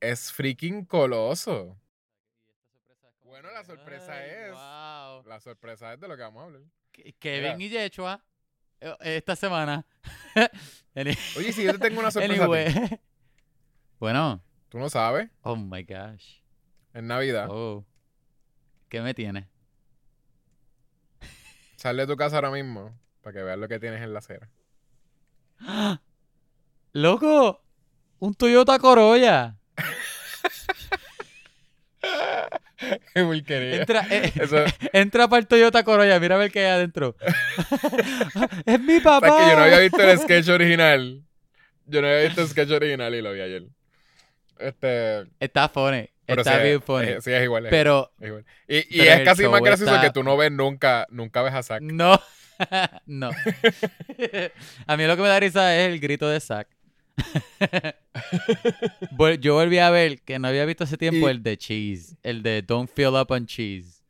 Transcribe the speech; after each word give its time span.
es 0.00 0.32
freaking 0.32 0.84
coloso. 0.84 1.78
Bueno, 3.24 3.50
la 3.52 3.64
sorpresa 3.64 4.12
Ay, 4.12 4.30
es. 4.30 4.52
wow. 4.52 5.22
La 5.28 5.40
sorpresa 5.40 5.92
es 5.94 6.00
de 6.00 6.08
lo 6.08 6.16
que 6.16 6.22
vamos 6.22 6.42
a 6.42 6.46
hablar. 6.46 6.62
Ke- 6.92 7.14
Kevin 7.18 7.60
y 7.60 7.68
Yechua 7.68 8.22
eh, 8.80 8.96
esta 9.00 9.36
semana. 9.36 9.84
Oye, 11.36 11.52
si 11.52 11.62
yo 11.64 11.72
te 11.72 11.78
tengo 11.78 12.00
una 12.00 12.10
sorpresa. 12.10 12.32
a 12.32 12.46
ti, 12.46 12.52
anyway. 12.52 13.00
Bueno, 14.00 14.40
Tú 14.68 14.78
no 14.78 14.88
sabes. 14.88 15.28
oh 15.42 15.56
my 15.56 15.82
gosh. 15.82 16.40
En 16.94 17.06
Navidad. 17.08 17.48
Oh. 17.50 17.84
¿Qué 18.88 19.00
me 19.00 19.12
tiene? 19.12 19.48
Sal 21.76 21.96
de 21.96 22.06
tu 22.06 22.16
casa 22.16 22.36
ahora 22.36 22.50
mismo 22.50 22.96
para 23.22 23.34
que 23.34 23.42
veas 23.42 23.58
lo 23.58 23.68
que 23.68 23.78
tienes 23.78 24.02
en 24.02 24.12
la 24.12 24.20
acera. 24.20 24.48
¡Loco! 26.92 27.62
Un 28.20 28.34
Toyota 28.34 28.78
Corolla. 28.78 29.57
Qué 33.14 33.22
porquería. 33.24 33.76
Entra, 33.80 34.06
eh, 34.10 34.32
entra 34.92 35.28
para 35.28 35.40
el 35.40 35.46
Toyota 35.46 35.82
Corolla, 35.84 36.18
mira 36.20 36.36
a 36.36 36.38
ver 36.38 36.50
qué 36.52 36.60
hay 36.60 36.70
adentro. 36.72 37.16
es 38.66 38.80
mi 38.80 39.00
papá. 39.00 39.28
¿Sabes 39.28 39.44
que 39.44 39.50
yo 39.50 39.56
no 39.56 39.62
había 39.64 39.78
visto 39.80 40.02
el 40.02 40.18
sketch 40.18 40.48
original? 40.48 41.22
Yo 41.86 42.02
no 42.02 42.08
había 42.08 42.22
visto 42.22 42.42
el 42.42 42.48
sketch 42.48 42.70
original 42.70 43.14
y 43.14 43.22
lo 43.22 43.32
vi 43.32 43.40
ayer. 43.40 43.62
Este. 44.58 45.24
Está 45.40 45.68
funny. 45.68 46.08
Pero 46.26 46.42
está 46.42 46.56
sí, 46.58 46.62
bien 46.64 46.76
es- 46.78 46.84
funny. 46.84 47.08
es- 47.08 47.24
sí, 47.24 47.32
es 47.32 47.42
igual. 47.42 47.66
es 47.66 47.70
pero 47.70 48.12
igual. 48.20 48.44
Y, 48.66 48.76
y 48.78 48.98
pero 48.98 49.12
es 49.12 49.20
casi 49.24 49.46
más 49.48 49.60
gracioso 49.62 49.94
está- 49.94 50.06
que 50.06 50.12
tú 50.12 50.22
no 50.22 50.36
ves 50.36 50.52
nunca, 50.52 51.06
nunca 51.10 51.42
ves 51.42 51.54
a 51.54 51.62
Zack. 51.62 51.80
no. 51.82 52.20
no. 53.06 53.30
a 54.86 54.96
mí 54.96 55.04
lo 55.06 55.16
que 55.16 55.22
me 55.22 55.28
da 55.28 55.40
risa 55.40 55.76
es 55.76 55.92
el 55.92 56.00
grito 56.00 56.28
de 56.28 56.40
Zack. 56.40 56.68
Yo 59.40 59.54
volví 59.54 59.78
a 59.78 59.90
ver 59.90 60.20
que 60.22 60.38
no 60.38 60.48
había 60.48 60.64
visto 60.64 60.84
hace 60.84 60.96
tiempo 60.96 61.28
Y- 61.28 61.30
el 61.30 61.42
de 61.42 61.56
cheese. 61.56 62.16
El 62.22 62.42
de 62.42 62.62
Don't 62.62 62.90
Fill 62.94 63.08
Up 63.08 63.30
on 63.30 63.46
Cheese. 63.46 64.02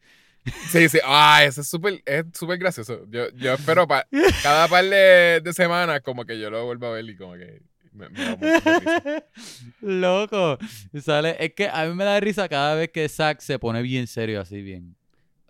Sí, 0.71 0.89
sí. 0.89 0.99
Ah, 1.05 1.45
ese 1.45 1.61
es 1.61 1.69
súper 1.69 2.03
es 2.07 2.25
súper 2.33 2.59
gracioso. 2.59 3.05
Yo, 3.11 3.29
yo 3.35 3.53
espero 3.55 3.87
pa- 3.87 4.07
cada 4.43 4.67
par 4.69 4.85
de, 4.85 5.41
de 5.45 5.53
semanas 5.53 6.01
como 6.03 6.25
que 6.25 6.39
yo 6.41 6.49
lo 6.51 6.65
vuelvo 6.65 6.87
a 6.87 6.93
ver 6.93 7.05
y 7.09 7.17
como 7.17 7.35
que 7.35 7.61
me, 7.93 8.09
me 8.09 8.25
da 8.25 8.35
risa. 8.37 9.25
Loco. 9.83 10.59
Sale, 11.03 11.37
es 11.39 11.53
que 11.55 11.69
a 11.69 11.85
mí 11.87 11.95
me 11.95 12.05
da 12.05 12.19
risa 12.21 12.49
cada 12.49 12.75
vez 12.77 12.91
que 12.91 13.07
Zack 13.09 13.41
se 13.41 13.59
pone 13.59 13.83
bien 13.83 14.07
serio, 14.07 14.41
así 14.41 14.63
bien. 14.63 14.97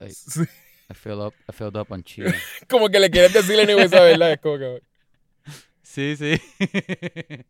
Like, 0.01 0.15
Sí. 0.15 0.43
I 0.91 0.95
filled 0.95 1.21
up, 1.21 1.35
I 1.49 1.53
up 1.79 1.93
on 1.93 2.03
cheese. 2.03 2.35
Como 2.69 2.89
que 2.89 2.99
le 2.99 3.11
quieres 3.11 3.33
decir 3.33 3.61
anyway, 3.61 3.85
esa 3.85 4.01
verdad. 4.01 4.33
Es 4.33 4.41
como 4.41 4.59
que... 4.59 4.81
Sí, 5.89 6.17
sí. 6.19 6.39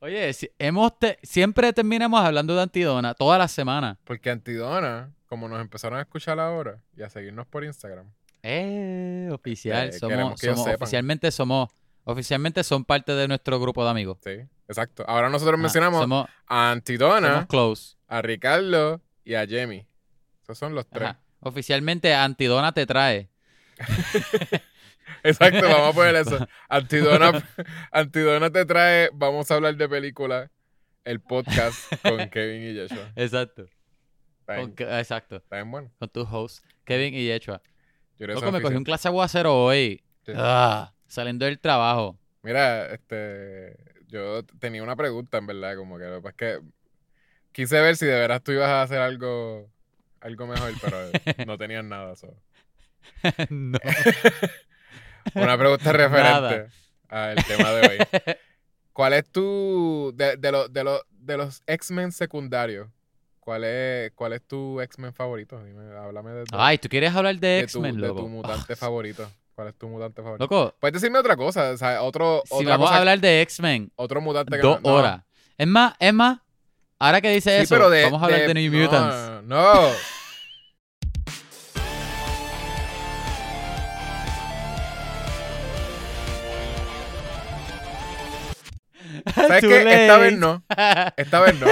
Oye, 0.00 0.32
si- 0.32 0.50
hemos 0.58 0.98
te- 0.98 1.18
siempre 1.22 1.72
terminamos 1.72 2.20
hablando 2.20 2.54
de 2.56 2.62
Antidona 2.62 3.14
todas 3.14 3.38
las 3.38 3.52
semanas. 3.52 3.96
Porque 4.04 4.28
Antidona, 4.30 5.14
como 5.26 5.48
nos 5.48 5.60
empezaron 5.60 5.98
a 5.98 6.02
escuchar 6.02 6.40
ahora 6.40 6.80
y 6.96 7.02
a 7.02 7.08
seguirnos 7.10 7.46
por 7.46 7.64
Instagram. 7.64 8.10
Eh, 8.42 9.30
oficial. 9.32 9.88
Eh, 9.88 9.92
somos, 9.92 10.40
somos- 10.40 10.66
oficialmente 10.74 11.30
somos, 11.30 11.70
oficialmente 12.02 12.64
son 12.64 12.84
parte 12.84 13.12
de 13.12 13.28
nuestro 13.28 13.60
grupo 13.60 13.84
de 13.84 13.90
amigos. 13.90 14.18
Sí, 14.24 14.32
exacto. 14.68 15.04
Ahora 15.06 15.30
nosotros 15.30 15.56
Ah, 15.58 15.62
mencionamos 15.62 16.00
somos, 16.00 16.28
a 16.48 16.70
Antidona, 16.72 17.28
somos 17.34 17.46
close. 17.46 17.96
a 18.08 18.20
Ricardo 18.20 19.00
y 19.24 19.34
a 19.34 19.46
Jamie. 19.48 19.86
Esos 20.42 20.58
son 20.58 20.74
los 20.74 20.86
tres. 20.88 21.10
Ajá. 21.10 21.20
Oficialmente 21.40 22.12
Antidona 22.14 22.72
te 22.72 22.84
trae. 22.84 23.30
Exacto, 25.24 25.62
vamos 25.62 25.90
a 25.90 25.92
poner 25.92 26.16
eso. 26.16 26.46
Antidona, 26.68 27.32
Antidona 27.90 28.50
te 28.50 28.64
trae, 28.64 29.10
vamos 29.12 29.50
a 29.50 29.54
hablar 29.54 29.76
de 29.76 29.88
película, 29.88 30.50
el 31.04 31.20
podcast 31.20 31.78
con 32.02 32.28
Kevin 32.30 32.62
y 32.62 32.78
Joshua. 32.78 33.10
Exacto. 33.16 33.66
Con- 34.46 34.74
exacto. 34.78 35.36
está 35.36 35.56
bien 35.56 35.70
bueno. 35.70 35.90
Con 35.98 36.08
tu 36.10 36.20
host, 36.22 36.64
Kevin 36.84 37.14
y 37.14 37.24
Yechua. 37.24 37.62
Yo 38.18 38.26
Loco, 38.26 38.52
me 38.52 38.60
cogí 38.60 38.76
un 38.76 38.84
clase 38.84 39.08
aguacero 39.08 39.54
hoy. 39.64 40.04
Sí. 40.24 40.32
Ah, 40.36 40.92
saliendo 41.06 41.46
del 41.46 41.58
trabajo. 41.58 42.18
Mira, 42.42 42.92
este, 42.92 43.76
yo 44.06 44.44
tenía 44.60 44.82
una 44.82 44.94
pregunta, 44.94 45.38
en 45.38 45.46
verdad, 45.46 45.76
como 45.76 45.98
que 45.98 46.04
lo 46.04 46.16
que 46.16 46.22
pasa 46.22 46.30
es 46.30 46.36
que 46.36 46.68
quise 47.52 47.80
ver 47.80 47.96
si 47.96 48.06
de 48.06 48.18
veras 48.18 48.42
tú 48.42 48.52
ibas 48.52 48.68
a 48.68 48.82
hacer 48.82 48.98
algo, 48.98 49.70
algo 50.20 50.46
mejor, 50.46 50.72
pero 50.80 50.96
no 51.46 51.56
tenías 51.56 51.84
nada. 51.84 52.14
so. 52.14 52.28
no. 53.48 53.78
Una 55.34 55.56
pregunta 55.58 55.92
referente 55.92 56.66
al 57.08 57.36
tema 57.44 57.70
de 57.70 57.88
hoy. 57.88 57.98
¿Cuál 58.92 59.12
es 59.14 59.24
tu, 59.30 60.12
de, 60.14 60.36
de, 60.36 60.52
los- 60.52 60.72
de, 60.72 60.84
los- 60.84 61.02
de 61.10 61.36
los 61.36 61.62
X-Men 61.66 62.12
secundarios, 62.12 62.88
cuál 63.40 63.64
es, 63.64 64.12
cuál 64.14 64.32
es 64.34 64.42
tu 64.46 64.80
X-Men 64.80 65.12
favorito? 65.12 65.62
Dime, 65.64 65.96
háblame 65.96 66.30
de, 66.30 66.38
de- 66.40 66.44
Ay, 66.52 66.78
¿tú 66.78 66.88
quieres 66.88 67.14
hablar 67.14 67.34
de 67.36 67.46
de 67.48 67.60
X-Men, 67.60 67.96
de 68.00 68.08
loco? 68.08 68.20
tu 68.20 68.28
mutante 68.28 68.76
favorito. 68.76 69.28
¿Cuál 69.54 69.68
es 69.68 69.74
tu 69.76 69.88
mutante 69.88 70.22
favorito? 70.22 70.44
Loco, 70.44 70.74
Puedes 70.80 70.94
decirme 70.94 71.18
otra 71.18 71.36
cosa, 71.36 71.70
o 71.70 71.76
sea, 71.76 72.02
otro, 72.02 72.42
si 72.46 72.54
otra 72.54 72.70
vamos 72.70 72.86
cosa- 72.88 72.96
a 72.96 72.98
hablar 73.00 73.20
de 73.20 73.40
X-Men, 73.42 73.90
otro 73.96 74.20
mutante 74.20 74.56
que 74.56 74.62
dos 74.62 74.80
no- 74.82 74.90
no. 74.90 74.96
horas. 74.96 75.22
Es 75.58 75.66
más, 75.66 75.94
es 76.00 76.12
más, 76.14 76.38
ahora 76.98 77.20
que 77.20 77.30
dice 77.30 77.58
Sí, 77.58 77.62
eso, 77.74 77.90
de- 77.90 78.04
vamos 78.04 78.20
a 78.22 78.24
hablar 78.26 78.40
de, 78.40 78.48
de- 78.48 78.54
New 78.54 78.72
no, 78.72 78.78
Mutants. 78.78 79.44
No. 79.46 79.90
¿Sabes 89.48 89.60
Too 89.62 89.68
qué? 89.70 90.02
Esta 90.02 90.18
vez 90.18 90.38
no. 90.38 90.64
Esta 91.16 91.40
vez 91.40 91.60
no. 91.60 91.66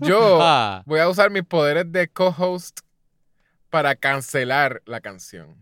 Yo 0.00 0.38
Ah, 0.42 0.82
voy 0.86 1.00
a 1.00 1.08
usar 1.08 1.30
mis 1.30 1.44
poderes 1.44 1.90
de 1.90 2.08
co-host 2.08 2.80
para 3.70 3.94
cancelar 3.96 4.82
la 4.86 5.00
canción. 5.00 5.56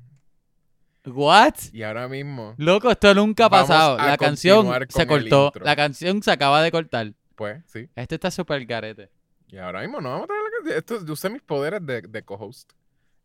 what? 1.06 1.54
Y 1.72 1.82
ahora 1.82 2.08
mismo, 2.08 2.54
Loco, 2.58 2.90
esto 2.90 3.14
nunca 3.14 3.46
ha 3.46 3.50
pasado. 3.50 3.96
La 3.96 4.16
canción 4.18 4.68
se 4.88 5.06
cortó. 5.06 5.52
La 5.62 5.76
canción 5.76 6.22
se 6.22 6.30
acaba 6.30 6.62
de 6.62 6.70
cortar. 6.70 7.12
pues, 7.36 7.62
sí. 7.66 7.88
Este 7.94 8.16
está 8.16 8.30
súper 8.30 8.64
garete. 8.66 9.10
Y 9.48 9.56
ahora 9.58 9.80
mismo 9.80 10.00
no 10.00 10.10
vamos 10.10 10.24
a 10.24 10.26
tener 10.28 10.42
la 10.42 10.50
canción. 10.58 10.78
Esto, 10.78 11.06
yo 11.06 11.12
usé 11.14 11.30
mis 11.30 11.42
poderes 11.42 11.84
de, 11.84 12.02
de 12.02 12.22
co-host. 12.22 12.72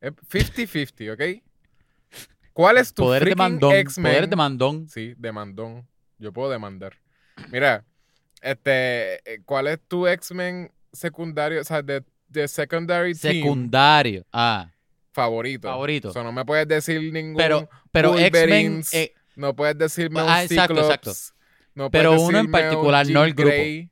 Es 0.02 0.12
50-50, 0.14 1.14
¿ok? 1.14 1.44
¿Cuál 2.54 2.78
es 2.78 2.94
tu 2.94 3.04
Poder 3.04 3.26
de 3.26 3.36
mandón. 3.36 3.72
Poder 3.96 4.30
de 4.30 4.36
mandón. 4.36 4.88
Sí, 4.90 5.14
demandón. 5.18 5.88
Yo 6.18 6.32
puedo 6.32 6.50
demandar. 6.50 6.94
Mira, 7.52 7.84
este, 8.42 9.16
eh, 9.34 9.42
¿cuál 9.46 9.68
es 9.68 9.80
tu 9.88 10.08
X-Men 10.08 10.72
secundario, 10.92 11.62
o 11.62 11.64
sea, 11.64 11.82
de, 11.82 12.04
de 12.28 12.48
secondary 12.48 13.14
team 13.16 13.34
Secundario. 13.36 14.26
Ah, 14.32 14.70
favorito? 15.14 15.68
Favorito. 15.68 16.10
O 16.10 16.14
sea, 16.14 16.24
no 16.24 16.32
me 16.32 16.46
puedes 16.46 16.68
decir 16.68 17.02
ningún 17.14 17.36
pero, 17.38 17.70
pero 17.92 18.18
X-Men. 18.18 18.84
Eh, 18.94 19.14
no 19.36 19.56
puedes 19.56 19.78
decirme 19.78 20.22
un 20.24 20.30
Ah, 20.30 20.44
exacto, 20.44 20.74
Cyclops, 20.76 20.96
exacto. 21.08 21.12
no 21.74 21.90
Pero 21.92 22.12
puedes 22.12 22.24
uno 22.30 22.40
en 22.40 22.46
un 22.46 22.52
particular, 22.52 23.08
no 23.10 23.24
el 23.24 23.34
grupo. 23.34 23.52
Grey. 23.52 23.90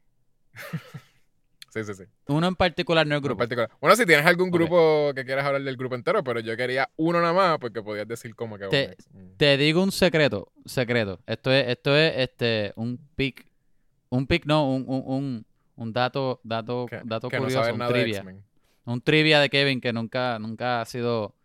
sí, 1.70 1.84
sí, 1.84 1.94
sí. 1.94 2.04
uno 2.28 2.48
en 2.48 2.56
particular, 2.56 3.06
no 3.08 3.16
el 3.16 3.22
grupo. 3.22 3.40
particular. 3.40 3.70
Bueno, 3.82 3.96
si 3.96 4.06
tienes 4.06 4.26
algún 4.26 4.52
grupo 4.52 5.12
que 5.16 5.26
quieras 5.26 5.46
hablar 5.46 5.64
del 5.64 5.76
grupo 5.76 5.96
entero, 5.96 6.24
pero 6.24 6.40
yo 6.40 6.56
quería 6.56 6.90
uno 6.96 7.20
nada 7.20 7.34
más 7.34 7.58
porque 7.60 7.82
podías 7.82 8.08
decir 8.08 8.36
como 8.36 8.58
que... 8.58 8.68
Te- 8.68 8.96
un. 9.14 9.36
Te 9.38 9.58
digo 9.58 9.82
un 9.84 9.92
secreto, 9.92 10.52
secreto. 10.66 11.20
Esto 11.26 11.52
es, 11.52 11.68
esto 11.68 11.96
es 11.98 12.14
este 12.18 12.74
un 12.76 12.98
pic, 13.16 13.46
un 14.14 14.28
pic 14.28 14.46
no, 14.46 14.70
un, 14.70 14.86
un, 14.88 15.04
un, 15.06 15.46
un 15.76 15.94
dato, 15.94 16.40
dato, 16.44 16.86
que, 16.86 17.02
dato 17.04 17.30
que 17.30 17.38
curioso, 17.40 17.74
un 17.74 17.88
trivia. 17.88 18.24
Un 18.86 19.02
trivia 19.02 19.40
de 19.40 19.50
Kevin 19.50 19.82
que 19.82 19.92
nunca, 19.92 20.38
nunca 20.38 20.82
ha 20.82 20.86
sido, 20.86 21.36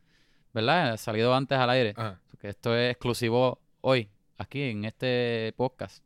¿verdad? 0.52 0.92
Ha 0.92 0.96
salido 0.98 1.34
antes 1.34 1.56
al 1.56 1.70
aire. 1.70 1.94
Ajá. 1.96 2.20
Esto 2.42 2.76
es 2.76 2.92
exclusivo 2.92 3.58
hoy, 3.80 4.10
aquí 4.36 4.62
en 4.62 4.84
este 4.84 5.54
podcast. 5.56 6.04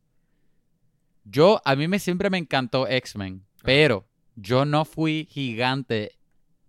Yo, 1.24 1.60
a 1.64 1.74
mí 1.74 1.88
me 1.88 1.98
siempre 1.98 2.30
me 2.30 2.38
encantó 2.38 2.86
X-Men, 2.86 3.44
pero 3.64 4.06
yo 4.36 4.64
no 4.64 4.84
fui 4.84 5.26
gigante, 5.30 6.12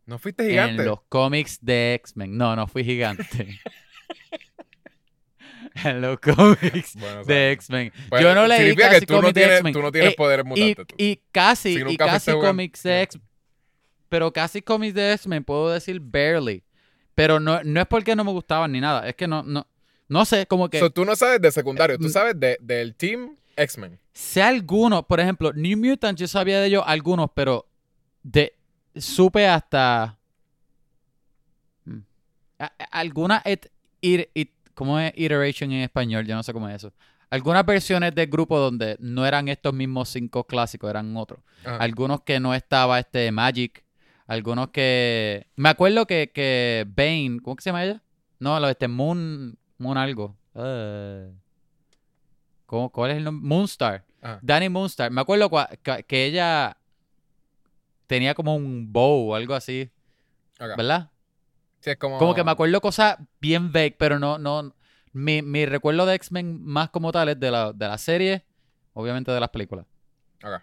¿No 0.07 0.17
fuiste 0.17 0.49
gigante? 0.49 0.81
en 0.81 0.87
los 0.87 1.01
cómics 1.03 1.59
de 1.61 1.93
X-Men. 1.95 2.35
No, 2.35 2.55
no 2.55 2.65
fui 2.67 2.83
gigante. 2.83 3.59
en 5.83 6.01
los 6.01 6.19
cómics 6.19 6.95
Bueno, 6.95 7.23
de 7.23 7.51
X-Men. 7.53 7.91
pues, 8.09 8.21
yo 8.21 8.35
no 8.35 8.45
leí 8.47 8.75
casi 8.75 8.99
que 9.01 9.05
tú 9.05 9.21
no 9.21 9.33
tienes, 9.33 9.53
X-Men. 9.55 9.73
tú 9.73 9.81
no 9.81 9.91
tienes 9.91 10.11
Eh, 10.11 10.15
poderes 10.15 10.45
y, 10.45 10.49
mutantes. 10.49 10.85
y 10.97 11.21
casi, 11.31 11.75
Si 11.75 11.93
y 11.93 11.97
casi 11.97 12.31
cómics 12.33 12.83
de 12.83 13.01
X-Men. 13.03 13.27
Pero 14.09 14.31
casi 14.31 14.61
cómics 14.61 14.93
de 14.93 15.13
X-Men, 15.13 15.43
puedo 15.43 15.69
decir 15.71 15.99
barely. 15.99 16.63
Pero 17.15 17.39
no, 17.39 17.63
no 17.63 17.81
es 17.81 17.87
porque 17.87 18.15
no 18.15 18.23
me 18.23 18.31
gustaban 18.31 18.71
ni 18.71 18.79
nada. 18.81 19.07
Es 19.07 19.15
que 19.15 19.27
no, 19.27 19.41
no, 19.43 19.65
no 20.07 20.25
sé, 20.25 20.45
como 20.45 20.69
que 20.69 20.79
So, 20.79 20.89
tú 20.91 21.05
no 21.05 21.15
sabes 21.15 21.41
de 21.41 21.51
secundario, 21.51 21.97
tú 21.97 22.05
Mm. 22.07 22.09
sabes 22.11 22.39
de, 22.39 22.57
del 22.61 22.95
team 22.95 23.35
X-Men. 23.55 23.99
sé 24.13 24.41
algunos, 24.43 25.05
por 25.05 25.19
ejemplo, 25.19 25.51
New 25.53 25.77
Mutants, 25.77 26.19
yo 26.21 26.27
sabía 26.27 26.59
de 26.59 26.67
ellos 26.67 26.83
algunos, 26.85 27.29
pero 27.33 27.67
de 28.21 28.53
supe 28.95 29.47
hasta 29.47 30.17
Mm. 31.85 31.99
A- 32.59 32.65
a- 32.65 32.99
alguna 32.99 33.41
et- 33.45 33.71
ir- 34.01 34.29
it- 34.33 34.51
¿cómo 34.73 34.99
es 34.99 35.13
iteration 35.15 35.71
en 35.71 35.81
español? 35.81 36.25
Yo 36.25 36.35
no 36.35 36.43
sé 36.43 36.53
cómo 36.53 36.67
es 36.69 36.75
eso. 36.75 36.93
algunas 37.29 37.65
versiones 37.65 38.13
del 38.13 38.27
grupo 38.27 38.59
donde 38.59 38.95
no 38.99 39.25
eran 39.25 39.47
estos 39.47 39.73
mismos 39.73 40.09
cinco 40.09 40.45
clásicos, 40.45 40.89
eran 40.89 41.15
otros. 41.17 41.39
Ajá. 41.65 41.77
Algunos 41.77 42.21
que 42.21 42.39
no 42.39 42.53
estaba 42.53 42.99
este 42.99 43.31
Magic, 43.31 43.83
algunos 44.27 44.67
que... 44.69 45.47
Me 45.55 45.69
acuerdo 45.69 46.05
que, 46.05 46.31
que 46.33 46.85
Bane, 46.95 47.39
¿cómo 47.43 47.55
que 47.55 47.63
se 47.63 47.69
llama 47.71 47.83
ella? 47.85 48.01
No, 48.39 48.59
lo 48.59 48.69
este 48.69 48.87
Moon, 48.87 49.57
Moon 49.79 49.97
algo. 49.97 50.35
Eh, 50.55 51.31
¿cómo- 52.65 52.91
¿Cuál 52.91 53.11
es 53.11 53.17
el 53.17 53.23
nombre? 53.23 53.47
Moonstar. 53.47 54.03
Ajá. 54.21 54.39
Danny 54.41 54.69
Moonstar. 54.69 55.09
Me 55.11 55.21
acuerdo 55.21 55.49
que, 55.81 56.03
que 56.05 56.25
ella 56.25 56.77
tenía 58.07 58.33
como 58.35 58.55
un 58.55 58.91
bow 58.93 59.31
o 59.31 59.35
algo 59.35 59.53
así, 59.55 59.89
Ok. 60.59 60.77
¿verdad? 60.77 61.09
Sí, 61.83 61.89
es 61.89 61.97
como... 61.97 62.17
Como 62.17 62.33
que 62.33 62.43
me 62.43 62.51
acuerdo 62.51 62.79
cosas 62.79 63.17
bien 63.41 63.71
vague, 63.73 63.95
pero 63.97 64.17
no, 64.19 64.37
no. 64.37 64.73
Mi, 65.11 65.41
mi 65.41 65.65
recuerdo 65.65 66.05
de 66.05 66.15
X-Men 66.15 66.63
más 66.63 66.89
como 66.89 67.11
tal 67.11 67.27
es 67.29 67.39
de 67.39 67.51
la, 67.51 67.73
de 67.73 67.87
la 67.87 67.97
serie, 67.97 68.45
obviamente 68.93 69.31
de 69.31 69.39
las 69.39 69.49
películas. 69.49 69.85
Ok. 70.43 70.61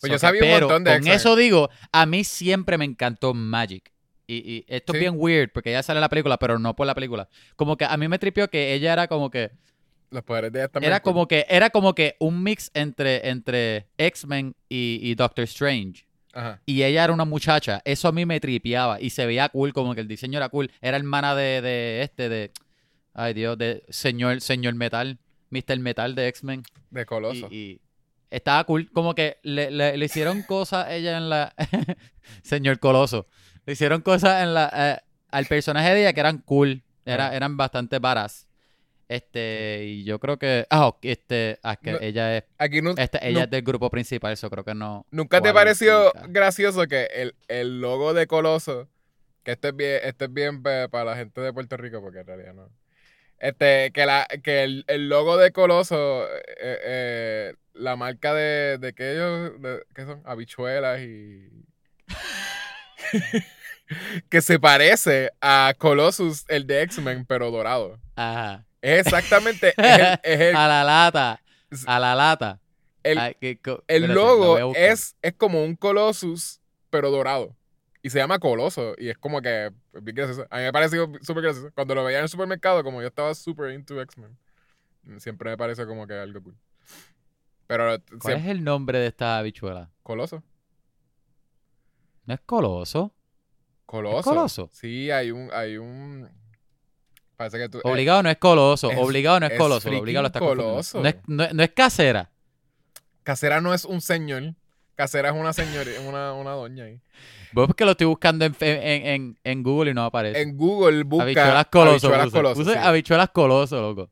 Pues 0.00 0.02
So 0.02 0.06
yo 0.06 0.12
que- 0.14 0.18
sabía 0.20 0.42
un 0.42 0.48
pero 0.48 0.68
montón 0.68 0.84
de 0.84 0.98
Con 1.00 1.08
eso 1.08 1.34
digo, 1.36 1.68
a 1.90 2.06
mí 2.06 2.22
siempre 2.22 2.78
me 2.78 2.84
encantó 2.84 3.34
Magic. 3.34 3.92
Y, 4.28 4.36
y 4.36 4.64
esto 4.68 4.92
Sí. 4.92 4.98
es 4.98 5.00
bien 5.00 5.14
weird 5.16 5.50
porque 5.52 5.70
ella 5.70 5.82
sale 5.82 5.98
en 5.98 6.02
la 6.02 6.08
película, 6.08 6.36
pero 6.38 6.58
no 6.58 6.76
por 6.76 6.86
la 6.86 6.94
película. 6.94 7.28
Como 7.56 7.76
que 7.76 7.84
a 7.86 7.96
mí 7.96 8.06
me 8.08 8.18
tripió 8.18 8.48
que 8.48 8.74
ella 8.74 8.92
era 8.92 9.08
como 9.08 9.30
que. 9.30 9.50
Los 10.10 10.22
poderes 10.22 10.52
de 10.52 10.60
ella 10.60 10.68
también. 10.68 10.92
Era 10.92 11.00
como 11.00 11.26
que, 11.26 11.44
era 11.48 11.70
como 11.70 11.94
que 11.94 12.14
un 12.20 12.42
mix 12.42 12.70
entre, 12.74 13.28
entre 13.28 13.88
X-Men 13.98 14.54
y, 14.68 15.00
y 15.02 15.14
Doctor 15.16 15.44
Strange. 15.44 16.06
Ajá. 16.32 16.60
Y 16.66 16.82
ella 16.82 17.04
era 17.04 17.12
una 17.12 17.24
muchacha. 17.24 17.80
Eso 17.84 18.08
a 18.08 18.12
mí 18.12 18.26
me 18.26 18.38
tripeaba. 18.40 19.00
Y 19.00 19.10
se 19.10 19.26
veía 19.26 19.48
cool, 19.48 19.72
como 19.72 19.94
que 19.94 20.00
el 20.02 20.08
diseño 20.08 20.36
era 20.38 20.48
cool. 20.48 20.70
Era 20.80 20.96
hermana 20.96 21.34
de, 21.34 21.60
de 21.62 22.02
este, 22.02 22.28
de. 22.28 22.52
Ay, 23.14 23.34
Dios, 23.34 23.56
de 23.58 23.82
señor, 23.88 24.40
señor 24.40 24.74
Metal. 24.74 25.18
Mr. 25.50 25.78
Metal 25.78 26.14
de 26.14 26.28
X-Men. 26.28 26.62
De 26.90 27.06
Coloso. 27.06 27.48
Y, 27.50 27.56
y 27.56 27.80
estaba 28.30 28.62
cool. 28.64 28.90
Como 28.92 29.14
que 29.14 29.38
le, 29.42 29.70
le- 29.70 29.96
le 29.96 30.04
hicieron 30.04 30.42
cosas 30.42 30.86
a 30.86 30.94
ella 30.94 31.16
en 31.16 31.30
la. 31.30 31.54
señor 32.42 32.78
Coloso. 32.78 33.26
Le 33.66 33.72
hicieron 33.74 34.02
cosas 34.02 34.42
en 34.42 34.54
la. 34.54 34.70
eh, 34.74 35.02
al 35.30 35.46
personaje 35.46 35.90
de 35.94 36.00
ella 36.02 36.12
que 36.12 36.20
eran 36.20 36.38
cool. 36.38 36.82
Era, 37.04 37.34
eran 37.34 37.56
bastante 37.56 37.98
varas. 37.98 38.47
Este, 39.08 39.84
y 39.84 40.04
yo 40.04 40.18
creo 40.18 40.38
que. 40.38 40.66
Ah, 40.70 40.86
ok, 40.88 40.98
este. 41.02 41.58
ah, 41.62 41.72
es 41.72 41.78
que 41.78 41.92
No, 41.92 41.98
ella 42.00 42.36
es. 42.36 42.44
Aquí 42.58 42.82
nu- 42.82 42.94
Este, 42.96 43.18
ella 43.26 43.44
es 43.44 43.50
del 43.50 43.62
grupo 43.62 43.88
principal, 43.90 44.32
eso 44.34 44.50
creo 44.50 44.64
que 44.64 44.74
no. 44.74 45.06
¿Nunca 45.10 45.40
te 45.40 45.52
pareció 45.54 46.12
gracioso 46.28 46.86
que 46.86 47.04
el, 47.14 47.34
el 47.48 47.80
logo 47.80 48.12
de 48.12 48.26
Coloso, 48.26 48.88
que 49.44 49.52
este 49.52 49.68
es 49.68 49.76
bien, 49.76 50.00
este 50.04 50.26
es 50.26 50.32
bien 50.32 50.62
para 50.62 51.04
la 51.04 51.16
gente 51.16 51.40
de 51.40 51.52
Puerto 51.54 51.76
Rico, 51.78 52.02
porque 52.02 52.20
en 52.20 52.26
realidad 52.26 52.52
no. 52.54 52.68
Este, 53.38 53.92
que 53.92 54.04
la, 54.04 54.26
que 54.42 54.64
el, 54.64 54.84
el 54.88 55.08
logo 55.08 55.36
de 55.38 55.52
Coloso, 55.52 56.26
eh, 56.26 56.42
eh, 56.60 57.54
la 57.72 57.96
marca 57.96 58.34
de, 58.34 58.76
de 58.78 58.92
que 58.92 59.12
ellos, 59.12 59.52
de- 59.62 59.84
¿qué 59.94 60.04
son? 60.04 60.20
Habichuelas 60.26 61.00
y. 61.00 61.48
que 64.28 64.42
se 64.42 64.58
parece 64.58 65.30
a 65.40 65.74
Colossus, 65.78 66.44
el 66.48 66.66
de 66.66 66.82
X-Men, 66.82 67.24
pero 67.26 67.50
dorado. 67.50 67.98
Ajá. 68.16 68.66
Exactamente, 68.82 69.68
es 69.76 69.98
el, 69.98 70.20
es 70.22 70.40
el- 70.40 70.56
A 70.56 70.68
la 70.68 70.84
lata. 70.84 71.42
A 71.86 71.98
la 72.00 72.14
lata. 72.14 72.60
el- 73.02 73.18
Ay, 73.18 73.34
que 73.40 73.50
espérate, 73.50 74.08
logo 74.08 74.74
es, 74.74 75.16
es 75.22 75.34
como 75.34 75.64
un 75.64 75.74
Colossus, 75.76 76.60
pero 76.90 77.10
dorado. 77.10 77.54
Y 78.02 78.10
se 78.10 78.18
llama 78.18 78.38
Coloso. 78.38 78.94
Y 78.96 79.08
es 79.08 79.18
como 79.18 79.42
que. 79.42 79.72
pues, 79.90 80.04
gracioso. 80.04 80.46
A 80.50 80.58
mí 80.58 80.62
me 80.62 80.72
pareció 80.72 81.10
súper 81.20 81.42
gracioso. 81.42 81.70
Cuando 81.74 81.94
lo 81.96 82.04
veía 82.04 82.18
en 82.18 82.22
el 82.24 82.28
supermercado, 82.28 82.84
como 82.84 83.00
yo 83.02 83.08
estaba 83.08 83.34
súper 83.34 83.72
into 83.72 84.00
X-Men, 84.00 84.38
siempre 85.18 85.50
me 85.50 85.56
pareció 85.56 85.86
como 85.86 86.06
que 86.06 86.14
algo 86.14 86.40
cool. 86.42 86.56
Pero 87.66 87.98
¿Cuál 88.08 88.20
siempre, 88.20 88.34
es 88.38 88.46
el 88.46 88.64
nombre 88.64 88.98
de 89.00 89.08
esta 89.08 89.38
habichuela? 89.38 89.90
Coloso. 90.04 90.42
¿No 92.24 92.34
es 92.34 92.40
Coloso? 92.40 93.12
Coloso. 93.84 94.22
Coloso? 94.30 94.70
Sí, 94.72 95.10
hay 95.10 95.30
un. 95.30 95.50
Hay 95.52 95.76
un 95.76 96.28
parece 97.38 97.56
que 97.58 97.68
tú. 97.70 97.78
eh, 97.78 97.82
Obligado 97.84 98.22
no 98.22 98.28
es 98.28 98.36
Coloso. 98.36 98.90
es- 98.90 98.98
Obligado 98.98 99.40
no 99.40 99.46
es, 99.46 99.52
es 99.52 99.58
Coloso. 99.58 99.88
Obligado 99.88 100.26
está 100.26 100.38
Coloso. 100.40 101.00
No 101.00 101.08
es, 101.08 101.16
no 101.26 101.44
es- 101.44 101.54
no 101.54 101.62
es 101.62 101.70
casera. 101.70 102.30
Casera 103.22 103.60
no 103.62 103.72
es 103.72 103.84
un 103.86 104.00
señor. 104.02 104.54
Casera 104.94 105.28
es 105.30 105.34
una 105.36 105.52
señora, 105.52 105.90
una, 106.06 106.32
una 106.34 106.50
doña 106.50 106.84
ahí. 106.84 107.00
Vos 107.52 107.66
porque 107.68 107.84
lo 107.86 107.92
estoy 107.92 108.06
buscando 108.06 108.44
en, 108.44 108.54
en, 108.60 109.06
en, 109.06 109.38
en 109.44 109.62
Google 109.62 109.92
y 109.92 109.94
no 109.94 110.04
aparece. 110.04 110.42
En 110.42 110.56
Google 110.56 111.04
busca. 111.04 111.22
habichuelas 111.24 111.66
Coloso. 111.66 112.06
habichuelas. 112.08 112.30
Coloso, 112.32 112.54
Puse 112.62 112.72
sí. 112.72 112.78
habichuelas 112.82 113.30
Coloso, 113.30 113.80
loco. 113.80 114.10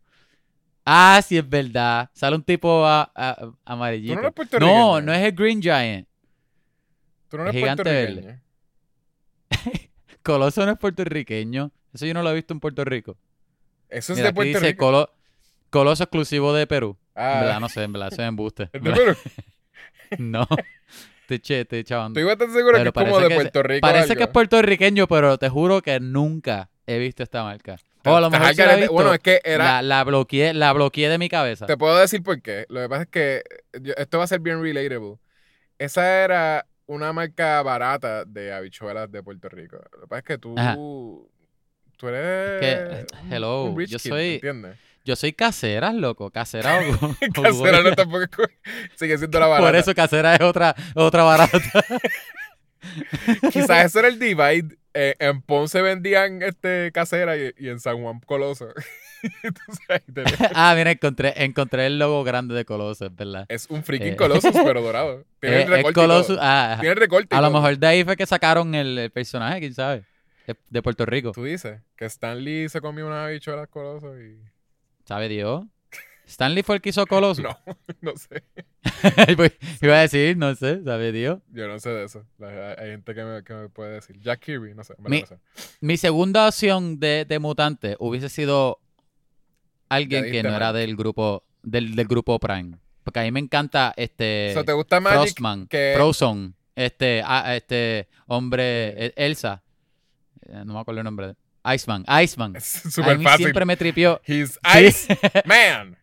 Ah, 0.84 1.20
sí, 1.26 1.36
es 1.36 1.46
verdad. 1.48 2.08
Sale 2.14 2.36
un 2.36 2.44
tipo 2.44 2.86
a- 2.86 3.10
a- 3.14 3.36
Tú 3.40 3.56
amarillito. 3.64 4.14
no 4.14 4.20
eres 4.20 4.32
puertorriqueño. 4.32 4.78
no, 4.78 5.00
no 5.00 5.12
es 5.12 5.22
el 5.24 5.32
Green 5.32 5.60
Giant. 5.60 6.06
Tú 7.28 7.36
no 7.38 7.42
eres 7.42 7.54
gigante 7.56 7.82
puertorriqueño. 7.82 8.40
Coloso 10.22 10.64
no 10.64 10.72
es 10.72 10.78
puertorriqueño. 10.78 11.72
Eso 11.96 12.06
yo 12.06 12.14
no 12.14 12.22
lo 12.22 12.30
he 12.30 12.34
visto 12.34 12.54
en 12.54 12.60
Puerto 12.60 12.84
Rico. 12.84 13.16
Eso 13.88 14.12
es 14.12 14.18
Mira, 14.18 14.28
de 14.30 14.34
Puerto 14.34 14.58
dice 14.58 14.66
Rico. 14.70 14.84
Colo- 14.86 15.10
Coloso 15.70 16.04
exclusivo 16.04 16.54
de 16.54 16.66
Perú. 16.66 16.96
En 17.14 17.22
Ah, 17.22 17.40
verdad, 17.40 17.60
no 17.60 17.68
sé, 17.68 17.82
en 17.82 17.92
verdad, 17.92 18.08
eso 18.12 18.22
es 18.22 18.28
embuste. 18.28 18.64
¿es 18.72 18.82
de 18.82 18.92
Perú? 18.92 19.16
no. 20.18 20.46
Te 21.26 21.40
che, 21.40 21.64
te 21.64 21.82
chavando. 21.82 22.20
Estoy 22.20 22.28
bastante 22.28 22.54
seguro 22.54 22.76
que 22.80 22.88
es 22.88 22.92
como 22.92 23.18
de 23.20 23.34
Puerto 23.34 23.62
Rico. 23.64 23.80
Parece 23.80 24.04
algo. 24.12 24.14
que 24.16 24.22
es 24.24 24.28
puertorriqueño, 24.30 25.08
pero 25.08 25.38
te 25.38 25.48
juro 25.48 25.82
que 25.82 25.98
nunca 25.98 26.70
he 26.86 26.98
visto 26.98 27.24
esta 27.24 27.42
marca. 27.42 27.76
O 28.04 28.14
a 28.14 28.20
lo 28.20 28.30
mejor 28.30 28.46
la 28.46 28.52
he 28.52 28.54
garete. 28.54 28.80
visto, 28.82 28.92
Bueno, 28.94 29.12
es 29.12 29.18
que 29.18 29.40
era. 29.42 29.64
la, 29.64 29.82
la 29.82 30.04
bloqueé, 30.04 30.54
la 30.54 30.72
bloqueé 30.72 31.08
de 31.08 31.18
mi 31.18 31.28
cabeza. 31.28 31.66
Te 31.66 31.76
puedo 31.76 31.98
decir 31.98 32.22
por 32.22 32.40
qué. 32.40 32.64
Lo 32.68 32.80
que 32.82 32.88
pasa 32.88 33.02
es 33.02 33.08
que 33.08 33.42
yo- 33.82 33.94
esto 33.96 34.18
va 34.18 34.24
a 34.24 34.28
ser 34.28 34.38
bien 34.38 34.62
relatable. 34.62 35.16
Esa 35.78 36.22
era 36.22 36.66
una 36.86 37.12
marca 37.12 37.60
barata 37.64 38.24
de 38.24 38.52
habichuelas 38.52 39.10
de 39.10 39.20
Puerto 39.24 39.48
Rico. 39.48 39.78
Lo 39.92 40.02
que 40.02 40.06
pasa 40.06 40.18
es 40.20 40.24
que 40.24 40.38
tú. 40.38 40.54
Ajá. 40.56 40.76
Tú 41.96 42.08
eres. 42.08 42.60
Que, 42.60 43.06
hello, 43.34 43.64
un 43.64 43.78
rich 43.78 43.90
yo 43.90 43.98
kid, 43.98 44.10
soy- 44.10 44.34
¿Entiendes? 44.34 44.76
Yo 45.04 45.14
soy 45.14 45.32
casera, 45.32 45.92
loco. 45.92 46.30
Casera 46.30 46.80
o, 46.80 47.16
Casera 47.42 47.80
no 47.82 47.94
tampoco 47.94 48.42
sigue 48.96 49.16
siendo 49.18 49.38
la 49.40 49.46
barata. 49.46 49.66
Por 49.68 49.76
eso 49.76 49.94
casera 49.94 50.34
es 50.34 50.40
otra, 50.40 50.74
otra 50.94 51.22
barata. 51.22 51.58
Quizás 53.52 53.86
ese 53.86 53.98
era 54.00 54.08
el 54.08 54.18
divide. 54.18 54.76
Eh, 54.94 55.14
en 55.18 55.42
Ponce 55.42 55.82
vendían 55.82 56.42
este 56.42 56.90
casera 56.92 57.36
y, 57.36 57.52
y 57.58 57.68
en 57.68 57.80
San 57.80 58.00
Juan 58.02 58.20
Coloso. 58.20 58.68
Entonces, 59.42 60.38
ah, 60.54 60.72
mira, 60.76 60.90
encontré, 60.92 61.34
encontré 61.44 61.86
el 61.86 61.98
logo 61.98 62.22
grande 62.24 62.54
de 62.54 62.64
Coloso, 62.64 63.06
es 63.06 63.14
verdad. 63.14 63.44
es 63.48 63.66
un 63.68 63.82
freaking 63.82 64.12
Eh. 64.12 64.16
Colossus, 64.16 64.52
pero 64.64 64.80
dorado. 64.82 65.24
Tiene 65.40 65.56
Eh, 65.56 65.62
el 65.62 65.68
recorte. 65.68 66.00
Colossus- 66.00 66.38
ah, 66.40 66.76
Tiene 66.80 66.92
el 66.94 67.00
recorte. 67.00 67.34
a 67.36 67.40
lo 67.40 67.50
mejor 67.50 67.76
de 67.78 67.86
ahí 67.86 68.04
fue 68.04 68.16
que 68.16 68.24
sacaron 68.26 68.74
el, 68.74 68.96
el 68.98 69.10
personaje, 69.10 69.60
quién 69.60 69.74
sabe. 69.74 70.04
De, 70.46 70.56
de 70.70 70.82
Puerto 70.82 71.04
Rico. 71.06 71.32
Tú 71.32 71.44
dices 71.44 71.80
que 71.96 72.04
Stan 72.06 72.42
Lee 72.42 72.68
se 72.68 72.80
comió 72.80 73.06
unas 73.06 73.26
habichuelas 73.26 73.68
Colossus 73.68 74.16
y. 74.20 74.38
¿Sabe 75.04 75.28
Dios? 75.28 75.64
Stanley 76.26 76.64
fue 76.64 76.76
el 76.76 76.82
que 76.82 76.88
hizo 76.90 77.06
Coloso. 77.06 77.42
No, 78.02 78.12
no 78.12 78.12
sé. 78.16 78.42
Iba 79.80 79.98
a 79.98 80.00
decir, 80.00 80.36
no 80.36 80.54
sé, 80.56 80.82
¿sabe 80.82 81.12
Dios? 81.12 81.38
Yo 81.52 81.68
no 81.68 81.78
sé 81.78 81.90
de 81.90 82.04
eso. 82.04 82.24
Hay, 82.40 82.90
gente 82.90 83.14
que 83.14 83.24
me, 83.24 83.44
que 83.44 83.54
me 83.54 83.68
puede 83.68 83.92
decir. 83.94 84.18
Jack 84.20 84.40
Kirby, 84.40 84.74
no 84.74 84.82
sé. 84.82 84.94
Mi- 84.98 85.20
no 85.20 85.26
sé. 85.26 85.38
Mi 85.80 85.96
segunda 85.96 86.48
opción 86.48 86.98
de, 86.98 87.24
de 87.28 87.38
mutante 87.38 87.96
hubiese 88.00 88.28
sido 88.28 88.80
alguien 89.88 90.30
que 90.30 90.42
no 90.42 90.54
era 90.54 90.72
del 90.72 90.96
grupo 90.96 91.44
del, 91.62 91.94
del 91.94 92.06
grupo 92.06 92.38
Prime. 92.40 92.76
Porque 93.04 93.20
a 93.20 93.22
mí 93.22 93.30
me 93.30 93.40
encanta 93.40 93.94
este 93.96 94.50
So, 94.52 94.64
¿Te 94.64 94.72
gusta 94.72 94.98
Magic? 95.00 95.38
Frostman, 95.38 95.68
que- 95.68 96.54
este, 96.74 97.22
ah, 97.24 97.54
este 97.54 98.08
hombre, 98.26 99.06
eh, 99.06 99.12
Elsa. 99.16 99.62
Eh, 100.48 100.62
No 100.64 100.74
me 100.74 100.80
acuerdo 100.80 101.00
el 101.00 101.04
nombre. 101.04 101.28
de- 101.28 101.34
Iceman, 101.74 102.04
Iceman. 102.22 102.54
Es 102.56 102.86
A 102.86 102.90
súper 102.90 103.18
mí 103.18 103.24
fácil. 103.24 103.46
siempre 103.46 103.64
me 103.64 103.76
tripió. 103.76 104.20
He's 104.24 104.58
Sí. 104.72 104.78
Ice 104.86 105.18
Man. 105.44 105.96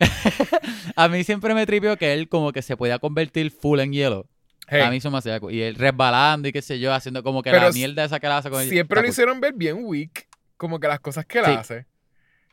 a 0.96 1.08
mí 1.08 1.24
siempre 1.24 1.54
me 1.54 1.66
tripió 1.66 1.96
que 1.96 2.12
él 2.12 2.28
como 2.28 2.52
que 2.52 2.62
se 2.62 2.76
podía 2.76 2.98
convertir 2.98 3.50
full 3.50 3.80
en 3.80 3.92
hielo. 3.92 4.26
Hey, 4.68 4.80
A 4.82 4.90
mí 4.90 4.96
eso 4.96 5.10
me 5.10 5.18
hacía. 5.18 5.38
Y 5.50 5.60
él 5.60 5.74
resbalando 5.74 6.48
y 6.48 6.52
qué 6.52 6.62
sé 6.62 6.78
yo, 6.80 6.92
haciendo 6.94 7.22
como 7.22 7.42
que 7.42 7.50
Pero 7.50 7.64
la 7.66 7.72
mierda 7.72 8.04
esa 8.04 8.18
que 8.20 8.28
la 8.28 8.38
hace 8.38 8.48
con 8.50 8.64
siempre 8.64 9.02
lo 9.02 9.08
hicieron 9.08 9.40
ver 9.40 9.52
bien 9.54 9.80
weak. 9.82 10.28
Como 10.56 10.80
que 10.80 10.88
las 10.88 11.00
cosas 11.00 11.26
que 11.26 11.38
él 11.40 11.44
Sí. 11.46 11.50
hace. 11.52 11.86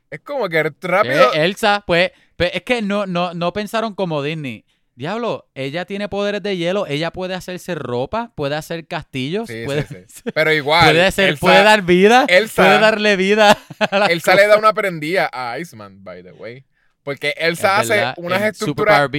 Es 0.09 0.19
como 0.21 0.49
que 0.49 0.63
rápido. 0.81 1.33
Eh, 1.33 1.45
Elsa, 1.45 1.83
pues, 1.85 2.11
pues, 2.35 2.51
es 2.53 2.63
que 2.63 2.81
no, 2.81 3.05
no, 3.05 3.33
no 3.33 3.53
pensaron 3.53 3.93
como 3.93 4.23
Disney. 4.23 4.65
Diablo, 4.99 5.47
ella 5.55 5.85
tiene 5.85 6.09
poderes 6.09 6.43
de 6.43 6.57
hielo, 6.57 6.85
ella 6.85 7.11
puede 7.11 7.33
hacerse 7.33 7.73
ropa, 7.73 8.33
puede 8.35 8.57
hacer 8.57 8.85
castillos, 8.85 9.47
Sí, 9.47 9.61
puede, 9.63 9.87
sí, 9.87 9.95
sí. 10.07 10.21
Pero 10.35 10.51
igual. 10.51 10.83
puede, 10.91 11.05
hacer, 11.05 11.29
Elsa- 11.29 11.39
puede 11.39 11.63
dar 11.63 11.83
vida, 11.83 12.25
Elsa- 12.27 12.63
puede 12.65 12.79
darle 12.79 13.15
vida 13.15 13.57
a 13.79 14.05
Elsa 14.07 14.35
le 14.35 14.45
da 14.47 14.57
una 14.57 14.73
prendida 14.73 15.29
a 15.31 15.57
Iceman, 15.57 16.03
by 16.03 16.21
the 16.21 16.33
way. 16.33 16.65
Porque 17.03 17.33
Elsa 17.37 17.75
Es 17.75 17.85
hace 17.85 17.93
verdad, 17.95 18.13
unas 18.17 18.41
estructuras. 18.41 19.09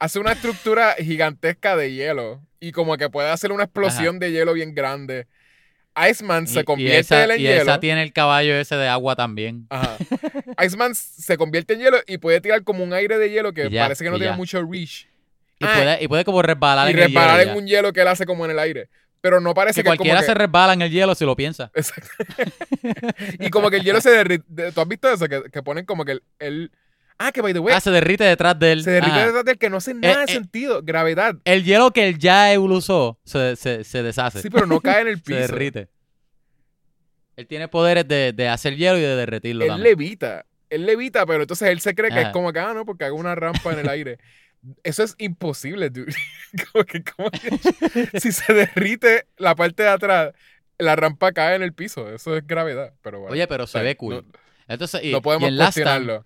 Hace 0.00 0.18
una 0.18 0.32
estructura 0.32 0.96
gigantesca 0.98 1.76
de 1.76 1.92
hielo. 1.92 2.42
Y 2.58 2.72
como 2.72 2.96
que 2.96 3.08
puede 3.08 3.30
hacer 3.30 3.52
una 3.52 3.62
explosión 3.62 4.18
de 4.18 4.32
hielo 4.32 4.54
bien 4.54 4.74
grande. 4.74 5.28
Iceman 6.10 6.48
se 6.48 6.60
y 6.60 6.64
convierte 6.64 6.98
esa, 6.98 7.24
en 7.32 7.40
y 7.40 7.44
hielo. 7.44 7.62
esa 7.62 7.78
tiene 7.78 8.02
el 8.02 8.12
caballo 8.12 8.56
ese 8.56 8.74
de 8.74 8.88
agua 8.88 9.14
también. 9.14 9.66
Ajá. 9.70 9.96
Iceman 10.66 10.96
se 10.96 11.36
convierte 11.36 11.74
en 11.74 11.80
hielo 11.80 11.98
y 12.08 12.18
puede 12.18 12.40
tirar 12.40 12.64
como 12.64 12.82
un 12.82 12.92
aire 12.92 13.18
de 13.18 13.30
hielo 13.30 13.52
que 13.52 13.70
ya, 13.70 13.82
parece 13.84 14.02
que 14.02 14.10
no 14.10 14.16
tiene 14.16 14.32
ya. 14.32 14.36
mucho 14.36 14.60
reach. 14.68 15.06
Y, 15.62 15.66
Ah, 15.68 15.74
puede, 15.76 16.04
y 16.04 16.08
puede 16.08 16.24
como 16.24 16.42
resbalar 16.42 16.88
y 16.88 16.92
en 16.92 16.98
el 16.98 17.08
hielo. 17.08 17.40
en 17.40 17.56
un 17.56 17.66
hielo 17.66 17.92
que 17.92 18.00
él 18.02 18.08
hace 18.08 18.26
como 18.26 18.44
en 18.44 18.50
el 18.50 18.58
aire. 18.58 18.88
Pero 19.20 19.40
no 19.40 19.54
parece 19.54 19.80
Que 19.80 19.84
que, 19.84 19.88
cualquiera 19.90 20.16
como 20.18 20.26
se 20.26 20.32
que... 20.32 20.38
resbala 20.38 20.72
en 20.72 20.82
el 20.82 20.90
hielo 20.90 21.14
si 21.14 21.24
lo 21.24 21.36
piensa. 21.36 21.70
Exacto. 21.74 22.08
y 23.38 23.50
como 23.50 23.70
que 23.70 23.76
el 23.76 23.84
hielo 23.84 24.00
se 24.00 24.10
derrite. 24.10 24.72
¿Tú 24.72 24.80
has 24.80 24.88
visto 24.88 25.08
eso? 25.08 25.28
Que, 25.28 25.42
que 25.52 25.62
ponen 25.62 25.84
como 25.84 26.04
que 26.04 26.12
el, 26.12 26.22
el- 26.40 26.72
Ah, 27.18 27.30
que 27.30 27.40
by 27.40 27.52
the 27.52 27.60
way, 27.60 27.72
Ah, 27.76 27.80
se 27.80 27.92
derrite 27.92 28.24
detrás 28.24 28.58
de 28.58 28.72
él. 28.72 28.82
se 28.82 28.90
derrite 28.90 29.24
detrás 29.26 29.44
del 29.44 29.58
que 29.58 29.70
no 29.70 29.76
hace 29.76 29.94
nada 29.94 30.24
de 30.26 30.32
eh. 30.32 30.34
sentido. 30.34 30.82
Gravedad. 30.82 31.36
El 31.44 31.62
hielo 31.62 31.92
que 31.92 32.08
él 32.08 32.18
ya 32.18 32.48
usó 32.58 33.20
se, 33.24 33.54
se, 33.54 33.84
se 33.84 34.02
deshace. 34.02 34.42
Sí, 34.42 34.50
pero 34.50 34.66
no 34.66 34.80
cae 34.80 35.02
en 35.02 35.08
el 35.08 35.16
se 35.18 35.22
piso. 35.22 35.38
derrite. 35.38 35.88
Él 37.36 37.46
tiene 37.46 37.68
poderes 37.68 38.06
de, 38.08 38.32
de 38.32 38.48
hacer 38.48 38.76
hielo 38.76 38.98
y 38.98 39.02
de 39.02 39.14
derretirlo 39.16 39.64
él 39.64 39.70
también. 39.70 39.90
levita. 39.90 40.46
Él 40.68 40.84
levita, 40.86 41.26
pero 41.26 41.42
entonces 41.42 41.68
él 41.68 41.80
se 41.80 41.94
cree 41.94 42.10
que 42.10 42.22
es 42.22 42.28
como 42.30 42.52
que, 42.52 42.58
ah, 42.58 42.72
no, 42.74 42.84
porque 42.84 43.04
hago 43.04 43.16
una 43.16 43.34
rampa 43.34 43.72
en 43.72 43.78
el 43.80 43.88
aire. 43.88 44.18
Eso 44.82 45.02
es 45.02 45.14
imposible, 45.18 45.90
dude. 45.90 46.14
como 46.72 46.84
que, 46.84 47.02
como 47.02 47.30
que- 47.30 48.20
si 48.20 48.32
se 48.32 48.52
derrite 48.52 49.26
la 49.36 49.54
parte 49.54 49.82
de 49.82 49.88
atrás, 49.88 50.32
la 50.78 50.96
rampa 50.96 51.32
cae 51.32 51.56
en 51.56 51.62
el 51.62 51.72
piso. 51.72 52.08
Eso 52.12 52.36
es 52.36 52.46
gravedad. 52.46 52.94
Pero 53.02 53.20
bueno. 53.20 53.32
Oye, 53.32 53.46
pero 53.46 53.64
o 53.64 53.66
se 53.66 53.72
sea, 53.72 53.82
ve 53.82 53.96
cool. 53.96 54.14
No, 54.14 54.24
Entonces, 54.68 55.02
y, 55.02 55.12
no 55.12 55.22
podemos 55.22 55.46
y 55.46 55.48
en 55.48 55.58
Last 55.58 55.78
Stand, 55.78 56.24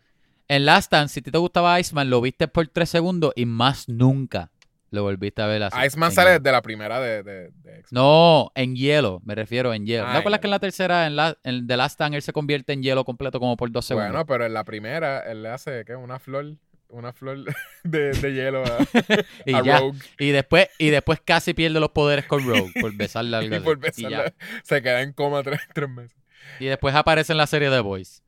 en 0.48 0.64
Last 0.64 0.86
Stand, 0.86 1.08
si 1.08 1.22
te 1.22 1.36
gustaba 1.38 1.78
Iceman, 1.80 2.08
lo 2.10 2.20
viste 2.20 2.46
por 2.48 2.66
tres 2.68 2.90
segundos 2.90 3.32
y 3.34 3.46
más 3.46 3.88
nunca 3.88 4.50
lo 4.90 5.02
volviste 5.02 5.42
a 5.42 5.46
ver 5.46 5.62
así. 5.62 5.76
Iceman 5.84 6.12
sale 6.12 6.30
hielo. 6.30 6.40
desde 6.40 6.52
la 6.52 6.62
primera 6.62 7.00
de, 7.00 7.22
de. 7.22 7.52
No, 7.90 8.52
en 8.54 8.76
hielo, 8.76 9.20
me 9.24 9.34
refiero 9.34 9.74
en 9.74 9.84
hielo. 9.84 10.06
Ah, 10.06 10.12
¿No 10.12 10.18
acuerdas 10.20 10.40
que 10.40 10.46
en 10.46 10.52
la 10.52 10.58
tercera, 10.58 11.06
en, 11.06 11.16
la, 11.16 11.36
en 11.42 11.66
The 11.66 11.76
Last 11.76 11.94
Stand, 11.94 12.14
él 12.14 12.22
se 12.22 12.32
convierte 12.32 12.72
en 12.72 12.82
hielo 12.82 13.04
completo 13.04 13.40
como 13.40 13.56
por 13.56 13.70
dos 13.70 13.84
segundos? 13.84 14.10
Bueno, 14.10 14.26
pero 14.26 14.46
en 14.46 14.54
la 14.54 14.64
primera 14.64 15.20
él 15.20 15.42
le 15.42 15.48
hace 15.50 15.84
¿qué? 15.84 15.96
una 15.96 16.18
flor, 16.18 16.56
una 16.88 17.12
flor 17.12 17.44
de, 17.84 18.12
de 18.12 18.32
hielo 18.34 18.64
a, 18.64 18.78
y 19.46 19.54
a 19.54 19.62
ya. 19.62 19.78
Rogue. 19.80 19.98
Y 20.18 20.30
después, 20.30 20.68
y 20.78 20.90
después 20.90 21.20
casi 21.24 21.54
pierde 21.54 21.80
los 21.80 21.90
poderes 21.90 22.26
con 22.26 22.46
Rogue 22.46 22.72
por 22.80 22.94
besarle 22.94 23.36
algo 23.38 23.56
Y 23.56 23.60
por 23.60 23.78
Y 23.96 24.08
ya. 24.08 24.22
besarla, 24.22 24.34
se 24.62 24.82
queda 24.82 25.02
en 25.02 25.12
coma 25.12 25.42
tres, 25.42 25.60
tres 25.74 25.88
meses. 25.88 26.16
Y 26.60 26.66
después 26.66 26.94
aparece 26.94 27.32
en 27.32 27.38
la 27.38 27.46
serie 27.46 27.70
The 27.70 27.80
Boys. 27.80 28.22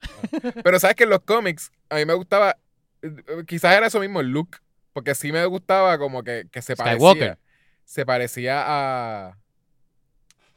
Pero 0.65 0.81
sabes 0.81 0.97
que 0.97 1.05
en 1.05 1.11
los 1.11 1.21
cómics 1.21 1.71
a 1.89 1.97
mí 1.97 2.05
me 2.05 2.15
gustaba, 2.15 2.57
eh, 3.03 3.11
quizás 3.47 3.77
era 3.77 3.87
eso 3.87 4.01
mismo 4.01 4.21
el 4.21 4.29
look, 4.29 4.57
porque 4.93 5.15
sí 5.15 5.31
me 5.33 5.45
gustaba 5.47 5.97
como 5.99 6.25
que, 6.25 6.47
que 6.51 6.61
se 6.61 6.75
Skywalker. 6.75 7.37
parecía. 7.37 7.39
Se 7.85 8.05
parecía 8.05 8.65
a. 8.67 9.39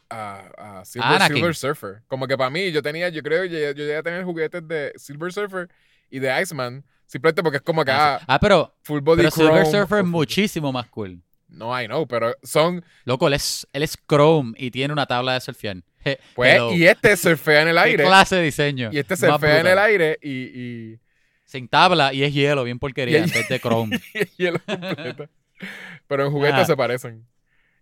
A, 0.10 0.80
a 0.82 0.86
Silver, 0.86 1.08
Anakin. 1.08 1.38
Silver 1.38 1.56
Surfer. 1.56 2.02
Como 2.08 2.28
que 2.28 2.38
para 2.38 2.50
mí, 2.50 2.72
yo 2.74 2.82
tenía, 2.82 3.08
yo 3.10 3.22
creo, 3.24 3.46
yo, 3.46 3.58
yo 3.58 3.72
llegué 3.72 3.96
a 3.96 4.04
tener 4.04 4.26
juguetes 4.26 4.68
de 4.68 4.92
Silver 4.98 5.32
Surfer 5.32 5.70
y 6.10 6.20
de 6.20 6.42
Iceman. 6.42 6.84
Simplemente 7.12 7.44
porque 7.44 7.58
es 7.58 7.64
como 7.64 7.84
que, 7.84 7.92
ah, 7.92 8.22
Ah, 8.26 8.40
pero, 8.40 8.74
full 8.84 9.02
body 9.02 9.18
pero 9.18 9.32
Silver 9.32 9.64
chrome, 9.64 9.72
Surfer 9.72 10.00
es 10.00 10.06
muchísimo 10.06 10.72
más 10.72 10.88
cool. 10.88 11.22
No, 11.50 11.78
I 11.78 11.86
know, 11.86 12.08
pero 12.08 12.34
son. 12.42 12.86
Loco, 13.04 13.28
él 13.28 13.34
es, 13.34 13.68
él 13.74 13.84
es 13.84 13.98
Chrome 14.08 14.54
y 14.56 14.72
tiene 14.72 14.94
una 14.94 15.06
tabla 15.06 15.34
de 15.34 15.42
surfear. 15.42 15.84
Pues, 16.34 16.56
hello. 16.56 16.72
y 16.72 16.86
este 16.88 17.18
surfea 17.18 17.64
en 17.64 17.68
el 17.68 17.76
¿Qué 17.76 17.82
aire. 17.82 18.06
clase 18.06 18.38
de 18.38 18.44
diseño? 18.44 18.90
Y 18.94 19.00
este 19.00 19.18
surfea 19.18 19.60
en 19.60 19.68
el 19.68 19.78
aire 19.78 20.20
y. 20.22 20.30
y 20.30 21.00
Sin 21.44 21.68
tabla 21.68 22.14
y 22.14 22.24
es 22.24 22.34
hielo, 22.34 22.64
bien 22.64 22.80
porquería, 22.80 23.18
en 23.18 23.30
vez 23.30 23.50
de 23.50 23.60
Chrome. 23.60 24.00
y 24.14 24.26
hielo 24.44 24.60
completo. 24.66 25.28
Pero 26.08 26.26
en 26.28 26.32
juguetes 26.32 26.56
Ajá. 26.56 26.66
se 26.66 26.78
parecen. 26.78 27.28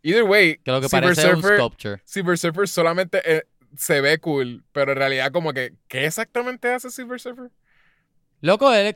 Either 0.01 0.24
way, 0.24 0.57
Que 0.57 0.71
lo 0.71 0.81
que 0.81 0.89
Silver 0.89 1.03
parece 1.03 1.21
es 1.21 1.36
un 1.36 1.41
Surfer, 1.43 1.57
sculpture. 1.59 2.38
Surfer 2.38 2.67
solamente 2.67 3.21
eh, 3.24 3.43
se 3.77 4.01
ve 4.01 4.17
cool, 4.17 4.63
pero 4.71 4.93
en 4.93 4.98
realidad 4.98 5.31
como 5.31 5.53
que, 5.53 5.75
¿qué 5.88 6.05
exactamente 6.07 6.74
hace 6.74 6.89
Silver 6.89 7.19
Surfer? 7.19 7.51
Loco, 8.41 8.74
él 8.74 8.88
es... 8.88 8.95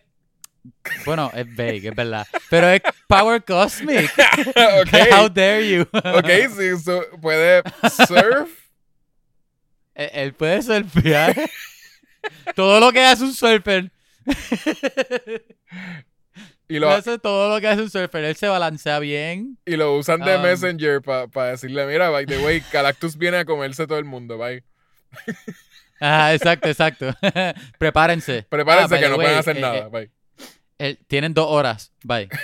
Bueno, 1.05 1.29
es 1.33 1.45
vague, 1.55 1.89
es 1.89 1.95
verdad. 1.95 2.25
Pero 2.49 2.69
es 2.69 2.81
Power 3.07 3.43
Cosmic. 3.43 4.09
How 4.55 5.25
ok, 5.25 5.33
dare 5.33 5.69
you. 5.69 5.81
ok, 5.93 6.29
sí, 6.57 6.77
so- 6.83 7.05
puede 7.21 7.61
surf. 8.07 8.49
Él- 9.95 10.09
Él 10.13 10.33
puede 10.33 10.61
surfear. 10.61 11.35
todo 12.55 12.79
lo 12.79 12.91
que 12.91 13.03
hace 13.03 13.23
un 13.23 13.33
surfer. 13.33 13.91
Y 16.69 16.79
lo, 16.79 16.89
hace 16.89 17.19
todo 17.19 17.53
lo 17.53 17.59
que 17.61 17.67
hace 17.67 17.81
un 17.81 17.89
surfer. 17.89 18.23
Él 18.23 18.35
se 18.35 18.47
balancea 18.47 18.97
bien. 18.99 19.57
y 19.65 19.75
lo 19.75 19.95
usan 19.97 20.21
de 20.21 20.37
Um, 20.37 20.41
Messenger 20.43 21.01
para 21.01 21.51
decirle, 21.51 21.85
mira, 21.85 22.09
by 22.09 22.25
the 22.25 22.37
way, 22.39 22.63
Galactus 22.71 23.17
viene 23.17 23.37
a 23.37 23.45
comerse 23.45 23.85
todo 23.85 23.99
el 23.99 24.05
mundo, 24.05 24.37
bye. 24.37 24.63
Ajá, 25.99 26.33
exacto, 26.33 26.69
exacto. 26.69 27.13
Prepárense. 27.77 28.43
Prepárense 28.49 28.95
Ah, 28.95 28.99
que 28.99 29.09
no 29.09 29.17
way, 29.17 29.25
pueden 29.25 29.39
hacer 29.39 29.57
eh, 29.57 29.61
nada, 29.61 29.77
eh, 29.77 29.89
bye. 29.91 30.11
Tienen 31.07 31.33
dos 31.33 31.47
horas. 31.49 31.91
Bye. 32.03 32.29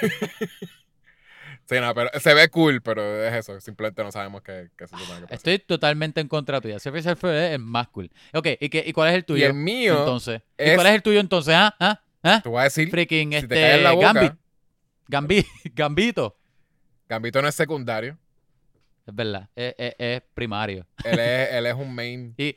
Sí, 1.68 1.76
no, 1.80 1.94
pero 1.94 2.10
se 2.20 2.34
ve 2.34 2.50
cool, 2.50 2.82
pero 2.82 3.24
es 3.24 3.32
eso, 3.36 3.62
simplemente 3.62 4.04
no 4.04 4.12
sabemos 4.12 4.42
qué, 4.42 4.70
qué 4.76 4.88
se 4.88 4.98
supone 4.98 5.20
que 5.20 5.26
pasa. 5.28 5.36
Estoy 5.36 5.60
totalmente 5.60 6.20
en 6.20 6.28
contra 6.28 6.60
tuya. 6.60 6.80
Surfer 6.80 7.04
Surfer 7.04 7.54
es 7.54 7.60
más 7.60 7.88
cool. 7.90 8.10
Ok, 8.34 8.48
¿y, 8.60 8.70
qué, 8.70 8.84
y 8.88 8.92
cuál 8.92 9.10
es 9.10 9.14
el 9.14 9.20
Y 9.20 9.24
tuyo? 9.24 9.46
el 9.46 9.54
mío, 9.54 10.00
entonces. 10.00 10.42
¿Y 10.58 10.74
cuál 10.74 10.88
es 10.88 10.94
el 10.96 11.04
tuyo 11.04 11.20
entonces? 11.20 11.54
¿Ah? 11.56 11.76
¿Ah? 11.80 12.02
¿Ah? 12.24 12.40
te 12.42 12.50
voy 12.50 12.60
a 12.60 12.64
decir, 12.64 12.90
Freaking 12.90 13.34
si 13.34 13.42
te 13.48 13.54
cae 13.54 13.78
en 13.78 13.84
la 13.84 13.92
este 13.94 13.96
boca, 14.04 14.14
Gambit. 14.14 14.34
Gambi- 15.44 15.48
Gambito. 15.76 16.38
Gambito 17.08 17.40
no 17.40 17.48
es 17.48 17.54
secundario, 17.54 18.18
Es 19.06 19.14
verdad. 19.14 19.48
Es, 19.56 19.76
es- 19.78 19.96
es 20.00 20.22
primario. 20.34 20.88
él 21.04 21.20
es, 21.20 21.50
él 21.54 21.66
es 21.68 21.74
un 21.76 21.94
main. 21.94 22.34
Y 22.36 22.56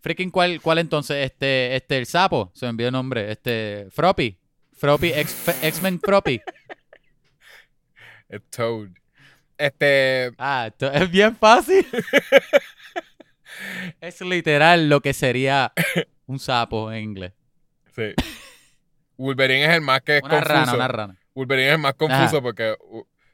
freaking 0.00 0.30
cuál, 0.32 0.60
cuál 0.60 0.78
entonces, 0.78 1.24
este, 1.24 1.76
este, 1.76 1.96
el 1.96 2.06
sapo, 2.06 2.50
se 2.56 2.66
me 2.66 2.70
envió 2.70 2.88
el 2.88 2.92
nombre, 2.92 3.30
este, 3.30 3.86
Froppy. 3.92 4.36
Froppy, 4.78 5.08
X- 5.12 5.48
X-Men 5.62 6.00
Froppy. 6.00 6.40
Toad. 8.50 8.88
Este, 9.56 10.30
Ah, 10.38 10.66
esto 10.68 10.92
es 10.92 11.10
bien 11.10 11.34
fácil. 11.36 11.86
es 14.00 14.20
literal 14.20 14.88
lo 14.88 15.00
que 15.00 15.12
sería 15.12 15.72
un 16.26 16.38
sapo 16.38 16.92
en 16.92 17.02
inglés. 17.04 17.32
sí. 17.94 18.14
Wolverine 19.20 19.64
es 19.64 19.70
el 19.72 19.80
más 19.80 20.00
que 20.02 20.18
es 20.18 20.22
Una 20.22 20.30
confuso. 20.34 20.52
rana, 20.54 20.74
una 20.74 20.86
rana. 20.88 21.16
Wolverine 21.34 21.66
es 21.70 21.72
el 21.74 21.78
más 21.80 21.94
confuso 21.94 22.40
porque 22.40 22.76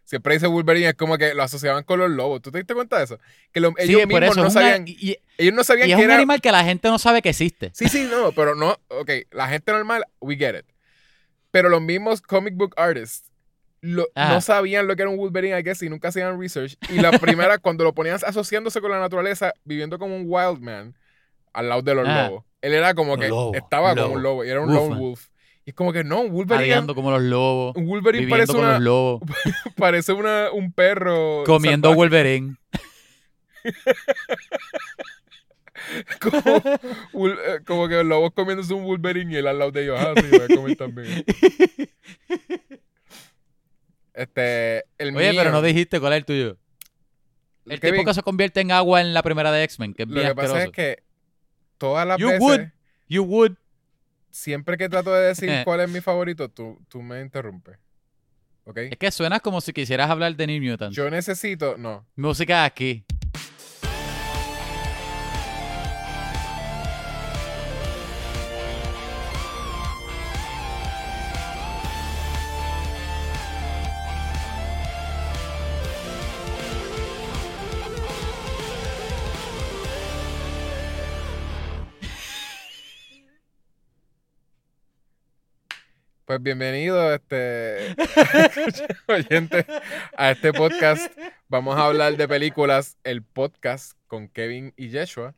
siempre 0.04 0.32
dice 0.32 0.46
Wolverine 0.46 0.88
es 0.88 0.94
como 0.94 1.18
que 1.18 1.34
lo 1.34 1.42
asociaban 1.42 1.84
con 1.84 1.98
los 2.00 2.08
lobos. 2.10 2.40
¿Tú 2.40 2.50
te 2.50 2.56
diste 2.56 2.72
cuenta 2.72 2.96
de 2.96 3.04
eso? 3.04 3.18
Que 3.52 3.60
lo- 3.60 3.74
ellos 3.76 4.00
sí, 4.00 4.06
mismos 4.06 4.30
eso. 4.30 4.42
no 4.42 4.48
sabían, 4.50 4.88
y, 4.88 4.92
y- 5.10 5.18
ellos 5.36 5.52
no 5.52 5.62
sabían 5.62 5.90
y 5.90 5.92
es 5.92 5.98
que 5.98 6.04
un 6.04 6.10
era... 6.10 6.16
animal 6.16 6.40
que 6.40 6.50
la 6.52 6.64
gente 6.64 6.88
no 6.88 6.98
sabe 6.98 7.20
que 7.20 7.28
existe. 7.28 7.70
Sí, 7.74 7.90
sí, 7.90 8.08
no, 8.10 8.32
pero 8.32 8.54
no, 8.54 8.78
ok, 8.88 9.10
la 9.32 9.46
gente 9.48 9.72
normal, 9.72 10.06
we 10.20 10.36
get 10.36 10.54
it. 10.60 10.64
Pero 11.54 11.68
los 11.68 11.80
mismos 11.80 12.20
comic 12.20 12.56
book 12.56 12.74
artists 12.76 13.30
lo- 13.80 14.08
no 14.16 14.40
sabían 14.40 14.88
lo 14.88 14.96
que 14.96 15.02
era 15.02 15.10
un 15.10 15.16
Wolverine, 15.16 15.56
I 15.56 15.62
guess, 15.62 15.82
y 15.82 15.88
nunca 15.88 16.08
hacían 16.08 16.40
research. 16.40 16.76
Y 16.90 16.94
la 17.00 17.12
primera, 17.12 17.58
cuando 17.62 17.84
lo 17.84 17.94
ponían 17.94 18.18
asociándose 18.26 18.80
con 18.80 18.90
la 18.90 18.98
naturaleza, 18.98 19.52
viviendo 19.64 19.96
como 20.00 20.16
un 20.16 20.24
wild 20.26 20.60
man, 20.60 20.96
al 21.52 21.68
lado 21.68 21.82
de 21.82 21.94
los 21.94 22.08
Ajá. 22.08 22.26
lobos. 22.26 22.44
Él 22.60 22.72
era 22.74 22.92
como 22.94 23.16
que 23.16 23.28
Lobo, 23.28 23.54
estaba 23.54 23.94
como 23.94 24.14
un 24.14 24.22
lobo, 24.24 24.44
y 24.44 24.48
era 24.48 24.60
un 24.62 24.66
Wolfman. 24.66 24.88
lone 24.88 25.00
wolf. 25.00 25.28
Y 25.64 25.70
es 25.70 25.76
como 25.76 25.92
que 25.92 26.02
no, 26.02 26.22
un 26.22 26.32
Wolverine, 26.32 26.86
como 26.92 27.12
los 27.12 27.22
lobos. 27.22 27.76
un 27.76 27.86
Wolverine 27.86 28.24
Viviendo 28.26 28.34
parece, 28.36 28.52
con 28.52 28.64
una, 28.64 28.72
los 28.74 28.82
lobos. 28.82 29.22
parece 29.76 30.12
una, 30.12 30.50
un 30.50 30.72
perro. 30.72 31.44
Comiendo 31.46 31.90
salvaje. 31.90 31.96
Wolverine. 32.00 32.56
como, 36.20 37.34
eh, 37.34 37.60
como 37.66 37.88
que 37.88 37.94
los 37.96 38.06
lobos 38.06 38.32
comiéndose 38.32 38.72
un 38.74 38.84
Wolverine 38.84 39.32
y 39.32 39.36
él 39.36 39.46
al 39.46 39.58
lado 39.58 39.70
de 39.70 39.82
ellos. 39.84 39.98
Ah, 40.00 40.12
sí, 40.16 40.26
voy 40.30 40.40
a 40.40 40.56
comer 40.56 40.76
también. 40.76 41.24
Este, 44.14 44.84
el 44.98 45.16
Oye, 45.16 45.32
mío, 45.32 45.40
pero 45.40 45.50
no 45.50 45.60
dijiste 45.62 45.98
cuál 46.00 46.12
es 46.12 46.18
el 46.18 46.24
tuyo. 46.24 46.56
El 47.66 47.80
Kevin, 47.80 48.00
tipo 48.00 48.08
que 48.08 48.14
se 48.14 48.22
convierte 48.22 48.60
en 48.60 48.70
agua 48.70 49.00
en 49.00 49.12
la 49.14 49.22
primera 49.22 49.50
de 49.50 49.64
X-Men, 49.64 49.94
que 49.94 50.02
es 50.04 50.08
Lo 50.08 50.14
bien 50.14 50.28
que 50.28 50.34
pasa 50.34 50.62
es 50.64 50.70
que 50.70 51.02
todas 51.78 52.06
las 52.06 52.18
You 52.18 52.28
veces, 52.28 52.40
would. 52.40 52.60
You 53.08 53.24
would. 53.24 53.52
siempre 54.30 54.76
que 54.76 54.88
trato 54.88 55.12
de 55.12 55.28
decir 55.28 55.50
cuál 55.64 55.80
es 55.80 55.90
mi 55.90 56.00
favorito, 56.00 56.48
tú, 56.48 56.78
tú 56.88 57.02
me 57.02 57.20
interrumpes. 57.20 57.78
¿Ok? 58.66 58.78
Es 58.78 58.96
que 58.98 59.10
suenas 59.10 59.40
como 59.42 59.60
si 59.60 59.72
quisieras 59.72 60.08
hablar 60.08 60.36
de 60.36 60.46
New 60.46 60.62
Mutants. 60.62 60.96
Yo 60.96 61.10
necesito, 61.10 61.76
no. 61.76 62.06
Música 62.16 62.64
aquí. 62.64 63.04
Pues 86.34 86.42
bienvenido, 86.42 87.14
este 87.14 87.94
oyente, 89.06 89.64
a 90.16 90.32
este 90.32 90.52
podcast. 90.52 91.16
Vamos 91.46 91.76
a 91.76 91.86
hablar 91.86 92.16
de 92.16 92.26
películas, 92.26 92.98
el 93.04 93.22
podcast 93.22 93.92
con 94.08 94.26
Kevin 94.26 94.74
y 94.76 94.88
Yeshua. 94.88 95.36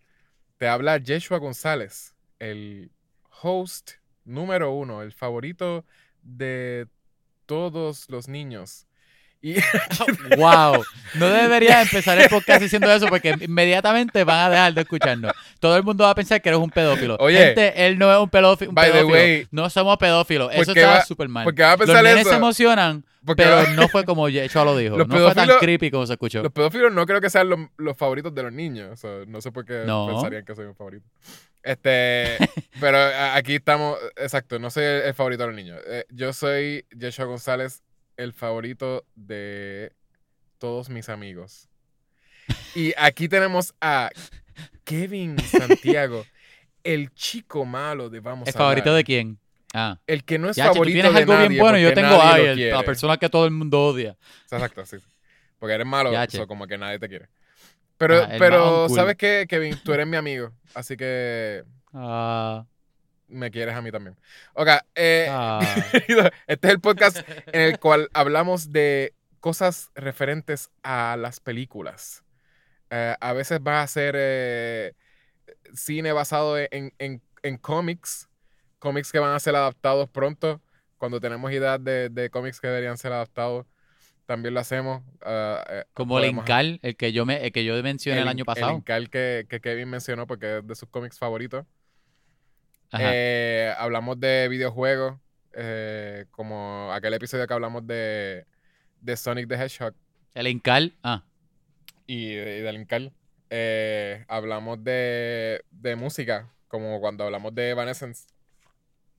Te 0.56 0.68
habla 0.68 0.96
Yeshua 0.96 1.36
González, 1.36 2.14
el 2.38 2.90
host 3.42 3.90
número 4.24 4.72
uno, 4.72 5.02
el 5.02 5.12
favorito 5.12 5.84
de 6.22 6.88
todos 7.44 8.08
los 8.08 8.26
niños. 8.26 8.86
Y 9.42 9.54
Wow. 10.36 10.82
No 11.14 11.28
deberías 11.28 11.82
empezar 11.84 12.18
el 12.20 12.28
podcast 12.28 12.60
diciendo 12.62 12.90
eso 12.92 13.06
porque 13.06 13.34
inmediatamente 13.40 14.24
van 14.24 14.38
a 14.46 14.50
dejar 14.50 14.74
de 14.74 14.80
escucharnos. 14.82 15.32
Todo 15.60 15.76
el 15.76 15.82
mundo 15.82 16.04
va 16.04 16.10
a 16.10 16.14
pensar 16.14 16.40
que 16.42 16.48
eres 16.48 16.60
un 16.60 16.70
pedófilo. 16.70 17.16
Oye. 17.20 17.38
Gente, 17.38 17.86
él 17.86 17.98
no 17.98 18.12
es 18.12 18.18
un, 18.18 18.30
pedófi- 18.30 18.68
un 18.68 18.74
By 18.74 18.86
the 18.88 18.92
pedófilo. 18.98 19.14
way, 19.18 19.46
no 19.50 19.70
somos 19.70 19.96
pedófilos. 19.98 20.50
Eso 20.52 20.64
¿por 20.66 20.74
qué 20.74 20.80
está 20.80 20.92
va- 20.94 21.04
súper 21.04 21.28
mal. 21.28 21.44
¿por 21.44 21.54
qué 21.54 21.62
va 21.62 21.72
a 21.72 21.76
Los 21.76 21.86
pensar 21.86 22.02
nenes 22.04 22.20
eso? 22.22 22.30
se 22.30 22.36
emocionan, 22.36 23.04
Porque 23.24 23.44
pero 23.44 23.56
va- 23.56 23.68
no 23.70 23.88
fue 23.88 24.04
como 24.04 24.28
Yecho 24.28 24.64
lo 24.64 24.76
dijo. 24.76 24.96
Los 24.98 25.06
no 25.08 25.16
fue 25.16 25.34
tan 25.34 25.48
creepy 25.60 25.90
como 25.90 26.06
se 26.06 26.14
escuchó. 26.14 26.42
los 26.42 26.52
pedófilos 26.52 26.92
no 26.92 27.06
creo 27.06 27.20
que 27.20 27.30
sean 27.30 27.48
los, 27.48 27.60
los 27.76 27.96
favoritos 27.96 28.34
de 28.34 28.42
los 28.42 28.52
niños. 28.52 28.90
O 28.92 28.96
sea, 28.96 29.10
no 29.28 29.40
sé 29.40 29.52
por 29.52 29.64
qué 29.64 29.84
No. 29.86 30.08
pensarían 30.08 30.44
que 30.44 30.54
soy 30.54 30.66
un 30.66 30.74
favorito. 30.74 31.06
Este, 31.62 32.36
pero 32.80 32.98
aquí 33.34 33.56
estamos, 33.56 33.96
exacto, 34.16 34.58
no 34.58 34.70
soy 34.70 34.84
el, 34.84 35.02
el 35.02 35.14
favorito 35.14 35.42
de 35.42 35.46
los 35.48 35.56
niños. 35.56 35.78
Eh, 35.86 36.04
yo 36.10 36.32
soy 36.32 36.84
Yeshua 36.96 37.24
González, 37.26 37.82
el 38.16 38.32
favorito 38.32 39.04
de 39.14 39.92
todos 40.58 40.88
mis 40.88 41.08
amigos. 41.08 41.68
Y 42.74 42.92
aquí 42.96 43.28
tenemos 43.28 43.74
a 43.80 44.10
Kevin 44.84 45.38
Santiago, 45.40 46.24
el 46.84 47.12
chico 47.14 47.64
malo 47.64 48.08
de 48.10 48.20
Vamos 48.20 48.48
¿El 48.48 48.54
a 48.54 48.58
favorito 48.58 48.90
Hablar. 48.90 48.98
de 48.98 49.04
quién? 49.04 49.38
Ah. 49.74 49.98
El 50.06 50.24
que 50.24 50.38
no 50.38 50.48
es 50.50 50.56
Ya, 50.56 50.64
si 50.64 50.68
tú 50.70 50.74
favorito 50.74 50.94
tienes 50.94 51.12
de 51.12 51.18
algo 51.20 51.32
nadie 51.34 51.48
bien 51.48 51.60
bueno, 51.60 51.78
yo 51.78 51.92
tengo 51.92 52.08
lo 52.10 52.36
el- 52.36 52.70
la 52.70 52.82
persona 52.82 53.16
que 53.18 53.28
todo 53.28 53.44
el 53.44 53.50
mundo 53.50 53.82
odia. 53.84 54.16
Exacto, 54.50 54.86
sí. 54.86 54.96
Porque 55.58 55.74
eres 55.74 55.86
malo, 55.86 56.12
Ya, 56.12 56.26
so, 56.28 56.46
como 56.46 56.66
que 56.66 56.78
nadie 56.78 56.98
te 56.98 57.08
quiere. 57.08 57.28
Pero, 57.98 58.22
Ah, 58.22 58.28
pero. 58.38 58.88
¿sabes 58.90 59.16
qué, 59.16 59.46
Kevin? 59.48 59.76
Tú 59.82 59.92
eres 59.92 60.06
mi 60.06 60.16
amigo, 60.16 60.52
así 60.74 60.96
que 60.96 61.64
Ah, 61.92 62.64
me 63.28 63.50
quieres 63.50 63.74
a 63.74 63.82
mí 63.82 63.90
también. 63.90 64.16
Ok, 64.54 64.68
eh, 64.94 65.28
ah. 65.30 65.60
este 66.46 66.68
es 66.68 66.72
el 66.72 66.80
podcast 66.80 67.18
en 67.46 67.60
el 67.60 67.78
cual 67.78 68.08
hablamos 68.12 68.72
de 68.72 69.14
cosas 69.40 69.90
referentes 69.94 70.70
a 70.82 71.16
las 71.18 71.40
películas. 71.40 72.24
Eh, 72.90 73.14
a 73.20 73.32
veces 73.32 73.60
va 73.66 73.82
a 73.82 73.86
ser 73.86 74.14
eh, 74.16 74.92
cine 75.74 76.12
basado 76.12 76.58
en, 76.58 76.92
en, 76.98 77.22
en 77.42 77.56
cómics, 77.58 78.28
cómics 78.78 79.12
que 79.12 79.18
van 79.18 79.34
a 79.34 79.40
ser 79.40 79.56
adaptados 79.56 80.08
pronto. 80.08 80.60
Cuando 80.98 81.20
tenemos 81.20 81.52
ideas 81.52 81.82
de, 81.82 82.08
de 82.08 82.30
cómics 82.30 82.60
que 82.60 82.68
deberían 82.68 82.96
ser 82.96 83.12
adaptados, 83.12 83.66
también 84.26 84.54
lo 84.54 84.60
hacemos. 84.60 85.02
Eh, 85.24 85.84
Como 85.94 86.18
el 86.18 86.30
Incal, 86.30 86.80
el 86.82 86.96
que 86.96 87.12
yo 87.12 87.24
me, 87.26 87.44
el 87.44 87.52
que 87.52 87.64
yo 87.64 87.80
mencioné 87.82 88.22
el, 88.22 88.28
año 88.28 88.42
El 88.42 88.46
pasado. 88.46 88.72
Incal 88.72 89.10
que, 89.10 89.46
que 89.48 89.60
Kevin 89.60 89.88
mencionó 89.88 90.26
porque 90.26 90.58
es 90.58 90.66
de 90.66 90.74
sus 90.74 90.88
cómics 90.88 91.18
favoritos. 91.18 91.64
Eh, 92.92 93.72
hablamos 93.78 94.18
de 94.20 94.48
videojuegos, 94.48 95.18
eh, 95.54 96.26
como 96.30 96.92
aquel 96.92 97.14
episodio 97.14 97.46
que 97.46 97.54
hablamos 97.54 97.86
de, 97.86 98.46
de 99.00 99.16
Sonic 99.16 99.48
the 99.48 99.54
Hedgehog 99.54 99.94
el 100.34 100.46
Incal, 100.48 100.94
ah. 101.02 101.24
y, 102.06 102.32
y 102.32 102.34
del 102.34 102.76
Incal. 102.76 103.12
Eh, 103.50 104.24
hablamos 104.28 104.82
de, 104.84 105.62
de 105.70 105.96
música, 105.96 106.52
como 106.68 107.00
cuando 107.00 107.24
hablamos 107.24 107.54
de 107.54 107.70
Evanescence, 107.70 108.26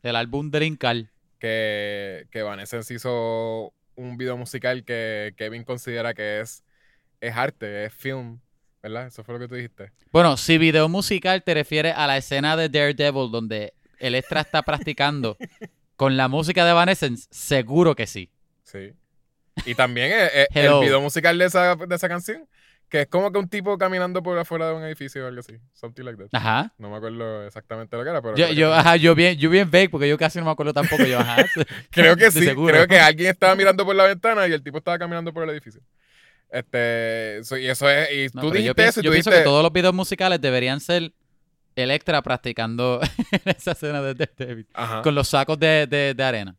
El 0.04 0.16
álbum 0.16 0.52
del 0.52 0.64
Incal. 0.64 1.10
que, 1.40 2.28
que 2.32 2.40
Evanescence 2.40 2.94
hizo 2.94 3.74
un 3.96 4.18
video 4.18 4.38
musical 4.38 4.84
que 4.84 5.34
Kevin 5.38 5.64
considera 5.64 6.14
que 6.14 6.40
es, 6.40 6.64
es 7.20 7.36
arte, 7.36 7.86
es 7.86 7.94
film, 7.94 8.40
¿verdad? 8.88 9.08
Eso 9.08 9.24
fue 9.24 9.36
lo 9.36 9.40
que 9.40 9.48
tú 9.48 9.56
dijiste. 9.56 9.92
Bueno, 10.12 10.38
si 10.38 10.58
video 10.58 10.90
musical 10.90 11.44
te 11.44 11.54
refieres 11.54 11.94
a 11.96 12.08
la 12.08 12.18
escena 12.18 12.56
de 12.56 12.70
Daredevil 12.70 13.32
donde 13.32 13.74
el 14.00 14.16
extra 14.16 14.42
está 14.42 14.64
practicando 14.64 15.38
con 15.96 16.18
la 16.18 16.28
música 16.28 16.64
de 16.66 16.72
Evanescence, 16.72 17.28
seguro 17.32 17.96
que 17.96 18.08
sí. 18.08 18.30
Sí. 18.64 18.94
Y 19.66 19.76
también 19.76 20.12
eh, 20.12 20.30
eh, 20.34 20.48
el 20.54 20.80
video 20.82 21.02
musical 21.02 21.38
de 21.38 21.46
esa, 21.46 21.76
de 21.76 21.96
esa 21.96 22.08
canción, 22.08 22.48
que 22.90 23.02
es 23.02 23.08
como 23.08 23.32
que 23.32 23.40
un 23.40 23.50
tipo 23.50 23.78
caminando 23.78 24.24
por 24.24 24.38
afuera 24.38 24.70
de 24.70 24.76
un 24.76 24.84
edificio 24.84 25.26
o 25.26 25.28
algo 25.28 25.40
así. 25.40 25.58
Something 25.74 26.04
like 26.04 26.18
that. 26.18 26.30
Ajá. 26.32 26.74
No 26.78 26.90
me 26.90 26.98
acuerdo 26.98 27.46
exactamente 27.46 27.98
lo 27.98 28.04
que 28.04 28.10
era, 28.10 28.22
pero 28.22 28.36
Yo, 28.38 28.48
yo, 28.50 28.74
ajá, 28.74 28.96
yo 28.96 29.14
bien, 29.16 29.38
yo 29.38 29.50
bien 29.50 29.70
vague 29.70 29.90
porque 29.90 30.08
yo 30.08 30.18
casi 30.18 30.40
no 30.40 30.46
me 30.46 30.52
acuerdo 30.52 30.74
tampoco. 30.74 31.04
Yo, 31.04 31.20
ajá. 31.20 31.46
creo 31.92 32.16
que 32.16 32.32
sí. 32.32 32.46
seguro. 32.46 32.74
Creo 32.74 32.88
que 32.88 33.00
alguien 33.00 33.30
estaba 33.30 33.56
mirando 33.56 33.84
por 33.86 33.96
la 33.96 34.06
ventana 34.06 34.48
y 34.48 34.54
el 34.54 34.64
tipo 34.64 34.78
estaba 34.78 34.98
caminando 34.98 35.34
por 35.34 35.44
el 35.44 35.50
edificio. 35.50 35.82
Este, 36.50 37.40
so- 37.44 37.58
y 37.58 37.68
eso 37.68 37.90
es, 37.90 38.10
y 38.12 38.36
No, 38.36 38.42
tú 38.42 38.52
dijiste 38.52 38.68
yo 38.68 38.76
pienso, 38.76 38.90
eso 38.92 39.00
y 39.02 39.04
yo 39.04 39.10
tú 39.10 39.14
pienso 39.14 39.30
dijiste, 39.30 39.44
que 39.44 39.50
todos 39.50 39.64
los 39.64 39.74
videos 39.74 39.94
musicales 39.94 40.40
deberían 40.42 40.80
ser 40.80 41.12
Electra 41.76 42.22
practicando 42.24 43.00
esa 43.46 43.72
escena 43.74 44.02
de 44.02 44.16
Daredevil. 44.16 44.68
Con 45.04 45.14
los 45.14 45.28
sacos 45.28 45.60
de, 45.60 45.86
de, 45.88 46.14
de 46.16 46.24
arena. 46.24 46.56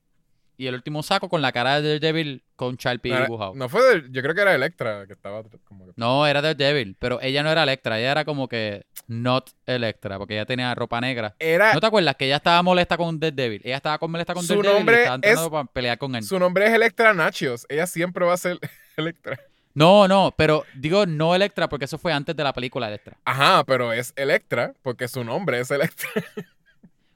Y 0.61 0.66
el 0.66 0.74
último 0.74 1.03
saco 1.05 1.29
con 1.29 1.40
la 1.40 1.53
cara 1.53 1.81
de 1.81 1.88
Daredevil 2.01 2.42
con 2.57 2.74
Sharpie 2.77 3.12
no, 3.12 3.20
dibujado. 3.22 3.53
No. 3.55 3.59
no 3.61 3.68
fue 3.68 3.83
de- 4.01 4.09
yo 4.11 4.22
creo 4.22 4.35
que 4.35 4.40
era 4.42 4.55
Electra 4.55 5.07
que 5.07 5.12
estaba 5.12 5.42
como 5.64 5.87
que, 5.87 5.92
era 6.31 6.42
Daredevil, 6.42 6.96
pero 6.98 7.20
ella 7.22 7.42
no 7.44 7.51
era 7.51 7.62
Electra, 7.62 7.98
ella 7.98 8.11
era 8.12 8.24
como 8.24 8.48
que 8.48 8.85
not 9.07 9.51
Electra, 9.66 10.18
porque 10.18 10.35
ella 10.35 10.46
tenía 10.46 10.74
ropa 10.74 11.01
negra. 11.01 11.35
era, 11.38 11.74
¿No 11.74 11.81
te 11.81 11.87
acuerdas 11.87 12.16
que 12.16 12.27
ella 12.27 12.37
estaba 12.37 12.61
molesta 12.62 12.96
con 12.96 13.18
Daredevil? 13.20 13.62
Ella 13.64 13.77
estaba 13.77 13.98
con 13.98 14.11
molesta 14.11 14.35
con 14.35 14.42
Su 14.44 14.55
Daredevil 14.57 14.77
nombre 14.79 14.96
y 14.96 14.98
estaba 15.29 15.44
es- 15.44 15.48
para 15.51 15.64
pelear 15.64 15.98
con 15.98 16.14
él. 16.16 16.22
su 16.24 16.38
nombre 16.40 16.66
es 16.66 16.72
Electra 16.72 17.14
Nachos. 17.14 17.64
Ella 17.68 17.87
siempre 17.87 18.24
va 18.27 18.35
a 18.35 18.37
ser 18.37 18.59
Electra. 18.96 19.38
No, 19.79 20.09
no, 20.09 20.35
pero 20.37 20.64
digo 20.75 21.07
no 21.07 21.35
Electra 21.35 21.69
porque 21.69 21.85
eso 21.85 21.99
fue 21.99 22.12
antes 22.12 22.35
de 22.35 22.43
la 22.43 22.53
película 22.53 22.88
Electra. 22.88 23.17
Ajá, 23.25 23.62
pero 23.64 23.93
es 23.93 24.12
Electra 24.17 24.75
porque 24.83 25.07
su 25.09 25.23
nombre 25.25 25.61
es 25.61 25.71
Electra. 25.71 26.09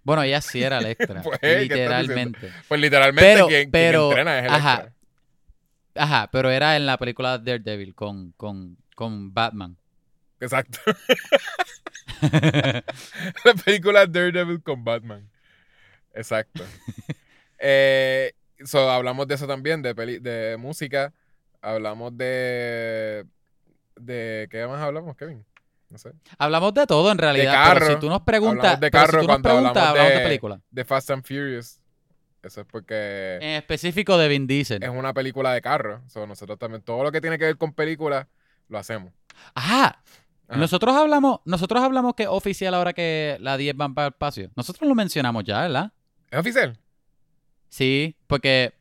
Bueno, 0.05 0.25
ella 0.25 0.41
sí 0.41 0.61
era 0.61 0.79
Electra, 0.79 1.23
Pues, 1.25 1.39
¿qué 1.39 1.63
estás 1.63 1.69
literalmente. 1.79 2.53
Pues 2.67 2.81
literalmente 2.81 3.33
Pero- 3.35 3.47
quien, 3.47 3.61
quien 3.61 3.71
pero, 3.71 4.09
entrena 4.09 4.39
es 4.41 4.45
Electra. 4.47 4.57
ajá. 4.73 4.93
Ajá, 5.95 6.29
pero 6.33 6.51
era 6.51 6.77
en 6.77 6.87
la 6.87 6.97
película 6.99 7.39
Daredevil 7.39 7.95
con, 7.95 8.33
con, 8.33 8.77
con 8.97 9.33
Batman. 9.33 9.77
Exacto. 10.41 10.81
la 12.23 13.55
película 13.65 14.07
Daredevil 14.07 14.63
con 14.63 14.83
Batman. 14.85 15.29
Exacto. 16.15 16.65
Eh, 17.59 18.33
so, 18.65 18.91
hablamos 18.91 19.27
de 19.29 19.35
eso 19.35 19.47
también, 19.47 19.83
de, 19.83 19.95
peli- 19.95 20.19
de 20.19 20.57
música. 20.59 21.13
Hablamos 21.63 22.17
de... 22.19 23.25
de 23.97 24.49
¿Qué 24.51 24.67
más 24.67 24.81
hablamos, 24.83 25.17
Kevin? 25.17 25.45
No 25.89 25.99
sé. 25.99 26.13
Hablamos 26.39 26.75
de 26.75 26.87
todo 26.87 27.13
en 27.13 27.19
realidad, 27.19 27.53
carro. 27.53 27.81
pero 27.81 27.95
si 27.95 28.01
tú 28.01 28.09
nos 28.09 28.23
preguntas, 28.23 28.81
de 28.81 28.91
pero 28.91 29.07
si 29.07 29.11
carro 29.13 29.21
tú 29.23 29.29
nos 29.29 29.41
preguntas, 29.43 29.77
hablamos 29.77 29.89
hablamos 29.91 30.11
de, 30.13 30.19
de- 30.19 30.25
película. 30.25 30.61
De 30.71 30.85
Fast 30.85 31.11
and 31.11 31.23
Furious. 31.25 31.79
Eso 32.43 32.63
es 32.63 32.67
porque 32.67 33.37
En 33.41 33.51
específico 33.51 34.19
de 34.19 34.27
Vin 34.29 34.47
Diesel. 34.49 34.83
es 34.83 34.89
una 34.91 35.13
película 35.15 35.53
de 35.53 35.61
carro. 35.63 36.03
So, 36.09 36.27
nosotros 36.27 36.59
también, 36.59 36.83
todo 36.83 37.05
lo 37.05 37.13
que 37.13 37.21
tiene 37.21 37.39
que 37.39 37.45
ver 37.45 37.57
con 37.57 37.73
películas, 37.73 38.27
lo 38.69 38.79
hacemos. 38.79 39.13
Ajá. 39.55 40.03
Ajá. 40.49 40.59
Nosotros 40.59 40.95
hablamos, 40.97 41.41
nosotros 41.45 41.83
hablamos 41.83 42.15
que 42.15 42.25
es 42.25 42.29
oficial 42.29 42.75
ahora 42.75 42.93
que 42.93 43.37
la 43.41 43.57
10 43.57 43.77
van 43.77 43.95
para 43.95 44.09
el 44.09 44.13
espacio. 44.15 44.51
Nosotros 44.57 44.89
lo 44.89 44.95
mencionamos 44.95 45.45
ya, 45.45 45.61
¿verdad? 45.63 45.93
¿Es 46.31 46.39
oficial? 46.41 46.77
Sí, 47.69 48.17
porque 48.27 48.75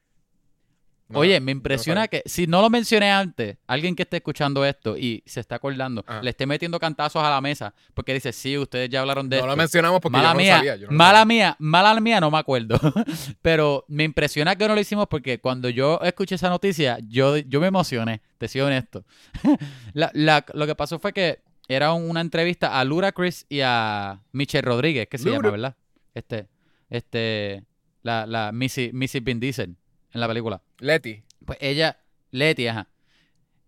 No, 1.11 1.19
Oye, 1.19 1.39
me 1.39 1.53
no 1.53 1.57
impresiona 1.57 2.07
que 2.07 2.23
si 2.25 2.47
no 2.47 2.61
lo 2.61 2.69
mencioné 2.69 3.11
antes, 3.11 3.57
alguien 3.67 3.95
que 3.95 4.03
esté 4.03 4.17
escuchando 4.17 4.65
esto 4.65 4.97
y 4.97 5.23
se 5.25 5.39
está 5.39 5.55
acordando, 5.55 6.03
Ajá. 6.07 6.21
le 6.21 6.29
esté 6.29 6.45
metiendo 6.45 6.79
cantazos 6.79 7.21
a 7.23 7.29
la 7.29 7.41
mesa 7.41 7.73
porque 7.93 8.13
dice, 8.13 8.31
sí, 8.33 8.57
ustedes 8.57 8.89
ya 8.89 9.01
hablaron 9.01 9.29
de 9.29 9.35
No 9.37 9.39
esto. 9.41 9.47
lo 9.51 9.57
mencionamos 9.57 9.99
porque 10.01 10.17
mala 10.17 10.29
yo 10.29 10.33
no 10.33 10.39
mía, 10.39 10.55
sabía. 10.57 10.75
yo 10.77 10.87
no 10.87 10.97
mala 10.97 11.19
sabía. 11.19 11.25
mía, 11.25 11.55
mala 11.59 11.99
mía, 11.99 12.19
no 12.19 12.31
me 12.31 12.37
acuerdo. 12.37 12.79
Pero 13.41 13.85
me 13.87 14.03
impresiona 14.03 14.55
que 14.55 14.67
no 14.67 14.75
lo 14.75 14.81
hicimos 14.81 15.07
porque 15.07 15.39
cuando 15.39 15.69
yo 15.69 15.99
escuché 16.03 16.35
esa 16.35 16.49
noticia, 16.49 16.97
yo, 17.07 17.37
yo 17.37 17.59
me 17.61 17.67
emocioné, 17.67 18.21
te 18.37 18.47
soy 18.47 18.61
honesto. 18.61 19.03
La- 19.93 20.11
la- 20.13 20.45
lo 20.53 20.65
que 20.65 20.75
pasó 20.75 20.99
fue 20.99 21.13
que 21.13 21.39
era 21.67 21.93
un- 21.93 22.09
una 22.09 22.21
entrevista 22.21 22.79
a 22.79 22.83
Lura 22.83 23.11
Chris 23.11 23.45
y 23.49 23.61
a 23.63 24.21
Michelle 24.31 24.61
Rodríguez, 24.63 25.07
que 25.07 25.17
se 25.17 25.25
Lura. 25.25 25.37
llama, 25.37 25.51
¿verdad? 25.51 25.75
Este, 26.13 26.47
este, 26.89 27.63
la, 28.03 28.25
la 28.25 28.51
Missy, 28.51 28.91
Missy 28.93 29.19
Vin 29.19 29.39
Diesel 29.39 29.75
en 30.13 30.21
la 30.21 30.27
película. 30.27 30.61
Leti. 30.79 31.23
Pues 31.45 31.57
ella, 31.61 31.97
Leti, 32.31 32.67
ajá. 32.67 32.87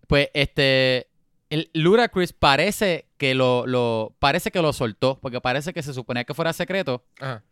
Pues 0.07 0.29
este, 0.33 1.07
el 1.49 1.69
Ludacris 1.73 2.33
parece 2.33 3.07
que 3.17 3.33
lo, 3.33 3.65
lo, 3.67 4.15
parece 4.19 4.51
que 4.51 4.61
lo 4.61 4.73
soltó, 4.73 5.19
porque 5.21 5.41
parece 5.41 5.73
que 5.73 5.83
se 5.83 5.93
suponía 5.93 6.23
que 6.23 6.33
fuera 6.33 6.53
secreto. 6.53 7.03
Ajá. 7.19 7.43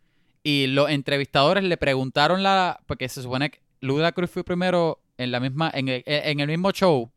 Y 0.42 0.66
los 0.66 0.90
entrevistadores 0.90 1.62
le 1.62 1.76
preguntaron 1.76 2.42
la, 2.42 2.80
porque 2.86 3.08
se 3.08 3.22
supone 3.22 3.50
que 3.50 3.60
Ludacris 3.80 4.30
fue 4.30 4.44
primero 4.44 5.00
en 5.18 5.30
la 5.30 5.40
misma, 5.40 5.70
en 5.72 5.88
el, 5.88 6.02
en 6.06 6.40
el 6.40 6.48
mismo 6.48 6.72
show. 6.72 7.10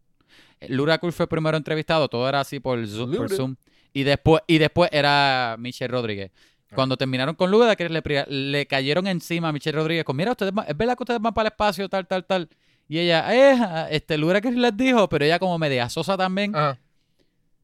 Ludacris 0.67 1.15
fue 1.15 1.27
primero 1.27 1.57
entrevistado, 1.57 2.07
todo 2.07 2.27
era 2.29 2.39
así 2.41 2.59
por 2.59 2.85
Zoom, 2.87 3.15
por. 3.15 3.29
Zoom. 3.29 3.55
Y 3.93 4.03
después, 4.03 4.41
y 4.47 4.57
después 4.57 4.89
era 4.91 5.55
Michelle 5.57 5.91
Rodríguez. 5.91 6.31
Cuando 6.75 6.97
terminaron 6.97 7.35
con 7.35 7.49
Luda, 7.51 7.75
que 7.75 7.89
le, 7.89 8.01
le 8.27 8.65
cayeron 8.67 9.07
encima 9.07 9.49
a 9.49 9.51
Michelle 9.51 9.77
Rodríguez 9.77 10.03
con, 10.03 10.15
mira, 10.15 10.31
ustedes 10.31 10.53
van- 10.53 10.65
es 10.67 10.75
verdad 10.77 10.95
que 10.95 11.03
ustedes 11.03 11.21
van 11.21 11.33
para 11.33 11.47
el 11.47 11.53
espacio, 11.53 11.89
tal, 11.89 12.05
tal, 12.07 12.25
tal. 12.25 12.49
Y 12.87 12.99
ella, 12.99 13.33
eh, 13.33 13.87
este, 13.91 14.17
Luda 14.17 14.41
que 14.41 14.51
les 14.51 14.75
dijo, 14.77 15.09
pero 15.09 15.25
ella 15.25 15.39
como 15.39 15.57
media 15.57 15.89
sosa 15.89 16.15
también. 16.17 16.55
Ajá. 16.55 16.77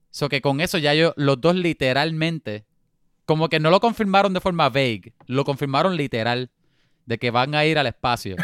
So 0.09 0.27
que 0.29 0.41
con 0.41 0.59
eso 0.61 0.77
ya 0.77 0.93
yo, 0.93 1.13
los 1.15 1.39
dos 1.39 1.55
literalmente, 1.55 2.65
como 3.25 3.47
que 3.49 3.59
no 3.59 3.69
lo 3.69 3.79
confirmaron 3.79 4.33
de 4.33 4.41
forma 4.41 4.69
vague, 4.69 5.13
lo 5.27 5.45
confirmaron 5.45 5.95
literal, 5.95 6.49
de 7.05 7.17
que 7.17 7.31
van 7.31 7.55
a 7.55 7.65
ir 7.65 7.77
al 7.79 7.87
espacio. 7.87 8.35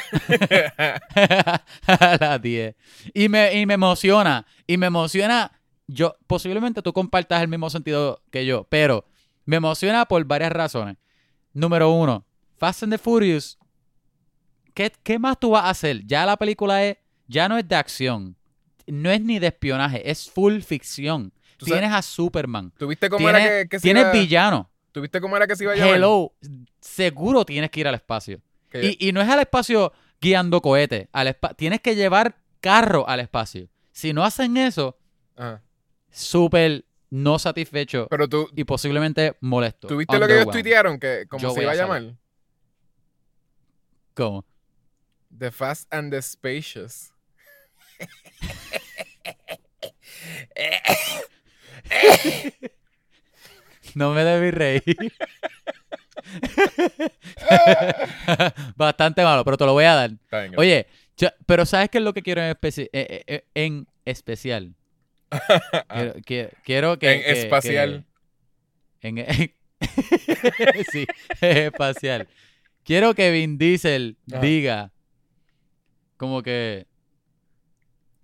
a 1.88 2.17
las 2.19 2.41
10. 2.41 2.75
Y 3.13 3.30
me, 3.30 3.53
y 3.60 3.65
me 3.65 3.73
emociona, 3.75 4.45
y 4.65 4.77
me 4.77 4.88
emociona, 4.88 5.51
yo, 5.88 6.15
posiblemente 6.27 6.82
tú 6.82 6.93
compartas 6.93 7.41
el 7.41 7.47
mismo 7.47 7.69
sentido 7.69 8.21
que 8.32 8.45
yo, 8.45 8.65
pero 8.69 9.06
me 9.47 9.55
emociona 9.55 10.05
por 10.05 10.23
varias 10.25 10.51
razones. 10.51 10.97
Número 11.53 11.89
uno, 11.89 12.23
Fast 12.57 12.83
and 12.83 12.93
the 12.93 12.99
Furious, 12.99 13.57
¿qué, 14.75 14.91
qué 15.03 15.17
más 15.17 15.39
tú 15.39 15.51
vas 15.51 15.63
a 15.63 15.69
hacer? 15.69 16.05
Ya 16.05 16.25
la 16.25 16.38
película 16.38 16.83
es, 16.86 16.97
ya 17.27 17.49
no 17.49 17.57
es 17.57 17.67
de 17.67 17.75
acción, 17.75 18.36
no 18.86 19.10
es 19.10 19.21
ni 19.21 19.39
de 19.39 19.47
espionaje, 19.47 20.10
es 20.10 20.29
full 20.29 20.60
ficción. 20.60 21.33
Sabes- 21.60 21.65
Tienes 21.73 21.91
a 21.91 22.01
Superman. 22.03 22.71
¿Tuviste 22.77 23.10
cómo 23.10 23.25
Tienes, 23.25 23.41
era 23.45 23.63
que, 23.63 23.69
que 23.69 23.79
se 23.79 23.83
tienes 23.83 24.03
iba- 24.03 24.12
villano. 24.12 24.69
¿Tuviste 24.91 25.19
cómo 25.21 25.36
era 25.38 25.47
que 25.47 25.55
se 25.55 25.63
iba 25.63 25.73
a 25.73 25.75
llamar? 25.75 25.95
Hello. 25.95 26.33
Seguro 26.79 27.45
tienes 27.45 27.71
que 27.71 27.79
ir 27.79 27.88
al 27.88 27.95
espacio. 27.95 28.41
Y, 28.73 29.07
y 29.10 29.12
no 29.12 29.21
es 29.21 29.29
al 29.29 29.39
espacio 29.39 29.91
guiando 30.21 30.62
cohetes. 30.62 31.07
Al 31.12 31.36
tienes 31.55 31.81
que 31.81 31.95
llevar 31.95 32.36
carro 32.60 33.07
al 33.07 33.19
espacio. 33.21 33.67
Si 33.91 34.13
no 34.13 34.23
hacen 34.23 34.57
eso, 34.57 34.97
Ajá. 35.36 35.62
súper 36.12 36.86
no 37.09 37.39
satisfecho 37.39 38.07
Pero 38.09 38.27
tú, 38.27 38.49
y 38.55 38.63
posiblemente 38.63 39.35
molesto. 39.41 39.87
¿tuviste 39.87 40.17
lo 40.19 40.27
que 40.27 40.33
ellos 40.41 40.51
tuitearon? 40.51 40.99
Que, 40.99 41.25
¿Cómo 41.29 41.51
se 41.53 41.61
iba 41.61 41.71
a 41.71 41.75
saber. 41.75 42.01
llamar? 42.01 42.17
¿Cómo? 44.13 44.45
The 45.37 45.51
Fast 45.51 45.93
and 45.93 46.11
the 46.11 46.21
Spacious. 46.21 47.11
No 53.95 54.13
me 54.13 54.23
debí 54.23 54.51
reír. 54.51 54.83
Bastante 58.75 59.23
malo, 59.23 59.43
pero 59.43 59.57
te 59.57 59.65
lo 59.65 59.73
voy 59.73 59.85
a 59.85 59.95
dar. 59.95 60.11
Oye, 60.57 60.87
yo- 61.17 61.29
pero 61.45 61.65
¿sabes 61.65 61.89
qué 61.89 61.97
es 61.99 62.03
lo 62.03 62.13
que 62.13 62.21
quiero 62.21 62.41
en, 62.41 62.53
especi- 62.55 62.89
eh, 62.93 63.07
eh, 63.09 63.23
eh, 63.27 63.45
en 63.55 63.87
especial? 64.05 64.75
Quiero, 65.89 66.13
que- 66.25 66.53
quiero 66.63 66.99
que... 66.99 67.13
En 67.13 67.21
que- 67.21 67.31
espacial. 67.41 68.05
que- 68.99 69.07
en, 69.09 69.53
sí, 70.91 71.05
espacial. 71.41 72.27
Quiero 72.83 73.13
que 73.13 73.31
Vin 73.31 73.57
Diesel 73.57 74.17
Ajá. 74.31 74.41
diga 74.41 74.91
como 76.17 76.41
que, 76.41 76.87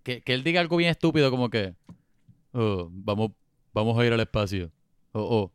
que... 0.03 0.21
Que 0.21 0.33
él 0.33 0.43
diga 0.43 0.61
algo 0.61 0.77
bien 0.77 0.89
estúpido 0.89 1.29
como 1.29 1.49
que... 1.49 1.73
"Oh, 2.53 2.87
vamos, 2.91 3.31
vamos 3.73 3.99
a 3.99 4.05
ir 4.05 4.13
al 4.13 4.19
espacio. 4.19 4.71
Oh, 5.11 5.21
oh. 5.21 5.51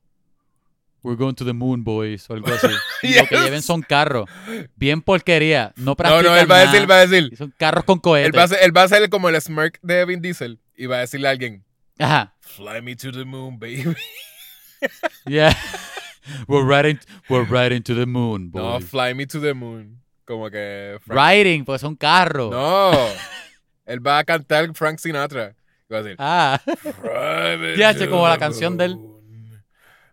We're 1.02 1.16
going 1.16 1.34
to 1.34 1.44
the 1.44 1.52
moon, 1.52 1.82
boys. 1.84 2.28
O 2.28 2.34
algo 2.34 2.48
así. 2.48 2.66
Y 3.02 3.14
Lo 3.14 3.24
que 3.26 3.37
Yes. 3.37 3.44
lleven 3.44 3.62
son 3.62 3.82
carros. 3.82 4.28
Bien 4.76 5.00
porquería. 5.00 5.72
No 5.76 5.84
No, 5.87 5.96
practican 5.96 6.24
no, 6.24 6.37
él 6.37 6.50
va 6.50 6.56
a 6.56 6.66
decir, 6.66 6.90
va 6.90 6.96
a 7.00 7.06
decir. 7.06 7.37
Son 7.37 7.54
carros 7.56 7.84
con 7.84 7.98
cohetes. 8.00 8.32
Él 8.32 8.38
va, 8.38 8.42
a 8.42 8.48
ser, 8.48 8.58
él 8.62 8.76
va 8.76 8.82
a 8.82 8.88
ser 8.88 9.08
como 9.08 9.28
el 9.28 9.40
smirk 9.40 9.78
de 9.82 10.04
Vin 10.04 10.20
Diesel 10.20 10.58
y 10.78 10.86
va 10.86 10.96
a 10.96 11.00
decirle 11.00 11.28
a 11.28 11.32
alguien, 11.32 11.64
Ajá. 11.98 12.34
Fly 12.40 12.80
me 12.80 12.94
to 12.96 13.10
the 13.12 13.24
moon, 13.24 13.58
baby. 13.58 13.84
Yeah. 15.26 15.52
we're 16.46 16.62
riding, 16.64 17.00
we're 17.28 17.44
riding 17.44 17.82
to 17.82 17.94
the 17.94 18.06
moon, 18.06 18.50
No, 18.54 18.74
boys. 18.78 18.84
fly 18.84 19.12
me 19.14 19.26
to 19.26 19.40
the 19.40 19.52
moon. 19.54 20.00
Como 20.24 20.48
que... 20.50 20.98
Frank- 21.04 21.18
riding, 21.20 21.64
pues 21.64 21.80
son 21.80 21.96
carros. 21.96 22.50
No. 22.52 22.92
Él 23.86 24.06
va 24.06 24.18
a 24.18 24.24
cantar 24.24 24.72
Frank 24.74 24.98
Sinatra. 24.98 25.56
Y 25.90 25.92
va 25.92 25.98
a 25.98 26.02
decir, 26.02 26.16
Ah. 26.20 26.60
Ya, 27.76 27.92
como 28.08 28.28
la 28.28 28.34
the 28.34 28.40
canción 28.40 28.76
de 28.76 28.84
él. 28.84 28.96
moon, 28.96 29.18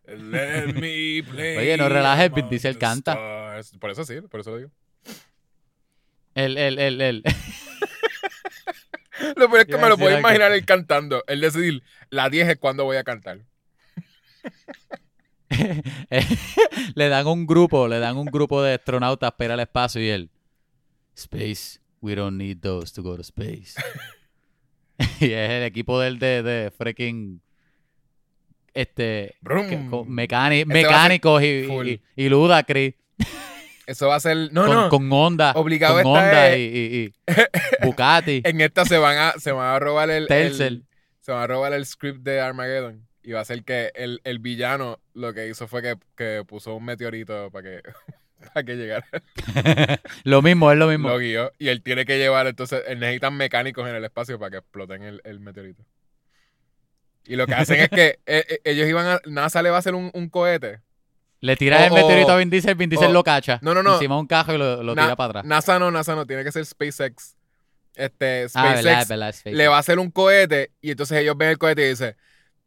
Let 0.07 0.67
me 0.73 1.23
play 1.23 1.57
Oye, 1.57 1.77
no 1.77 1.89
relajes, 1.89 2.31
Vin 2.33 2.47
Diesel 2.49 2.77
canta. 2.77 3.15
Por 3.79 3.89
eso 3.91 4.03
sí, 4.05 4.21
por 4.21 4.39
eso 4.39 4.51
lo 4.51 4.57
digo. 4.57 4.71
El, 6.35 6.57
el, 6.57 6.79
el, 6.79 7.01
el. 7.01 7.23
Lo 9.35 9.49
peor 9.49 9.61
es 9.61 9.65
que 9.65 9.77
me 9.77 9.87
lo 9.89 9.97
puedo 9.97 10.17
imaginar 10.17 10.51
él 10.51 10.65
cantando. 10.65 11.23
Él 11.27 11.41
decidir, 11.41 11.83
la 12.09 12.29
10 12.29 12.49
es 12.49 12.57
cuando 12.57 12.83
voy 12.83 12.97
a 12.97 13.03
cantar. 13.03 13.39
le 16.95 17.09
dan 17.09 17.27
un 17.27 17.45
grupo, 17.45 17.87
le 17.87 17.99
dan 17.99 18.17
un 18.17 18.25
grupo 18.25 18.61
de 18.61 18.73
astronautas 18.75 19.31
para 19.33 19.53
al 19.53 19.59
espacio 19.59 20.01
y 20.01 20.09
él. 20.09 20.29
Space, 21.15 21.79
we 22.01 22.15
don't 22.15 22.37
need 22.37 22.59
those 22.59 22.93
to 22.93 23.01
go 23.01 23.15
to 23.15 23.21
space. 23.21 23.75
y 25.19 25.31
es 25.31 25.49
el 25.51 25.63
equipo 25.63 25.99
del 25.99 26.19
de, 26.19 26.43
de 26.43 26.71
freaking 26.71 27.41
este 28.73 29.35
Brum. 29.41 29.69
que- 29.69 29.89
con 29.89 30.09
mecáni- 30.09 30.61
Ese 30.61 30.65
va 30.67 30.73
a 30.73 30.75
ser 30.75 30.83
mecánicos 30.83 31.43
y, 31.43 31.63
full. 31.67 31.87
y, 31.87 32.01
y 32.17 32.29
Ludacris 32.29 32.95
Eso 33.87 34.07
va 34.07 34.15
a 34.15 34.19
ser... 34.19 34.51
No, 34.51 34.65
con, 34.65 34.75
no. 34.75 34.89
con 34.89 35.11
Honda, 35.11 35.51
Obligado 35.55 36.01
con 36.01 36.13
Honda 36.17 36.49
es- 36.49 36.57
y, 36.57 36.61
y- 36.61 37.03
y 37.05 37.13
Bugatti, 37.85 38.41
En 38.43 38.61
esta 38.61 38.85
se 38.85 38.97
van 38.97 39.17
a, 39.17 39.33
se 39.33 39.51
van 39.51 39.75
a 39.75 39.79
robar 39.79 40.09
el, 40.09 40.27
el- 40.31 40.83
se 41.21 41.31
van 41.31 41.41
a 41.43 41.47
robar 41.47 41.73
el 41.73 41.85
script 41.85 42.21
de 42.21 42.39
Armageddon. 42.41 43.05
Y 43.23 43.31
va 43.31 43.41
a 43.41 43.45
ser 43.45 43.63
que 43.63 43.91
el, 43.95 44.21
el 44.23 44.37
villano 44.39 44.99
lo 45.13 45.33
que 45.33 45.47
hizo 45.47 45.67
fue 45.67 45.81
que, 45.81 45.95
que 46.15 46.43
puso 46.47 46.75
un 46.75 46.85
meteorito 46.85 47.49
para 47.51 47.63
que, 47.63 47.81
para 48.53 48.63
que 48.63 48.75
llegara. 48.75 49.05
lo 50.23 50.41
mismo, 50.43 50.71
es 50.71 50.77
lo 50.77 50.87
mismo. 50.87 51.09
Lo 51.09 51.17
guió. 51.17 51.51
Y 51.57 51.69
él 51.69 51.81
tiene 51.81 52.05
que 52.05 52.19
llevar, 52.19 52.45
entonces, 52.45 52.83
él 52.87 52.99
necesitan 52.99 53.35
mecánicos 53.35 53.87
en 53.89 53.95
el 53.95 54.05
espacio 54.05 54.37
para 54.37 54.51
que 54.51 54.57
exploten 54.57 55.01
el, 55.01 55.21
el 55.23 55.39
meteorito. 55.39 55.83
Y 57.25 57.35
lo 57.35 57.47
que 57.47 57.55
hacen 57.55 57.79
es 57.79 57.89
que 57.89 58.19
eh, 58.27 58.45
eh, 58.47 58.59
ellos 58.63 58.87
iban 58.87 59.07
a. 59.07 59.19
NASA 59.25 59.63
le 59.63 59.71
va 59.71 59.77
a 59.77 59.79
hacer 59.79 59.95
un, 59.95 60.11
un 60.13 60.29
cohete. 60.29 60.81
Le 61.45 61.55
tiras 61.55 61.83
el 61.83 61.91
meteorito 61.93 62.27
o- 62.27 62.31
a 62.31 62.37
Vin 62.37 62.49
Diesel, 62.49 62.75
Vin 62.75 62.89
Diesel 62.89 63.09
o- 63.09 63.13
lo 63.13 63.23
cacha. 63.23 63.59
No, 63.61 63.73
no, 63.73 63.83
no. 63.83 63.93
Encima 63.93 64.17
un 64.17 64.27
cajo 64.27 64.53
y 64.53 64.57
lo, 64.57 64.81
lo 64.83 64.95
Na- 64.95 65.03
tira 65.03 65.15
para 65.15 65.29
atrás. 65.29 65.45
NASA 65.45 65.77
no, 65.79 65.91
NASA 65.91 66.15
no, 66.15 66.25
tiene 66.25 66.43
que 66.43 66.51
ser 66.51 66.65
SpaceX. 66.65 67.35
Este, 67.95 68.43
ah, 68.45 68.49
SpaceX 68.49 68.83
verdad, 68.83 69.07
verdad, 69.07 69.35
le 69.45 69.67
va 69.67 69.77
a 69.77 69.79
hacer 69.79 69.99
un 69.99 70.11
cohete 70.11 70.71
y 70.81 70.91
entonces 70.91 71.17
ellos 71.19 71.37
ven 71.37 71.49
el 71.51 71.57
cohete 71.57 71.85
y 71.85 71.89
dicen, 71.89 72.15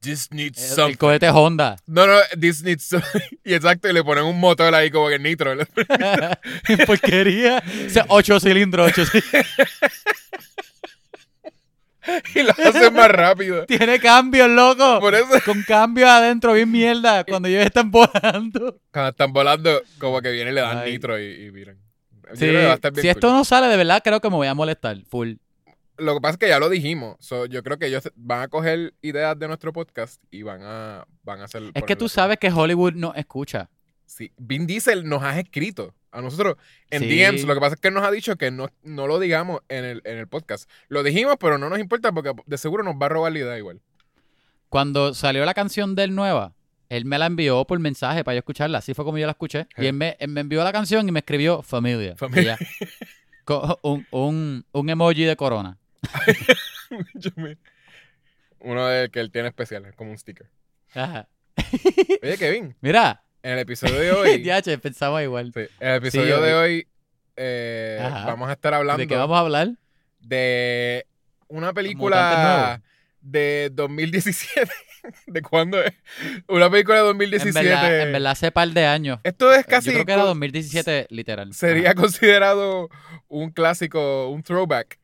This 0.00 0.30
needs 0.30 0.62
El- 0.62 0.68
something. 0.76 0.92
El 0.92 0.98
cohete 0.98 1.28
Honda. 1.30 1.76
No, 1.86 2.06
no, 2.06 2.14
this 2.40 2.62
needs 2.62 2.84
some- 2.84 3.02
Y 3.44 3.52
exacto, 3.54 3.88
y 3.88 3.92
le 3.92 4.04
ponen 4.04 4.22
un 4.24 4.38
motor 4.38 4.72
ahí 4.74 4.90
como 4.92 5.08
que 5.08 5.18
nitro. 5.18 5.54
Porquería. 6.86 7.62
O 7.86 7.90
sea, 7.90 8.06
ocho 8.08 8.38
cilindros, 8.40 8.92
ocho 8.92 9.04
cilindros. 9.06 9.46
y 12.34 12.42
lo 12.42 12.50
hacen 12.50 12.94
más 12.94 13.10
rápido. 13.10 13.66
Tiene 13.66 13.98
cambios, 14.00 14.48
loco. 14.48 15.00
Por 15.00 15.14
eso, 15.14 15.28
Con 15.44 15.62
cambios 15.62 16.08
adentro, 16.08 16.52
bien 16.52 16.70
mierda. 16.70 17.24
Cuando 17.28 17.48
ellos 17.48 17.64
están 17.64 17.90
volando. 17.90 18.80
cuando 18.92 19.10
están 19.10 19.32
volando, 19.32 19.82
como 19.98 20.20
que 20.20 20.30
vienen 20.30 20.52
y 20.52 20.54
le 20.56 20.60
dan 20.60 20.78
Ay. 20.78 20.92
nitro 20.92 21.18
y, 21.20 21.46
y 21.46 21.50
miran. 21.50 21.78
Sí, 22.34 22.46
si 23.00 23.08
esto 23.08 23.32
no 23.32 23.42
sale 23.44 23.68
de 23.68 23.76
verdad, 23.76 24.02
creo 24.04 24.20
que 24.20 24.28
me 24.28 24.36
voy 24.36 24.46
a 24.46 24.54
molestar. 24.54 24.98
Full. 25.08 25.34
Lo 25.96 26.14
que 26.14 26.20
pasa 26.20 26.32
es 26.32 26.38
que 26.38 26.48
ya 26.48 26.58
lo 26.58 26.68
dijimos. 26.68 27.16
So, 27.20 27.46
yo 27.46 27.62
creo 27.62 27.78
que 27.78 27.86
ellos 27.86 28.10
van 28.14 28.42
a 28.42 28.48
coger 28.48 28.94
ideas 29.02 29.38
de 29.38 29.48
nuestro 29.48 29.72
podcast 29.72 30.22
y 30.30 30.42
van 30.42 30.60
a, 30.62 31.06
van 31.22 31.40
a 31.40 31.44
hacer. 31.44 31.62
Es 31.74 31.82
que 31.84 31.96
tú 31.96 32.08
sabes 32.08 32.38
que 32.38 32.50
Hollywood 32.50 32.92
no 32.94 33.14
escucha. 33.14 33.70
Sí. 34.06 34.30
Vin 34.36 34.66
Diesel 34.66 35.08
nos 35.08 35.22
ha 35.22 35.38
escrito 35.38 35.94
a 36.12 36.20
nosotros 36.22 36.56
en 36.90 37.02
Sí. 37.02 37.08
DMs. 37.22 37.44
Lo 37.44 37.54
que 37.54 37.60
pasa 37.60 37.74
es 37.74 37.80
que 37.80 37.88
él 37.88 37.94
nos 37.94 38.04
ha 38.04 38.10
dicho 38.10 38.36
que 38.36 38.50
no, 38.50 38.68
no 38.82 39.06
lo 39.06 39.18
digamos 39.18 39.60
en 39.68 39.84
el, 39.84 40.02
en 40.04 40.18
el 40.18 40.26
podcast. 40.28 40.68
Lo 40.88 41.02
dijimos, 41.02 41.36
pero 41.40 41.58
no 41.58 41.68
nos 41.68 41.78
importa 41.78 42.12
porque 42.12 42.32
de 42.46 42.58
seguro 42.58 42.82
nos 42.82 42.94
va 42.96 43.06
a 43.06 43.08
robar 43.10 43.32
la 43.32 43.38
idea 43.40 43.58
igual. 43.58 43.80
Cuando 44.68 45.14
salió 45.14 45.44
la 45.44 45.54
canción 45.54 45.94
del 45.94 46.14
nueva, 46.14 46.54
él 46.88 47.04
me 47.04 47.18
la 47.18 47.26
envió 47.26 47.64
por 47.64 47.78
mensaje 47.78 48.24
para 48.24 48.34
yo 48.34 48.38
escucharla. 48.40 48.78
Así 48.78 48.94
fue 48.94 49.04
como 49.04 49.18
yo 49.18 49.26
la 49.26 49.32
escuché. 49.32 49.66
Sí. 49.76 49.82
Y 49.82 49.86
él 49.86 49.92
me, 49.94 50.16
él 50.20 50.28
me 50.30 50.40
envió 50.40 50.62
la 50.64 50.72
canción 50.72 51.08
y 51.08 51.12
me 51.12 51.20
escribió 51.20 51.62
familia. 51.62 52.16
Familia. 52.16 52.56
Y 52.60 52.64
ya. 52.86 52.88
Co- 53.44 53.78
un, 53.82 54.06
un, 54.10 54.66
un 54.72 54.90
emoji 54.90 55.24
de 55.24 55.36
corona. 55.36 55.78
Uno 58.60 58.86
de 58.86 59.08
que 59.10 59.20
él 59.20 59.30
tiene 59.30 59.48
especial, 59.48 59.84
es 59.86 59.94
como 59.94 60.10
un 60.10 60.18
sticker. 60.18 60.48
Ajá. 60.94 61.28
Oye, 62.22 62.36
Kevin, 62.38 62.76
Mira, 62.80 63.22
en 63.42 63.52
el 63.52 63.58
episodio 63.60 63.94
de 63.98 64.12
hoy. 64.12 64.38
DH, 64.42 64.78
pensaba 64.78 65.22
igual. 65.22 65.52
sí, 65.54 65.60
en 65.80 65.88
el 65.88 65.96
episodio 65.96 66.36
Sí, 66.38 66.42
de 66.44 66.54
hoy- 66.54 66.88
eh, 67.36 67.98
vamos 68.26 68.48
a 68.48 68.52
estar 68.52 68.74
hablando 68.74 68.98
¿De 69.00 69.06
qué 69.06 69.14
vamos 69.16 69.36
a 69.36 69.40
hablar? 69.40 69.68
de 70.20 71.06
una 71.46 71.72
película 71.72 72.82
de 73.20 73.70
2017. 73.72 74.70
¿De 75.28 75.42
cuándo 75.42 75.80
es? 75.82 75.92
Una 76.48 76.68
película 76.68 76.96
de 76.96 77.02
En 77.02 77.06
2017. 77.18 77.62
verdad, 77.68 78.00
en 78.02 78.12
verdad, 78.12 78.32
hace 78.32 78.50
par 78.50 78.68
de 78.70 78.84
años. 78.86 79.20
Esto 79.22 79.52
es 79.52 79.64
casi. 79.64 79.86
Yo 79.86 79.92
creo 79.94 80.06
que 80.06 80.12
era 80.12 80.22
co- 80.22 80.28
2017, 80.28 81.06
literal. 81.10 81.54
Sería 81.54 81.90
Ajá. 81.90 81.94
considerado 81.94 82.88
un 83.28 83.50
clásico, 83.50 84.28
un 84.28 84.42
throwback, 84.42 84.98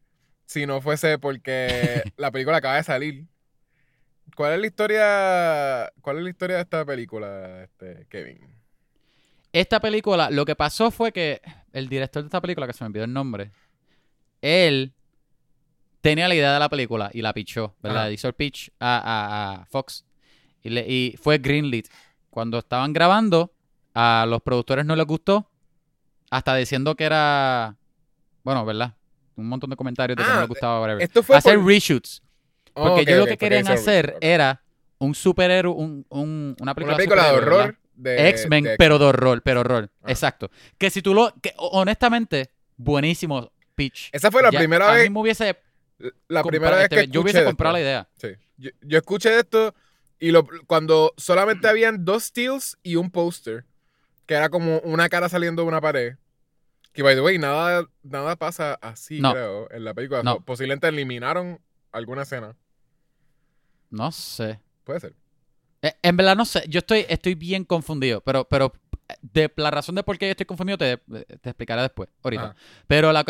si 0.46 0.66
no 0.66 0.80
fuese 0.80 1.18
porque 1.18 2.02
la 2.16 2.30
película 2.32 2.56
acaba 2.56 2.76
de 2.76 2.82
salir. 2.82 3.26
¿Cuál 4.36 4.54
es 4.54 4.60
la 4.60 4.66
historia? 4.66 5.92
¿Cuál 6.00 6.18
es 6.18 6.24
la 6.24 6.30
historia 6.30 6.56
de 6.56 6.62
esta 6.62 6.84
película, 6.84 7.62
este, 7.64 8.06
Kevin? 8.08 8.38
esta 9.52 9.78
película, 9.78 10.30
lo 10.30 10.44
que 10.44 10.56
pasó 10.56 10.90
fue 10.90 11.12
que 11.12 11.40
el 11.72 11.88
director 11.88 12.22
de 12.22 12.26
esta 12.26 12.40
película, 12.40 12.66
que 12.66 12.72
se 12.72 12.82
me 12.82 12.88
olvidó 12.88 13.04
el 13.04 13.12
nombre, 13.12 13.52
él 14.42 14.92
tenía 16.00 16.26
la 16.26 16.34
idea 16.34 16.52
de 16.52 16.58
la 16.58 16.68
película 16.68 17.08
y 17.14 17.22
la 17.22 17.32
pichó, 17.32 17.74
¿verdad? 17.80 18.02
Ajá. 18.06 18.10
Hizo 18.10 18.26
el 18.26 18.34
pitch 18.34 18.70
a, 18.80 18.96
a- 18.98 19.52
a 19.62 19.66
Fox 19.66 20.04
y, 20.62 20.70
le- 20.70 20.86
y 20.88 21.16
fue 21.22 21.38
greenlit. 21.38 21.86
Cuando 22.30 22.58
estaban 22.58 22.92
grabando, 22.92 23.52
a 23.94 24.26
los 24.28 24.42
productores 24.42 24.84
no 24.84 24.96
les 24.96 25.06
gustó, 25.06 25.48
hasta 26.30 26.56
diciendo 26.56 26.96
que 26.96 27.04
era, 27.04 27.76
bueno, 28.42 28.64
¿verdad? 28.66 28.94
Un 29.36 29.48
montón 29.48 29.70
de 29.70 29.76
comentarios 29.76 30.16
de 30.16 30.24
que 30.24 30.30
Ah, 30.30 30.34
no 30.34 30.40
les 30.40 30.48
gustaba, 30.48 30.80
whatever. 30.80 31.00
Esto 31.02 31.22
fue 31.22 31.36
Hacer 31.36 31.58
por... 31.58 31.66
reshoots. 31.66 32.23
Oh, 32.74 32.88
Porque 32.88 33.02
ellos 33.02 33.18
lo 33.20 33.26
que 33.26 33.36
querían 33.38 33.66
hacer 33.68 34.16
era 34.20 34.62
un 34.98 35.14
superhéroe, 35.14 35.72
un, 35.74 36.04
un- 36.08 36.56
una 36.60 36.74
película, 36.74 36.94
Una 36.94 36.96
película 36.96 37.28
de 37.30 37.36
horror. 37.38 37.78
De, 37.94 38.28
X-Men, 38.30 38.70
pero 38.76 38.98
de 38.98 39.04
horror, 39.04 39.40
pero 39.42 39.60
horror. 39.60 39.88
Ah. 40.02 40.10
Exacto. 40.10 40.50
Que 40.78 40.90
si 40.90 41.00
tú 41.00 41.14
lo. 41.14 41.32
Que, 41.40 41.52
honestamente, 41.56 42.50
buenísimo 42.76 43.52
pitch. 43.76 44.10
Esa 44.12 44.32
fue 44.32 44.42
la 44.42 44.50
Ya, 44.50 44.58
primera 44.58 44.90
a 44.90 44.94
vez. 44.94 45.04
mí 45.04 45.10
me 45.14 45.20
hubiese. 45.20 45.56
La 46.26 46.42
primera 46.42 46.74
vez 46.74 46.84
este, 46.84 46.96
que 46.96 47.02
yo 47.02 47.20
escuché 47.20 47.20
hubiese 47.20 47.44
comprado 47.44 47.74
la 47.74 47.80
idea. 47.80 48.08
Sí. 48.16 48.28
Yo, 48.56 48.70
yo 48.82 48.98
escuché 48.98 49.38
esto 49.38 49.74
y 50.18 50.32
lo, 50.32 50.44
cuando 50.66 51.14
solamente 51.16 51.68
habían 51.68 52.04
dos 52.04 52.24
steals 52.24 52.76
y 52.82 52.96
un 52.96 53.10
póster, 53.12 53.64
que 54.26 54.34
era 54.34 54.48
como 54.48 54.78
una 54.80 55.08
cara 55.08 55.28
saliendo 55.28 55.62
de 55.62 55.68
una 55.68 55.80
pared. 55.80 56.14
Que, 56.92 57.02
by 57.04 57.14
the 57.14 57.20
way, 57.20 57.38
nada, 57.38 57.86
nada 58.02 58.34
pasa 58.36 58.74
así, 58.82 59.20
No. 59.20 59.32
creo, 59.32 59.68
en 59.70 59.84
la 59.84 59.94
película. 59.94 60.22
No. 60.24 60.40
Posiblemente 60.40 60.88
eliminaron 60.88 61.60
alguna 61.92 62.22
escena. 62.22 62.56
No 63.94 64.10
sé. 64.12 64.60
Puede 64.84 65.00
ser. 65.00 65.14
Eh, 65.82 65.92
En 66.02 66.16
verdad 66.16 66.36
no 66.36 66.44
sé. 66.44 66.64
Yo 66.68 66.78
estoy, 66.78 67.04
estoy 67.08 67.34
bien 67.34 67.64
confundido. 67.64 68.20
Pero, 68.22 68.44
pero 68.48 68.72
de 69.22 69.52
la 69.56 69.70
razón 69.70 69.94
de 69.94 70.02
por 70.02 70.18
qué 70.18 70.26
yo 70.26 70.30
estoy 70.32 70.46
confundido 70.46 70.78
te, 70.78 70.96
te 70.98 71.50
explicaré 71.50 71.82
después. 71.82 72.08
Ahorita. 72.22 72.44
Ajá. 72.44 72.56
Pero 72.86 73.12
la, 73.12 73.24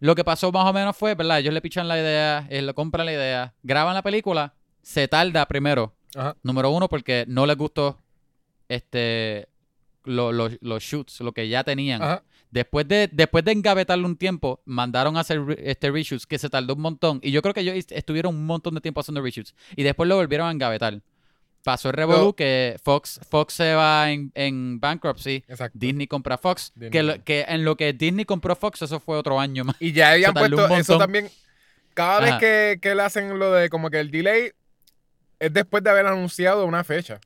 lo 0.00 0.14
que 0.14 0.24
pasó 0.24 0.50
más 0.52 0.64
o 0.66 0.72
menos 0.72 0.96
fue, 0.96 1.14
¿verdad? 1.14 1.40
Ellos 1.40 1.52
le 1.54 1.60
pichan 1.60 1.88
la 1.88 1.98
idea, 1.98 2.46
él 2.50 2.66
le 2.66 2.74
compran 2.74 3.06
la 3.06 3.12
idea, 3.12 3.54
graban 3.62 3.94
la 3.94 4.02
película, 4.02 4.54
se 4.82 5.08
tarda 5.08 5.46
primero. 5.46 5.94
Ajá. 6.14 6.36
Número 6.42 6.70
uno, 6.70 6.88
porque 6.88 7.24
no 7.28 7.44
les 7.46 7.56
gustó 7.56 7.98
este 8.68 9.48
lo- 10.04 10.32
lo- 10.32 10.50
los 10.60 10.82
shoots, 10.82 11.20
lo 11.20 11.32
que 11.32 11.48
ya 11.48 11.64
tenían. 11.64 12.02
Ajá. 12.02 12.22
Después 12.50 12.86
de, 12.88 13.08
después 13.12 13.44
de 13.44 13.52
engavetarle 13.52 14.04
un 14.06 14.16
tiempo, 14.16 14.60
mandaron 14.64 15.16
a 15.16 15.20
hacer 15.20 15.44
re- 15.44 15.70
este 15.70 15.90
reshoots 15.90 16.26
que 16.26 16.38
se 16.38 16.48
tardó 16.48 16.74
un 16.74 16.80
montón. 16.80 17.18
Y 17.22 17.30
yo 17.32 17.42
creo 17.42 17.52
que 17.52 17.60
ellos 17.60 17.74
est- 17.74 17.92
estuvieron 17.92 18.34
un 18.34 18.46
montón 18.46 18.74
de 18.74 18.80
tiempo 18.80 19.00
haciendo 19.00 19.20
reshoots. 19.22 19.54
Y 19.74 19.82
después 19.82 20.08
lo 20.08 20.16
volvieron 20.16 20.48
a 20.48 20.50
engavetar. 20.52 21.00
Pasó 21.64 21.88
el 21.88 21.94
revolú 21.94 22.32
que 22.34 22.76
Fox, 22.84 23.18
Fox 23.28 23.54
se 23.54 23.74
va 23.74 24.10
en, 24.12 24.30
en 24.36 24.78
bankruptcy. 24.78 25.42
Exacto. 25.48 25.76
Disney 25.78 26.06
compra 26.06 26.38
Fox. 26.38 26.70
Disney. 26.76 26.90
Que, 26.90 27.02
lo- 27.02 27.24
que 27.24 27.44
en 27.48 27.64
lo 27.64 27.76
que 27.76 27.92
Disney 27.92 28.24
compró 28.24 28.54
Fox, 28.54 28.82
eso 28.82 29.00
fue 29.00 29.16
otro 29.18 29.40
año 29.40 29.64
más. 29.64 29.76
Y 29.80 29.90
ya 29.92 30.12
habían 30.12 30.32
puesto 30.32 30.68
eso 30.76 30.96
también. 30.98 31.28
Cada 31.94 32.20
vez 32.20 32.34
que, 32.36 32.78
que 32.80 32.94
le 32.94 33.02
hacen 33.02 33.38
lo 33.38 33.52
de 33.52 33.68
como 33.68 33.90
que 33.90 33.98
el 33.98 34.10
delay, 34.12 34.52
es 35.40 35.52
después 35.52 35.82
de 35.82 35.90
haber 35.90 36.06
anunciado 36.06 36.64
una 36.64 36.84
fecha. 36.84 37.18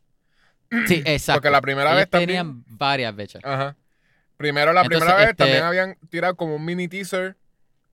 Sí, 0.88 1.02
exacto. 1.04 1.32
Porque 1.42 1.50
la 1.50 1.60
primera 1.60 1.90
Ellos 1.90 2.00
vez 2.02 2.10
también. 2.10 2.28
tenían 2.28 2.64
varias 2.68 3.14
fechas. 3.14 3.42
Ajá. 3.44 3.76
Primero, 4.40 4.72
la 4.72 4.80
Entonces, 4.80 5.00
primera 5.00 5.18
vez 5.18 5.30
este- 5.30 5.36
también 5.44 5.62
habían 5.64 5.98
tirado 6.08 6.34
como 6.34 6.56
un 6.56 6.64
mini 6.64 6.88
teaser 6.88 7.36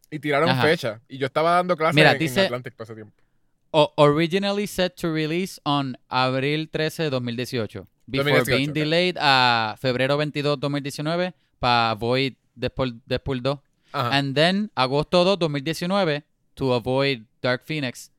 y 0.10 0.20
tiraron 0.20 0.48
Ajá. 0.50 0.62
fecha. 0.62 1.02
Y 1.10 1.18
yo 1.18 1.26
estaba 1.26 1.52
dando 1.52 1.76
clases 1.76 2.02
en, 2.02 2.18
dice- 2.18 2.40
en 2.40 2.46
Atlantic 2.46 2.74
para 2.74 2.86
ese 2.86 2.96
tiempo. 2.96 3.14
O- 3.72 3.94
originally 3.98 4.66
set 4.66 4.96
to 4.96 5.12
release 5.14 5.60
on 5.66 5.98
abril 6.08 6.70
13 6.70 7.04
de 7.04 7.10
2018. 7.10 7.86
Before 8.06 8.32
2018, 8.38 8.58
being 8.58 8.74
delayed 8.74 9.18
a 9.20 9.76
febrero 9.78 10.16
22 10.16 10.58
2019 10.58 11.34
para 11.60 11.92
avoid 11.92 12.34
Deadpool, 12.56 13.02
Deadpool 13.06 13.42
2. 13.42 13.60
Ajá. 13.92 14.18
And 14.18 14.34
then 14.34 14.72
agosto 14.74 15.26
2 15.26 15.38
2019 15.38 16.24
to 16.54 16.74
avoid 16.74 17.24
Dark 17.42 17.64
Phoenix. 17.66 18.10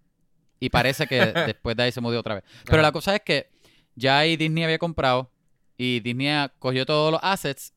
Y 0.61 0.69
parece 0.69 1.07
que 1.07 1.17
después 1.55 1.75
de 1.77 1.85
ahí 1.85 1.93
se 1.93 2.03
murió 2.03 2.21
otra 2.21 2.35
vez. 2.35 2.45
Pero 2.67 2.77
Ajá. 2.77 2.83
la 2.83 2.93
cosa 2.93 3.17
es 3.17 3.23
que 3.23 3.49
ya 3.95 4.19
ahí 4.19 4.37
Disney 4.37 4.65
había 4.65 4.79
comprado 4.79 5.31
y 5.79 6.01
Disney 6.01 6.47
cogió 6.59 6.85
todos 6.85 7.11
los 7.13 7.21
assets 7.23 7.73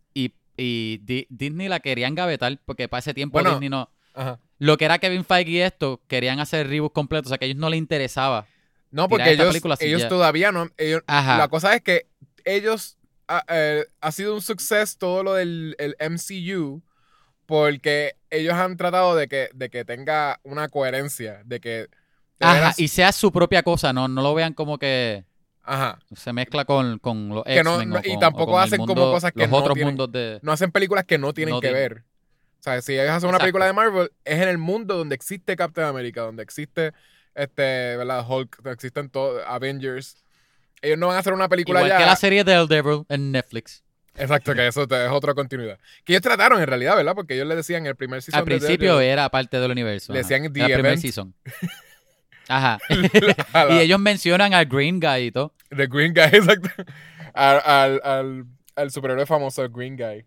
y, 0.58 0.64
y 0.64 0.98
Di- 1.06 1.28
Disney 1.30 1.68
la 1.68 1.80
querían 1.80 2.16
gavetar 2.16 2.58
porque 2.66 2.88
para 2.88 3.00
ese 3.00 3.14
tiempo 3.14 3.34
Bueno, 3.34 3.52
Disney 3.52 3.70
no... 3.70 3.90
Ajá. 4.14 4.40
Lo 4.60 4.78
que 4.78 4.86
era 4.86 5.00
Kevin 5.00 5.24
Feige 5.26 5.50
y 5.52 5.62
esto, 5.62 6.02
querían 6.08 6.40
hacer 6.40 6.68
reboot 6.68 6.94
completo, 6.94 7.28
o 7.28 7.30
sea 7.30 7.38
que 7.38 7.46
a 7.46 7.48
ellos 7.48 7.58
no 7.60 7.70
les 7.70 7.78
interesaba. 7.80 8.46
No, 8.92 9.08
porque 9.08 9.32
ellos, 9.32 9.56
ellos 9.80 10.08
todavía 10.10 10.52
no. 10.52 10.70
ellos- 10.78 11.02
la 11.08 11.48
cosa 11.50 11.74
es 11.76 11.82
que 11.82 12.08
ellos. 12.46 12.98
ah, 13.28 13.44
eh, 13.48 13.86
ha 14.02 14.12
sido 14.12 14.36
un 14.36 14.42
suceso 14.42 14.98
todo 15.00 15.24
lo 15.24 15.34
del 15.34 15.76
el 15.80 15.96
MCU. 16.00 16.84
Porque 17.46 18.16
ellos 18.30 18.54
han 18.54 18.78
tratado 18.78 19.16
de 19.16 19.28
que, 19.28 19.50
de 19.54 19.70
que 19.70 19.84
tenga 19.84 20.40
una 20.44 20.70
coherencia. 20.70 21.42
De 21.46 21.60
que. 21.60 21.70
de 21.70 21.88
Ajá, 22.42 22.54
veras- 22.54 22.80
y 22.80 22.88
sea 22.88 23.12
su 23.12 23.32
propia 23.32 23.64
cosa, 23.64 23.94
no, 23.94 24.08
no 24.08 24.22
lo 24.22 24.34
vean 24.34 24.54
como 24.54 24.78
que 24.78 25.26
ajá. 25.64 26.00
se 26.16 26.34
mezcla 26.34 26.66
con, 26.66 27.00
con 27.00 27.30
los 27.30 27.44
Que 27.44 27.64
no- 27.64 27.82
y 27.82 27.88
con- 27.90 28.20
tampoco 28.20 28.60
hacen 28.60 28.80
como 28.80 28.96
cosas 28.96 29.32
que 29.32 29.40
los 29.42 29.50
no 29.50 29.58
otros 29.58 29.76
tienen- 29.76 29.94
mundos 29.96 30.12
de... 30.12 30.40
No 30.42 30.52
hacen 30.52 30.72
películas 30.72 31.06
que 31.06 31.18
no 31.18 31.34
tienen 31.34 31.56
No 31.56 31.62
que 31.62 31.72
ver. 31.72 32.04
O 32.60 32.64
sea, 32.64 32.82
si 32.82 32.94
ellos 32.94 33.10
hacen 33.10 33.28
una 33.30 33.38
Exacto. 33.38 33.44
película 33.44 33.66
de 33.66 33.74
Marvel, 33.74 34.12
es 34.24 34.40
en 34.42 34.48
el 34.50 34.58
mundo 34.60 34.98
donde 34.98 35.16
existe 35.16 35.56
Captain 35.56 35.88
America, 35.88 36.22
donde 36.22 36.44
existe 36.44 36.94
este, 37.34 37.98
¿verdad? 37.98 38.26
Hulk, 38.30 38.58
donde 38.58 38.72
existen 38.74 39.10
todos 39.10 39.42
Avengers. 39.48 40.18
Ellos 40.82 40.98
no 40.98 41.08
van 41.08 41.16
a 41.16 41.20
hacer 41.20 41.34
una 41.34 41.48
película 41.50 41.80
Igual 41.80 41.90
ya. 41.92 41.98
que 41.98 42.06
la 42.06 42.16
serie 42.16 42.44
de 42.44 42.54
Daredevil 42.54 43.06
en 43.10 43.32
Netflix. 43.32 43.84
Exacto, 44.16 44.54
que 44.54 44.68
eso 44.68 44.84
es 44.84 45.10
otra 45.12 45.34
continuidad. 45.34 45.80
Que 46.04 46.14
ellos 46.14 46.22
trataron 46.22 46.60
en 46.62 46.68
realidad, 46.68 46.98
¿verdad? 46.98 47.16
Porque 47.16 47.34
ellos 47.36 47.48
le 47.48 47.56
decían 47.56 47.84
en 47.84 47.88
el 47.88 47.96
primer 47.96 48.22
season 48.22 48.40
Al 48.40 48.46
principio 48.46 49.00
era 49.00 49.30
parte 49.30 49.58
del 49.60 49.72
universo. 49.72 50.12
Le 50.12 50.20
decían 50.20 50.44
The 50.52 50.66
primer 50.74 50.98
season. 51.00 51.34
Ajá. 52.52 52.78
la- 53.54 53.74
y 53.76 53.80
ellos 53.80 54.00
mencionan 54.00 54.54
al 54.54 54.66
Green 54.66 55.00
Guy 55.00 55.28
y 55.28 55.32
todo. 55.32 55.54
The 55.70 55.88
Green 55.88 56.14
Guy, 56.14 56.24
exacto. 56.38 56.70
Al, 57.34 57.62
al, 57.66 58.02
al, 58.04 58.46
al 58.76 58.92
superhéroe 58.92 59.26
famoso, 59.26 59.68
Green 59.70 59.96
Guy. 59.96 60.26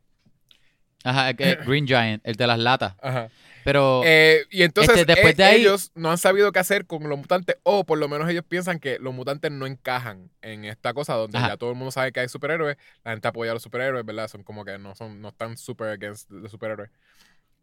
Ajá, 1.04 1.30
el- 1.30 1.37
el 1.40 1.56
Green 1.66 1.87
Giant, 1.87 2.22
el 2.26 2.34
de 2.37 2.46
las 2.46 2.58
latas. 2.58 2.94
Ajá. 3.02 3.28
Pero 3.62 4.02
Eh, 4.04 4.44
y 4.50 4.62
entonces 4.62 4.94
Este, 4.94 5.14
después 5.14 5.32
eh, 5.32 5.37
de 5.37 5.44
ahí- 5.44 5.60
ellos 5.62 5.90
no 5.94 6.10
han 6.10 6.18
sabido 6.18 6.52
qué 6.52 6.58
hacer 6.58 6.87
con 6.87 7.08
los 7.08 7.18
mutantes, 7.18 7.56
o 7.62 7.84
por 7.84 7.98
lo 7.98 8.08
menos 8.08 8.28
ellos 8.28 8.44
piensan 8.46 8.78
que 8.78 8.98
los 8.98 9.14
mutantes 9.14 9.50
no 9.50 9.66
encajan 9.66 10.30
en 10.42 10.66
esta 10.66 10.92
cosa 10.92 11.14
donde 11.14 11.38
Ajá. 11.38 11.48
ya 11.48 11.56
todo 11.56 11.70
el 11.70 11.76
mundo 11.76 11.90
sabe 11.90 12.12
que 12.12 12.20
hay 12.20 12.28
superhéroes, 12.28 12.76
la 13.04 13.12
gente 13.12 13.26
apoya 13.28 13.52
a 13.52 13.54
los 13.54 13.62
superhéroes, 13.62 14.04
¿verdad? 14.04 14.28
Son 14.28 14.42
como 14.42 14.66
que 14.66 14.76
no 14.78 14.94
son 14.94 15.20
no 15.22 15.28
están 15.28 15.56
super 15.56 15.88
against 15.88 16.30
los 16.30 16.50
superhéroes. 16.50 16.90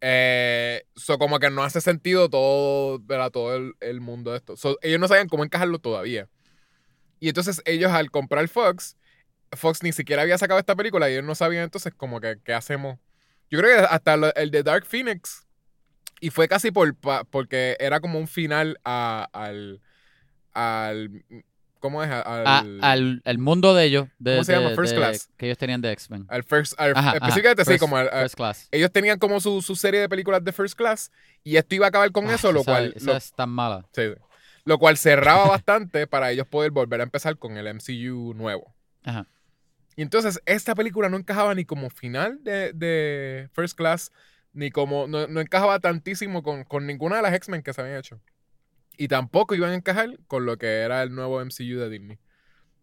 Eh, 0.04 0.82
so 0.96 1.16
como 1.16 1.38
que 1.38 1.48
no 1.48 1.62
hace 1.62 1.80
sentido 1.80 2.28
todo, 2.28 2.98
¿verdad? 3.04 3.30
Todo 3.30 3.54
el, 3.54 3.74
el 3.80 4.00
mundo 4.00 4.32
de 4.32 4.38
esto. 4.38 4.56
So, 4.56 4.76
ellos 4.82 4.98
no 4.98 5.06
saben 5.06 5.28
cómo 5.28 5.44
encajarlo 5.44 5.78
todavía. 5.78 6.28
Y 7.20 7.28
entonces 7.28 7.62
ellos 7.66 7.92
al 7.92 8.10
comprar 8.10 8.48
Fox, 8.48 8.96
Fox 9.52 9.84
ni 9.84 9.92
siquiera 9.92 10.22
había 10.22 10.38
sacado 10.38 10.58
esta 10.58 10.74
película 10.74 11.08
y 11.08 11.12
ellos 11.12 11.24
no 11.24 11.36
sabían 11.36 11.62
entonces 11.62 11.94
como 11.96 12.20
que 12.20 12.36
qué 12.44 12.52
hacemos. 12.52 12.98
Yo 13.48 13.60
creo 13.60 13.78
que 13.78 13.86
hasta 13.86 14.14
el 14.14 14.50
de 14.50 14.62
Dark 14.64 14.86
Phoenix 14.86 15.46
y 16.20 16.30
fue 16.30 16.48
casi 16.48 16.72
por 16.72 16.96
porque 17.30 17.76
era 17.78 18.00
como 18.00 18.18
un 18.18 18.26
final 18.26 18.78
al 18.82 19.80
al 20.52 21.24
¿cómo 21.82 22.02
es? 22.02 22.10
Al, 22.10 22.46
a- 22.46 22.64
al, 22.80 23.20
al 23.22 23.38
mundo 23.38 23.74
de 23.74 23.84
ellos. 23.84 24.08
De, 24.18 24.32
¿Cómo 24.36 24.44
se 24.44 24.52
llama? 24.54 24.70
First 24.74 24.92
de- 24.92 24.96
Class. 24.98 25.28
Que 25.36 25.44
ellos 25.46 25.58
tenían 25.58 25.82
de 25.82 25.92
X-Men. 25.92 26.24
al 26.30 26.42
first 26.44 26.72
al- 26.80 26.92
Ajá, 26.92 27.08
ajá, 27.10 27.16
específicamente 27.18 27.64
sí 27.66 27.78
como 27.78 27.98
al- 27.98 28.08
al- 28.10 28.20
First 28.22 28.36
Class. 28.36 28.68
ellos 28.70 28.90
tenían 28.90 29.18
como 29.18 29.38
su, 29.40 29.60
su 29.60 29.76
serie 29.76 30.00
de 30.00 30.08
películas 30.08 30.42
de 30.42 30.52
First 30.52 30.74
Class 30.78 31.10
y 31.44 31.56
esto 31.56 31.74
iba 31.74 31.84
a 31.84 31.88
acabar 31.90 32.10
con 32.12 32.26
Ah, 32.28 32.34
eso, 32.36 32.50
lo 32.52 32.60
esa- 32.62 32.70
cual 32.72 32.92
Esa 32.96 33.06
lo- 33.10 33.16
es 33.18 33.32
tan 33.34 33.50
mala. 33.50 33.84
sí, 33.92 34.02
lo 34.64 34.78
cual 34.78 34.96
cerraba 34.96 35.46
bastante 35.48 36.06
para 36.06 36.30
ellos 36.30 36.46
poder 36.46 36.70
volver 36.70 37.00
a 37.00 37.02
empezar 37.04 37.36
con 37.36 37.58
el 37.58 37.66
MCU 37.66 38.32
nuevo. 38.34 38.74
Ajá. 39.04 39.26
Y 39.96 40.00
entonces 40.02 40.40
esta 40.46 40.74
película 40.74 41.10
no 41.10 41.18
encajaba 41.18 41.54
ni 41.54 41.64
como 41.66 41.90
final 41.90 42.38
de, 42.42 42.72
de 42.72 43.48
First 43.52 43.76
Class, 43.76 44.10
ni 44.54 44.70
como, 44.70 45.06
no, 45.06 45.26
no 45.26 45.40
encajaba 45.40 45.80
tantísimo 45.80 46.42
con, 46.42 46.64
con 46.64 46.86
ninguna 46.86 47.16
de 47.16 47.22
las 47.22 47.34
X-Men 47.34 47.62
que 47.62 47.72
se 47.72 47.80
habían 47.80 47.96
hecho. 47.98 48.20
Y 48.96 49.08
tampoco 49.08 49.54
iban 49.54 49.70
a 49.70 49.74
encajar 49.74 50.18
con 50.26 50.44
lo 50.46 50.58
que 50.58 50.66
era 50.80 51.02
el 51.02 51.14
nuevo 51.14 51.40
MCU 51.44 51.78
de 51.78 51.88
Disney. 51.90 52.18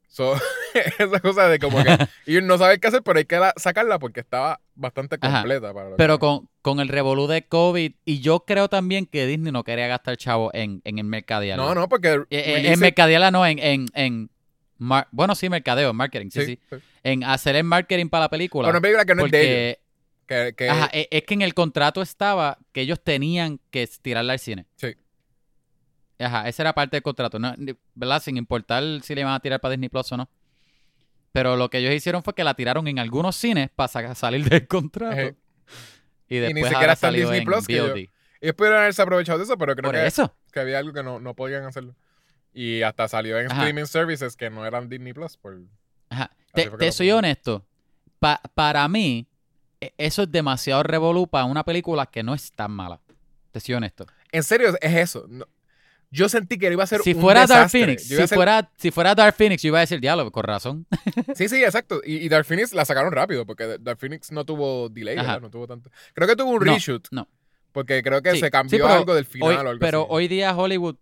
So, 0.08 0.34
esa 1.00 1.19
cosa 1.19 1.48
de 1.50 1.60
como 1.60 1.84
que 1.84 1.89
ellos 2.26 2.43
no 2.43 2.58
saben 2.58 2.80
qué 2.80 2.88
hacer, 2.88 3.04
pero 3.04 3.19
hay 3.19 3.26
que 3.26 3.38
la- 3.38 3.54
sacarla 3.58 4.00
porque 4.00 4.19
estaba 4.22 4.60
bastante 4.74 5.17
Ajá. 5.22 5.41
completa. 5.41 5.72
Para 5.74 5.89
lo 5.91 5.98
Pero 5.98 6.15
que- 6.17 6.19
con, 6.22 6.50
con 6.63 6.80
el 6.80 6.88
revolú 6.88 7.28
de 7.28 7.43
COVID, 7.48 7.93
y 8.06 8.19
yo 8.19 8.39
creo 8.45 8.69
también 8.69 9.06
que 9.06 9.28
Disney 9.28 9.52
no 9.52 9.63
quería 9.63 9.88
gastar 9.88 10.17
chavo 10.17 10.50
en, 10.54 10.82
en 10.84 10.98
el 10.98 11.04
mercadear. 11.06 11.58
No, 11.58 11.76
no, 11.76 11.88
porque... 11.88 12.10
Eh, 12.10 12.26
eh, 12.32 12.74
en 12.74 12.80
mercadearla 12.80 13.30
no, 13.30 13.45
en... 13.45 13.60
en, 13.60 13.86
en 13.93 14.30
mar- 14.80 15.08
bueno, 15.12 15.36
sí, 15.36 15.48
mercadeo, 15.48 15.93
marketing, 15.93 16.30
sí, 16.32 16.43
sí. 16.45 16.60
sí. 16.72 16.76
En 17.04 17.24
hacer 17.24 17.56
el 17.56 17.63
marketing 17.65 18.08
para 18.10 18.26
la 18.26 18.30
película. 18.30 18.67
Para 18.67 18.78
una 18.80 18.82
película 18.82 19.06
que 19.06 19.13
no 19.15 19.26
es 19.28 19.32
de 19.32 19.41
ellos. 19.41 19.78
porque 20.28 20.45
Que, 20.50 20.56
que- 20.56 20.69
ajá, 20.69 20.89
e- 20.91 21.08
es 21.12 21.22
que 21.24 21.36
en 21.36 21.43
el 21.43 21.54
contrato 21.54 22.02
estaba 22.02 22.58
que 22.72 22.82
ellos 22.82 23.00
tenían 23.04 23.60
que 23.69 23.88
tirarla 24.02 24.34
al 24.34 24.39
cine. 24.39 24.65
Sí. 24.76 24.95
Ajá, 26.20 26.48
esa 26.50 26.64
era 26.64 26.74
parte 26.74 26.98
del 26.98 27.04
contrato, 27.04 27.40
¿no? 27.40 27.54
¿verdad? 27.96 28.22
Sin 28.22 28.36
importar 28.38 28.84
si 29.04 29.16
le 29.16 29.22
iban 29.22 29.34
a 29.34 29.40
tirar 29.40 29.60
para 29.62 29.72
Disney 29.72 29.90
Plus 29.90 30.12
o 30.12 30.18
no. 30.18 30.30
Pero 31.32 31.56
lo 31.56 31.70
que 31.70 31.78
ellos 31.78 31.94
hicieron 31.94 32.24
fue 32.24 32.34
que 32.34 32.44
la 32.44 32.56
tiraron 32.56 32.88
en 32.88 33.00
algunos 33.00 33.36
cines 33.36 33.70
para 33.76 33.88
salir 34.16 34.44
del 34.50 34.68
contrato. 34.68 35.14
Ejé. 35.16 35.36
Y 36.28 36.36
ni 36.36 36.40
después 36.42 36.70
siquiera 36.70 36.94
está 36.94 37.08
en 37.10 37.16
Disney 37.16 37.40
en 37.40 37.46
Plus, 37.46 37.68
que 37.68 37.76
yo-. 37.76 37.94
Ellos 38.42 38.56
pudieron 38.56 38.80
haberse 38.80 39.02
aprovechado 39.02 39.38
de 39.38 39.44
eso, 39.46 39.58
pero 39.58 39.76
creo 39.76 39.92
que, 39.92 40.06
eso. 40.06 40.34
que 40.52 40.60
había 40.60 40.80
algo 40.80 40.94
que 40.94 41.04
no, 41.04 41.20
no 41.20 41.34
podían 41.36 41.64
hacerlo. 41.66 41.96
Y 42.54 42.82
hasta 42.82 43.08
salió 43.08 43.38
en 43.40 43.52
Ajá. 43.52 43.62
streaming 43.62 43.86
services 43.86 44.36
que 44.36 44.50
no 44.50 44.66
eran 44.66 44.90
Disney 44.90 45.14
Plus. 45.14 45.38
Por... 45.38 45.60
Ajá. 46.10 46.32
Te, 46.54 46.92
soy 46.92 47.12
honesto. 47.12 47.66
Pa- 48.20 48.42
para 48.54 48.88
mí, 48.88 49.28
e- 49.80 49.94
eso 49.98 50.24
es 50.24 50.32
demasiado 50.32 50.84
revolú 50.84 51.28
para 51.28 51.46
una 51.46 51.64
película 51.64 52.06
que 52.06 52.24
no 52.24 52.34
es 52.34 52.52
tan 52.52 52.72
mala. 52.72 53.00
Te 53.52 53.60
soy 53.60 53.76
honesto. 53.76 54.06
En 54.32 54.44
serio, 54.44 54.76
es 54.82 54.96
eso. 54.96 55.26
No- 55.30 55.46
Yo 56.12 56.28
sentí 56.28 56.58
que 56.58 56.72
iba 56.72 56.84
a 56.84 56.88
ser 56.88 57.02
Si 57.02 57.13
un 57.13 57.22
fuera 57.22 57.41
Dark 57.41 57.50
desastre. 57.72 57.80
Phoenix, 57.82 58.10
iba 58.12 58.19
a 58.24 58.24
si 58.24 58.28
ser- 58.30 58.36
fuera, 58.36 58.72
si 58.78 58.91
fuera 58.91 59.13
Dark 59.15 59.36
Phoenix, 59.36 59.62
yo 59.62 59.67
iba 59.67 59.78
a 59.78 59.82
decir 59.82 60.00
diálogo, 60.00 60.32
con 60.32 60.43
razón. 60.43 60.88
Sí, 61.36 61.48
sí, 61.50 61.63
exacto. 61.63 62.02
Y, 62.04 62.17
y 62.17 62.30
Dark 62.30 62.45
Phoenix 62.45 62.74
la 62.74 62.84
sacaron 62.86 63.12
rápido 63.12 63.45
porque 63.45 63.78
Dark 63.80 64.00
Phoenix 64.00 64.32
no 64.32 64.43
tuvo 64.45 64.89
delay. 64.89 65.15
No 65.17 65.50
tuvo 65.52 65.67
tanto. 65.67 65.91
Creo 66.13 66.28
que 66.28 66.36
tuvo 66.36 66.52
un 66.52 66.65
No, 66.65 66.74
reshoot. 66.74 67.08
no. 67.12 67.28
Porque 67.72 68.02
creo 68.02 68.22
que 68.24 68.32
Sí, 68.32 68.39
se 68.39 68.50
cambió 68.50 68.88
sí, 68.88 68.91
algo 68.91 69.13
del 69.13 69.26
final 69.26 69.50
Hoy- 69.50 69.56
o 69.56 69.60
algo 69.60 69.80
pero 69.80 70.00
así. 70.02 70.08
hoy 70.10 70.28
día 70.28 70.58
Hollywood, 70.58 70.95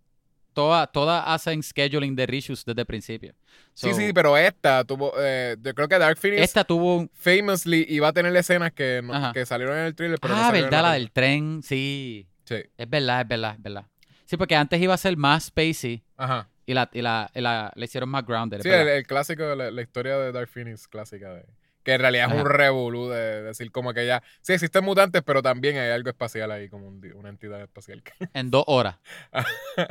todas 0.52 0.90
toda 0.92 1.32
hacen 1.32 1.62
scheduling 1.62 2.14
de 2.14 2.26
reshoots 2.26 2.64
desde 2.66 2.82
el 2.82 2.86
principio. 2.86 3.34
Sí, 3.72 3.88
So, 3.90 3.94
sí, 3.96 4.12
pero 4.12 4.36
esta 4.36 4.84
tuvo. 4.84 5.12
eh, 5.18 5.56
yo 5.62 5.72
creo 5.74 5.88
que 5.88 5.98
Dark 5.98 6.18
Phoenix 6.18 6.42
Esta 6.42 6.64
tuvo 6.64 6.96
un... 6.98 7.10
famously 7.14 7.86
iba 7.88 8.08
a 8.08 8.12
tener 8.12 8.36
escenas 8.36 8.72
que, 8.72 9.00
no- 9.02 9.32
que 9.32 9.46
salieron 9.46 9.78
en 9.78 9.84
el 9.86 9.94
trailer. 9.94 10.18
Pero 10.20 10.34
ah, 10.34 10.50
verdad, 10.52 10.52
la 10.52 10.68
película. 10.68 10.92
del 10.92 11.10
tren, 11.12 11.62
sí. 11.62 12.26
Sí. 12.44 12.56
Es 12.76 12.90
verdad, 12.90 13.22
es 13.22 13.28
verdad, 13.28 13.54
es 13.56 13.62
verdad. 13.62 13.86
Sí, 14.28 14.36
porque 14.36 14.54
antes 14.56 14.78
iba 14.78 14.92
a 14.92 14.98
ser 14.98 15.16
más 15.16 15.44
spacey 15.46 16.02
Ajá. 16.18 16.48
y 16.66 16.74
la, 16.74 16.90
y 16.92 17.00
la, 17.00 17.30
y 17.34 17.40
la, 17.40 17.72
le 17.74 17.84
hicieron 17.86 18.10
más 18.10 18.26
grounded. 18.26 18.60
Sí, 18.60 18.68
el, 18.68 19.06
clásico, 19.06 19.54
la, 19.54 19.70
la 19.70 19.80
historia 19.80 20.18
de 20.18 20.32
Dark 20.32 20.50
Phoenix 20.50 20.86
clásica. 20.86 21.32
De, 21.32 21.46
que 21.82 21.94
en 21.94 22.00
realidad 22.02 22.28
es 22.30 22.38
un 22.42 22.46
revolú 22.46 23.08
de 23.08 23.42
decir 23.44 23.72
como 23.72 23.94
que 23.94 24.04
ya. 24.06 24.22
Sí, 24.42 24.52
existen 24.52 24.84
mutantes, 24.84 25.22
pero 25.24 25.40
también 25.40 25.78
hay 25.78 25.90
algo 25.92 26.10
espacial 26.10 26.50
ahí, 26.50 26.68
como 26.68 26.86
un 26.88 27.00
una 27.14 27.30
entidad 27.30 27.62
espacial. 27.62 28.02
En 28.34 28.50
dos 28.50 28.64
horas. 28.66 28.96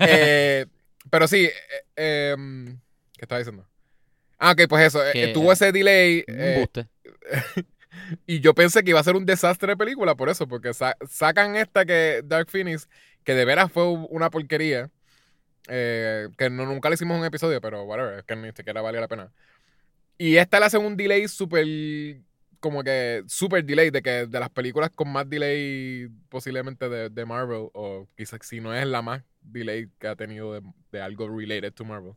Eh, 0.00 0.66
pero 1.10 1.26
sí, 1.28 1.48
eh, 1.96 2.32
em, 2.34 2.66
¿qué 3.16 3.22
estaba 3.22 3.38
diciendo? 3.38 3.66
Ah, 4.38 4.50
ok, 4.52 4.62
pues 4.68 4.84
eso. 4.88 5.02
eh, 5.06 5.12
Que- 5.12 5.28
tuvo 5.28 5.52
ese 5.52 5.72
delay. 5.72 6.24
Un 6.28 6.40
eh, 6.40 6.52
embuste. 6.54 6.88
y 8.26 8.40
yo 8.40 8.54
pensé 8.54 8.84
que 8.84 8.90
iba 8.90 9.00
a 9.00 9.04
ser 9.04 9.16
un 9.16 9.24
desastre 9.24 9.68
de 9.72 9.76
película 9.76 10.14
por 10.16 10.28
eso, 10.28 10.46
porque 10.46 10.74
sa- 10.74 10.96
sacan 11.08 11.56
esta 11.56 11.84
que 11.86 12.20
Dark 12.24 12.50
Phoenix, 12.50 12.88
que 13.26 13.34
de 13.36 13.46
veras 13.46 13.72
fue 13.72 13.84
una 13.88 14.30
porquería. 14.30 14.90
eh, 15.68 16.28
que 16.38 16.50
no, 16.50 16.66
nunca 16.66 16.90
le 16.90 16.94
hicimos 16.96 17.18
un 17.20 17.26
episodio, 17.26 17.60
pero 17.62 17.84
whatever, 17.84 18.20
es 18.20 18.24
que 18.24 18.36
ni 18.36 18.52
siquiera 18.52 18.82
valía 18.82 19.00
la 19.02 19.08
pena. 19.08 19.32
Y 20.18 20.36
esta 20.38 20.60
le 20.60 20.66
hacen 20.66 20.84
un 20.84 20.96
delay 20.96 21.28
súper. 21.28 21.66
Como 22.60 22.82
que 22.84 23.22
super 23.28 23.64
delay, 23.64 23.90
de 23.90 24.02
que 24.02 24.26
de 24.26 24.40
las 24.40 24.50
películas 24.50 24.90
con 24.94 25.12
más 25.12 25.28
delay 25.28 26.08
posiblemente 26.28 26.88
de, 26.88 27.10
de 27.10 27.26
Marvel, 27.26 27.68
o 27.74 28.08
quizás 28.16 28.40
si 28.44 28.60
no 28.60 28.74
es 28.74 28.86
la 28.86 29.02
más 29.02 29.22
delay 29.42 29.88
que 29.98 30.08
ha 30.08 30.16
tenido 30.16 30.54
de, 30.54 30.62
de 30.92 31.00
algo 31.02 31.28
related 31.28 31.72
to 31.74 31.84
Marvel. 31.84 32.14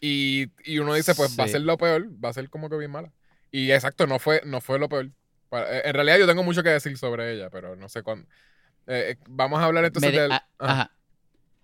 Y, 0.00 0.52
y 0.64 0.78
uno 0.78 0.94
dice, 0.94 1.14
pues 1.14 1.30
va 1.38 1.44
a 1.44 1.48
Sí. 1.48 1.50
ser 1.50 1.62
lo 1.62 1.76
peor, 1.78 2.08
va 2.24 2.30
a 2.30 2.32
ser 2.34 2.50
como 2.50 2.68
que 2.70 2.76
bien 2.76 2.90
mala. 2.90 3.12
Y 3.50 3.70
exacto, 3.72 4.06
no 4.06 4.18
fue, 4.18 4.42
no 4.44 4.60
fue 4.60 4.78
lo 4.78 4.88
peor. 4.88 5.06
Eh, 5.52 5.82
En 5.84 5.94
realidad 5.94 6.18
yo 6.18 6.26
tengo 6.26 6.42
mucho 6.42 6.62
que 6.62 6.70
decir 6.70 6.96
sobre 6.98 7.32
ella, 7.34 7.50
pero 7.50 7.76
no 7.76 7.88
sé 7.88 8.02
cuándo. 8.02 8.28
Eh, 8.86 9.10
eh, 9.12 9.16
vamos 9.28 9.60
a 9.60 9.64
hablar 9.64 9.84
entonces 9.84 10.12
del... 10.12 10.30
a, 10.32 10.36
ajá. 10.58 10.72
ajá. 10.72 10.92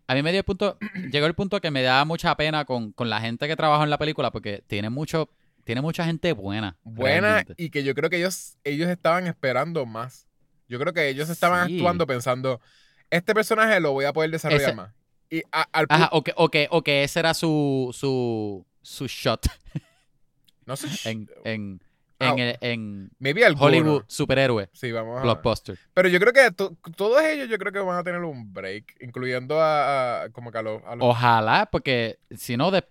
A 0.08 0.14
mí 0.14 0.22
me 0.22 0.30
dio 0.32 0.40
el 0.40 0.44
punto, 0.44 0.78
llegó 1.10 1.26
el 1.26 1.34
punto 1.34 1.60
que 1.60 1.70
me 1.70 1.82
da 1.82 2.04
mucha 2.04 2.36
pena 2.36 2.64
con, 2.64 2.92
con 2.92 3.08
la 3.08 3.20
gente 3.20 3.46
que 3.48 3.56
trabajó 3.56 3.84
en 3.84 3.90
la 3.90 3.98
película 3.98 4.30
porque 4.30 4.62
tiene 4.66 4.90
mucho, 4.90 5.30
tiene 5.64 5.80
mucha 5.80 6.04
gente 6.04 6.32
buena. 6.32 6.76
buena 6.82 7.28
realmente. 7.34 7.54
y 7.56 7.70
que 7.70 7.84
yo 7.84 7.94
creo 7.94 8.10
que 8.10 8.16
ellos, 8.18 8.56
ellos 8.64 8.88
estaban 8.88 9.26
esperando 9.26 9.86
más. 9.86 10.26
Yo 10.68 10.78
creo 10.78 10.92
que 10.92 11.08
ellos 11.08 11.28
estaban 11.30 11.68
Sí. 11.68 11.76
actuando 11.76 12.06
pensando, 12.06 12.60
este 13.10 13.34
personaje 13.34 13.78
lo 13.80 13.92
voy 13.92 14.04
a 14.06 14.12
poder 14.12 14.30
desarrollar 14.30 14.62
Ese- 14.70 14.74
más. 14.76 14.92
Y 15.30 15.42
a- 15.50 15.66
al 15.72 15.86
Ajá, 15.88 16.08
o 16.12 16.22
que, 16.22 16.32
o 16.36 16.50
que, 16.50 16.68
o 16.70 16.82
que 16.82 17.04
ese 17.04 17.20
era 17.20 17.32
su, 17.32 17.90
su, 17.94 18.66
su 18.82 19.06
shot 19.06 19.46
no 20.66 20.76
sé, 20.76 20.86
en, 21.10 21.28
en, 21.44 21.80
Ah, 21.82 21.86
en, 22.24 22.38
el- 22.38 22.58
en 22.60 23.10
maybe. 23.18 23.44
Hollywood 23.58 24.04
superhéroe, 24.06 24.68
Sí, 24.72 24.92
vamos 24.92 25.18
a 25.18 25.22
blockbuster. 25.22 25.78
Pero 25.94 26.08
yo 26.08 26.18
creo 26.20 26.32
que 26.32 26.50
to- 26.52 26.76
todos 26.96 27.22
ellos 27.22 27.48
yo 27.48 27.58
creo 27.58 27.72
que 27.72 27.78
van 27.78 27.98
a 27.98 28.02
tener 28.04 28.20
un 28.22 28.52
break, 28.52 28.96
incluyendo 29.00 29.60
a, 29.60 30.22
a- 30.24 30.28
como 30.30 30.50
que 30.52 30.58
a 30.58 30.62
los... 30.62 30.82
a 30.84 30.96
los- 30.96 31.06
Ojalá, 31.08 31.68
porque 31.70 32.18
si 32.36 32.56
no, 32.56 32.70
es 32.74 32.82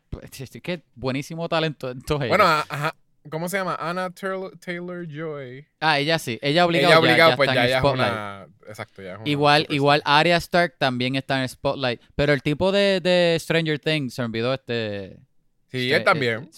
que 0.62 0.84
buenísimo 0.96 1.48
talento. 1.50 1.90
Entonces, 1.92 2.30
bueno, 2.30 2.44
ajá, 2.46 2.96
¿cómo 3.30 3.48
se 3.50 3.58
llama? 3.58 3.76
Anna 3.80 4.10
Taylor, 4.12 5.08
Joy. 5.08 5.66
ah, 5.80 6.00
ella 6.00 6.18
sí, 6.20 6.40
ella 6.42 6.66
obligado, 6.66 6.94
Ella 6.94 7.00
obligado, 7.00 7.30
ya 7.32 7.38
pues 7.38 7.48
ya, 7.54 7.64
en 7.64 7.70
ya 7.70 7.76
es 7.78 7.82
Spotlight. 7.82 8.12
una... 8.12 8.48
Exacto, 8.68 9.02
ya 9.02 9.14
es 9.14 9.20
una 9.20 9.30
Igual, 9.30 9.62
superstar. 9.64 9.76
igual 9.76 10.02
Arya 10.06 10.38
Stark 10.38 10.76
también 10.78 11.16
está 11.16 11.42
en 11.42 11.50
Spotlight. 11.50 12.02
Pero 12.16 12.34
el 12.34 12.42
tipo 12.42 12.72
de, 12.72 13.00
de 13.02 13.38
Stranger 13.40 13.80
Things 13.80 14.14
se 14.14 14.22
olvidó 14.22 14.54
este. 14.54 15.18
Sí, 15.68 15.92
este- 15.92 15.96
él 15.98 16.04
también. 16.04 16.50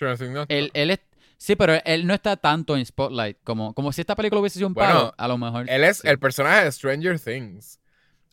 eh, 0.00 0.44
Él, 0.48 0.70
él 0.74 0.90
es, 0.90 1.00
sí, 1.40 1.56
pero 1.56 1.74
él 1.84 2.06
no 2.06 2.12
está 2.14 2.36
tanto 2.36 2.76
en 2.76 2.84
Spotlight. 2.84 3.38
Como, 3.42 3.72
como 3.74 3.92
si 3.92 4.02
esta 4.02 4.14
película 4.14 4.40
hubiese 4.40 4.58
sido 4.58 4.68
un 4.68 4.74
Bueno, 4.74 4.92
palo, 4.92 5.14
a 5.16 5.28
lo 5.28 5.38
mejor. 5.38 5.68
Él 5.70 5.84
es 5.84 5.98
sí. 5.98 6.08
el 6.08 6.18
personaje 6.18 6.64
de 6.64 6.72
Stranger 6.72 7.18
Things. 7.18 7.78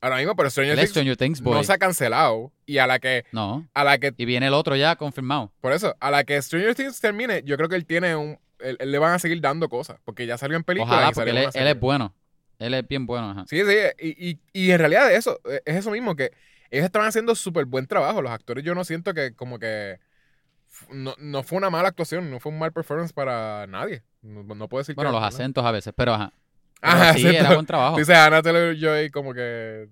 Ahora 0.01 0.17
mismo, 0.17 0.35
pero 0.35 0.49
Stranger 0.49 0.75
Things 0.75 0.89
Stranger 0.91 1.17
Things 1.17 1.41
Boy. 1.41 1.55
no 1.55 1.63
se 1.63 1.73
ha 1.73 1.77
cancelado. 1.77 2.51
Y 2.67 2.77
a 2.79 2.85
la 2.85 2.99
que, 2.99 3.25
No. 3.31 3.67
a 3.73 3.83
la 3.83 3.97
que, 3.97 4.13
Y 4.17 4.25
viene 4.25 4.47
el 4.47 4.53
otro 4.53 4.75
ya 4.75 4.95
confirmado. 4.97 5.51
por 5.61 5.71
eso, 5.73 5.95
a 5.99 6.11
la 6.11 6.23
que 6.23 6.39
Stranger 6.41 6.75
Things 6.75 6.99
termine, 6.99 7.41
yo 7.45 7.55
creo 7.57 7.67
que 7.69 7.75
él 7.75 7.85
tiene 7.85 8.15
un, 8.15 8.37
él, 8.59 8.77
él 8.79 8.91
le 8.91 8.99
van 8.99 9.13
a 9.13 9.19
seguir 9.19 9.39
dando 9.41 9.69
cosas. 9.69 9.99
Porque 10.05 10.25
ya 10.27 10.37
salió 10.37 10.55
en 10.57 10.63
película. 10.63 10.93
Ojalá, 10.93 11.09
y 11.09 11.13
porque 11.13 11.29
él, 11.31 11.37
es- 11.37 11.55
él 11.55 11.73
bueno. 11.75 12.13
Él 12.59 12.73
es 12.73 12.87
bien 12.87 13.05
bueno, 13.05 13.29
ajá. 13.31 13.45
Sí, 13.47 13.61
sí, 13.63 13.75
y, 13.99 14.29
y, 14.29 14.39
y 14.51 14.71
en 14.71 14.79
realidad 14.79 15.11
eso, 15.13 15.39
es 15.65 15.75
eso 15.75 15.91
mismo, 15.91 16.15
que 16.15 16.31
ellos 16.71 16.85
estaban 16.85 17.07
haciendo 17.07 17.35
súper 17.35 17.65
buen 17.65 17.85
trabajo. 17.85 18.21
Los 18.21 18.31
actores 18.31 18.63
yo 18.63 18.73
no 18.75 18.83
siento 18.83 19.13
que 19.13 19.33
como 19.35 19.59
que 19.59 19.99
no, 20.91 21.15
no 21.17 21.43
fue 21.43 21.57
una 21.57 21.69
mala 21.69 21.89
actuación, 21.89 22.29
no 22.29 22.39
fue 22.39 22.51
un 22.51 22.59
mal 22.59 22.71
performance 22.71 23.13
para 23.13 23.65
nadie. 23.67 24.03
No, 24.21 24.43
no 24.43 24.67
puedo 24.67 24.81
decir 24.81 24.95
Bueno, 24.95 25.11
que... 25.11 25.13
los 25.15 25.21
¿no? 25.21 25.27
acentos 25.27 25.65
a 25.65 25.71
veces, 25.71 25.93
pero 25.95 26.13
ajá. 26.13 26.31
Pero 26.79 26.93
Ajá, 26.93 27.13
sí, 27.13 27.25
acento. 27.25 27.39
era 27.39 27.53
buen 27.53 27.65
trabajo. 27.65 27.97
Dice 27.97 28.13
Anna 28.13 28.41
Taylor 28.41 28.75
Joy 28.77 29.09
como 29.09 29.33
que 29.33 29.87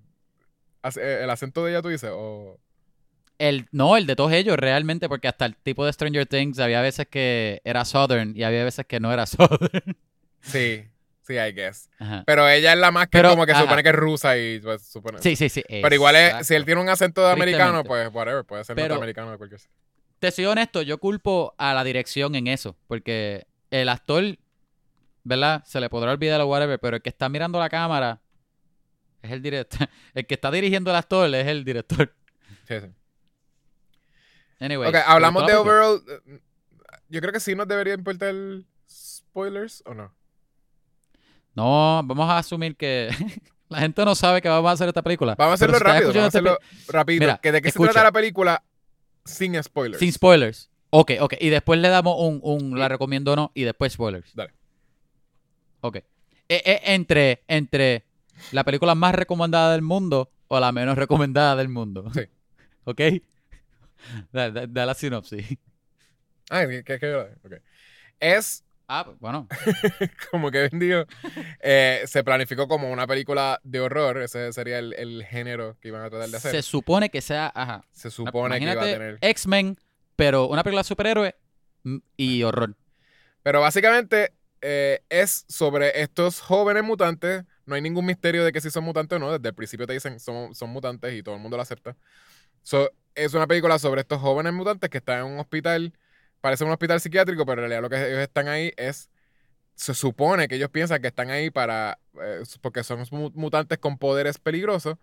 eh, 0.98 1.20
el 1.24 1.30
acento 1.30 1.66
de 1.66 1.72
ella 1.72 1.82
tú 1.82 1.90
dices 1.90 2.12
o 2.14 2.60
El, 3.40 3.68
no, 3.72 3.98
el 3.98 4.06
de 4.06 4.16
todos 4.16 4.32
ellos 4.34 4.56
realmente, 4.58 5.10
porque 5.10 5.28
hasta 5.28 5.46
el 5.48 5.56
tipo 5.56 5.84
de 5.86 5.92
Stranger 5.94 6.26
Things 6.28 6.60
había 6.60 6.82
veces 6.82 7.08
que 7.08 7.60
era 7.64 7.86
Southern 7.86 8.34
y 8.36 8.44
había 8.44 8.64
veces 8.64 8.86
que 8.86 9.00
no 9.00 9.12
era 9.12 9.26
Southern. 9.26 9.98
sí, 10.42 10.86
sí, 11.24 11.34
I 11.34 11.52
guess. 11.54 11.90
Ajá. 11.98 12.24
Pero 12.28 12.48
ella 12.48 12.74
es 12.74 12.80
la 12.80 12.92
más 12.92 13.06
que 13.08 13.18
Pero, 13.18 13.30
como 13.32 13.46
que 13.48 13.54
ajá. 13.54 13.62
supone 13.62 13.82
que 13.82 13.90
es 13.90 13.96
rusa 13.96 14.38
y 14.38 14.60
pues 14.60 14.84
supone. 14.88 15.18
Sí, 15.22 15.36
sí, 15.36 15.50
sí. 15.50 15.64
Pero 15.68 15.96
igual 15.96 16.16
es, 16.16 16.46
si 16.46 16.54
él 16.54 16.66
tiene 16.66 16.82
un 16.82 16.90
acento 16.90 17.26
de 17.26 17.32
americano, 17.32 17.84
pues 17.84 18.10
whatever, 18.14 18.44
puede 18.46 18.64
ser 18.64 18.76
Pero- 18.76 18.90
norteamericano 18.90 19.32
de 19.32 19.38
cualquier 19.38 19.60
Te 20.26 20.32
soy 20.32 20.46
honesto, 20.46 20.82
yo 20.82 20.98
culpo 20.98 21.54
a 21.60 21.76
la 21.76 21.84
dirección 21.84 22.34
en 22.34 22.48
eso, 22.48 22.76
porque 22.88 23.46
el 23.70 23.90
actor, 23.90 24.24
¿verdad? 25.24 25.64
Se 25.66 25.80
le 25.80 25.88
podrá 25.88 26.14
olvidar 26.14 26.42
o 26.42 26.48
whatever, 26.48 26.80
pero 26.80 26.96
el 26.96 27.04
que 27.04 27.10
está 27.10 27.30
mirando 27.30 27.60
la 27.60 27.70
cámara 27.70 28.20
es 29.22 29.30
el 29.30 29.44
director. 29.44 29.88
El 30.16 30.26
que 30.26 30.34
está 30.34 30.50
dirigiendo 30.50 30.90
el 30.90 30.96
actor 30.98 31.32
es 31.36 31.46
el 31.46 31.64
director. 31.64 32.12
Sí, 32.68 32.80
sí. 32.80 32.88
Anyway. 34.60 34.90
Ok, 34.90 34.96
hablamos 35.06 35.46
de 35.46 35.54
overall. 35.54 36.02
eh, 36.08 36.40
Yo 37.10 37.22
creo 37.22 37.32
que 37.32 37.40
sí 37.40 37.54
nos 37.54 37.68
debería 37.68 37.94
importar 37.94 38.34
spoilers 38.90 39.84
o 39.86 39.94
no. 39.94 40.12
No, 41.54 42.02
vamos 42.04 42.28
a 42.32 42.40
asumir 42.40 42.76
que 42.76 43.10
la 43.70 43.78
gente 43.82 44.04
no 44.04 44.16
sabe 44.16 44.42
que 44.42 44.50
vamos 44.50 44.70
a 44.70 44.74
hacer 44.74 44.88
esta 44.88 45.04
película. 45.04 45.36
Vamos 45.38 45.52
a 45.52 45.54
hacerlo 45.54 45.78
rápido, 45.78 46.08
vamos 46.08 46.24
a 46.24 46.28
hacerlo 46.30 46.58
rápido. 46.88 47.20
Mira, 47.20 47.38
que 47.38 47.52
¿De 47.52 47.62
qué 47.62 47.68
escucha. 47.68 47.90
se 47.90 47.94
trata 47.94 48.08
la 48.08 48.12
película 48.12 48.64
sin 49.26 49.62
spoilers? 49.64 50.00
Sin 50.00 50.12
spoilers. 50.12 50.70
Ok, 50.92 51.12
ok. 51.20 51.34
Y 51.40 51.50
después 51.50 51.80
le 51.80 51.90
damos 51.90 52.16
un, 52.20 52.40
un 52.44 52.80
la 52.80 52.88
recomiendo 52.88 53.34
o 53.34 53.36
no 53.36 53.52
y 53.54 53.64
después 53.64 53.94
spoilers. 53.94 54.34
Dale. 54.36 54.54
Ok. 55.82 55.98
Eh, 55.98 56.06
eh, 56.50 56.82
entre, 56.86 57.44
entre 57.48 58.04
la 58.52 58.64
película 58.64 58.96
más 58.96 59.16
recomendada 59.16 59.72
del 59.74 59.82
mundo 59.82 60.30
o 60.48 60.60
la 60.60 60.72
menos 60.72 60.98
recomendada 60.98 61.56
del 61.56 61.70
mundo. 61.70 62.10
Sí. 62.14 62.22
Ok. 62.88 63.02
Da, 64.32 64.52
da- 64.52 64.68
da 64.68 64.86
la 64.86 64.94
sinopsis. 64.94 65.58
Ah, 66.52 66.68
¿qué, 66.68 66.84
qué, 66.84 67.00
qué- 67.00 67.16
ok. 67.44 67.54
Es 68.20 68.64
Ah, 68.88 69.04
pues, 69.06 69.18
bueno. 69.20 69.48
como 70.32 70.52
que 70.52 70.70
vendido. 70.70 71.06
eh, 71.60 72.04
se 72.06 72.24
planificó 72.24 72.68
como 72.68 72.92
una 72.92 73.08
película 73.08 73.60
de 73.64 73.80
horror. 73.80 74.22
Ese 74.22 74.52
sería 74.54 74.80
el, 74.80 74.94
el 74.94 75.24
género 75.26 75.78
que 75.82 75.88
iban 75.90 76.04
a 76.04 76.10
tratar 76.10 76.30
de 76.30 76.38
hacer. 76.38 76.52
Se 76.52 76.62
Se, 76.62 76.70
supone 76.70 77.10
que 77.10 77.22
sea, 77.22 77.52
ajá. 77.56 77.84
supone 77.94 78.58
que 78.58 78.64
iba 78.64 78.72
a 78.72 78.76
Imagínate 78.76 78.94
tener. 78.94 79.18
X-Men, 79.22 79.78
pero 80.16 80.48
una 80.48 80.64
película 80.64 80.82
de 80.82 80.88
superhéroe 80.88 81.36
mm, 81.84 81.98
y 82.18 82.44
horror. 82.44 82.76
Pero 83.44 83.62
básicamente 83.62 84.34
eh, 84.62 85.02
es 85.10 85.46
sobre 85.48 86.02
estos 86.02 86.40
jóvenes 86.42 86.84
mutantes. 86.84 87.44
No 87.66 87.76
hay 87.76 87.82
ningún 87.82 88.06
misterio 88.06 88.44
de 88.44 88.52
que 88.52 88.62
si 88.62 88.70
son 88.70 88.84
mutantes 88.84 89.16
o 89.16 89.20
no. 89.20 89.32
Desde 89.32 89.50
el 89.50 89.56
principio 89.56 89.88
te 89.88 89.94
dicen 89.94 90.20
son, 90.20 90.54
son 90.54 90.70
mutantes 90.70 91.14
y 91.14 91.24
todo 91.24 91.36
el 91.36 91.42
mundo 91.42 91.58
lo 91.58 91.64
acepta. 91.64 91.96
So, 92.62 92.90
es 93.16 93.34
una 93.34 93.48
película 93.48 93.80
sobre 93.80 94.02
estos 94.02 94.20
jóvenes 94.22 94.54
mutantes 94.54 94.90
que 94.90 94.98
están 95.00 95.20
en 95.20 95.34
un 95.34 95.40
hospital 95.40 95.94
parece 96.46 96.64
un 96.64 96.70
hospital 96.70 97.02
psiquiátrico, 97.02 97.44
pero 97.44 97.64
en 97.64 97.70
realidad 97.70 97.82
lo 97.82 97.90
que 97.90 97.98
ellos 98.08 98.20
están 98.20 98.48
ahí 98.48 98.72
es. 98.78 99.10
Se 99.74 99.96
supone 99.96 100.48
que 100.48 100.56
ellos 100.58 100.70
piensan 100.70 101.02
que 101.02 101.08
están 101.08 101.32
ahí 101.32 101.50
para. 101.50 101.98
eh, 102.22 102.44
porque 102.62 102.84
son 102.84 103.04
mu- 103.10 103.32
mutantes 103.34 103.80
con 103.80 103.98
poderes 103.98 104.38
peligrosos. 104.38 104.98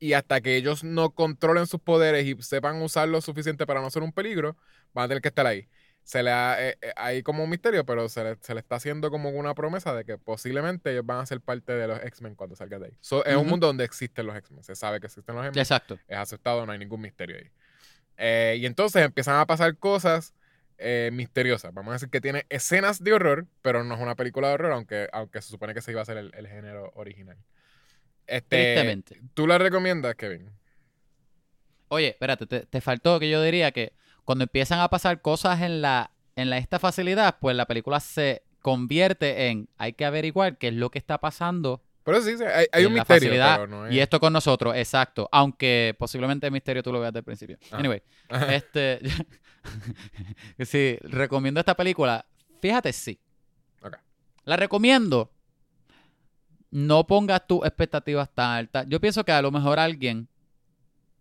Y 0.00 0.14
hasta 0.14 0.40
que 0.40 0.56
ellos 0.56 0.82
no 0.82 1.10
controlen 1.10 1.66
sus 1.68 1.80
poderes 1.80 2.26
y 2.26 2.34
sepan 2.42 2.82
usar 2.82 3.08
lo 3.08 3.20
suficiente 3.20 3.66
para 3.66 3.80
no 3.80 3.88
ser 3.90 4.02
un 4.02 4.12
peligro, 4.12 4.56
van 4.92 5.04
a 5.04 5.08
tener 5.08 5.22
que 5.22 5.28
estar 5.28 5.46
ahí. 5.46 5.68
Se 6.02 6.22
le 6.24 6.30
ha, 6.32 6.56
eh, 6.58 6.76
eh, 6.82 6.92
hay 6.96 7.22
como 7.22 7.44
un 7.44 7.50
misterio, 7.50 7.84
pero 7.86 8.08
se 8.08 8.24
le, 8.24 8.36
se 8.40 8.54
le 8.54 8.60
está 8.60 8.76
haciendo 8.76 9.10
como 9.10 9.28
una 9.30 9.54
promesa 9.54 9.94
de 9.94 10.04
que 10.04 10.18
posiblemente 10.18 10.90
ellos 10.90 11.06
van 11.06 11.18
a 11.20 11.26
ser 11.26 11.40
parte 11.40 11.72
de 11.74 11.86
los 11.86 12.02
X-Men 12.02 12.34
cuando 12.34 12.56
salgan 12.56 12.80
de 12.80 12.86
ahí. 12.88 12.96
So, 13.00 13.24
es 13.24 13.34
un 13.34 13.42
Ujú. 13.42 13.50
mundo 13.50 13.66
donde 13.68 13.84
existen 13.84 14.26
los 14.26 14.34
X-Men. 14.36 14.64
Se 14.64 14.74
sabe 14.74 14.98
que 15.00 15.06
existen 15.06 15.34
los 15.36 15.44
X-Men 15.46 15.60
Exacto. 15.62 15.98
es 16.08 16.18
aceptado, 16.18 16.66
no 16.66 16.72
hay 16.72 16.78
ningún 16.78 17.00
misterio 17.00 17.36
ahí. 17.36 17.50
Eh, 18.16 18.56
y 18.58 18.66
entonces 18.66 19.02
empiezan 19.04 19.36
a 19.38 19.46
pasar 19.46 19.76
cosas 19.78 20.34
eh, 20.80 21.10
misteriosas. 21.12 21.72
Vamos 21.72 21.90
a 21.90 21.94
decir 21.94 22.10
que 22.10 22.20
tiene 22.20 22.46
escenas 22.48 23.02
de 23.02 23.12
horror, 23.12 23.46
pero 23.62 23.84
no 23.84 23.94
es 23.94 24.00
una 24.00 24.16
película 24.16 24.48
de 24.48 24.54
horror, 24.54 24.72
aunque, 24.72 25.08
aunque 25.12 25.40
se 25.42 25.48
supone 25.48 25.74
que 25.74 25.82
se 25.82 25.92
iba 25.92 26.02
a 26.02 26.04
ser 26.04 26.16
el, 26.16 26.32
el 26.34 26.48
género 26.48 26.90
original. 26.94 27.36
Este. 28.26 29.02
¿Tú 29.34 29.46
la 29.46 29.58
recomiendas, 29.58 30.14
Kevin? 30.14 30.50
Oye, 31.88 32.08
espérate, 32.08 32.46
te, 32.46 32.66
te 32.66 32.80
faltó 32.80 33.18
que 33.18 33.28
yo 33.28 33.42
diría 33.42 33.72
que 33.72 33.92
cuando 34.24 34.44
empiezan 34.44 34.80
a 34.80 34.88
pasar 34.88 35.20
cosas 35.20 35.60
en 35.62 35.82
la 35.82 36.12
en 36.36 36.50
la, 36.50 36.58
esta 36.58 36.78
facilidad, 36.78 37.38
pues 37.40 37.56
la 37.56 37.66
película 37.66 38.00
se 38.00 38.42
convierte 38.60 39.48
en 39.48 39.68
hay 39.78 39.92
que 39.92 40.04
averiguar 40.04 40.58
qué 40.58 40.68
es 40.68 40.74
lo 40.74 40.90
que 40.90 40.98
está 40.98 41.18
pasando 41.18 41.82
Pero 42.10 42.22
sí, 42.22 42.36
sí, 42.36 42.44
hay, 42.44 42.84
un 42.84 42.94
misterio, 42.94 43.04
facilidad 43.04 43.56
pero 43.56 43.66
no 43.68 43.86
es... 43.86 43.94
y 43.94 44.00
esto 44.00 44.18
con 44.18 44.32
nosotros, 44.32 44.74
exacto, 44.76 45.28
aunque 45.30 45.94
posiblemente 45.98 46.46
el 46.46 46.52
misterio 46.52 46.82
tú 46.82 46.92
lo 46.92 47.00
veas 47.00 47.12
desde 47.12 47.20
el 47.20 47.24
principio. 47.24 47.58
Ajá. 47.66 47.78
Anyway, 47.78 48.02
Ajá. 48.28 48.54
este 48.54 49.00
sí, 50.64 50.98
recomiendo 51.02 51.60
esta 51.60 51.76
película. 51.76 52.24
Fíjate, 52.60 52.92
sí. 52.92 53.18
La 54.44 54.56
recomiendo. 54.56 55.30
No 56.70 57.06
pongas 57.06 57.46
tus 57.46 57.64
expectativas 57.64 58.30
tan 58.32 58.50
altas. 58.58 58.86
Yo 58.88 59.00
pienso 59.00 59.24
que 59.24 59.32
a 59.32 59.42
lo 59.42 59.50
mejor 59.50 59.78
alguien 59.78 60.28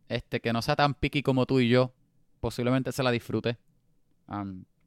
este, 0.09 0.41
que 0.41 0.51
no 0.51 0.61
sea 0.61 0.75
tan 0.75 0.95
picky 0.95 1.21
como 1.21 1.45
tú 1.45 1.59
y 1.59 1.69
yo, 1.69 1.93
posiblemente 2.39 2.91
se 2.91 3.03
la 3.03 3.11
disfrute. 3.11 3.57
Um, 4.27 4.63
ah, 4.63 4.78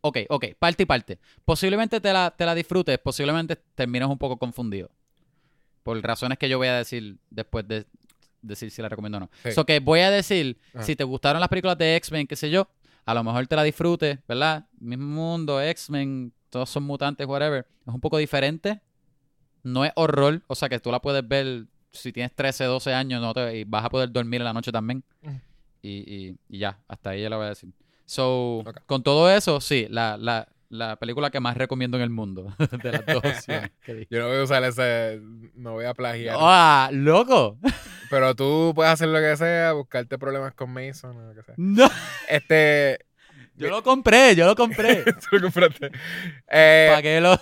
ok, 0.00 0.18
ok, 0.28 0.44
parte 0.58 0.82
y 0.82 0.86
parte. 0.86 1.18
Posiblemente 1.44 2.00
te 2.00 2.12
la, 2.12 2.30
te 2.36 2.44
la 2.46 2.54
disfrutes, 2.54 2.98
posiblemente 2.98 3.56
termines 3.74 4.08
un 4.08 4.18
poco 4.18 4.36
confundido. 4.38 4.90
Por 5.82 6.00
razones 6.02 6.38
que 6.38 6.48
yo 6.48 6.58
voy 6.58 6.68
a 6.68 6.76
decir 6.78 7.18
después 7.30 7.66
de 7.66 7.86
decir 8.42 8.70
si 8.70 8.82
la 8.82 8.88
recomiendo 8.88 9.18
o 9.18 9.20
no. 9.22 9.30
Sí. 9.42 9.52
So 9.52 9.64
que 9.64 9.80
voy 9.80 10.00
a 10.00 10.10
decir, 10.10 10.58
Ajá. 10.74 10.84
si 10.84 10.94
te 10.96 11.04
gustaron 11.04 11.40
las 11.40 11.48
películas 11.48 11.78
de 11.78 11.96
X-Men, 11.96 12.26
qué 12.26 12.36
sé 12.36 12.50
yo, 12.50 12.68
a 13.04 13.14
lo 13.14 13.24
mejor 13.24 13.46
te 13.46 13.56
la 13.56 13.62
disfrutes, 13.62 14.18
¿verdad? 14.28 14.66
Mismo 14.78 15.06
mundo, 15.06 15.60
X-Men, 15.60 16.32
todos 16.50 16.68
son 16.68 16.82
mutantes, 16.84 17.26
whatever. 17.26 17.66
Es 17.86 17.94
un 17.94 18.00
poco 18.00 18.18
diferente. 18.18 18.80
No 19.62 19.84
es 19.84 19.92
horror, 19.96 20.42
o 20.46 20.54
sea 20.54 20.68
que 20.68 20.78
tú 20.78 20.90
la 20.92 21.00
puedes 21.00 21.26
ver 21.26 21.66
si 21.90 22.12
tienes 22.12 22.34
13, 22.34 22.64
12 22.64 22.92
años 22.94 23.20
no 23.20 23.32
te, 23.34 23.58
y 23.58 23.64
vas 23.64 23.84
a 23.84 23.88
poder 23.90 24.12
dormir 24.12 24.40
en 24.40 24.44
la 24.44 24.52
noche 24.52 24.70
también. 24.70 25.02
Y, 25.82 25.88
y- 26.28 26.36
y 26.48 26.58
ya, 26.58 26.78
hasta 26.86 27.10
ahí 27.10 27.22
ya 27.22 27.30
la 27.30 27.36
voy 27.36 27.46
a 27.46 27.50
decir. 27.50 27.70
So, 28.08 28.64
con 28.86 29.02
todo 29.02 29.30
eso, 29.30 29.60
sí, 29.60 29.86
la, 29.90 30.16
la, 30.16 30.48
la 30.70 30.96
película 30.96 31.30
que 31.30 31.40
más 31.40 31.58
recomiendo 31.58 31.98
en 31.98 32.02
el 32.04 32.08
mundo, 32.10 32.54
de 32.82 32.90
las 32.92 33.04
dos. 33.04 33.22
Yo 34.10 34.20
no 34.20 34.28
voy 34.28 34.38
a 34.38 34.42
usar 34.44 34.64
ese... 34.64 35.20
No 35.54 35.72
voy 35.72 35.84
a 35.84 35.92
plagiar. 35.92 36.36
¡Ah, 36.40 36.88
loco! 36.90 37.58
Pero 38.10 38.34
tú 38.34 38.72
puedes 38.74 38.90
hacer 38.94 39.08
lo 39.08 39.18
que 39.18 39.36
sea, 39.36 39.72
buscarte 39.74 40.16
problemas 40.16 40.54
con 40.54 40.70
Mason 40.72 41.14
o 41.18 41.28
lo 41.28 41.34
que 41.34 41.42
sea. 41.42 41.54
No, 41.58 41.86
Este... 42.30 42.98
yo 43.56 43.68
lo 43.68 43.82
compré, 43.82 44.34
yo 44.34 44.46
lo 44.46 44.56
compré. 44.56 45.04
tú 45.04 45.36
lo 45.36 45.42
compraste. 45.42 45.90
Eh, 46.50 46.90
Pagué 46.94 47.20
los, 47.20 47.38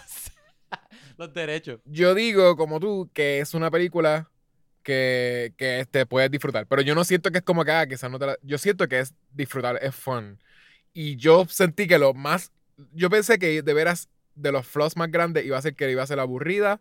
los 1.17 1.33
derechos. 1.33 1.79
yo 1.85 2.13
digo, 2.13 2.57
como 2.57 2.81
tú, 2.81 3.09
que 3.15 3.39
es 3.39 3.55
una 3.55 3.71
película 3.71 4.29
que, 4.83 5.55
que 5.57 5.87
te 5.89 6.07
puedes 6.07 6.29
disfrutar. 6.33 6.67
Pero 6.67 6.83
yo 6.83 6.97
no 6.97 7.05
siento 7.05 7.31
que 7.31 7.39
es 7.39 7.45
como 7.45 7.65
que, 7.65 7.71
ah, 7.71 7.87
quizás 7.87 8.11
no 8.11 8.19
te 8.19 8.27
la... 8.27 8.37
Yo 8.43 8.59
siento 8.59 8.89
que 8.89 8.99
es 8.99 9.15
disfrutar, 9.31 9.79
es 9.81 9.95
fun. 9.95 10.41
Y 10.97 11.17
yo 11.17 11.45
sentí 11.45 11.87
que 11.87 11.99
lo 11.99 12.15
más... 12.15 12.53
Yo 12.95 13.11
pensé 13.11 13.39
que 13.39 13.61
de 13.61 13.75
veras, 13.75 14.09
de 14.35 14.51
los 14.51 14.67
flaws 14.67 14.97
más 14.97 15.11
grandes, 15.11 15.45
iba 15.45 15.59
a 15.59 15.61
ser 15.61 15.77
que 15.77 15.91
iba 15.91 16.03
a 16.03 16.07
ser 16.07 16.19
aburrida 16.19 16.81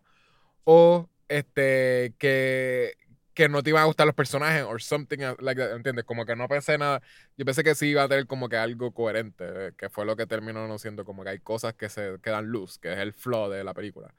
o 0.64 1.10
este 1.28 2.14
que, 2.16 2.94
que 3.34 3.50
no 3.50 3.62
te 3.62 3.70
iban 3.70 3.82
a 3.82 3.86
gustar 3.86 4.06
los 4.06 4.14
personajes 4.14 4.62
or 4.62 4.80
something 4.80 5.18
like 5.40 5.60
that, 5.60 5.76
¿entiendes? 5.76 6.06
Como 6.06 6.24
que 6.24 6.34
no 6.34 6.48
pensé 6.48 6.78
nada. 6.78 7.02
Yo 7.36 7.44
pensé 7.44 7.62
que 7.62 7.74
sí 7.74 7.88
iba 7.88 8.04
a 8.04 8.08
tener 8.08 8.26
como 8.26 8.48
que 8.48 8.56
algo 8.56 8.94
coherente, 8.94 9.44
eh, 9.46 9.72
que 9.76 9.90
fue 9.90 10.06
lo 10.06 10.16
que 10.16 10.26
terminó 10.26 10.66
no 10.66 10.78
siendo 10.78 11.04
como 11.04 11.22
que 11.22 11.30
hay 11.30 11.40
cosas 11.40 11.74
que 11.74 11.90
se 11.90 12.16
quedan 12.22 12.46
luz, 12.46 12.78
que 12.78 12.94
es 12.94 12.98
el 12.98 13.12
flow 13.12 13.50
de 13.50 13.64
la 13.64 13.74
película. 13.74 14.14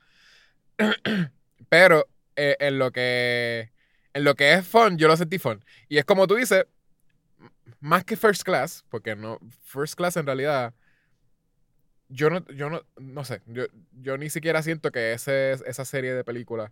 Pero 1.70 2.08
eh, 2.36 2.56
en 2.60 2.78
lo 2.78 2.92
que 2.92 3.72
en 4.14 4.24
lo 4.24 4.36
que 4.36 4.54
es 4.54 4.68
fun, 4.68 5.00
yo 5.00 5.08
lo 5.08 5.18
sentí 5.18 5.40
fun. 5.40 5.66
Y 5.90 5.98
es 5.98 6.06
como 6.06 6.28
tú 6.28 6.36
dices, 6.36 6.68
más 7.80 8.04
que 8.04 8.16
First 8.18 8.44
Class, 8.44 8.84
porque 8.90 9.16
no 9.16 9.40
First 9.64 9.96
Class 9.96 10.18
en 10.18 10.26
realidad 10.26 10.74
yo 12.10 12.30
no 12.30 12.46
yo 12.54 12.70
no 12.70 12.82
no 12.98 13.26
sé, 13.26 13.42
yo, 13.48 13.64
yo 13.92 14.18
ni 14.18 14.30
siquiera 14.30 14.64
siento 14.64 14.92
que 14.92 15.12
ese, 15.14 15.52
esa 15.66 15.84
serie 15.86 16.14
de 16.14 16.24
películas 16.24 16.72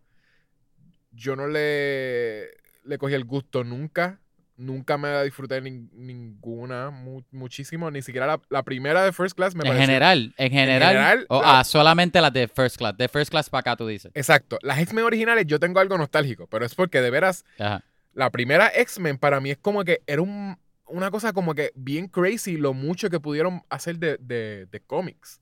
yo 1.12 1.36
no 1.36 1.48
le 1.48 2.50
le 2.84 2.98
cogí 2.98 3.14
el 3.14 3.26
gusto 3.26 3.64
nunca. 3.64 4.20
Nunca 4.58 4.98
me 4.98 5.22
disfruté 5.26 5.62
nin- 5.62 5.90
ninguna 5.92 6.90
mu- 6.90 7.24
muchísimo, 7.32 7.92
ni 7.92 8.02
siquiera 8.02 8.26
la, 8.26 8.42
la 8.50 8.64
primera 8.64 9.04
de 9.04 9.12
First 9.12 9.36
Class 9.36 9.54
me 9.54 9.64
En 9.64 9.68
pareció 9.68 9.86
general, 9.86 10.34
en 10.38 10.50
general, 10.50 10.88
general, 10.94 11.26
o, 11.28 11.42
la- 11.42 11.60
ah, 11.60 11.64
solamente 11.66 12.22
las 12.22 12.32
de 12.32 12.48
First 12.48 12.78
Class. 12.78 12.96
De 12.96 13.10
First 13.10 13.32
Class 13.32 13.50
para 13.50 13.60
acá, 13.60 13.76
tú 13.76 13.86
dices. 13.86 14.14
Exacto. 14.16 14.58
Las 14.62 14.80
X-Men 14.80 15.04
originales 15.04 15.46
yo 15.46 15.60
tengo 15.60 15.82
algo 15.82 15.98
nostálgico, 15.98 16.48
pero 16.48 16.66
es 16.66 16.74
porque 16.74 17.02
de 17.02 17.10
veras 17.10 17.44
Ajá. 17.60 17.84
la 18.14 18.30
primera 18.30 18.70
X-Men 18.74 19.18
para 19.18 19.42
mí 19.42 19.52
es 19.52 19.58
como 19.58 19.84
que 19.84 20.02
era 20.08 20.22
un- 20.22 20.58
una 20.88 21.12
cosa 21.12 21.34
como 21.34 21.56
que 21.56 21.72
bien 21.76 22.08
crazy 22.08 22.58
lo 22.58 22.74
mucho 22.74 23.10
que 23.10 23.20
pudieron 23.20 23.64
hacer 23.70 23.98
de, 24.00 24.18
de, 24.20 24.68
de 24.68 24.80
cómics. 24.82 25.42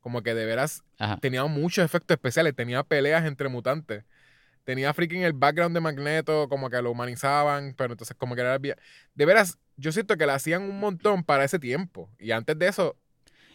Como 0.00 0.22
que 0.22 0.34
de 0.34 0.44
veras 0.46 0.84
Ajá. 0.98 1.18
tenía 1.18 1.44
muchos 1.46 1.84
efectos 1.84 2.14
especiales, 2.16 2.54
tenía 2.54 2.82
peleas 2.82 3.24
entre 3.24 3.48
mutantes. 3.48 4.04
Tenía 4.64 4.94
freaking 4.94 5.22
el 5.22 5.34
background 5.34 5.74
de 5.74 5.80
Magneto, 5.80 6.48
como 6.48 6.70
que 6.70 6.80
lo 6.82 6.90
humanizaban, 6.90 7.74
pero 7.76 7.92
entonces 7.92 8.16
como 8.16 8.34
que 8.34 8.40
era 8.42 8.56
bien... 8.58 8.76
De 9.14 9.26
veras, 9.26 9.58
yo 9.76 9.92
siento 9.92 10.16
que 10.16 10.26
la 10.26 10.34
hacían 10.34 10.62
un 10.62 10.80
montón 10.80 11.22
para 11.24 11.44
ese 11.44 11.58
tiempo. 11.58 12.10
Y 12.18 12.30
antes 12.32 12.58
de 12.58 12.68
eso, 12.68 12.96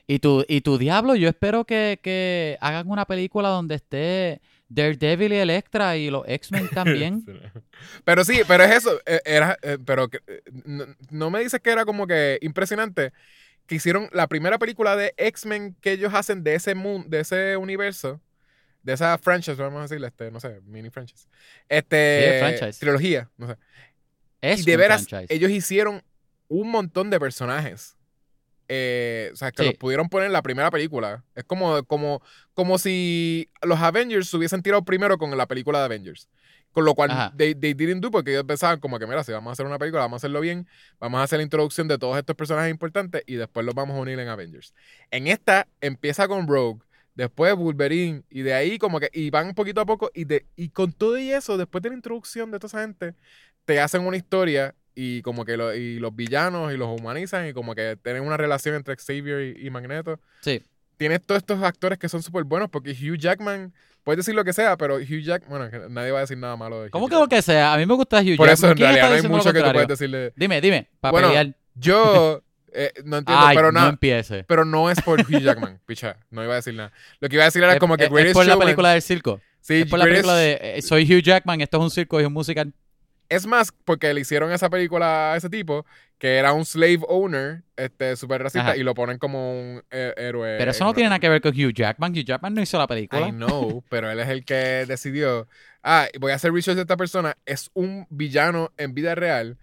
Y 0.07 0.19
tu, 0.19 0.43
y 0.47 0.61
tu 0.61 0.77
diablo, 0.79 1.15
yo 1.15 1.29
espero 1.29 1.65
que, 1.65 1.99
que 2.01 2.57
hagan 2.61 2.89
una 2.89 3.05
película 3.05 3.49
donde 3.49 3.75
esté 3.75 4.41
Daredevil 4.69 5.33
y 5.33 5.37
Electra 5.37 5.97
y 5.97 6.09
los 6.09 6.23
X-Men 6.27 6.69
también. 6.73 7.25
Pero 8.05 8.23
sí, 8.23 8.41
pero 8.47 8.63
es 8.63 8.71
eso. 8.71 8.99
eh, 9.05 9.19
Era, 9.25 9.57
eh, 9.61 9.77
pero 9.83 10.09
eh, 10.27 10.41
no, 10.65 10.85
no 11.09 11.29
me 11.29 11.39
dices 11.41 11.59
que 11.59 11.71
era 11.71 11.85
como 11.85 12.07
que 12.07 12.37
impresionante 12.41 13.11
que 13.65 13.75
hicieron 13.75 14.09
la 14.13 14.27
primera 14.27 14.57
película 14.57 14.95
de 14.95 15.13
X-Men 15.17 15.75
que 15.81 15.91
ellos 15.91 16.13
hacen 16.13 16.43
de 16.43 16.55
ese 16.55 16.73
mundo, 16.73 17.07
de 17.09 17.19
ese 17.19 17.55
universo, 17.57 18.19
de 18.81 18.93
esa 18.93 19.17
franchise, 19.19 19.61
vamos 19.61 19.79
a 19.79 19.81
decirle, 19.83 20.07
este, 20.07 20.31
no 20.31 20.39
sé, 20.39 20.61
mini 20.65 20.89
franchise. 20.89 21.27
Este, 21.67 22.57
Sí, 22.57 22.65
es 22.65 22.79
trilogía, 22.79 23.29
no 23.37 23.47
sé. 23.47 23.57
Es 24.41 24.61
y 24.61 24.63
de 24.63 24.77
veras, 24.77 25.07
franchise. 25.07 25.33
ellos 25.33 25.51
hicieron 25.51 26.01
un 26.47 26.71
montón 26.71 27.09
de 27.11 27.19
personajes. 27.19 27.95
Eh, 28.71 29.31
o 29.33 29.35
sea, 29.35 29.51
que 29.51 29.63
Sí. 29.63 29.69
los 29.69 29.77
pudieron 29.77 30.09
poner 30.09 30.27
en 30.27 30.33
la 30.33 30.43
primera 30.43 30.69
película. 30.69 31.23
Es 31.35 31.43
como, 31.43 31.83
como, 31.85 32.21
como 32.53 32.77
si 32.77 33.49
los 33.63 33.79
Avengers 33.79 34.29
se 34.29 34.37
hubiesen 34.37 34.61
tirado 34.61 34.83
primero 34.85 35.17
con 35.17 35.35
la 35.35 35.47
película 35.47 35.79
de 35.79 35.85
Avengers. 35.85 36.29
Con 36.71 36.85
lo 36.85 36.93
cual, 36.93 37.33
they, 37.35 37.55
they 37.55 37.73
didn't 37.73 37.99
do 38.03 38.11
porque 38.11 38.29
ellos 38.29 38.43
pensaban 38.43 38.79
como 38.79 38.99
que, 38.99 39.07
mira, 39.07 39.23
si 39.23 39.31
vamos 39.31 39.49
a 39.49 39.53
hacer 39.53 39.65
una 39.65 39.79
película, 39.79 40.03
vamos 40.03 40.17
a 40.17 40.19
hacerlo 40.21 40.39
bien, 40.39 40.67
vamos 40.99 41.19
a 41.19 41.23
hacer 41.23 41.37
la 41.39 41.43
introducción 41.43 41.87
de 41.87 41.97
todos 41.97 42.15
estos 42.15 42.35
personajes 42.35 42.69
importantes 42.69 43.23
y 43.25 43.35
después 43.35 43.65
los 43.65 43.73
vamos 43.73 43.97
a 43.97 43.99
unir 44.01 44.19
en 44.19 44.27
Avengers. 44.27 44.75
En 45.09 45.25
esta 45.25 45.67
empieza 45.81 46.27
con 46.27 46.47
Rogue, 46.47 46.81
después 47.15 47.55
Wolverine 47.55 48.21
y 48.29 48.43
de 48.43 48.53
ahí 48.53 48.77
como 48.77 48.99
que, 48.99 49.09
y 49.11 49.31
van 49.31 49.55
poquito 49.55 49.81
a 49.81 49.85
poco 49.87 50.11
y, 50.13 50.25
de, 50.25 50.45
y 50.55 50.69
con 50.69 50.93
todo 50.93 51.17
y 51.17 51.31
eso, 51.31 51.57
después 51.57 51.81
de 51.81 51.89
la 51.89 51.95
introducción 51.95 52.51
de 52.51 52.59
toda 52.59 52.67
esa 52.67 52.81
gente, 52.81 53.15
te 53.65 53.79
hacen 53.79 54.03
una 54.05 54.17
historia 54.17 54.75
y 55.01 55.21
como 55.21 55.45
que 55.45 55.55
lo- 55.57 55.73
y 55.73 55.99
los 55.99 56.15
villanos 56.15 56.73
y 56.73 56.77
los 56.77 56.87
humanizan 56.99 57.47
y 57.47 57.53
como 57.53 57.73
que 57.75 57.97
tienen 58.03 58.23
una 58.23 58.35
relación 58.37 58.75
entre 58.75 58.95
Xavier 58.97 59.55
y, 59.57 59.67
y 59.67 59.69
Magneto. 59.69 60.19
Sí. 60.41 60.61
Tienes 60.97 61.21
todos 61.25 61.39
estos 61.39 61.63
actores 61.63 61.97
que 61.97 62.09
son 62.09 62.21
súper 62.21 62.43
buenos 62.43 62.69
porque 62.69 62.91
Hugh 62.91 63.17
Jackman, 63.17 63.71
puedes 64.03 64.17
decir 64.17 64.35
lo 64.35 64.43
que 64.43 64.51
sea, 64.51 64.75
pero 64.77 64.95
Hugh 64.97 65.21
Jackman, 65.23 65.69
bueno, 65.69 65.89
nadie 65.89 66.11
va 66.11 66.17
a 66.17 66.21
decir 66.21 66.37
nada 66.37 66.57
malo 66.57 66.81
de 66.81 66.87
Hugh 66.87 66.91
¿Cómo 66.91 67.07
que 67.07 67.11
Jackman. 67.11 67.23
lo 67.23 67.29
que 67.29 67.41
sea? 67.41 67.73
A 67.73 67.77
mí 67.77 67.85
me 67.85 67.93
gusta 67.93 68.19
Hugh 68.21 68.35
Por 68.35 68.49
eso 68.49 68.67
Jackman. 68.67 68.71
en 68.71 68.75
¿Quién 68.77 68.89
está 68.89 69.07
realidad 69.07 69.09
no 69.09 69.15
hay 69.15 69.37
mucho 69.37 69.53
que 69.53 69.61
tú 69.61 69.71
puedes 69.71 69.87
decirle. 69.87 70.33
Dime, 70.35 70.59
dime, 70.61 70.87
para 70.99 71.11
Bueno, 71.13 71.27
pelear. 71.29 71.55
Yo 71.75 72.43
eh, 72.73 72.91
no 73.05 73.17
entiendo, 73.17 73.45
Ay, 73.45 73.55
pero 73.55 73.71
no 73.71 73.87
empiece. 73.87 74.43
pero 74.43 74.65
no 74.65 74.91
es 74.91 75.01
por 75.01 75.21
Hugh 75.21 75.39
Jackman, 75.41 75.79
picha. 75.85 76.17
No 76.29 76.43
iba 76.43 76.53
a 76.53 76.57
decir 76.57 76.73
nada. 76.73 76.91
Lo 77.21 77.29
que 77.29 77.35
iba 77.35 77.43
a 77.43 77.47
decir 77.47 77.63
era 77.63 77.73
Es- 77.73 77.79
como 77.79 77.95
que 77.95 78.03
es, 78.05 78.11
es 78.11 78.33
por 78.33 78.45
la 78.45 78.57
película 78.59 78.91
del 78.91 79.01
circo. 79.01 79.39
Sí, 79.61 79.75
es 79.81 79.85
por 79.89 79.99
la 79.99 80.05
película 80.05 80.35
de 80.35 80.59
eh, 80.61 80.81
Soy 80.81 81.03
Hugh 81.03 81.21
Jackman, 81.21 81.61
esto 81.61 81.77
es 81.77 81.83
un 81.83 81.91
circo 81.91 82.19
y 82.19 82.23
es 82.23 82.27
un 82.27 82.33
musical. 82.33 82.73
Es 83.29 83.45
más, 83.45 83.71
porque 83.85 84.13
le 84.13 84.21
hicieron 84.21 84.51
esa 84.51 84.69
película 84.69 85.33
a 85.33 85.37
ese 85.37 85.49
tipo, 85.49 85.85
que 86.17 86.37
era 86.37 86.51
un 86.51 86.65
slave 86.65 86.99
owner, 87.07 87.63
este, 87.77 88.15
súper 88.15 88.41
racista, 88.41 88.69
Ajá. 88.69 88.77
y 88.77 88.81
lo 88.83 88.95
ponen 88.95 89.19
como 89.19 89.51
un 89.53 89.83
eh, 89.91 90.13
héroe. 90.17 90.57
Pero 90.57 90.71
eso 90.71 90.83
no 90.83 90.93
tiene 90.93 91.09
nada 91.09 91.19
que 91.19 91.29
ver 91.29 91.39
con 91.41 91.51
Hugh 91.53 91.71
Jackman. 91.73 92.11
Hugh 92.11 92.25
Jackman 92.25 92.55
no 92.55 92.61
hizo 92.61 92.77
la 92.79 92.87
película. 92.87 93.27
I 93.27 93.31
know, 93.31 93.83
pero 93.89 94.09
él 94.09 94.19
es 94.19 94.29
el 94.29 94.43
que 94.43 94.85
decidió, 94.87 95.47
ah, 95.83 96.07
voy 96.19 96.31
a 96.31 96.35
hacer 96.35 96.51
research 96.51 96.75
de 96.75 96.81
esta 96.81 96.97
persona, 96.97 97.37
es 97.45 97.69
un 97.75 98.07
villano 98.09 98.71
en 98.77 98.93
vida 98.95 99.13
real, 99.13 99.57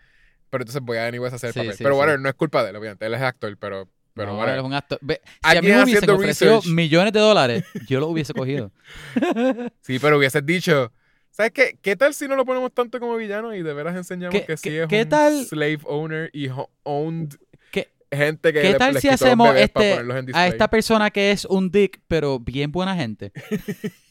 pero 0.49 0.63
entonces 0.63 0.81
voy 0.83 0.99
a 0.99 1.07
anyways 1.07 1.33
a 1.33 1.37
hacer 1.37 1.49
el 1.49 1.55
Sí, 1.55 1.59
papel. 1.61 1.73
sí, 1.77 1.83
pero 1.83 1.95
sí. 1.97 1.99
whatever, 1.99 2.21
no 2.21 2.29
es 2.29 2.35
culpa 2.37 2.63
de 2.63 2.71
él, 2.71 2.77
obviamente, 2.77 3.05
él 3.05 3.15
es 3.15 3.21
actor, 3.21 3.57
pero, 3.59 3.89
pero 4.15 4.33
no, 4.33 4.49
es 4.49 4.63
un 4.63 4.75
actor. 4.75 5.01
Si 5.03 5.57
a 5.57 5.61
mí 5.61 5.69
me 5.69 5.83
hubiesen 5.83 6.09
ofrecido 6.11 6.63
millones 6.63 7.13
de 7.13 7.19
dólares, 7.21 7.65
yo 7.89 7.99
lo 7.99 8.07
hubiese 8.07 8.33
cogido. 8.33 8.71
Sí, 9.83 9.99
pero 9.99 10.19
hubieses 10.19 10.47
dicho, 10.47 10.93
¿sabes 11.37 11.53
qué? 11.53 11.79
¿Qué 11.83 11.97
tal 11.97 12.15
si 12.15 12.27
no 12.29 12.37
lo 12.37 12.45
ponemos 12.45 12.73
tanto 12.73 12.99
como 12.99 13.17
villano 13.17 13.55
y 13.55 13.63
de 13.63 13.75
veras 13.75 13.95
enseñamos 13.97 14.33
¿Qué- 14.41 14.47
que 14.47 14.57
sí 14.57 14.77
es 14.77 14.89
qué 14.89 15.03
un 15.03 15.09
tal- 15.09 15.45
slave 15.47 15.81
owner 15.85 16.31
y 16.33 16.49
owned 16.85 17.35
¿Qué- 17.71 17.89
gente 18.11 18.53
que 18.53 18.63
¿Qué 18.63 18.73
le- 18.73 18.79
tal 18.79 18.95
les 18.95 19.03
si 19.03 19.09
hacemos 19.09 19.55
este, 19.57 19.99
a 20.33 20.47
esta 20.49 20.69
persona 20.71 21.11
que 21.11 21.33
es 21.33 21.45
un 21.45 21.71
dick, 21.71 22.01
pero 22.09 22.39
bien 22.41 22.73
buena 22.73 22.97
gente? 22.97 23.33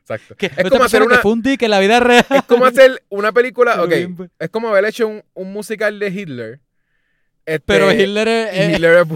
Exacto. 0.00 0.36
Es 0.40 0.70
como 0.70 0.84
hacer 0.84 1.02
una, 1.02 1.16
que 1.16 1.22
fue 1.22 1.32
un 1.32 1.42
dick 1.42 1.62
en 1.62 1.70
la 1.70 1.80
vida 1.80 2.00
real. 2.00 2.24
es 2.30 2.42
como 2.44 2.64
hacer 2.64 3.02
una 3.10 3.30
película, 3.32 3.82
ok, 3.82 3.92
es 4.38 4.48
como 4.50 4.68
haber 4.68 4.86
hecho 4.86 5.06
un, 5.06 5.22
un 5.34 5.52
musical 5.52 5.98
de 5.98 6.08
Hitler. 6.08 6.60
Este, 7.48 7.60
Pero 7.64 7.90
Hitler 7.90 8.28
es- 8.28 8.74
Hitler 8.74 9.06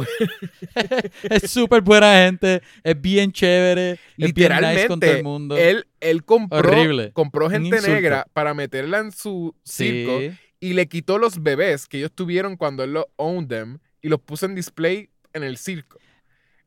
es 1.31 1.51
súper 1.51 1.81
buena 1.83 2.15
gente, 2.25 2.63
es 2.83 3.01
bien 3.01 3.31
chévere, 3.31 3.99
es 4.17 4.33
bien 4.35 4.53
nice 4.61 4.87
con 4.89 5.01
todo 5.01 5.11
el 5.11 5.17
literalmente, 5.19 5.23
mundo. 5.23 5.57
él, 5.59 5.87
él 6.01 6.25
compró, 6.25 6.59
Horrible. 6.59 7.13
compró 7.13 7.51
gente 7.51 7.81
negra 7.83 8.27
para 8.33 8.55
meterla 8.55 9.01
en 9.01 9.13
su 9.13 9.55
circo 9.65 10.19
sí. 10.21 10.31
y 10.61 10.73
le 10.73 10.89
quitó 10.89 11.19
los 11.19 11.43
bebés 11.43 11.87
que 11.87 11.99
ellos 11.99 12.13
tuvieron 12.15 12.57
cuando 12.57 12.85
él 12.85 12.95
los 12.95 13.05
owned 13.17 13.49
them 13.49 13.79
y 14.01 14.09
los 14.09 14.21
puso 14.21 14.47
en 14.47 14.55
display 14.55 15.11
en 15.35 15.43
el 15.45 15.59
circo. 15.59 15.99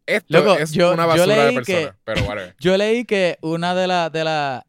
Esto 0.06 0.38
Loco, 0.38 0.58
es 0.60 0.72
yo- 0.72 0.94
una 0.94 1.08
basura 1.08 1.46
de 1.48 1.56
que- 1.64 1.74
persona, 1.74 1.98
pero 2.04 2.22
whatever. 2.26 2.56
Yo 2.60 2.78
leí 2.78 3.06
que 3.06 3.40
una 3.42 3.74
de 3.74 3.88
las 3.88 4.12
de 4.12 4.24
la, 4.24 4.66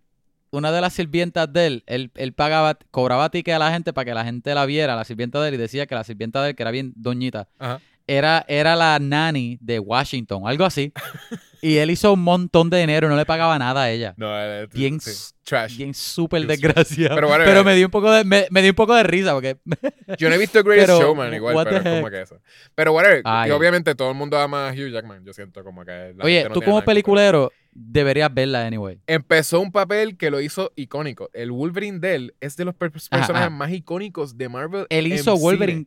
una 0.51 0.73
de 0.73 0.81
las 0.81 0.93
sirvientas 0.93 1.53
de 1.53 1.67
él, 1.67 1.83
él, 1.87 2.11
él 2.15 2.33
pagaba, 2.33 2.79
cobraba 2.91 3.31
ticket 3.31 3.55
a 3.55 3.59
la 3.59 3.73
gente 3.73 3.93
para 3.93 4.05
que 4.05 4.15
la 4.15 4.25
gente 4.25 4.55
la 4.55 4.67
viera, 4.67 4.97
la 4.97 5.05
sirvienta 5.05 5.41
de 5.41 5.49
él, 5.49 5.55
y 5.55 5.59
decía 5.59 5.87
que 5.87 5.95
la 5.95 6.05
sirvienta 6.05 6.43
de 6.43 6.51
él, 6.51 6.57
que 6.57 6.63
era 6.63 6.71
bien 6.71 6.93
doñita, 6.97 7.49
Ajá. 7.59 7.81
era, 8.07 8.45
era 8.49 8.77
la 8.77 8.99
nanny 8.99 9.59
de 9.61 9.79
Washington, 9.79 10.43
algo 10.47 10.65
así. 10.65 10.93
y 11.63 11.79
él 11.79 11.91
hizo 11.91 12.13
un 12.13 12.23
montón 12.23 12.71
de 12.71 12.79
dinero, 12.79 13.09
no 13.09 13.17
le 13.17 13.27
pagaba 13.27 13.59
nada 13.59 13.83
a 13.83 13.91
ella. 13.91 14.15
No, 14.17 14.29
eh, 14.41 14.69
Bien 14.73 15.01
sí, 15.01 15.35
trash. 15.43 15.77
Bien 15.77 15.95
súper 15.95 16.47
desgraciado. 16.47 17.15
Pero 17.15 17.29
Pero, 17.29 17.29
whatever. 17.29 17.65
me 17.65 17.75
dio 17.75 17.87
un 17.87 17.91
poco 17.91 18.13
de, 18.13 18.25
me, 18.25 18.47
me 18.51 18.63
dio 18.63 18.71
un 18.71 18.77
poco 18.77 18.95
de 18.95 19.03
risa 19.03 19.33
porque 19.33 19.57
Yo 20.19 20.29
no 20.29 20.37
he 20.37 20.39
visto 20.39 20.63
Greatest 20.63 20.89
Pero, 20.89 21.01
Showman 21.01 21.35
igual, 21.35 21.65
pero 21.65 21.77
es 21.79 21.83
como 21.83 22.11
que 22.11 22.21
eso. 22.21 22.41
Pero 22.75 22.93
whatever, 22.93 23.23
y 23.47 23.51
obviamente 23.51 23.95
todo 23.95 24.11
el 24.11 24.17
mundo 24.17 24.39
ama 24.39 24.69
a 24.69 24.73
Hugh 24.73 24.93
Jackman, 24.93 25.25
yo 25.25 25.33
siento 25.33 25.65
como 25.65 25.85
que 25.85 26.15
la 26.17 26.25
Oye, 26.25 26.37
gente 26.37 26.49
no 26.51 26.55
tú 26.55 26.63
como 26.63 26.83
peliculero 26.83 27.53
deberías 27.79 28.33
verla 28.33 28.67
anyway. 28.67 29.01
Empezó 29.07 29.61
un 29.61 29.71
papel 29.71 30.17
que 30.17 30.31
lo 30.31 30.41
hizo 30.41 30.73
icónico. 30.77 31.31
El 31.33 31.53
Wolverine 31.53 31.99
de 31.99 32.15
él 32.15 32.35
es 32.41 32.57
de 32.57 32.65
los 32.65 32.75
per- 32.75 32.91
personajes 32.91 33.31
ajá. 33.31 33.51
más 33.51 33.71
icónicos 33.71 34.37
de 34.39 34.49
Marvel. 34.49 34.87
Él 34.89 35.07
hizo. 35.07 35.37
Wolverine 35.37 35.87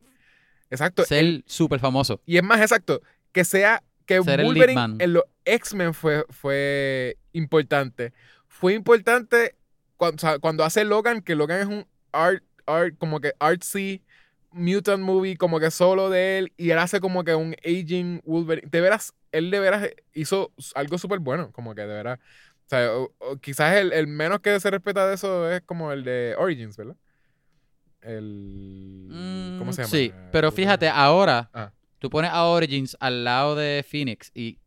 Exacto. 0.70 1.04
ser 1.04 1.44
súper 1.48 1.80
famoso. 1.80 2.22
Y 2.26 2.38
es 2.38 2.44
más 2.44 2.62
exacto, 2.62 3.02
que 3.32 3.44
sea 3.44 3.84
que 4.06 4.22
Ser 4.24 4.44
Wolverine 4.44 4.96
en 5.00 5.14
los 5.14 5.24
X-Men 5.46 5.94
fue, 5.94 6.26
fue 6.30 7.18
importante. 7.34 8.14
Fue 8.48 8.74
importante 8.74 9.56
cuando, 9.98 10.16
o 10.16 10.20
sea, 10.20 10.40
cuando 10.40 10.64
hace 10.64 10.84
Logan, 10.86 11.22
que 11.22 11.36
Logan 11.36 11.60
es 11.60 11.66
un 11.68 11.86
art, 12.12 12.44
art, 12.66 12.96
como 12.98 13.20
que 13.20 13.34
artsy 13.40 14.02
mutant 14.52 15.04
movie, 15.04 15.38
como 15.38 15.60
que 15.60 15.70
solo 15.70 16.10
de 16.10 16.40
él, 16.40 16.54
y 16.58 16.72
él 16.72 16.80
hace 16.80 17.00
como 17.00 17.24
que 17.24 17.36
un 17.36 17.56
aging 17.64 18.22
Wolverine. 18.26 18.68
De 18.70 18.82
veras, 18.82 19.14
él 19.32 19.52
de 19.52 19.60
veras 19.60 19.90
hizo 20.14 20.54
algo 20.76 20.98
súper 20.98 21.20
bueno, 21.20 21.52
como 21.52 21.76
que 21.76 21.82
de 21.82 21.88
veras. 21.88 22.20
O 22.20 22.70
sea, 22.70 22.94
o- 22.96 23.14
o 23.20 23.38
quizás 23.38 23.76
el, 23.78 23.94
el 23.94 24.08
menos 24.08 24.40
que 24.42 24.60
se 24.60 24.70
respeta 24.70 25.08
de 25.08 25.16
eso 25.16 25.50
es 25.52 25.62
como 25.62 25.92
el 25.92 26.04
de 26.04 26.36
Origins, 26.38 26.78
¿verdad? 26.78 26.96
El... 28.02 29.08
¿Cómo 29.60 29.72
Mm, 29.72 29.74
se 29.74 29.82
llama? 29.82 29.92
Sí, 29.92 30.14
pero 30.32 30.52
fíjate, 30.52 30.88
ahora 30.88 31.50
Ah. 31.54 31.72
tú 32.00 32.10
pones 32.10 32.32
a 32.32 32.46
Origins 32.46 32.96
al 33.00 33.24
lado 33.24 33.56
de 33.56 33.84
Phoenix 33.88 34.32
y 34.34 34.58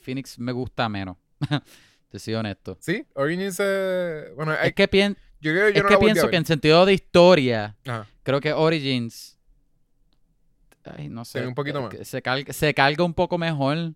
Phoenix 0.00 0.38
me 0.38 0.52
gusta 0.52 0.88
menos. 0.88 1.16
Te 2.10 2.18
soy 2.18 2.34
honesto. 2.34 2.78
Sí, 2.80 3.04
Origins. 3.14 3.56
eh, 3.60 4.30
bueno, 4.36 4.52
hay- 4.58 4.68
es 4.68 4.74
que, 4.74 4.88
pien- 4.88 5.16
yo 5.40 5.52
yo 5.52 5.66
es 5.66 5.82
no 5.82 5.88
que 5.88 5.98
pienso 5.98 6.28
que 6.30 6.36
en 6.36 6.46
sentido 6.46 6.86
de 6.86 6.94
historia, 6.94 7.76
Ajá. 7.86 8.06
creo 8.22 8.40
que 8.40 8.52
Origins. 8.52 9.37
Ay, 10.96 11.08
no 11.08 11.24
sé. 11.24 11.32
Tiene 11.38 11.48
un 11.48 11.54
poquito 11.54 11.78
eh, 11.78 11.82
más. 11.82 11.90
que 11.90 12.04
Se 12.04 12.22
carga, 12.22 12.52
se 12.52 12.72
carga 12.74 13.04
un 13.04 13.14
poco 13.14 13.38
mejor. 13.38 13.94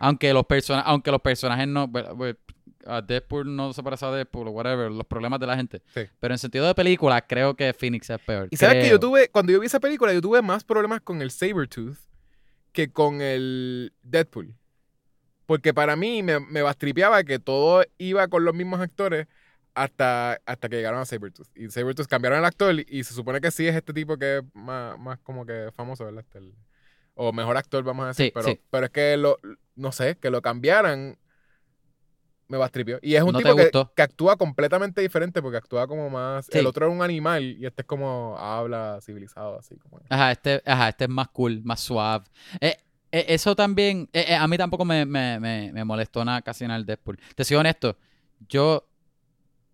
Aunque 0.00 0.32
los, 0.32 0.46
persona- 0.46 0.82
aunque 0.82 1.10
los 1.10 1.20
personajes 1.20 1.66
no. 1.66 1.88
bueno, 1.88 2.36
a 2.86 3.00
Deadpool 3.00 3.54
no 3.54 3.72
se 3.72 3.82
parece 3.82 4.04
a 4.06 4.10
Deadpool 4.10 4.48
o 4.48 4.50
whatever, 4.52 4.90
los 4.90 5.06
problemas 5.06 5.40
de 5.40 5.46
la 5.46 5.56
gente. 5.56 5.82
Sí. 5.94 6.02
Pero 6.20 6.34
en 6.34 6.38
sentido 6.38 6.66
de 6.66 6.74
película, 6.74 7.20
creo 7.26 7.54
que 7.54 7.72
Phoenix 7.72 8.10
es 8.10 8.20
peor. 8.20 8.48
Y 8.50 8.56
sabes 8.56 8.84
que 8.84 8.90
yo 8.90 9.00
tuve, 9.00 9.28
cuando 9.28 9.52
yo 9.52 9.60
vi 9.60 9.66
esa 9.66 9.80
película, 9.80 10.12
yo 10.12 10.20
tuve 10.20 10.40
más 10.42 10.64
problemas 10.64 11.00
con 11.00 11.20
el 11.22 11.30
Sabretooth 11.30 11.96
que 12.72 12.90
con 12.92 13.20
el 13.20 13.92
Deadpool. 14.02 14.54
Porque 15.46 15.74
para 15.74 15.96
mí 15.96 16.22
me, 16.22 16.40
me 16.40 16.62
bastripeaba 16.62 17.24
que 17.24 17.38
todo 17.38 17.84
iba 17.98 18.28
con 18.28 18.44
los 18.44 18.54
mismos 18.54 18.80
actores 18.80 19.26
hasta, 19.74 20.40
hasta 20.44 20.68
que 20.68 20.76
llegaron 20.76 21.00
a 21.00 21.04
Sabretooth. 21.04 21.48
Y 21.54 21.70
Sabretooth 21.70 22.06
cambiaron 22.06 22.38
el 22.38 22.44
actor 22.44 22.74
y 22.86 23.04
se 23.04 23.14
supone 23.14 23.40
que 23.40 23.50
sí 23.50 23.66
es 23.66 23.74
este 23.74 23.92
tipo 23.92 24.16
que 24.16 24.38
es 24.38 24.44
más, 24.54 24.98
más 24.98 25.18
como 25.20 25.46
que 25.46 25.70
famoso, 25.74 26.04
¿verdad? 26.04 26.24
Este, 26.26 26.38
el- 26.38 26.54
o 27.14 27.32
mejor 27.32 27.56
actor, 27.56 27.84
vamos 27.84 28.04
a 28.04 28.08
decir. 28.08 28.26
Sí, 28.26 28.32
pero, 28.34 28.48
sí. 28.48 28.60
pero 28.70 28.86
es 28.86 28.92
que 28.92 29.16
lo, 29.16 29.38
no 29.76 29.92
sé, 29.92 30.16
que 30.16 30.30
lo 30.30 30.40
cambiaran 30.40 31.18
me 32.48 32.58
bastripió. 32.58 32.98
Y 33.02 33.14
es 33.14 33.22
un 33.22 33.32
¿No 33.32 33.38
te 33.38 33.44
tipo 33.44 33.92
que, 33.94 34.02
actúa 34.02 34.36
completamente 34.36 35.00
diferente 35.00 35.40
porque 35.40 35.56
actúa 35.56 35.86
como 35.86 36.10
más... 36.10 36.46
Sí. 36.46 36.58
El 36.58 36.66
otro 36.66 36.86
es 36.86 36.92
un 36.92 37.02
animal 37.02 37.42
y 37.42 37.64
este 37.64 37.82
es 37.82 37.86
como 37.86 38.36
habla 38.38 38.98
civilizado, 39.00 39.58
así 39.58 39.76
como... 39.76 40.00
Ajá, 40.08 40.32
este, 40.32 40.62
ajá, 40.66 40.90
este 40.90 41.04
es 41.04 41.10
más 41.10 41.28
cool, 41.28 41.62
más 41.64 41.80
suave. 41.80 42.24
Eh, 42.60 42.76
eh, 43.10 43.24
eso 43.28 43.56
también, 43.56 44.08
eh, 44.12 44.26
eh, 44.28 44.34
a 44.34 44.46
mí 44.48 44.58
tampoco 44.58 44.84
me, 44.84 45.06
me, 45.06 45.40
me, 45.40 45.72
me 45.72 45.84
molestó 45.84 46.24
nada 46.24 46.42
casi 46.42 46.64
en 46.64 46.72
el 46.72 46.84
Deadpool. 46.84 47.18
Te 47.34 47.44
soy 47.44 47.56
honesto, 47.56 47.96
yo 48.48 48.86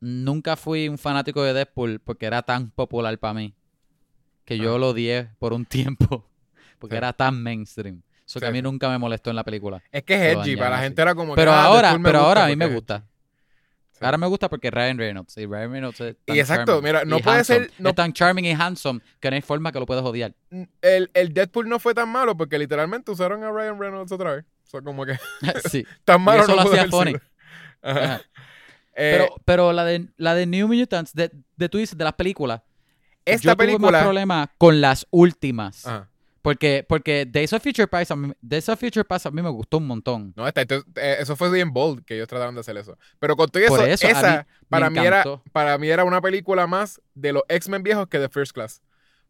nunca 0.00 0.56
fui 0.56 0.88
un 0.88 0.98
fanático 0.98 1.42
de 1.42 1.52
Deadpool 1.52 2.00
porque 2.00 2.26
era 2.26 2.42
tan 2.42 2.70
popular 2.70 3.18
para 3.18 3.34
mí 3.34 3.54
que 4.44 4.56
yo 4.58 4.70
Ajá. 4.70 4.78
lo 4.78 4.88
odié 4.90 5.28
por 5.38 5.52
un 5.52 5.64
tiempo 5.66 6.24
porque 6.78 6.94
Sí. 6.94 6.98
era 6.98 7.12
tan 7.12 7.42
mainstream. 7.42 8.02
Eso 8.26 8.40
que 8.40 8.46
a 8.46 8.50
mí 8.50 8.60
nunca 8.60 8.88
me 8.90 8.98
molestó 8.98 9.30
en 9.30 9.36
la 9.36 9.44
película. 9.44 9.82
Es 9.90 10.02
que 10.02 10.14
es 10.14 10.36
edgy, 10.36 10.54
para 10.56 10.70
la 10.70 10.78
gente 10.82 11.00
era 11.00 11.14
como 11.14 11.34
que, 11.34 11.40
Pero 11.40 11.50
ah, 11.52 11.64
ahora, 11.64 11.98
pero 12.02 12.18
ahora 12.20 12.44
a 12.44 12.48
mí 12.48 12.56
me 12.56 12.66
gusta. 12.66 13.04
Sí. 13.92 14.04
Ahora 14.04 14.18
me 14.18 14.26
gusta 14.28 14.48
porque 14.50 14.70
Ryan 14.70 14.96
Reynolds. 14.98 15.36
Y 15.38 15.46
Ryan 15.46 15.72
Reynolds 15.72 16.00
es 16.02 16.16
tan 16.24 16.36
Y 16.36 16.38
exacto, 16.38 16.80
mira, 16.82 17.04
no 17.04 17.18
y 17.18 17.22
puede 17.22 17.38
handsome. 17.38 17.58
ser- 17.60 17.72
no- 17.78 17.88
Es 17.88 17.94
tan 17.96 18.12
charming 18.12 18.44
y 18.44 18.52
handsome 18.52 19.00
que 19.18 19.30
no 19.30 19.34
hay 19.36 19.42
forma 19.42 19.72
que 19.72 19.80
lo 19.80 19.86
puedas 19.86 20.04
odiar. 20.04 20.34
El, 20.82 21.10
el 21.14 21.32
Deadpool 21.34 21.68
no 21.68 21.78
fue 21.80 21.94
tan 21.94 22.08
malo 22.10 22.36
porque 22.36 22.58
literalmente 22.58 23.10
usaron 23.10 23.42
a 23.42 23.50
Ryan 23.50 23.80
Reynolds 23.80 24.12
otra 24.12 24.34
vez. 24.36 24.44
O 24.66 24.70
sea, 24.70 24.82
como 24.82 25.04
que 25.06 25.18
sí. 25.70 25.84
tan 26.04 26.20
malo 26.22 26.42
eso 26.42 26.54
no 26.54 26.62
lo 26.62 26.68
hacía 26.70 26.86
funny. 26.88 27.14
Ajá. 27.82 28.20
Eh, 29.00 29.16
Pero, 29.16 29.34
pero 29.44 29.72
la 29.72 29.84
de 29.84 30.08
la 30.16 30.34
de 30.34 30.44
New 30.46 30.66
Mutants, 30.66 31.14
de, 31.14 31.30
de 31.56 31.68
tú 31.68 31.78
dices, 31.78 31.96
de 31.96 32.02
las 32.02 32.14
películas, 32.14 32.62
esta 33.24 33.50
yo 33.50 33.54
tuve 33.56 33.66
más 33.66 33.76
película... 33.76 34.00
problemas 34.02 34.48
con 34.58 34.80
las 34.80 35.06
últimas. 35.10 35.86
Ajá. 35.86 36.08
Porque, 36.42 36.84
porque 36.88 37.26
Days 37.26 37.52
of 37.52 37.62
Future 37.62 37.86
Past, 37.86 38.10
a 38.10 38.16
mí, 38.16 38.32
Days 38.40 38.68
of 38.68 38.80
Future 38.80 39.04
Past 39.04 39.26
a 39.26 39.30
mí 39.30 39.42
me 39.42 39.50
gustó 39.50 39.78
un 39.78 39.86
montón. 39.86 40.32
No, 40.36 40.48
esta- 40.48 40.62
eh, 40.62 41.16
eso 41.20 41.36
fue 41.36 41.50
bien 41.50 41.72
bold 41.72 42.04
que 42.04 42.14
ellos 42.14 42.26
trataron 42.26 42.54
de 42.54 42.60
hacer 42.60 42.76
eso. 42.76 42.96
Pero 43.18 43.36
con 43.36 43.48
todo 43.48 43.62
eso, 43.62 43.76
Por 43.76 43.88
eso, 43.88 44.06
esa 44.08 44.38
mí 44.38 44.44
para 44.68 44.88
mí, 44.90 44.98
era, 44.98 45.24
para 45.52 45.76
mí 45.78 45.88
era 45.88 46.04
una 46.04 46.20
película 46.20 46.66
más 46.66 47.00
de 47.14 47.32
los 47.34 47.42
X-Men 47.48 47.82
viejos 47.82 48.08
que 48.08 48.18
de 48.18 48.28
First 48.28 48.52
Class. 48.52 48.80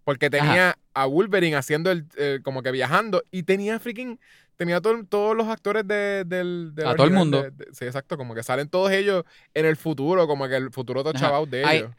Porque 0.04 0.30
tenía 0.30 0.78
a 0.94 1.06
Wolverine 1.06 1.56
haciendo 1.56 1.90
el, 1.90 2.06
eh, 2.16 2.38
como 2.42 2.62
que 2.62 2.70
viajando 2.70 3.22
y 3.30 3.42
tenía 3.42 3.78
freaking, 3.80 4.18
tenía 4.58 4.80
todo- 4.82 5.02
todos 5.04 5.34
los 5.34 5.48
actores 5.48 5.86
de, 5.88 6.24
del, 6.26 6.74
A 6.84 6.94
todo 6.94 7.06
el 7.06 7.12
mundo. 7.14 7.42
de- 7.50 7.68
sí, 7.72 7.86
exacto, 7.86 8.18
como 8.18 8.34
que 8.34 8.42
salen 8.42 8.68
todos 8.68 8.90
ellos 8.90 9.24
en 9.54 9.64
el 9.64 9.76
futuro, 9.76 10.26
como 10.26 10.46
que 10.48 10.56
el 10.56 10.70
futuro 10.70 11.02
todo 11.02 11.12
Ajá. 11.16 11.24
chavado 11.26 11.46
de 11.46 11.62
ellos. 11.76 11.90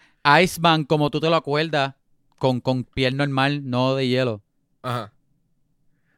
Iceman, 0.43 0.83
como 0.83 1.09
tú 1.09 1.19
te 1.19 1.29
lo 1.29 1.35
acuerdas, 1.37 1.95
con, 2.37 2.59
con 2.61 2.83
piel 2.83 3.17
normal, 3.17 3.67
no 3.67 3.95
de 3.95 4.07
hielo. 4.07 4.41
Ajá. 4.83 5.11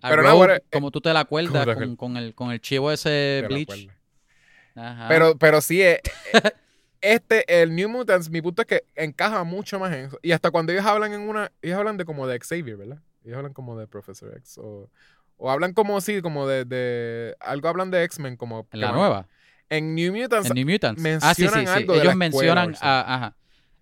Pero 0.01 0.23
no, 0.23 0.29
ahora, 0.29 0.57
eh, 0.57 0.63
como 0.71 0.89
tú 0.89 0.99
te 0.99 1.13
la 1.13 1.21
acuerdas, 1.21 1.63
¿cómo 1.63 1.75
te 1.79 1.85
con, 1.85 1.95
con 1.95 2.17
el, 2.17 2.33
con 2.33 2.51
el 2.51 2.59
chivo 2.59 2.91
ese 2.91 3.45
Bleach. 3.47 3.87
Ajá. 4.75 5.07
Pero, 5.07 5.37
pero 5.37 5.61
sí, 5.61 5.81
eh, 5.81 6.01
eh, 6.33 6.51
este, 7.01 7.61
el 7.61 7.75
New 7.75 7.87
Mutants, 7.87 8.29
mi 8.31 8.41
punto 8.41 8.63
es 8.63 8.67
que 8.67 8.83
encaja 8.95 9.43
mucho 9.43 9.79
más 9.79 9.93
en 9.93 10.05
eso. 10.05 10.17
Y 10.23 10.31
hasta 10.31 10.49
cuando 10.49 10.71
ellos 10.71 10.85
hablan 10.85 11.13
en 11.13 11.21
una, 11.21 11.51
ellos 11.61 11.77
hablan 11.77 11.97
de 11.97 12.05
como 12.05 12.25
de 12.25 12.39
Xavier, 12.39 12.77
¿verdad? 12.77 12.99
Ellos 13.23 13.37
hablan 13.37 13.53
como 13.53 13.77
de 13.77 13.85
Professor 13.87 14.35
X. 14.37 14.57
O, 14.57 14.89
o 15.43 15.49
hablan 15.49 15.73
como, 15.73 15.99
sí, 16.01 16.21
como 16.21 16.47
de, 16.47 16.65
de 16.65 17.35
algo 17.39 17.67
hablan 17.67 17.89
de 17.89 18.03
X-Men, 18.03 18.35
como... 18.37 18.67
en 18.71 18.79
la 18.79 18.91
nueva, 18.91 19.27
En 19.69 19.95
New 19.95 20.13
Mutants, 20.13 20.49
en 20.49 20.55
New 20.55 20.67
Mutants. 20.69 21.01
Ah, 21.23 21.33
sí, 21.33 21.41
sí, 21.43 21.49
mencionan 21.49 21.65
sí. 21.67 21.73
algo 21.81 21.93
de 21.93 21.99
Ellos 21.99 22.11
la 22.11 22.15
mencionan, 22.15 22.75
ah, 22.81 23.05
ajá. 23.07 23.35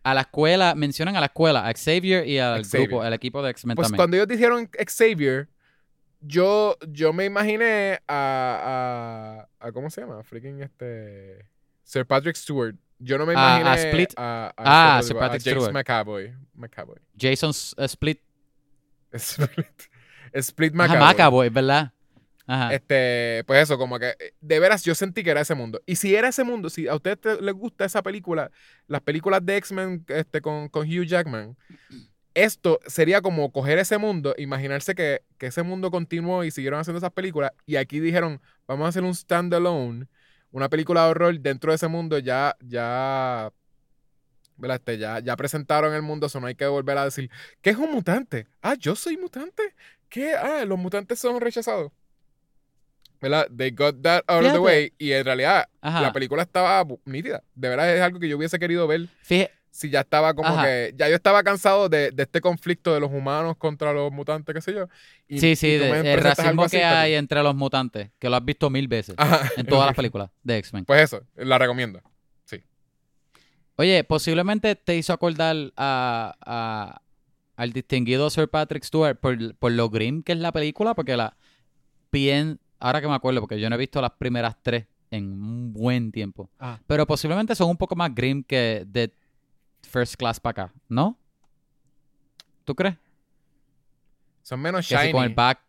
a 0.04 0.14
la 0.14 0.22
escuela, 0.22 0.74
mencionan 0.76 1.16
a 1.18 1.20
la 1.20 1.26
escuela, 1.26 1.68
a 1.68 1.74
Xavier 1.74 2.26
y 2.28 2.40
al 2.40 2.64
Xavier. 2.64 2.88
grupo, 2.88 3.04
al 3.04 3.14
equipo 3.14 3.42
de 3.44 3.52
X-Men 3.52 3.76
Pues 3.76 3.88
también. 3.88 3.98
cuando 3.98 4.16
ellos 4.18 4.28
dijeron 4.30 4.70
Xavier, 4.88 5.50
yo, 6.22 6.78
yo 6.88 7.12
me 7.14 7.26
imaginé 7.26 8.00
a, 8.08 9.48
a, 9.60 9.68
a- 9.68 9.72
¿Cómo 9.72 9.90
se 9.90 10.02
llama? 10.02 10.24
Freaking 10.24 10.62
este. 10.62 11.46
Sir 11.84 12.06
Patrick 12.06 12.36
Stewart. 12.36 12.76
Yo 13.00 13.18
no 13.18 13.26
me 13.26 13.34
A- 13.36 13.56
a 13.58 13.62
imaginé. 13.62 13.90
Split. 13.90 14.14
A, 14.18 14.54
Ah, 14.58 14.98
a- 14.98 15.02
Sir 15.04 15.16
a 15.18 15.20
Patrick 15.22 15.44
James 15.44 15.64
Stewart. 15.64 15.74
McAvoy. 15.74 16.34
McAvoy. 16.56 16.98
Jason 17.18 17.50
S- 17.52 17.74
eh, 17.78 17.86
Split. 17.86 18.20
Split. 20.34 20.74
Split 20.74 20.76
Ajá, 20.86 20.94
¿verdad? 20.94 21.18
Ajá. 22.48 22.74
Este, 22.74 23.44
pues 23.46 23.62
eso, 23.62 23.78
como 23.78 24.00
que 24.00 24.14
de 24.42 24.60
veras 24.60 24.84
yo 24.84 24.96
sentí 24.96 25.24
que 25.24 25.30
era 25.30 25.42
ese 25.42 25.54
mundo. 25.54 25.82
Y 25.86 25.98
si 25.98 26.16
era 26.16 26.30
ese 26.30 26.44
mundo, 26.44 26.70
si 26.72 26.88
a 26.88 26.96
ustedes 26.96 27.22
te- 27.22 27.42
les 27.42 27.54
gusta 27.54 27.86
esa 27.86 28.02
película, 28.02 28.50
las 28.88 29.02
películas 29.02 29.46
de 29.46 29.58
X-Men 29.58 30.04
este, 30.08 30.42
con, 30.42 30.68
con 30.70 30.88
Hugh 30.88 31.06
Jackman, 31.06 31.56
esto 32.34 32.80
sería 32.88 33.22
como 33.22 33.52
coger 33.52 33.78
ese 33.80 33.98
mundo, 33.98 34.34
imaginarse 34.38 34.96
que, 34.96 35.22
que 35.38 35.48
ese 35.48 35.62
mundo 35.62 35.92
continuó 35.92 36.44
y 36.44 36.52
siguieron 36.52 36.80
haciendo 36.80 36.98
esas 36.98 37.12
películas. 37.12 37.52
Y 37.66 37.76
aquí 37.76 38.00
dijeron, 38.00 38.42
vamos 38.68 38.86
a 38.86 38.90
hacer 38.90 39.04
un 39.04 39.14
standalone, 39.14 40.08
una 40.52 40.70
película 40.70 41.04
de 41.06 41.10
horror 41.12 41.40
dentro 41.40 41.72
de 41.72 41.76
ese 41.76 41.88
mundo, 41.88 42.18
ya, 42.18 42.56
ya. 42.62 43.52
¿Verdad? 44.60 44.78
Este, 44.78 44.98
ya, 44.98 45.20
ya 45.20 45.36
presentaron 45.36 45.94
el 45.94 46.02
mundo, 46.02 46.28
eso 46.28 46.40
no 46.40 46.48
hay 46.48 46.56
que 46.56 46.66
volver 46.68 46.98
a 46.98 47.06
decir, 47.06 47.30
¿qué 47.62 47.72
es 47.72 47.78
un 47.78 47.92
mutante? 47.92 48.48
Ah, 48.62 48.76
yo 48.78 48.96
soy 48.96 49.18
mutante. 49.18 49.74
¿Qué? 50.10 50.34
Ah, 50.36 50.64
los 50.66 50.78
mutantes 50.78 51.20
son 51.20 51.40
rechazados. 51.42 51.92
¿Verdad? 53.22 53.48
They 53.56 53.72
got 53.72 54.02
that 54.02 54.24
out 54.28 54.46
of 54.46 54.54
the 54.54 54.60
way. 54.60 54.94
Y 54.98 55.12
en 55.12 55.26
realidad, 55.26 55.68
Ajá. 55.82 56.02
la 56.02 56.14
película 56.14 56.42
estaba 56.44 56.86
nítida. 57.06 57.44
De 57.54 57.68
verdad 57.68 57.94
es 57.94 58.02
algo 58.02 58.18
que 58.20 58.30
yo 58.30 58.38
hubiese 58.38 58.58
querido 58.60 58.88
ver 58.88 59.08
Fíjate, 59.24 59.52
si 59.72 59.90
ya 59.90 60.00
estaba 60.02 60.34
como 60.34 60.48
Ajá. 60.48 60.64
que. 60.64 60.94
Ya 60.96 61.10
yo 61.10 61.16
estaba 61.16 61.44
cansado 61.44 61.90
de, 61.90 62.12
de 62.12 62.24
este 62.24 62.40
conflicto 62.40 62.94
de 62.94 63.02
los 63.02 63.12
humanos 63.12 63.58
contra 63.58 63.92
los 63.92 64.10
mutantes, 64.12 64.56
qué 64.56 64.62
sé 64.62 64.74
yo. 64.74 64.88
Y- 65.28 65.40
sí, 65.42 65.58
sí, 65.58 65.68
y 65.68 65.78
de- 65.78 66.14
el 66.14 66.22
racismo 66.22 66.66
que 66.70 66.82
hay 66.84 67.16
entre 67.16 67.44
los 67.44 67.54
mutantes, 67.56 68.10
que 68.20 68.30
lo 68.30 68.38
has 68.38 68.46
visto 68.46 68.70
mil 68.70 68.88
veces 68.88 69.16
Ajá. 69.18 69.50
en 69.58 69.66
todas 69.66 69.88
las 69.88 69.96
películas 69.98 70.30
de 70.44 70.58
X-Men. 70.60 70.86
Pues 70.86 71.02
eso, 71.04 71.22
la 71.36 71.58
recomiendo. 71.58 72.02
Oye, 73.80 74.04
posiblemente 74.04 74.76
te 74.76 74.98
hizo 74.98 75.14
acordar 75.14 75.56
a, 75.78 76.36
a- 76.46 77.02
al 77.56 77.72
distinguido 77.72 78.30
Sir 78.30 78.50
Patrick 78.50 78.84
Stewart 78.84 79.18
por, 79.18 79.56
por 79.56 79.72
lo 79.72 79.90
grim 79.90 80.22
que 80.22 80.34
es 80.34 80.38
la 80.40 80.52
película, 80.52 80.94
porque 80.96 81.16
la 81.16 81.38
bien, 82.12 82.60
ahora 82.78 83.00
que 83.00 83.08
me 83.08 83.14
acuerdo, 83.16 83.40
porque 83.40 83.58
yo 83.58 83.70
no 83.70 83.76
he 83.76 83.80
visto 83.80 84.02
las 84.02 84.12
primeras 84.12 84.58
tres 84.62 84.86
en 85.12 85.32
un 85.32 85.72
buen 85.72 86.12
tiempo, 86.12 86.50
Ah. 86.60 86.78
pero 86.88 87.08
posiblemente 87.08 87.56
son 87.56 87.70
un 87.70 87.78
poco 87.78 87.96
más 87.96 88.14
grim 88.14 88.44
que 88.44 88.84
de 88.86 89.14
First 89.84 90.16
Class 90.16 90.42
para 90.42 90.64
acá, 90.66 90.74
¿no? 90.90 91.18
¿Tú 92.66 92.76
crees? 92.76 92.98
Son 94.44 94.60
menos 94.60 94.86
Que 94.90 94.96
si 94.98 95.02
shiny. 95.04 95.12
con 95.14 95.24
el 95.24 95.34
back 95.34 95.62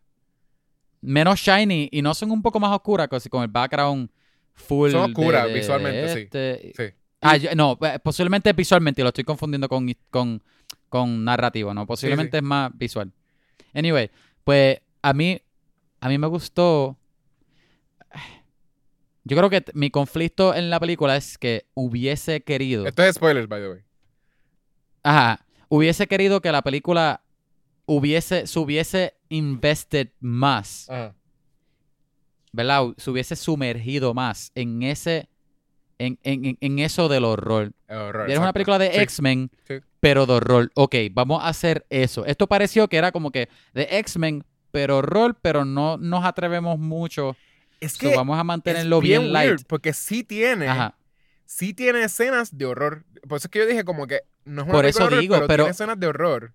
menos 0.99 1.39
shiny 1.39 1.87
y 1.93 2.01
no 2.01 2.13
son 2.13 2.29
un 2.31 2.41
poco 2.41 2.59
más 2.59 2.71
oscuras, 2.75 3.07
que 3.07 3.21
si 3.21 3.29
con 3.29 3.41
el 3.41 3.47
background 3.47 4.09
full 4.53 4.91
Son 4.91 5.11
oscuras 5.11 5.47
visualmente, 5.53 6.13
sí. 6.13 6.19
este- 6.23 6.73
Sí. 6.75 6.93
Ah, 7.21 7.37
yo- 7.37 7.53
no, 7.55 7.77
eh, 7.81 7.99
posiblemente 7.99 8.51
visualmente, 8.53 9.01
y 9.01 9.03
lo 9.03 9.09
estoy 9.09 9.23
confundiendo 9.23 9.69
con, 9.69 9.95
con, 10.09 10.41
con 10.89 11.23
narrativo, 11.23 11.73
¿no? 11.73 11.85
Posiblemente 11.85 12.31
sí. 12.31 12.37
es 12.37 12.43
más 12.43 12.71
visual. 12.75 13.11
Anyway, 13.73 14.09
pues 14.43 14.79
a 15.01 15.13
mí, 15.13 15.39
a 15.99 16.09
mí 16.09 16.17
me 16.17 16.27
gustó. 16.27 16.97
Yo 19.23 19.37
creo 19.37 19.49
que 19.49 19.63
mi 19.73 19.91
conflicto 19.91 20.55
en 20.55 20.69
la 20.71 20.79
película 20.79 21.15
es 21.15 21.37
que 21.37 21.67
hubiese 21.75 22.41
querido. 22.41 22.87
Esto 22.87 23.03
es 23.03 23.15
spoilers, 23.15 23.47
by 23.47 23.61
the 23.61 23.69
way. 23.69 23.79
Ajá. 25.03 25.45
Hubiese 25.69 26.07
querido 26.07 26.41
que 26.41 26.51
la 26.51 26.63
película 26.63 27.21
hubiese, 27.85 28.47
se 28.47 28.59
hubiese 28.59 29.13
invested 29.29 30.09
más. 30.19 30.89
Ajá. 30.89 31.15
¿verdad? 32.51 32.87
Se 32.97 33.09
hubiese 33.09 33.35
sumergido 33.35 34.13
más 34.13 34.51
en 34.55 34.83
ese, 34.83 35.29
en, 36.05 36.19
en, 36.23 36.57
en- 36.59 36.79
eso 36.79 37.07
del 37.09 37.23
horror. 37.25 37.71
Es 37.87 37.95
horror, 37.97 38.29
era 38.29 38.39
una 38.39 38.53
película 38.53 38.77
de 38.79 38.91
Sí. 38.93 38.99
X-Men, 38.99 39.51
Sí. 39.67 39.75
pero 39.99 40.25
de 40.25 40.33
horror. 40.33 40.71
Ok, 40.75 40.95
vamos 41.11 41.43
a 41.43 41.47
hacer 41.47 41.85
eso. 41.89 42.25
Esto 42.25 42.47
pareció 42.47 42.87
que 42.87 42.97
era 42.97 43.11
como 43.11 43.31
que 43.31 43.49
de 43.73 43.87
X-Men, 43.99 44.43
pero 44.71 44.97
horror, 44.97 45.37
pero 45.41 45.65
no 45.65 45.97
nos 45.97 46.23
atrevemos 46.25 46.79
mucho. 46.79 47.35
Es 47.79 47.93
So, 47.93 47.99
que 48.09 48.15
vamos 48.15 48.37
a 48.37 48.41
es 48.41 48.45
mantenerlo 48.45 48.99
bien, 49.01 49.33
light. 49.33 49.61
porque 49.67 49.93
sí 49.93 50.23
tiene, 50.23 50.67
Ajá. 50.67 50.95
sí 51.45 51.73
tiene 51.73 52.03
escenas 52.03 52.57
de 52.57 52.65
horror. 52.65 53.03
Por 53.27 53.37
eso 53.37 53.47
es 53.47 53.51
que 53.51 53.59
yo 53.59 53.65
dije 53.65 53.83
como 53.83 54.07
que 54.07 54.21
no 54.45 54.61
es 54.61 54.65
una 54.67 54.71
Por 54.73 54.81
película 54.83 54.89
eso 54.89 55.05
horror, 55.07 55.19
digo, 55.21 55.35
pero, 55.35 55.47
pero- 55.47 55.63
tiene 55.63 55.71
escenas 55.71 55.99
de 55.99 56.07
horror. 56.07 56.53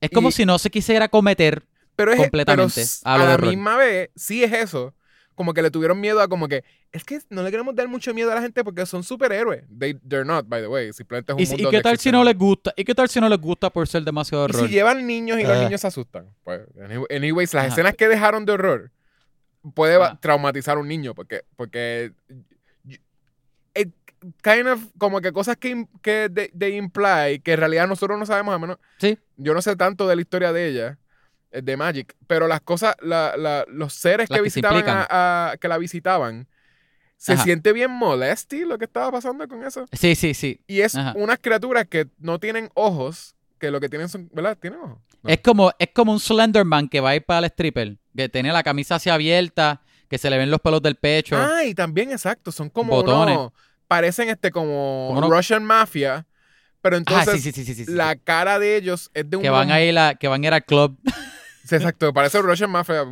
Es 0.00 0.10
como 0.10 0.28
Y- 0.28 0.32
si 0.32 0.46
no 0.46 0.58
se 0.58 0.70
quisiera 0.70 1.08
cometer. 1.08 1.64
Pero 1.96 2.12
es 2.12 2.18
Completamente, 2.20 2.74
pero 3.02 3.12
a 3.12 3.18
la 3.18 3.38
misma 3.38 3.76
vez, 3.76 4.10
sí 4.14 4.44
es 4.44 4.52
eso. 4.52 4.94
Como 5.38 5.54
que 5.54 5.62
le 5.62 5.70
tuvieron 5.70 6.00
miedo 6.00 6.20
a 6.20 6.26
como 6.26 6.48
que 6.48 6.64
es 6.90 7.04
que 7.04 7.20
no 7.30 7.44
le 7.44 7.52
queremos 7.52 7.72
dar 7.76 7.86
mucho 7.86 8.12
miedo 8.12 8.32
a 8.32 8.34
la 8.34 8.42
gente 8.42 8.64
porque 8.64 8.84
son 8.86 9.04
superhéroes. 9.04 9.62
They, 9.78 9.94
they're 9.94 10.24
not, 10.24 10.48
by 10.48 10.60
the 10.60 10.66
way. 10.66 10.92
Simplemente 10.92 11.30
es 11.32 11.36
un 11.36 11.42
¿Y, 11.44 11.46
mundo 11.62 11.68
y 11.68 11.70
qué 11.70 11.80
tal 11.80 11.96
si 11.96 12.10
no 12.10 12.24
les 12.24 12.36
gusta? 12.36 12.74
¿Y 12.76 12.82
qué 12.82 12.92
tal 12.92 13.08
si 13.08 13.20
no 13.20 13.28
les 13.28 13.38
gusta 13.40 13.70
por 13.70 13.86
ser 13.86 14.02
demasiado 14.02 14.42
Y 14.42 14.50
horror? 14.50 14.66
si 14.66 14.74
llevan 14.74 15.06
niños 15.06 15.38
y 15.38 15.44
los 15.44 15.56
Ah. 15.56 15.62
niños 15.62 15.80
se 15.80 15.86
asustan. 15.86 16.26
Pues, 16.42 16.62
any- 16.82 17.04
anyways, 17.16 17.54
las 17.54 17.66
Ajá. 17.66 17.72
escenas 17.72 17.94
que 17.94 18.08
dejaron 18.08 18.44
de 18.46 18.52
horror 18.52 18.90
puede 19.76 19.94
Ajá. 19.94 20.18
traumatizar 20.20 20.76
a 20.76 20.80
un 20.80 20.88
niño 20.88 21.14
porque, 21.14 21.42
porque 21.54 22.10
y- 22.88 22.98
it 23.80 23.92
kind 24.42 24.66
of 24.66 24.80
como 24.98 25.20
que 25.20 25.30
cosas 25.30 25.56
que, 25.56 25.86
que 26.02 26.28
they, 26.34 26.48
they 26.58 26.76
imply 26.76 27.38
que 27.44 27.52
en 27.52 27.60
realidad 27.60 27.86
nosotros 27.86 28.18
no 28.18 28.26
sabemos 28.26 28.52
a 28.54 28.58
menos 28.58 28.78
Sí. 28.98 29.16
yo 29.36 29.54
no 29.54 29.62
sé 29.62 29.76
tanto 29.76 30.08
de 30.08 30.16
la 30.16 30.20
historia 30.22 30.52
de 30.52 30.66
ella 30.68 30.88
eh, 30.88 30.96
de 31.50 31.76
Magic 31.76 32.14
pero 32.26 32.46
las 32.48 32.60
cosas 32.60 32.94
la- 33.00 33.36
la- 33.36 33.64
los 33.68 33.92
seres 33.94 34.28
Las 34.30 34.38
que 34.38 34.42
visitaban 34.42 34.78
implican. 34.78 35.06
a, 35.10 35.50
a- 35.52 35.56
que 35.56 35.68
la 35.68 35.78
visitaban 35.78 36.46
se 37.16 37.32
Ajá. 37.32 37.42
siente 37.44 37.72
bien 37.72 37.90
molesty 37.90 38.64
lo 38.64 38.78
que 38.78 38.84
estaba 38.84 39.10
pasando 39.10 39.46
con 39.48 39.64
eso 39.64 39.86
Sí, 39.92 40.14
sí, 40.14 40.34
sí. 40.34 40.60
y 40.66 40.80
es 40.82 40.94
Ajá. 40.94 41.14
unas 41.16 41.38
criaturas 41.40 41.86
que 41.88 42.06
no 42.18 42.38
tienen 42.38 42.70
ojos 42.74 43.34
que 43.58 43.70
lo 43.70 43.80
que 43.80 43.88
tienen 43.88 44.08
son 44.08 44.28
¿verdad? 44.32 44.56
tienen 44.60 44.78
ojos 44.80 44.98
No. 45.22 45.30
Es 45.30 45.40
como, 45.40 45.72
es 45.80 45.88
como 45.92 46.12
un 46.12 46.20
Slenderman 46.20 46.88
que 46.88 47.00
va 47.00 47.10
a 47.10 47.16
ir 47.16 47.24
para 47.24 47.40
el 47.40 47.44
stripper, 47.46 47.96
que 48.16 48.28
tiene 48.28 48.52
la 48.52 48.62
camisa 48.62 48.94
así 48.94 49.10
abierta, 49.10 49.82
que 50.08 50.16
se 50.16 50.30
le 50.30 50.38
ven 50.38 50.48
los 50.48 50.60
pelos 50.60 50.80
del 50.80 50.94
pecho. 50.94 51.36
Ah, 51.36 51.64
y 51.64 51.74
también, 51.74 52.12
exacto, 52.12 52.52
son 52.52 52.70
como 52.70 52.92
Botones. 52.92 53.36
unos- 53.36 53.52
parecen 53.88 54.28
este 54.28 54.52
como 54.52 55.06
Como 55.08 55.18
unos- 55.18 55.30
Russian 55.30 55.64
Mafia, 55.64 56.24
pero 56.80 56.94
Ah, 56.94 56.98
entonces 56.98 57.42
sí, 57.42 57.50
sí, 57.50 57.52
sí, 57.52 57.64
sí, 57.64 57.74
sí, 57.74 57.84
sí. 57.86 57.92
la 57.92 58.14
cara 58.14 58.60
de 58.60 58.76
ellos 58.76 59.10
es 59.12 59.28
de 59.28 59.38
un... 59.38 59.42
que 59.42 59.50
van 59.50 59.72
a 59.72 59.80
ir 59.82 59.98
a, 59.98 60.14
que 60.14 60.28
van 60.28 60.44
a 60.44 60.46
ir 60.46 60.52
al 60.54 60.64
club. 60.64 60.96
Sí, 61.68 61.74
exacto, 61.76 62.12
parece 62.12 62.40
Russian 62.42 62.70
Mafia. 62.70 63.04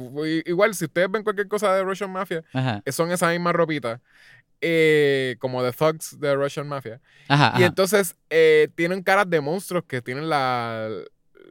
Igual, 0.47 0.75
si 0.75 0.85
ustedes 0.87 1.11
ven 1.11 1.23
cualquier 1.23 1.49
cosa 1.49 1.75
de 1.75 1.83
Russian 1.85 2.11
Mafia, 2.11 2.43
Ajá. 2.53 2.83
eh, 2.85 2.93
son 2.93 3.11
esa 3.11 3.31
misma 3.31 3.53
ropita, 3.53 4.01
eh, 4.61 5.37
como 5.39 5.63
de 5.63 5.73
thugs 5.73 6.19
de 6.19 6.35
Russian 6.35 6.67
Mafia. 6.69 7.01
Ajá, 7.29 7.53
Y 7.55 7.59
ajá. 7.59 7.67
entonces 7.67 8.17
eh, 8.31 8.69
tienen 8.75 9.03
caras 9.03 9.29
de 9.29 9.41
monstruos 9.41 9.85
que 9.87 10.01
tienen 10.03 10.29
la, 10.29 10.89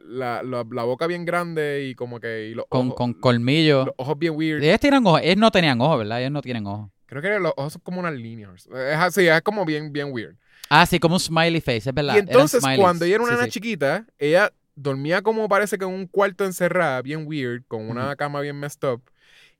la, 0.04 0.42
la- 0.42 0.64
la 0.70 0.82
boca 0.84 1.06
bien 1.06 1.24
grande 1.24 1.86
y 1.88 1.94
como 1.94 2.18
que... 2.20 2.48
Y 2.50 2.54
los, 2.54 2.66
Con, 2.68 2.86
ojos, 2.88 2.96
con 2.96 3.12
colmillos. 3.14 3.86
los 3.86 3.94
ojos 3.98 4.18
bien 4.18 4.34
weird. 4.36 4.62
Ellos 4.62 4.80
tienen 4.80 5.06
ojos. 5.06 5.20
Ellos 5.22 5.36
no 5.38 5.50
tenían 5.50 5.80
ojos, 5.80 5.98
¿verdad? 5.98 6.20
Ellos 6.20 6.32
no 6.32 6.42
tienen 6.42 6.66
ojos. 6.66 6.90
Creo 7.06 7.22
que 7.22 7.38
los 7.38 7.52
ojos 7.56 7.74
son 7.74 7.82
como 7.82 8.00
unas 8.00 8.14
líneas. 8.14 8.66
Es 8.66 8.96
así, 8.96 9.28
es 9.28 9.42
como 9.42 9.64
bien, 9.64 9.92
bien 9.92 10.08
weird. 10.12 10.36
Ah, 10.68 10.84
sí, 10.84 10.98
como 10.98 11.14
un 11.14 11.20
smiley 11.20 11.60
face, 11.60 11.88
es 11.88 11.94
verdad. 11.94 12.16
Y 12.16 12.18
entonces, 12.18 12.60
cuando 12.76 13.04
ella 13.04 13.14
era 13.14 13.22
una 13.22 13.32
Sí, 13.32 13.36
nena 13.36 13.44
sí. 13.44 13.50
chiquita, 13.52 14.04
ella 14.18 14.52
dormía 14.76 15.22
como 15.22 15.48
parece 15.48 15.78
que 15.78 15.84
en 15.84 15.90
un 15.90 16.06
cuarto 16.06 16.44
encerrada, 16.44 17.02
bien 17.02 17.26
weird, 17.26 17.64
con 17.66 17.88
una 17.90 18.14
cama 18.16 18.40
bien 18.40 18.58
messed 18.58 18.88
up. 18.88 19.02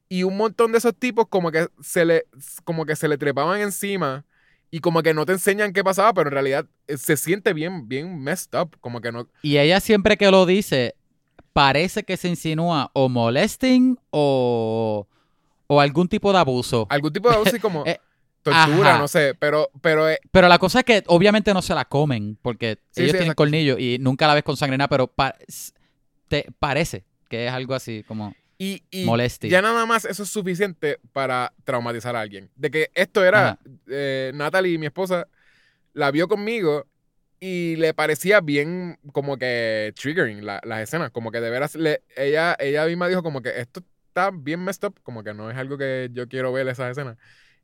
Y 0.09 0.23
un 0.23 0.37
montón 0.37 0.71
de 0.71 0.79
esos 0.79 0.95
tipos 0.95 1.27
como 1.29 1.51
que 1.51 1.69
se 1.83 2.05
le, 2.05 2.27
como 2.65 2.87
que 2.87 2.95
se 2.95 3.09
le 3.09 3.19
trepaban 3.19 3.61
encima 3.61 4.25
y 4.71 4.81
como 4.81 5.03
que 5.03 5.15
no 5.15 5.27
te 5.27 5.33
enseñan 5.33 5.73
qué 5.73 5.83
pasaba, 5.83 6.15
pero 6.15 6.29
en 6.29 6.35
realidad 6.35 6.67
eh, 6.87 6.97
se 6.97 7.17
siente 7.17 7.53
bien, 7.53 7.89
bien 7.89 8.23
messed 8.23 8.57
up. 8.61 8.77
Como 8.81 9.01
que 9.01 9.11
no. 9.11 9.29
Y 9.43 9.59
ella 9.59 9.81
siempre 9.81 10.17
que 10.17 10.31
lo 10.31 10.47
dice, 10.47 10.95
parece 11.53 12.05
que 12.05 12.17
se 12.17 12.29
insinúa 12.29 12.91
o 12.93 13.09
molesting 13.09 13.99
o, 14.11 15.09
o 15.67 15.81
algún 15.81 16.09
tipo 16.09 16.33
de 16.33 16.39
abuso. 16.39 16.87
Algún 16.91 17.13
tipo 17.13 17.31
de 17.31 17.37
así 17.37 17.59
como 17.61 17.85
Eh, 17.87 17.99
tortura, 18.55 18.91
ajá. 18.91 18.99
no 18.99 19.09
sé. 19.09 19.35
Pero, 19.39 19.71
pero 19.81 20.09
eh, 20.09 20.19
Pero 20.31 20.49
la 20.49 20.59
cosa 20.59 20.81
es 20.81 20.85
que 20.85 21.03
obviamente 21.07 21.53
no 21.53 21.63
se 21.63 21.75
la 21.75 21.85
comen 21.85 22.39
porque 22.41 22.79
Sí, 22.93 23.03
ellos 23.03 23.13
sí, 23.13 23.19
tienen 23.19 23.35
colmillos 23.35 23.79
y 23.79 23.99
nunca 24.01 24.27
la 24.27 24.35
ves 24.35 24.45
con 24.45 24.57
sangre 24.57 24.79
nada, 24.79 24.89
pero 24.89 25.07
pa- 25.09 25.35
te 26.29 26.47
parece 26.59 27.05
que 27.29 27.47
es 27.47 27.53
algo 27.53 27.75
así 27.75 28.05
como 28.07 28.35
y, 28.59 28.83
y 28.91 29.05
molesting. 29.05 29.51
ya 29.51 29.61
nada 29.61 29.85
más 29.87 30.05
eso 30.05 30.23
es 30.23 30.31
suficiente 30.31 30.99
para 31.13 31.53
traumatizar 31.65 32.17
a 32.17 32.21
alguien. 32.21 32.51
De 32.57 32.71
que 32.71 32.91
esto 32.95 33.25
era, 33.25 33.59
eh, 33.89 34.31
Natalie, 34.35 34.79
mi 34.79 34.87
esposa, 34.87 35.29
la 35.93 36.11
vio 36.11 36.27
conmigo 36.29 36.87
y 37.39 37.77
le 37.77 37.93
parecía 37.93 38.41
bien 38.41 38.99
como 39.13 39.37
que 39.37 39.93
triggering 39.95 40.45
la- 40.47 40.61
las 40.65 40.81
escenas. 40.81 41.11
Como 41.11 41.31
que 41.31 41.41
de 41.41 41.51
veras, 41.51 41.75
le- 41.75 42.03
ella, 42.17 42.57
ella 42.59 42.87
misma 42.87 43.09
dijo 43.09 43.23
como 43.23 43.43
que 43.43 43.61
esto 43.61 43.83
está 44.09 44.31
bien 44.33 44.65
messed 44.65 44.89
up, 44.89 45.01
como 45.03 45.23
que 45.23 45.35
no 45.35 45.51
es 45.51 45.57
algo 45.59 45.77
que 45.77 46.09
yo 46.13 46.27
quiero 46.29 46.51
ver 46.53 46.67
esas 46.69 46.91
escenas. 46.93 47.19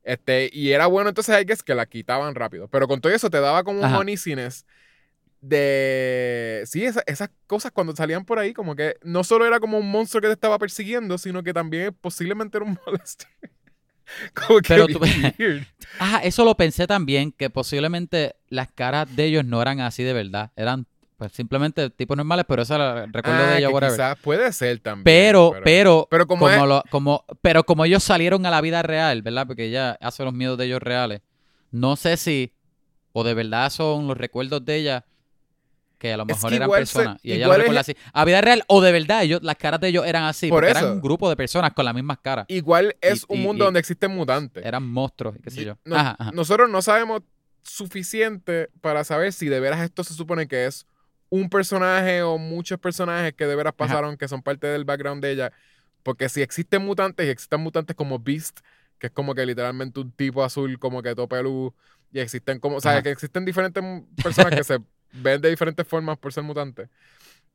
Este, 0.04 0.50
y 0.52 0.72
era 0.72 0.86
bueno 0.86 1.10
entonces 1.10 1.34
hay 1.34 1.46
que 1.46 1.52
es 1.52 1.62
que 1.62 1.74
la 1.74 1.86
quitaban 1.86 2.34
rápido. 2.34 2.68
Pero 2.68 2.88
con 2.88 3.00
todo 3.00 3.12
eso 3.12 3.30
te 3.30 3.40
daba 3.40 3.62
como 3.64 3.80
un 3.80 3.94
uneasiness 3.94 4.66
de 5.40 6.62
sí, 6.66 6.84
esa- 6.84 7.02
esas 7.06 7.30
cosas 7.46 7.72
cuando 7.72 7.94
salían 7.96 8.24
por 8.24 8.38
ahí, 8.38 8.52
como 8.54 8.76
que 8.76 8.96
no 9.02 9.24
solo 9.24 9.44
era 9.46 9.60
como 9.60 9.78
un 9.78 9.90
monstruo 9.90 10.20
que 10.20 10.28
te 10.28 10.34
estaba 10.34 10.58
persiguiendo, 10.58 11.18
sino 11.18 11.42
que 11.42 11.52
también 11.52 11.94
posiblemente 12.00 12.58
era 12.58 12.66
un 12.66 12.78
molester. 12.86 13.28
como 14.34 14.60
que 14.60 14.68
Pero 14.68 14.86
tú-. 14.86 15.00
Ajá, 15.98 16.18
eso 16.18 16.44
lo 16.44 16.56
pensé 16.56 16.86
también, 16.86 17.32
que 17.32 17.50
posiblemente 17.50 18.36
las 18.48 18.70
caras 18.70 19.14
de 19.14 19.24
ellos 19.24 19.44
no 19.44 19.60
eran 19.60 19.80
así 19.80 20.02
de 20.04 20.12
verdad. 20.12 20.52
Eran 20.56 20.86
pues 21.22 21.32
simplemente 21.32 21.88
tipos 21.90 22.16
normales, 22.16 22.44
pero 22.48 22.62
era 22.62 23.04
el 23.04 23.12
recuerdo 23.12 23.42
Ah, 23.44 23.50
de 23.52 23.58
ella, 23.58 23.68
que 23.68 23.74
whatever. 23.74 23.94
quizás 23.94 24.18
puede 24.18 24.52
ser 24.52 24.80
también. 24.80 25.04
Pero, 25.04 25.52
pero, 25.62 26.08
pero 26.10 26.26
como, 26.26 26.46
como, 26.46 26.52
es- 26.52 26.68
lo- 26.68 26.82
como, 26.90 27.24
pero 27.40 27.62
como 27.64 27.84
ellos 27.84 28.02
salieron 28.02 28.44
a 28.44 28.50
la 28.50 28.60
vida 28.60 28.82
real, 28.82 29.22
¿verdad? 29.22 29.46
Porque 29.46 29.66
ella 29.66 29.96
hace 30.00 30.24
los 30.24 30.34
miedos 30.34 30.58
de 30.58 30.64
ellos 30.64 30.82
reales. 30.82 31.20
No 31.70 31.94
sé 31.94 32.16
si, 32.16 32.52
o 33.12 33.22
de 33.22 33.34
verdad 33.34 33.70
son 33.70 34.08
los 34.08 34.16
recuerdos 34.16 34.64
de 34.64 34.74
ella, 34.76 35.04
que 35.98 36.12
a 36.12 36.16
lo 36.16 36.24
Es 36.24 36.26
mejor 36.26 36.50
que 36.50 36.56
eran 36.56 36.68
se- 36.70 36.74
personas. 36.76 37.18
y 37.22 37.30
ella 37.32 37.46
lo 37.46 37.54
recuerda 37.54 37.80
es- 37.82 37.90
así. 37.90 37.96
A 38.12 38.24
vida 38.24 38.40
real, 38.40 38.64
o 38.66 38.80
de 38.80 38.90
verdad, 38.90 39.22
ellos, 39.22 39.40
las 39.44 39.54
caras 39.54 39.78
de 39.80 39.86
ellos 39.88 40.04
eran 40.04 40.24
así. 40.24 40.48
Por 40.48 40.56
porque 40.64 40.72
eso. 40.72 40.80
eran 40.80 40.92
un 40.94 41.00
grupo 41.00 41.30
de 41.30 41.36
personas 41.36 41.72
con 41.72 41.84
las 41.84 41.94
mismas 41.94 42.18
caras. 42.18 42.46
igual 42.48 42.96
es 43.00 43.22
y- 43.22 43.24
un 43.28 43.38
y- 43.38 43.42
mundo 43.44 43.62
y- 43.62 43.66
donde 43.66 43.78
existen 43.78 44.10
mutantes. 44.12 44.66
Eran 44.66 44.84
monstruos, 44.84 45.36
y 45.38 45.42
qué 45.42 45.50
sé 45.52 45.64
yo. 45.64 45.76
no- 45.84 45.94
Ajá, 45.94 46.16
ajá. 46.18 46.32
Nosotros 46.32 46.68
no 46.68 46.82
sabemos 46.82 47.22
suficiente 47.62 48.68
para 48.80 49.04
saber 49.04 49.32
si 49.32 49.48
de 49.48 49.60
veras 49.60 49.80
esto 49.80 50.02
se 50.04 50.14
supone 50.14 50.48
que 50.48 50.66
es 50.66 50.84
un 51.32 51.48
personaje 51.48 52.22
o 52.22 52.36
muchos 52.36 52.78
personajes 52.78 53.32
que 53.32 53.46
de 53.46 53.56
veras 53.56 53.70
Ajá. 53.70 53.78
pasaron, 53.78 54.18
que 54.18 54.28
son 54.28 54.42
parte 54.42 54.66
del 54.66 54.84
background 54.84 55.22
de 55.22 55.30
ella. 55.30 55.52
Porque 56.02 56.28
si 56.28 56.42
existen 56.42 56.84
mutantes 56.84 57.26
y 57.26 57.30
existen 57.30 57.58
mutantes 57.58 57.96
como 57.96 58.18
Beast, 58.18 58.60
que 58.98 59.06
es 59.06 59.12
como 59.14 59.34
que 59.34 59.46
literalmente 59.46 59.98
un 59.98 60.12
tipo 60.12 60.44
azul 60.44 60.78
como 60.78 61.02
que 61.02 61.14
todo 61.14 61.28
pelú, 61.28 61.74
y 62.12 62.20
existen 62.20 62.60
como, 62.60 62.76
o 62.76 62.80
sea, 62.82 62.92
Ajá. 62.92 63.02
que 63.02 63.10
existen 63.10 63.46
diferentes 63.46 63.82
personas 64.22 64.54
que 64.54 64.62
se 64.62 64.78
ven 65.12 65.40
de 65.40 65.48
diferentes 65.48 65.86
formas 65.86 66.18
por 66.18 66.34
ser 66.34 66.44
mutantes. 66.44 66.90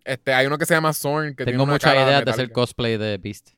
Este, 0.03 0.34
hay 0.34 0.47
uno 0.47 0.57
que 0.57 0.65
se 0.65 0.73
llama 0.73 0.91
Zorn, 0.91 1.36
que 1.36 1.43
tiene 1.43 1.51
Tengo 1.51 1.65
una 1.65 1.73
muchas 1.73 1.93
ideas 1.93 2.25
de 2.25 2.32
hacer 2.32 2.51
cosplay 2.51 2.97
de 2.97 3.19
Beast. 3.19 3.51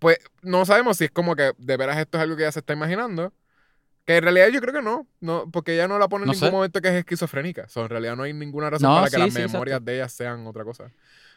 Pues 0.00 0.18
no 0.42 0.66
sabemos 0.66 0.96
si 0.96 1.04
es 1.04 1.12
como 1.12 1.36
que 1.36 1.52
de 1.56 1.76
veras 1.76 1.96
esto 1.96 2.18
es 2.18 2.22
algo 2.24 2.34
que 2.34 2.42
ella 2.42 2.50
se 2.50 2.58
está 2.58 2.72
imaginando. 2.72 3.32
Que 4.06 4.16
en 4.16 4.22
realidad 4.24 4.48
yo 4.48 4.60
creo 4.60 4.74
que 4.74 4.82
no, 4.82 5.06
no 5.20 5.48
porque 5.50 5.74
ella 5.74 5.86
no 5.86 5.98
la 5.98 6.08
pone 6.08 6.24
en 6.24 6.28
No 6.28 6.32
ningún 6.32 6.48
sé. 6.48 6.52
momento 6.52 6.80
que 6.80 6.88
es 6.88 6.94
esquizofrénica. 6.94 7.64
O 7.64 7.68
sea, 7.68 7.82
en 7.84 7.88
realidad 7.90 8.16
no 8.16 8.22
hay 8.24 8.32
ninguna 8.32 8.70
razón 8.70 8.88
No, 8.88 8.96
para 8.96 9.06
que 9.10 9.16
sí, 9.16 9.20
las 9.22 9.32
sí, 9.34 9.40
memorias 9.40 9.76
exacto. 9.76 9.90
de 9.90 9.96
ella 9.96 10.08
sean 10.08 10.46
otra 10.46 10.64
cosa. 10.64 10.90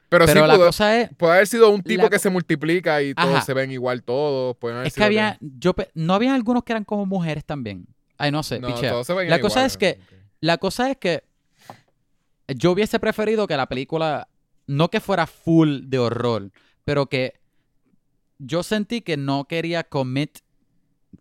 Pero, 0.09 0.25
Pero 0.25 0.41
sí 0.41 0.47
la 0.47 0.55
pudo, 0.55 0.65
cosa 0.67 0.99
es, 0.99 1.09
puede 1.15 1.33
haber 1.33 1.47
sido 1.47 1.69
un 1.69 1.81
tipo 1.81 2.03
la 2.03 2.09
que 2.09 2.19
se 2.19 2.29
multiplica 2.29 3.01
y 3.01 3.13
todos 3.15 3.29
Ajá. 3.35 3.41
se 3.41 3.53
ven 3.53 3.71
igual 3.71 4.03
todos. 4.03 4.55
Haber 4.61 4.87
es 4.87 4.93
que 4.93 5.03
había, 5.03 5.37
yo, 5.41 5.73
no 5.95 6.13
había 6.13 6.35
algunos 6.35 6.63
que 6.63 6.73
eran 6.73 6.83
como 6.83 7.05
mujeres 7.05 7.43
también. 7.45 7.87
Ay, 8.17 8.31
no 8.31 8.43
sé, 8.43 8.59
No, 8.59 8.67
todos 8.73 9.07
se 9.07 9.13
La 9.25 9.39
cosa 9.39 9.59
igual, 9.59 9.65
es 9.65 9.77
que-. 9.77 9.99
La 10.39 10.57
cosa 10.57 10.91
es 10.91 10.97
que 10.97 11.23
yo 12.47 12.71
hubiese 12.71 12.99
preferido 12.99 13.47
que 13.47 13.57
la 13.57 13.67
película, 13.67 14.27
no 14.67 14.89
que 14.89 14.99
fuera 14.99 15.25
full 15.25 15.81
de 15.85 15.97
horror, 15.97 16.51
pero 16.85 17.07
que 17.07 17.39
yo 18.37 18.61
sentí 18.61 19.01
que 19.01 19.17
no 19.17 19.45
quería 19.45 19.83
commit, 19.83 20.39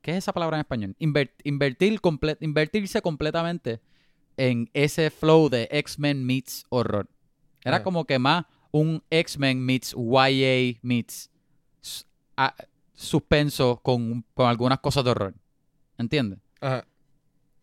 ¿qué 0.01 0.13
es 0.13 0.19
esa 0.19 0.33
palabra 0.33 0.57
en 0.57 0.61
español? 0.63 0.97
Inver- 0.99 1.33
invertir 1.45 2.01
comple- 2.01 2.39
invertirse 2.41 3.03
completamente 3.03 3.81
en 4.37 4.71
ese 4.73 5.11
flow 5.11 5.49
de 5.49 5.69
X-Men 5.71 6.25
meets 6.25 6.65
horror. 6.71 7.09
Era 7.65 7.79
Ah. 7.79 7.83
como 7.83 8.05
que 8.07 8.19
más 8.19 8.47
un 8.71 9.03
X-Men 9.11 9.61
meets 9.65 9.95
YA 9.95 10.79
meets 10.83 11.31
a- 12.37 12.55
suspenso 12.95 13.81
con, 13.83 14.25
con 14.35 14.49
algunas 14.49 14.79
cosas 14.81 15.05
de 15.05 15.11
horror. 15.11 15.35
¿Entiendes? 15.99 16.39
Ajá. 16.61 16.87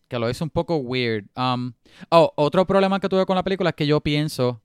que 0.08 0.18
lo 0.18 0.28
hizo 0.28 0.44
un 0.44 0.50
poco 0.50 0.78
weird. 0.78 1.26
Um, 1.36 1.74
oh, 2.10 2.34
otro 2.36 2.66
problema 2.66 3.00
que 3.00 3.08
tuve 3.08 3.28
con 3.28 3.36
la 3.36 3.44
película 3.44 3.70
es 3.70 3.76
que 3.76 3.86
yo 3.86 4.02
pienso 4.02 4.60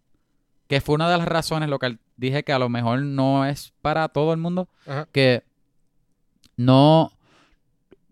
que 0.69 0.81
fue 0.81 0.95
una 0.95 1.11
de 1.11 1.19
las 1.19 1.29
razones, 1.29 1.69
lo 1.69 1.79
que 1.79 1.99
dije 2.17 2.43
que 2.45 2.53
a 2.55 2.59
lo 2.59 2.71
mejor 2.71 3.03
no 3.03 3.45
es 3.45 3.75
para 3.83 4.09
todo 4.09 4.33
el 4.33 4.39
mundo, 4.39 4.71
Ajá. 4.87 5.07
que 5.12 5.45
no... 6.57 7.12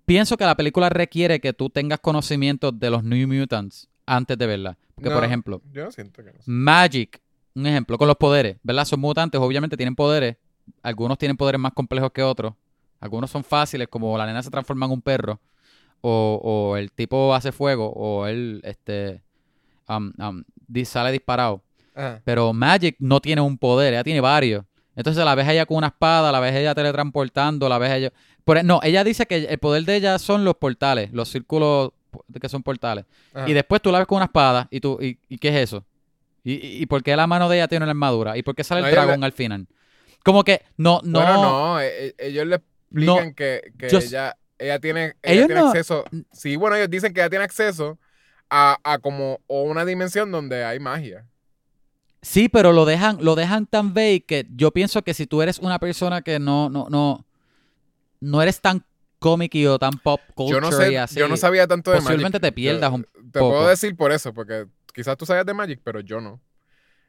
Pienso 0.06 0.36
que 0.36 0.44
la 0.44 0.56
película 0.56 0.88
requiere 0.88 1.40
que 1.40 1.52
tú 1.52 1.70
tengas 1.70 2.00
conocimiento 2.00 2.72
de 2.72 2.90
los 2.90 3.04
New 3.04 3.28
Mutants 3.28 3.88
antes 4.06 4.36
de 4.36 4.46
verla. 4.46 4.78
Porque, 4.94 5.10
por 5.10 5.24
ejemplo, 5.24 5.62
Yo 5.72 5.84
no 5.84 5.92
siento 5.92 6.22
que 6.22 6.32
no. 6.32 6.38
sé. 6.40 6.50
Magic, 6.50 7.20
un 7.54 7.66
ejemplo, 7.66 7.98
con 7.98 8.08
los 8.08 8.16
poderes, 8.16 8.56
¿verdad? 8.62 8.84
Son 8.84 9.00
mutantes, 9.00 9.40
obviamente 9.40 9.76
tienen 9.76 9.94
poderes. 9.94 10.36
Algunos 10.82 11.18
tienen 11.18 11.36
poderes 11.36 11.60
más 11.60 11.72
complejos 11.72 12.10
que 12.12 12.22
otros. 12.22 12.54
Algunos 13.00 13.30
son 13.30 13.42
fáciles, 13.42 13.88
como 13.88 14.16
la 14.16 14.26
nena 14.26 14.42
se 14.42 14.50
transforma 14.50 14.86
en 14.86 14.92
un 14.92 15.02
perro. 15.02 15.40
O, 16.00 16.40
o 16.42 16.76
el 16.76 16.92
tipo 16.92 17.34
hace 17.34 17.52
fuego. 17.52 17.92
O 17.94 18.26
él 18.26 18.60
este, 18.64 19.22
um, 19.88 20.12
um, 20.18 20.44
sale 20.84 21.10
disparado. 21.10 21.62
Ajá. 21.94 22.22
Pero 22.24 22.52
Magic 22.52 22.96
no 22.98 23.20
tiene 23.20 23.40
un 23.40 23.58
poder, 23.58 23.92
ella 23.94 24.04
tiene 24.04 24.20
varios. 24.20 24.64
Entonces 24.96 25.24
la 25.24 25.34
ves 25.34 25.46
a 25.48 25.52
ella 25.52 25.66
con 25.66 25.78
una 25.78 25.88
espada, 25.88 26.30
la 26.32 26.40
ves 26.40 26.52
a 26.54 26.60
ella 26.60 26.74
teletransportando, 26.74 27.68
la 27.68 27.78
ves 27.78 27.90
a 27.90 27.96
ella... 27.96 28.12
E, 28.46 28.62
no, 28.62 28.80
ella 28.82 29.04
dice 29.04 29.26
que 29.26 29.36
el 29.44 29.58
poder 29.58 29.84
de 29.84 29.96
ella 29.96 30.18
son 30.18 30.44
los 30.44 30.56
portales, 30.56 31.12
los 31.12 31.28
círculos 31.30 31.92
que 32.40 32.48
son 32.48 32.62
portales. 32.62 33.06
Ajá. 33.32 33.48
Y 33.48 33.52
después 33.54 33.80
tú 33.80 33.90
la 33.90 33.98
ves 33.98 34.06
con 34.06 34.16
una 34.16 34.26
espada 34.26 34.68
y 34.70 34.80
tú, 34.80 34.98
¿y, 35.00 35.18
y 35.28 35.38
qué 35.38 35.48
es 35.48 35.56
eso? 35.56 35.84
¿Y, 36.44 36.54
y, 36.82 36.86
por 36.86 37.02
qué 37.02 37.14
la 37.16 37.26
mano 37.26 37.48
de 37.48 37.56
ella 37.56 37.68
tiene 37.68 37.84
una 37.84 37.92
armadura? 37.92 38.36
¿Y 38.36 38.42
por 38.42 38.54
qué 38.54 38.64
sale 38.64 38.86
el 38.86 38.92
dragón 38.92 39.20
le- 39.20 39.26
al 39.26 39.32
final? 39.32 39.66
Como 40.24 40.42
que 40.44 40.62
no, 40.76 41.00
no, 41.04 41.20
Bueno, 41.20 41.42
no, 41.42 41.80
e- 41.80 42.08
e- 42.08 42.14
ellos 42.18 42.46
le 42.46 42.56
explican 42.56 43.28
No, 43.28 43.34
que, 43.34 43.72
que 43.78 43.88
yo 43.88 43.98
ella, 43.98 44.36
ella 44.58 44.78
tiene, 44.80 45.14
ella 45.22 45.34
Ellos 45.34 45.46
tiene 45.46 45.60
no- 45.60 45.68
acceso. 45.68 46.04
Sí, 46.32 46.56
bueno, 46.56 46.76
ellos 46.76 46.90
dicen 46.90 47.14
que 47.14 47.20
ella 47.20 47.30
tiene 47.30 47.44
acceso 47.44 47.98
a, 48.50 48.76
a 48.84 48.98
como 48.98 49.38
o 49.46 49.62
una 49.62 49.84
dimensión 49.84 50.30
donde 50.32 50.64
hay 50.64 50.78
magia. 50.80 51.26
Sí, 52.22 52.48
pero 52.48 52.72
lo 52.72 52.84
dejan, 52.84 53.18
lo 53.20 53.34
dejan 53.34 53.66
tan 53.66 53.94
vague 53.94 54.24
que 54.26 54.46
yo 54.54 54.70
pienso 54.70 55.02
que 55.02 55.12
si 55.12 55.26
tú 55.26 55.42
eres 55.42 55.58
una 55.58 55.78
persona 55.80 56.22
que 56.22 56.38
no, 56.38 56.70
no, 56.70 56.86
no, 56.88 57.26
no 58.20 58.42
eres 58.42 58.60
tan 58.60 58.84
cómic 59.18 59.52
o 59.68 59.78
tan 59.78 59.92
pop 59.98 60.20
culture 60.34 60.56
Yo 60.56 60.60
no 60.60 60.70
sé, 60.72 60.92
y 60.92 60.96
así, 60.96 61.18
yo 61.18 61.28
no 61.28 61.36
sabía 61.36 61.66
tanto 61.66 61.90
de 61.90 61.98
posiblemente 61.98 62.38
Magic. 62.38 62.42
te 62.42 62.52
pierdas 62.52 62.90
Yo- 62.90 62.94
un 62.96 63.02
Te 63.32 63.38
poco. 63.40 63.50
puedo 63.50 63.68
decir 63.68 63.96
por 63.96 64.12
eso, 64.12 64.32
porque 64.32 64.66
quizás 64.94 65.16
tú 65.16 65.26
sabías 65.26 65.46
de 65.46 65.52
Magic, 65.54 65.80
pero 65.82 66.00
yo 66.00 66.20
no. 66.20 66.40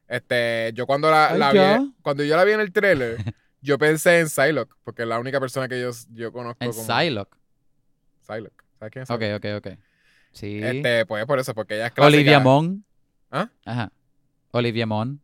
Este, 0.07 0.71
yo 0.73 0.85
cuando 0.85 1.09
la, 1.09 1.51
vi, 1.53 1.93
cuando 2.01 2.23
yo 2.23 2.35
la 2.35 2.43
vi 2.43 2.51
en 2.53 2.59
el 2.59 2.71
trailer, 2.71 3.17
yo 3.61 3.77
pensé 3.77 4.19
en 4.19 4.29
Psylocke, 4.29 4.75
porque 4.83 5.03
es 5.03 5.07
la 5.07 5.19
única 5.19 5.39
persona 5.39 5.67
que 5.67 5.79
yo, 5.79 5.91
yo 6.11 6.31
conozco 6.33 6.63
en 6.63 6.71
como 6.71 6.83
Psylocke. 6.83 7.37
Psylocke. 8.21 8.63
¿Sabes 8.79 8.91
quién 8.91 9.03
es 9.03 9.09
Ok, 9.11 9.21
Psylocke? 9.21 9.55
ok, 9.57 9.67
ok. 9.73 9.79
Sí. 10.31 10.59
Este, 10.61 11.05
pues 11.05 11.25
por 11.25 11.39
eso, 11.39 11.53
porque 11.53 11.75
ella 11.75 11.87
es 11.87 11.93
clásica. 11.93 12.15
Olivia 12.17 12.39
Munn. 12.39 12.83
¿Ah? 13.31 13.49
Ajá. 13.65 13.91
Olivia 14.53 14.85
Munn. 14.85 15.19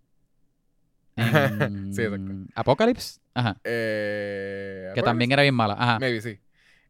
En 1.16 1.94
Sí, 1.94 2.02
exacto. 2.02 2.32
Apocalypse. 2.56 3.20
Ajá. 3.34 3.58
Eh, 3.64 4.92
Que 4.96 5.02
también 5.02 5.32
era 5.32 5.44
bien 5.44 5.56
mala. 5.56 5.76
Ajá. 5.78 6.00
Maybe 6.00 6.22
sí. 6.22 6.40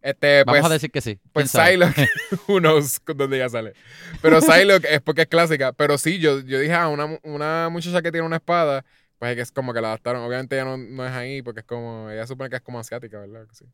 Este, 0.01 0.43
Vamos 0.45 0.61
pues, 0.61 0.71
a 0.71 0.73
decir 0.73 0.91
que 0.91 1.01
sí. 1.01 1.17
¿Quién 1.17 1.31
pues? 1.33 1.51
Psylocke, 1.51 2.07
con 3.03 3.17
dónde 3.17 3.35
ella 3.37 3.49
sale. 3.49 3.73
Pero 4.21 4.39
Psylocke 4.41 4.85
es 4.89 5.01
porque 5.01 5.23
es 5.23 5.27
clásica. 5.27 5.73
Pero 5.73 5.97
sí, 5.97 6.19
yo, 6.19 6.39
yo 6.39 6.59
dije, 6.59 6.73
ah, 6.73 6.87
una, 6.87 7.05
mu- 7.07 7.19
una 7.23 7.67
muchacha 7.69 8.01
que 8.01 8.11
tiene 8.11 8.25
una 8.25 8.37
espada, 8.37 8.85
pues 9.17 9.31
es 9.31 9.35
que 9.35 9.41
es 9.41 9.51
como 9.51 9.73
que 9.73 9.81
la 9.81 9.89
adaptaron. 9.89 10.21
Obviamente 10.21 10.55
ella 10.55 10.63
no, 10.65 10.77
no 10.77 11.05
es 11.05 11.11
ahí 11.11 11.41
porque 11.41 11.59
es 11.61 11.65
como, 11.65 12.09
ella 12.09 12.25
supone 12.25 12.49
que 12.49 12.55
es 12.55 12.61
como 12.61 12.79
asiática, 12.79 13.19
¿verdad? 13.19 13.45
Sí. 13.51 13.65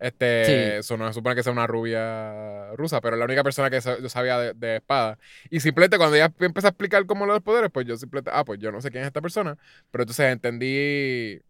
Este, 0.00 0.44
Sí. 0.44 0.52
eso 0.80 0.96
no 0.96 1.06
se 1.06 1.14
supone 1.14 1.34
que 1.36 1.42
sea 1.42 1.52
una 1.52 1.66
rubia 1.66 2.72
rusa, 2.74 3.00
pero 3.00 3.14
es 3.16 3.18
la 3.20 3.24
única 3.26 3.44
persona 3.44 3.70
que 3.70 3.80
yo 3.80 4.08
sabía 4.08 4.38
de, 4.38 4.52
de 4.54 4.76
espada. 4.76 5.18
Y 5.50 5.60
simplemente 5.60 5.96
cuando 5.98 6.16
ella 6.16 6.32
empezó 6.40 6.66
a 6.66 6.70
explicar 6.70 7.06
cómo 7.06 7.26
los 7.26 7.40
poderes, 7.42 7.70
pues 7.70 7.86
yo 7.86 7.96
simplemente, 7.96 8.30
ah, 8.34 8.44
pues 8.44 8.58
yo 8.58 8.72
no 8.72 8.80
sé 8.82 8.90
quién 8.90 9.02
es 9.04 9.06
esta 9.06 9.20
persona, 9.20 9.56
pero 9.90 10.02
entonces 10.02 10.26
entendí, 10.32 11.40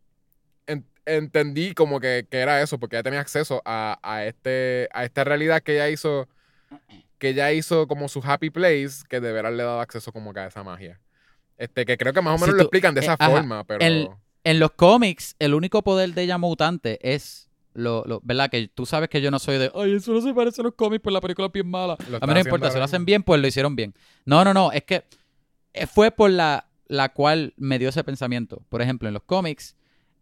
en- 0.66 0.84
entendí 1.06 1.74
como 1.74 2.00
que, 2.00 2.26
que 2.30 2.38
era 2.38 2.60
eso, 2.62 2.78
porque 2.78 2.96
ella 2.96 3.02
tenía 3.02 3.20
acceso 3.20 3.62
a, 3.64 3.98
a, 4.02 4.24
este, 4.26 4.88
a 4.92 5.04
esta 5.04 5.24
realidad 5.24 5.62
que 5.62 5.74
ella 5.74 5.88
hizo, 5.88 6.28
que 7.18 7.30
ella 7.30 7.50
hizo 7.52 7.86
como 7.88 8.08
su 8.08 8.20
happy 8.22 8.50
place, 8.50 9.04
que 9.08 9.20
de 9.20 9.32
veras 9.32 9.54
le 9.54 9.62
daba 9.62 9.82
acceso 9.82 10.12
como 10.12 10.32
que 10.34 10.40
a 10.40 10.46
esa 10.46 10.62
magia. 10.62 11.00
Este, 11.56 11.84
que 11.86 11.96
creo 11.96 12.12
que 12.12 12.20
más 12.20 12.34
o 12.34 12.38
Si 12.38 12.42
menos 12.44 12.56
lo 12.56 12.62
explican 12.64 12.94
de 12.94 13.00
eh, 13.00 13.04
esa 13.04 13.12
ajá, 13.14 13.30
forma, 13.30 13.64
pero... 13.64 13.80
el- 13.84 14.08
En 14.44 14.58
los 14.60 14.72
cómics, 14.72 15.34
el 15.38 15.54
único 15.54 15.80
poder 15.82 16.12
de 16.12 16.22
ella 16.22 16.36
mutante 16.36 16.98
es 17.02 17.48
lo, 17.74 18.04
lo- 18.06 18.20
¿verdad? 18.24 18.50
Que 18.50 18.68
tú 18.68 18.86
sabes 18.86 19.08
que 19.08 19.20
yo 19.20 19.30
no 19.30 19.38
soy 19.38 19.58
de, 19.58 19.70
ay, 19.74 19.94
eso 19.96 20.12
no 20.12 20.20
se 20.20 20.32
parece 20.32 20.60
a 20.62 20.64
los 20.64 20.74
cómics, 20.74 21.02
pues 21.02 21.12
la 21.12 21.20
película 21.20 21.46
es 21.48 21.52
bien 21.52 21.68
mala. 21.68 21.96
Lo 22.08 22.16
A 22.16 22.26
mí 22.26 22.32
no 22.34 22.40
importa, 22.40 22.70
si 22.70 22.78
lo 22.78 22.84
hacen 22.84 23.04
bien, 23.04 23.22
pues 23.22 23.40
lo 23.40 23.46
hicieron 23.46 23.76
bien. 23.76 23.94
No, 24.24 24.44
no, 24.44 24.54
no, 24.54 24.72
es 24.72 24.84
que 24.84 25.04
eh, 25.72 25.86
fue 25.86 26.10
por 26.10 26.30
la, 26.30 26.68
la 26.86 27.10
cual 27.12 27.52
me 27.56 27.78
dio 27.78 27.88
ese 27.88 28.04
pensamiento. 28.04 28.62
Por 28.68 28.80
ejemplo, 28.82 29.08
en 29.08 29.14
los 29.14 29.22
cómics, 29.24 29.76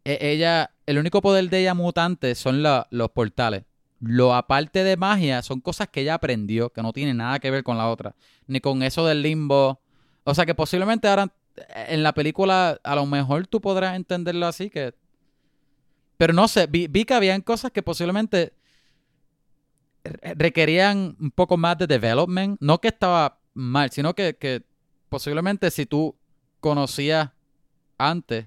e- 0.04 0.18
ella, 0.20 0.70
el 0.86 0.98
único 0.98 1.20
poder 1.22 1.48
de 1.50 1.60
ella 1.60 1.74
mutante 1.74 2.34
son 2.34 2.62
la- 2.62 2.86
los 2.90 3.10
portales. 3.10 3.64
Lo 4.00 4.34
aparte 4.34 4.82
de 4.82 4.96
magia 4.96 5.42
son 5.42 5.60
cosas 5.60 5.88
que 5.88 6.00
ella 6.00 6.14
aprendió, 6.14 6.70
que 6.70 6.82
no 6.82 6.92
tienen 6.92 7.18
nada 7.18 7.38
que 7.38 7.50
ver 7.52 7.62
con 7.62 7.78
la 7.78 7.88
otra. 7.88 8.16
Ni 8.48 8.60
con 8.60 8.82
eso 8.82 9.06
del 9.06 9.22
limbo. 9.22 9.80
O 10.24 10.34
sea 10.34 10.44
que 10.46 10.54
posiblemente 10.54 11.06
ahora 11.06 11.32
eh, 11.56 11.86
en 11.90 12.02
la 12.02 12.12
película 12.12 12.80
a 12.82 12.94
lo 12.96 13.06
mejor 13.06 13.46
tú 13.46 13.60
podrás 13.60 13.94
entenderlo 13.94 14.46
así, 14.46 14.70
que... 14.70 14.94
Pero 16.22 16.34
no 16.34 16.46
sé, 16.46 16.68
vi, 16.68 16.86
vi 16.86 17.04
que 17.04 17.14
habían 17.14 17.40
cosas 17.40 17.72
que 17.72 17.82
posiblemente 17.82 18.52
re- 20.04 20.34
requerían 20.36 21.16
un 21.18 21.32
poco 21.32 21.56
más 21.56 21.76
de 21.78 21.88
development. 21.88 22.58
No 22.60 22.80
que 22.80 22.86
estaba 22.86 23.40
mal, 23.54 23.90
sino 23.90 24.14
que, 24.14 24.36
que 24.36 24.62
posiblemente 25.08 25.68
si 25.72 25.84
tú 25.84 26.14
conocías 26.60 27.30
antes, 27.98 28.46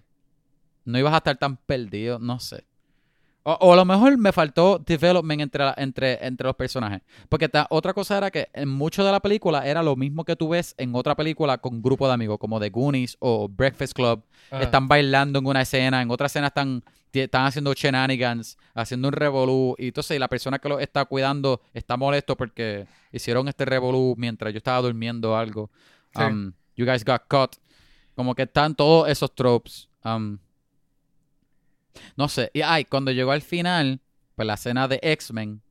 no 0.85 0.97
ibas 0.97 1.13
a 1.13 1.17
estar 1.17 1.35
tan 1.37 1.57
perdido, 1.57 2.17
no 2.17 2.39
sé. 2.39 2.65
O, 3.43 3.51
o 3.59 3.73
a 3.73 3.75
lo 3.75 3.83
mejor 3.83 4.17
me 4.17 4.31
faltó 4.31 4.79
development 4.79 5.41
entre, 5.41 5.65
la- 5.65 5.75
entre, 5.77 6.25
entre 6.25 6.47
los 6.47 6.55
personajes. 6.55 7.01
Porque 7.27 7.49
ta- 7.49 7.67
otra 7.69 7.93
cosa 7.93 8.17
era 8.17 8.31
que 8.31 8.47
en 8.53 8.69
mucho 8.69 9.03
de 9.03 9.11
la 9.11 9.19
película 9.19 9.67
era 9.67 9.83
lo 9.83 9.97
mismo 9.97 10.23
que 10.23 10.37
tú 10.37 10.47
ves 10.47 10.75
en 10.77 10.95
otra 10.95 11.13
película 11.15 11.57
con 11.57 11.81
grupo 11.81 12.07
de 12.07 12.13
amigos, 12.13 12.37
como 12.39 12.57
The 12.57 12.69
Goonies 12.69 13.17
o 13.19 13.49
Breakfast 13.49 13.91
Club. 13.93 14.23
Ajá. 14.49 14.63
Están 14.63 14.87
bailando 14.87 15.39
en 15.39 15.45
una 15.45 15.61
escena, 15.61 16.01
en 16.01 16.09
otra 16.09 16.27
escena 16.27 16.47
están, 16.47 16.83
están 17.19 17.45
haciendo 17.45 17.73
shenanigans, 17.73 18.57
haciendo 18.73 19.07
un 19.07 19.13
revolú. 19.13 19.75
Y 19.77 19.87
entonces 19.87 20.19
la 20.19 20.27
persona 20.27 20.59
que 20.59 20.69
lo 20.69 20.79
está 20.79 21.05
cuidando 21.05 21.61
está 21.73 21.97
molesto 21.97 22.35
porque 22.35 22.87
hicieron 23.11 23.47
este 23.47 23.65
revolú 23.65 24.15
mientras 24.17 24.53
yo 24.53 24.57
estaba 24.57 24.81
durmiendo 24.81 25.31
o 25.31 25.35
algo. 25.35 25.69
Sí. 26.15 26.21
Um, 26.23 26.53
you 26.75 26.85
guys 26.85 27.03
got 27.03 27.23
caught. 27.27 27.55
Como 28.15 28.33
que 28.35 28.43
están 28.43 28.75
todos 28.75 29.09
esos 29.09 29.33
tropes. 29.33 29.89
Um, 30.03 30.37
no 32.15 32.27
sé. 32.27 32.51
Y 32.53 32.61
ay, 32.61 32.85
cuando 32.85 33.11
llegó 33.11 33.31
al 33.31 33.41
final, 33.41 33.99
pues 34.35 34.45
la 34.45 34.53
escena 34.55 34.87
de 34.87 34.99
X-Men. 35.01 35.61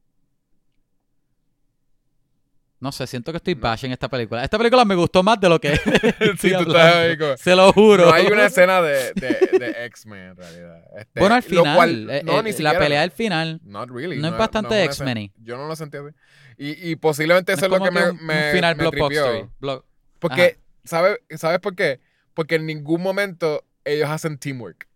No 2.85 2.93
sé, 2.93 3.07
siento 3.07 3.33
que 3.33 3.39
estoy 3.39 3.55
bashing 3.55 3.93
esta 3.93 4.11
película. 4.11 4.45
Esta 4.45 4.59
película 4.59 4.85
me 4.85 4.95
gustó 4.95 5.23
más 5.23 5.41
de 5.41 5.49
lo 5.49 5.59
que 5.59 5.71
Sí, 6.39 6.53
tú 6.53 6.71
estás 6.71 7.17
como- 7.17 7.37
Se 7.39 7.57
lo 7.57 7.73
juro. 7.73 8.05
No 8.05 8.13
hay 8.13 8.27
una 8.27 8.45
escena 8.45 8.83
de, 8.83 9.15
de, 9.15 9.59
de 9.59 9.85
X-Men 9.87 10.21
en 10.33 10.37
realidad. 10.37 10.85
Este, 10.99 11.19
Bueno, 11.19 11.35
al 11.35 11.43
final, 11.43 11.77
cual- 11.77 12.11
eh, 12.11 12.23
no, 12.23 12.39
eh, 12.39 12.43
ni 12.43 12.53
la 12.63 12.79
pelea 12.79 13.01
del 13.01 13.11
final. 13.11 13.59
Not 13.65 13.89
really. 13.91 14.19
no 14.19 14.27
es 14.29 14.33
es- 14.35 14.39
bastante 14.39 14.85
escena. 14.85 15.15
Yo 15.43 15.57
no 15.57 15.67
lo 15.67 15.75
sentí 15.77 15.97
así. 15.97 16.15
Y, 16.59 16.91
y 16.91 16.97
posiblemente 16.97 17.55
eso 17.55 17.65
es 17.65 17.71
lo 17.71 17.81
que 17.83 17.91
me, 17.91 18.11
un- 18.11 18.23
me, 18.23 18.53
final 18.53 18.77
me 18.77 18.83
blockbuster. 18.83 19.25
tripió. 19.25 19.53
Block- 19.61 19.85
Porque, 20.19 20.59
¿sabes, 20.85 21.17
¿sabes 21.37 21.61
por 21.61 21.75
qué? 21.75 22.01
Porque 22.35 22.57
en 22.57 22.67
ningún 22.67 23.01
momento 23.03 23.65
ellos 23.87 24.11
hacen 24.11 24.37
teamwork. 24.37 24.89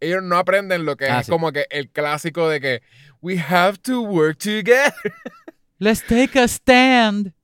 Ellos 0.00 0.22
no 0.22 0.38
aprenden 0.38 0.86
lo 0.86 0.96
que 0.96 1.06
Ah, 1.10 1.20
es 1.20 1.26
sí. 1.26 1.30
como 1.32 1.52
que 1.52 1.66
el 1.68 1.90
clásico 1.90 2.48
de 2.48 2.60
que 2.62 2.82
we 3.20 3.38
have 3.38 3.76
to 3.78 4.00
work 4.00 4.38
together. 4.38 4.94
Let's 5.84 6.02
take 6.02 6.38
a 6.40 6.48
stand. 6.48 7.34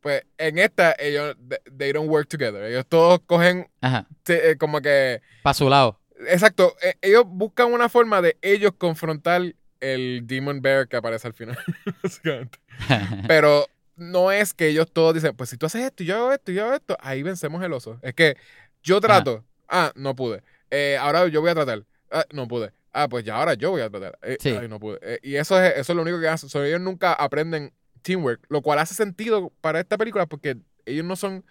Pues 0.00 0.22
en 0.38 0.58
esta 0.58 0.94
ellos 1.00 1.34
they- 1.76 1.92
don't 1.92 2.08
work 2.08 2.28
together. 2.28 2.62
Ellos 2.62 2.86
todos 2.88 3.18
cogen 3.26 3.68
Ajá. 3.80 4.06
eh, 4.28 4.54
como 4.56 4.80
que 4.80 5.20
Para 5.42 5.54
su 5.54 5.68
lado. 5.68 5.98
exacto, 6.28 6.76
eh, 6.80 6.94
ellos 7.02 7.24
buscan 7.26 7.72
una 7.72 7.88
forma 7.88 8.22
de 8.22 8.36
ellos 8.40 8.70
confrontar 8.78 9.42
el 9.80 10.20
Demon 10.24 10.62
Bear 10.62 10.86
que 10.86 10.96
aparece 10.96 11.26
al 11.26 11.34
final. 11.34 11.58
Pero 13.26 13.66
no 13.96 14.30
es 14.30 14.54
que 14.54 14.68
ellos 14.68 14.86
todos 14.92 15.14
dicen, 15.14 15.34
pues 15.34 15.50
si 15.50 15.56
tú 15.56 15.66
haces 15.66 15.82
esto 15.82 16.04
y 16.04 16.06
yo 16.06 16.16
hago 16.16 16.32
esto 16.32 16.52
y 16.52 16.54
yo 16.54 16.64
hago 16.66 16.74
esto, 16.74 16.96
ahí 17.00 17.22
vencemos 17.24 17.62
el 17.64 17.72
oso. 17.72 17.98
Es 18.02 18.14
que 18.14 18.36
yo 18.82 19.00
trato, 19.00 19.44
ah, 19.68 19.90
no 19.96 20.14
pude. 20.14 20.42
Eh, 20.70 20.96
ahora 21.00 21.26
yo 21.28 21.40
voy 21.40 21.50
a 21.50 21.54
tratar, 21.54 21.82
ah, 22.12 22.24
no 22.32 22.46
pude. 22.46 22.70
Ah, 22.94 23.08
pues 23.08 23.24
ya 23.24 23.36
ahora 23.36 23.54
yo 23.54 23.70
voy 23.70 23.82
a 23.82 23.90
tratar. 23.90 24.18
Eh, 24.22 24.36
Sí. 24.40 24.50
Ay, 24.50 24.68
no 24.68 24.78
pude. 24.78 24.98
Eh, 25.02 25.18
y 25.22 25.34
eso 25.34 25.60
es, 25.60 25.72
eso 25.76 25.92
es 25.92 25.96
lo 25.96 26.02
único 26.02 26.20
que 26.20 26.28
hacen. 26.28 26.48
So, 26.48 26.62
ellos 26.64 26.80
nunca 26.80 27.12
aprenden 27.12 27.72
teamwork, 28.02 28.46
lo 28.48 28.62
cual 28.62 28.78
hace 28.78 28.94
sentido 28.94 29.52
para 29.60 29.80
esta 29.80 29.98
película 29.98 30.26
porque 30.26 30.58
ellos 30.86 31.04
no 31.04 31.16
son 31.16 31.44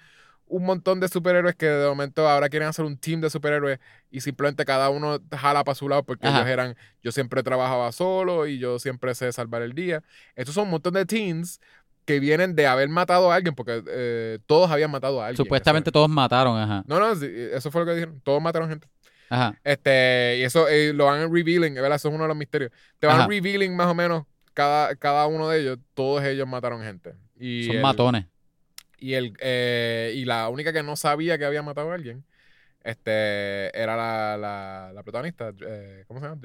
un 0.46 0.64
montón 0.66 1.00
de 1.00 1.08
superhéroes 1.08 1.56
que 1.56 1.66
de 1.66 1.88
momento 1.88 2.30
ahora 2.30 2.48
quieren 2.48 2.70
hacer 2.70 2.86
un 2.86 2.98
team 2.98 3.22
de 3.22 3.30
superhéroes 3.30 3.80
y 4.12 4.22
simplemente 4.22 4.66
cada 4.66 4.90
uno 4.90 5.20
jala 5.32 5.64
para 5.64 5.76
su 5.76 5.90
lado 5.90 6.04
porque 6.04 6.28
Ajá. 6.28 6.40
ellos 6.40 6.50
eran, 6.50 6.76
yo 7.02 7.12
siempre 7.12 7.42
trabajaba 7.44 7.92
solo 7.92 8.46
y 8.46 8.60
yo 8.60 8.78
siempre 8.78 9.16
sé 9.16 9.32
salvar 9.32 9.64
el 9.64 9.74
día. 9.74 10.04
Estos 10.36 10.54
son 10.56 10.66
un 10.66 10.72
montón 10.72 10.94
de 10.94 11.06
teens 11.06 11.60
que 12.06 12.20
vienen 12.20 12.56
de 12.56 12.68
haber 12.68 12.90
matado 12.90 13.32
a 13.32 13.36
alguien 13.36 13.56
porque 13.56 13.84
eh, 13.88 14.40
todos 14.46 14.70
habían 14.70 14.92
matado 14.92 15.22
a 15.22 15.28
alguien. 15.28 15.38
Supuestamente 15.38 15.92
todos 15.92 16.10
mataron, 16.10 16.58
ajá. 16.58 16.84
No, 16.88 17.00
no, 17.00 17.12
eso 17.14 17.72
fue 17.72 17.82
lo 17.82 17.88
que 17.88 17.94
dijeron. 17.94 18.22
Todos 18.24 18.42
mataron 18.42 18.70
gente. 18.70 18.88
Ajá. 19.34 19.60
Este, 19.64 20.38
y 20.40 20.44
eso 20.44 20.68
eh, 20.68 20.94
lo 20.94 21.06
van 21.06 21.34
revealing, 21.34 21.74
¿verdad? 21.74 21.96
Eso 21.96 22.10
es 22.10 22.14
uno 22.14 22.24
de 22.26 22.28
los 22.28 22.38
misterios. 22.38 22.72
Te 23.00 23.08
van 23.08 23.18
Ajá. 23.22 23.28
revealing 23.28 23.76
más 23.76 23.88
o 23.88 23.96
menos 23.96 24.26
cada, 24.54 24.96
cada 24.96 25.26
uno 25.28 25.50
de 25.50 25.62
ellos, 25.62 25.80
todos 25.96 26.24
ellos 26.24 26.48
mataron 26.48 26.84
gente. 26.84 27.16
Y 27.40 27.64
Son 27.66 27.78
el- 27.78 27.82
matones. 27.82 28.26
y, 29.00 29.14
el, 29.16 29.34
eh, 29.40 30.14
y 30.16 30.26
la 30.26 30.50
única 30.50 30.72
que 30.72 30.84
no 30.84 30.96
sabía 30.96 31.38
que 31.38 31.46
había 31.46 31.64
matado 31.64 31.92
a 31.92 31.96
alguien 31.96 32.24
este, 32.84 33.76
era 33.80 33.96
la, 33.98 34.38
la, 34.38 34.92
la 34.94 35.04
protagonista. 35.04 35.52
eh, 35.66 36.04
¿Cómo 36.08 36.20
se 36.20 36.28
llama? 36.28 36.42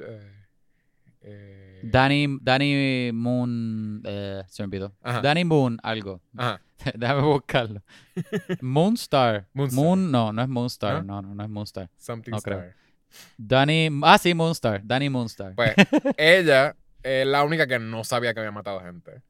Eh, 1.21 1.81
Danny, 1.83 2.37
Danny 2.41 3.11
Moon. 3.13 4.01
Eh, 4.05 4.43
se 4.47 4.63
me 4.63 4.65
olvidó. 4.65 4.95
Ajá. 5.01 5.21
Danny 5.21 5.45
Moon, 5.45 5.77
algo. 5.83 6.21
Ajá. 6.37 6.61
Déjame 6.95 7.21
buscarlo. 7.21 7.83
Moonstar. 8.61 9.47
Moonstar. 9.53 9.83
Moon, 9.83 10.11
no, 10.11 10.31
no 10.31 10.41
es 10.41 10.47
Moonstar. 10.47 11.03
¿No? 11.05 11.21
No, 11.21 11.29
no, 11.29 11.35
no 11.35 11.43
es 11.43 11.49
Moonstar. 11.49 11.89
Something 11.97 12.31
No 12.31 12.41
creo. 12.41 12.59
Star. 12.59 12.75
Danny. 13.37 13.89
Ah, 14.03 14.17
sí, 14.17 14.33
Moonstar. 14.33 14.81
Danny 14.83 15.09
Moonstar. 15.09 15.55
Pues 15.55 15.73
ella 16.17 16.75
es 17.03 17.25
la 17.25 17.43
única 17.43 17.67
que 17.67 17.79
no 17.79 18.03
sabía 18.03 18.33
que 18.33 18.39
había 18.39 18.51
matado 18.51 18.81
gente. 18.81 19.21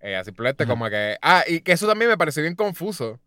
Ella 0.00 0.22
simplemente 0.24 0.64
Ajá. 0.64 0.72
como 0.72 0.88
que... 0.88 1.16
Ah, 1.22 1.44
y 1.46 1.60
que 1.60 1.72
eso 1.72 1.86
también 1.86 2.10
me 2.10 2.18
pareció 2.18 2.42
bien 2.42 2.54
confuso. 2.54 3.20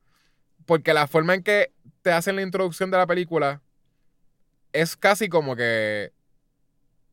Porque 0.65 0.93
la 0.93 1.07
forma 1.07 1.33
en 1.33 1.43
que 1.43 1.73
te 2.01 2.11
hacen 2.11 2.35
la 2.35 2.41
introducción 2.41 2.91
de 2.91 2.97
la 2.97 3.07
película 3.07 3.61
es 4.73 4.95
casi 4.95 5.27
como 5.27 5.55
que... 5.55 6.13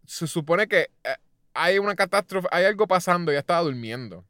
Se 0.09 0.27
supone 0.27 0.67
que 0.67 0.91
eh, 1.05 1.17
hay 1.53 1.79
una 1.79 1.95
catástrofe, 1.95 2.49
hay 2.51 2.65
algo 2.65 2.87
pasando, 2.87 3.31
ella 3.31 3.41
estaba 3.41 3.61
durmiendo. 3.61 4.25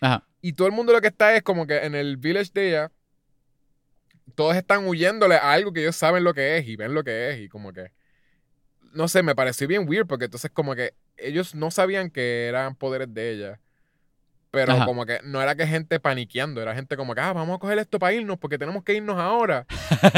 Ajá. 0.00 0.26
Y 0.42 0.54
todo 0.54 0.66
el 0.66 0.74
mundo 0.74 0.92
lo 0.92 1.00
que 1.00 1.08
está 1.08 1.36
es 1.36 1.42
como 1.42 1.66
que 1.66 1.84
en 1.84 1.94
el 1.94 2.16
village 2.16 2.50
de 2.52 2.68
ella, 2.68 2.92
todos 4.34 4.56
están 4.56 4.86
huyéndole 4.86 5.36
a 5.36 5.52
algo 5.52 5.72
que 5.72 5.82
ellos 5.82 5.96
saben 5.96 6.24
lo 6.24 6.34
que 6.34 6.58
es 6.58 6.66
y 6.66 6.76
ven 6.76 6.94
lo 6.94 7.04
que 7.04 7.30
es 7.30 7.40
y 7.40 7.48
como 7.48 7.72
que, 7.72 7.92
no 8.92 9.06
sé, 9.06 9.22
me 9.22 9.34
pareció 9.36 9.68
bien 9.68 9.88
weird 9.88 10.06
porque 10.06 10.24
entonces 10.24 10.50
como 10.50 10.74
que 10.74 10.94
ellos 11.16 11.54
no 11.54 11.70
sabían 11.70 12.10
que 12.10 12.46
eran 12.46 12.74
poderes 12.74 13.12
de 13.14 13.30
ella. 13.30 13.60
Pero 14.52 14.72
Ajá. 14.72 14.84
como 14.84 15.06
que 15.06 15.20
no 15.22 15.40
era 15.40 15.54
que 15.54 15.64
gente 15.66 16.00
paniqueando, 16.00 16.60
era 16.60 16.74
gente 16.74 16.96
como 16.96 17.14
que, 17.14 17.20
ah, 17.20 17.32
vamos 17.32 17.56
a 17.56 17.58
coger 17.60 17.78
esto 17.78 18.00
para 18.00 18.14
irnos 18.14 18.36
porque 18.36 18.58
tenemos 18.58 18.82
que 18.82 18.94
irnos 18.94 19.16
ahora. 19.16 19.64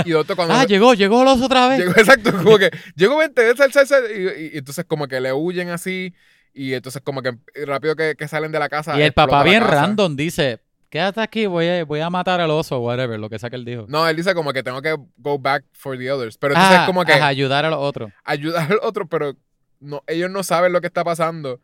Y 0.06 0.14
otro 0.14 0.36
cuando... 0.36 0.54
Ah, 0.54 0.64
llegó, 0.64 0.94
llegó 0.94 1.20
el 1.20 1.28
oso 1.28 1.44
otra 1.44 1.68
vez. 1.68 1.80
Llegó, 1.80 1.92
exacto, 1.96 2.32
como 2.32 2.56
que 2.56 2.70
llegó 2.96 3.18
20, 3.18 3.56
sal, 3.56 3.72
sal, 3.72 3.86
sal, 3.86 4.04
y, 4.10 4.22
y- 4.54 4.58
entonces 4.58 4.86
como 4.86 5.06
que 5.06 5.20
le 5.20 5.34
huyen 5.34 5.68
así 5.68 6.14
y 6.54 6.72
entonces 6.72 7.02
como 7.04 7.20
que 7.22 7.36
rápido 7.66 7.94
que, 7.94 8.14
que 8.16 8.26
salen 8.26 8.52
de 8.52 8.58
la 8.58 8.68
casa. 8.70 8.98
y 8.98 9.02
el 9.02 9.12
papá 9.12 9.42
bien 9.42 9.62
random 9.62 10.16
dice, 10.16 10.60
quédate 10.88 11.20
aquí, 11.20 11.44
voy 11.46 11.66
a, 11.68 11.84
voy 11.84 12.00
a 12.00 12.08
matar 12.08 12.40
al 12.40 12.50
oso, 12.50 12.78
whatever, 12.80 13.18
lo 13.20 13.28
que 13.28 13.38
sea 13.38 13.50
que 13.50 13.56
él 13.56 13.64
dijo. 13.66 13.84
No, 13.88 14.08
él 14.08 14.16
dice 14.16 14.34
como 14.34 14.52
que 14.54 14.62
tengo 14.62 14.80
que 14.80 14.96
go 15.18 15.38
back 15.38 15.64
for 15.72 15.98
the 15.98 16.10
others. 16.10 16.38
Pero 16.38 16.54
entonces 16.54 16.78
ah, 16.78 16.82
es 16.82 16.86
como 16.86 17.04
que 17.04 17.12
ajá, 17.12 17.26
ayudar 17.26 17.66
a 17.66 17.70
los 17.70 17.78
otros. 17.80 18.10
ayudar 18.24 18.70
al 18.72 18.78
otro, 18.82 19.06
pero 19.06 19.34
no, 19.80 20.02
ellos 20.06 20.30
no 20.30 20.42
saben 20.42 20.72
lo 20.72 20.80
que 20.80 20.86
está 20.86 21.04
pasando. 21.04 21.60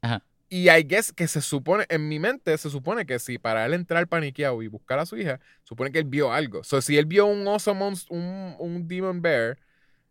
Ajá. 0.00 0.22
Y 0.48 0.70
I 0.70 0.84
guess 0.84 1.12
que 1.12 1.26
se 1.26 1.40
supone, 1.40 1.86
en 1.88 2.08
mi 2.08 2.18
mente, 2.18 2.56
se 2.58 2.70
supone 2.70 3.06
que 3.06 3.18
si 3.18 3.38
para 3.38 3.64
él 3.64 3.74
entrar 3.74 4.06
paniqueado 4.06 4.62
y 4.62 4.68
buscar 4.68 4.98
a 4.98 5.06
su 5.06 5.16
hija, 5.16 5.40
supone 5.62 5.90
que 5.90 5.98
él 5.98 6.04
vio 6.04 6.32
algo. 6.32 6.62
So, 6.62 6.80
si 6.80 6.96
él 6.98 7.06
vio 7.06 7.26
un 7.26 7.46
oso 7.48 7.74
monstruo, 7.74 8.18
un, 8.18 8.54
un 8.58 8.86
demon 8.86 9.22
bear, 9.22 9.58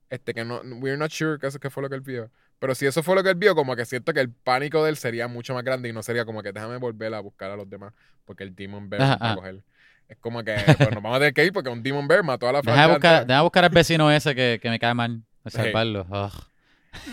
este 0.10 0.34
que 0.34 0.44
no, 0.44 0.62
we're 0.80 0.98
not 0.98 1.12
sure 1.12 1.40
que 1.40 1.48
eso 1.48 1.60
que 1.60 1.70
fue 1.70 1.84
lo 1.84 1.90
que 1.90 1.96
él 1.96 2.02
vio. 2.02 2.30
Pero 2.60 2.76
si 2.76 2.86
eso 2.86 3.04
fue 3.04 3.16
lo 3.16 3.24
que 3.24 3.30
él 3.30 3.36
vio, 3.36 3.56
como 3.56 3.76
que 3.76 3.86
siento 3.86 4.14
que 4.14 4.22
el 4.22 4.32
pánico 4.32 4.84
de 4.84 4.90
él 4.90 4.98
sería 4.98 5.28
mucho 5.28 5.54
más 5.54 5.64
grande 5.64 5.90
y 5.90 5.94
no 5.94 6.02
sería 6.02 6.24
como 6.26 6.42
que 6.42 6.52
déjame 6.52 6.78
volver 6.78 7.14
a 7.14 7.20
buscar 7.20 7.52
a 7.52 7.56
los 7.56 7.70
demás 7.70 7.94
porque 8.26 8.44
el 8.44 8.56
demon 8.56 8.90
bear 8.90 9.02
va 9.22 9.32
a 9.32 9.36
coger. 9.36 9.64
Es 10.08 10.18
como 10.18 10.44
que 10.44 10.56
pues, 10.66 10.80
nos 10.92 11.02
vamos 11.02 11.16
a 11.16 11.20
tener 11.20 11.34
que 11.34 11.46
ir 11.46 11.54
porque 11.54 11.70
un 11.70 11.84
demon 11.84 12.08
bear 12.08 12.24
mató 12.24 12.48
a 12.48 12.54
la 12.54 12.62
Deja 12.62 12.72
familia 12.72 12.94
buscar, 12.94 13.28
deja 13.28 13.42
buscar 13.42 13.64
al 13.66 13.70
vecino 13.70 14.12
ese 14.12 14.36
que, 14.36 14.60
que 14.62 14.70
me 14.70 14.80
cae 14.80 14.94
mal. 14.94 15.24
A 15.44 15.50
salvarlo. 15.50 16.06
Ugh. 16.10 16.32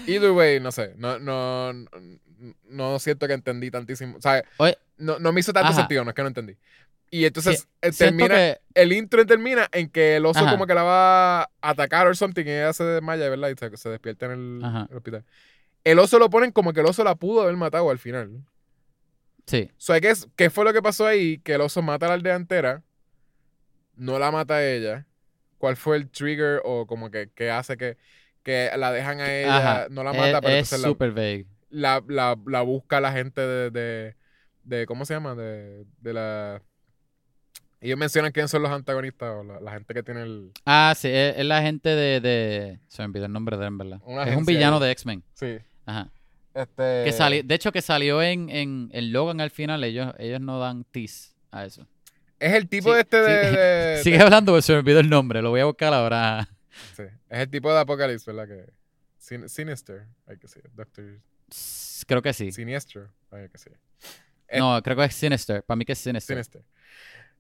Either 0.06 0.30
way, 0.32 0.60
no 0.60 0.70
sé. 0.72 0.94
No, 0.96 1.18
no, 1.18 1.72
no, 1.72 1.90
no 2.68 2.98
siento 2.98 3.26
que 3.26 3.34
entendí 3.34 3.70
tantísimo. 3.70 4.16
O 4.16 4.20
sea, 4.20 4.42
Oye, 4.58 4.76
no, 4.96 5.18
no 5.18 5.32
me 5.32 5.40
hizo 5.40 5.52
tanto 5.52 5.68
Ajá. 5.70 5.80
sentido, 5.80 6.04
no 6.04 6.10
es 6.10 6.14
que 6.14 6.22
no 6.22 6.28
entendí. 6.28 6.56
Y 7.10 7.24
entonces 7.24 7.60
Sí, 7.60 7.66
eh, 7.82 7.90
termina, 7.92 8.34
que... 8.34 8.60
el 8.74 8.92
intro 8.92 9.26
termina 9.26 9.68
en 9.72 9.88
que 9.90 10.16
el 10.16 10.26
oso 10.26 10.40
Ajá. 10.40 10.52
como 10.52 10.66
que 10.66 10.74
la 10.74 10.84
va 10.84 11.42
a 11.42 11.50
atacar 11.60 12.06
o 12.06 12.14
something 12.14 12.44
y 12.44 12.50
ella 12.50 12.72
se 12.72 12.84
desmaya, 12.84 13.28
¿verdad? 13.28 13.48
Y 13.50 13.56
se, 13.58 13.76
se 13.76 13.88
despierta 13.88 14.26
en 14.26 14.32
el, 14.32 14.96
hospital. 14.96 15.24
El 15.82 15.98
oso 15.98 16.18
lo 16.18 16.30
ponen 16.30 16.52
como 16.52 16.72
que 16.72 16.80
el 16.80 16.86
oso 16.86 17.02
la 17.02 17.16
pudo 17.16 17.42
haber 17.42 17.56
matado 17.56 17.90
al 17.90 17.98
final. 17.98 18.44
Sí. 19.46 19.70
So, 19.76 19.96
I 19.96 20.00
guess, 20.00 20.28
¿qué 20.36 20.50
fue 20.50 20.64
lo 20.64 20.72
que 20.72 20.82
pasó 20.82 21.06
ahí? 21.06 21.38
Que 21.38 21.54
el 21.54 21.60
oso 21.62 21.82
mata 21.82 22.06
a 22.06 22.10
la 22.10 22.14
aldea 22.14 22.36
entera, 22.36 22.84
no 23.96 24.18
la 24.18 24.30
mata 24.30 24.54
a 24.56 24.64
ella. 24.64 25.06
¿Cuál 25.58 25.76
fue 25.76 25.96
el 25.96 26.08
trigger 26.08 26.60
o 26.64 26.86
como 26.86 27.10
que, 27.10 27.30
que 27.34 27.50
hace 27.50 27.76
que, 27.76 27.96
que 28.42 28.70
la 28.76 28.92
dejan 28.92 29.20
a 29.20 29.34
ella, 29.34 29.56
Ajá. 29.56 29.86
no 29.90 30.04
la 30.04 30.12
Es- 30.12 30.16
mata, 30.16 30.40
pero 30.40 30.54
es 30.54 30.72
entonces 30.72 30.98
la, 31.00 31.12
vague. 31.12 31.46
La, 31.70 32.02
la, 32.08 32.36
la 32.46 32.62
busca 32.62 33.00
la 33.00 33.12
gente 33.12 33.40
de, 33.40 33.70
de, 33.70 34.16
de- 34.64 34.86
¿cómo 34.86 35.04
se 35.04 35.14
llama? 35.14 35.34
De, 35.34 35.84
de 36.00 36.12
la... 36.12 36.62
Ellos 37.82 37.98
mencionan 37.98 38.30
quién 38.32 38.46
son 38.48 38.62
los 38.62 38.70
antagonistas 38.70 39.30
o 39.30 39.42
la, 39.42 39.58
la 39.60 39.72
gente 39.72 39.94
que 39.94 40.02
tiene 40.02 40.22
el... 40.22 40.52
Ah, 40.66 40.92
sí, 40.96 41.08
es, 41.08 41.38
es 41.38 41.44
la 41.46 41.62
gente 41.62 41.88
de, 41.88 42.20
de... 42.20 42.78
Se 42.88 43.00
me 43.02 43.06
olvidó 43.06 43.24
el 43.24 43.32
nombre 43.32 43.56
de 43.56 43.62
él, 43.62 43.68
en 43.68 43.78
verdad. 43.78 44.00
Una 44.04 44.24
Es 44.24 44.36
un 44.36 44.44
villano 44.44 44.78
de 44.80 44.90
X-Men. 44.90 45.22
Sí. 45.32 45.58
Ajá. 45.86 46.10
Este... 46.52 47.04
Que 47.04 47.12
sali- 47.12 47.42
de 47.42 47.54
hecho, 47.54 47.72
que 47.72 47.80
salió 47.80 48.22
en, 48.22 48.50
en, 48.50 48.90
en 48.92 49.12
Logan 49.12 49.40
al 49.40 49.50
final. 49.50 49.82
Ellos, 49.82 50.12
ellos 50.18 50.40
no 50.42 50.58
dan 50.60 50.84
tease 50.84 51.30
a 51.50 51.64
eso. 51.64 51.86
Es 52.38 52.52
el 52.52 52.68
tipo 52.68 52.90
Sí, 52.90 52.94
de 52.96 53.00
este 53.00 53.16
sí. 53.24 53.56
de... 53.56 54.00
Sigue 54.02 54.20
hablando, 54.20 54.52
pero 54.52 54.60
se 54.62 54.72
me 54.74 54.78
olvidó 54.80 55.00
el 55.00 55.08
nombre. 55.08 55.40
Lo 55.40 55.48
voy 55.50 55.60
a 55.60 55.64
buscar 55.64 55.94
ahora. 55.94 56.48
sí, 56.94 57.04
es 57.30 57.38
el 57.38 57.48
tipo 57.48 57.72
de 57.72 57.80
Apocalipsis, 57.80 58.26
¿verdad? 58.26 58.46
Que, 58.46 58.70
Sin- 59.16 59.48
Sinister, 59.48 60.06
hay 60.26 60.36
que 60.36 60.42
decir. 60.42 60.64
Doctor 60.74 61.18
Creo 62.06 62.22
que 62.22 62.32
sí. 62.32 62.52
Sinister, 62.52 63.08
hay 63.30 63.42
que 63.46 63.52
decir. 63.52 63.78
No, 64.58 64.82
creo 64.82 64.96
que 64.96 65.04
es 65.04 65.14
Sinister. 65.14 65.62
Para 65.62 65.76
mí 65.76 65.84
que 65.84 65.92
es 65.92 65.98
Sinister. 65.98 66.36
Sinister. 66.36 66.62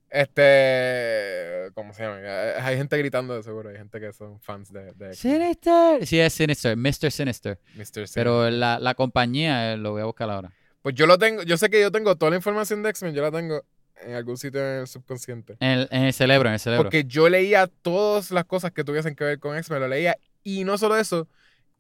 Este. 0.08 1.70
¿Cómo 1.74 1.92
se 1.94 2.02
llama? 2.02 2.18
Eh, 2.20 2.54
Hay 2.60 2.76
gente 2.76 2.96
gritando 2.98 3.34
de 3.34 3.42
seguro. 3.42 3.70
Hay 3.70 3.76
gente 3.76 4.00
que 4.00 4.12
son 4.12 4.40
fans 4.40 4.72
de, 4.72 4.92
de. 4.92 5.14
Sinister. 5.14 6.06
Sí, 6.06 6.18
es 6.20 6.32
Sinister. 6.32 6.76
Mr. 6.76 7.10
Sinister. 7.10 7.58
Mr. 7.74 7.84
Sinister. 7.86 8.08
Pero 8.14 8.50
la, 8.50 8.78
la 8.78 8.94
compañía 8.94 9.72
eh, 9.72 9.76
lo 9.76 9.92
voy 9.92 10.02
a 10.02 10.04
buscar 10.04 10.30
ahora. 10.30 10.52
Pues 10.82 10.94
yo 10.94 11.06
lo 11.06 11.18
tengo. 11.18 11.42
Yo 11.42 11.56
sé 11.56 11.68
que 11.70 11.80
yo 11.80 11.90
tengo 11.92 12.16
toda 12.16 12.30
la 12.30 12.36
información 12.36 12.82
de 12.82 12.90
X-Men. 12.90 13.14
Yo 13.14 13.22
la 13.22 13.30
tengo 13.30 13.64
en 14.02 14.14
algún 14.14 14.36
sitio 14.36 14.60
en 14.60 14.80
el 14.80 14.86
subconsciente. 14.86 15.56
En 15.60 15.70
el, 15.80 15.88
en 15.90 16.02
el 16.04 16.12
cerebro, 16.12 16.48
en 16.48 16.54
el 16.54 16.60
cerebro. 16.60 16.84
Porque 16.84 17.04
yo 17.04 17.28
leía 17.28 17.66
todas 17.66 18.30
las 18.30 18.44
cosas 18.44 18.72
que 18.72 18.82
tuviesen 18.84 19.14
que 19.14 19.24
ver 19.24 19.38
con 19.38 19.56
X-Men. 19.56 19.80
Lo 19.80 19.88
leía. 19.88 20.16
Y 20.42 20.64
no 20.64 20.78
solo 20.78 20.96
eso. 20.96 21.28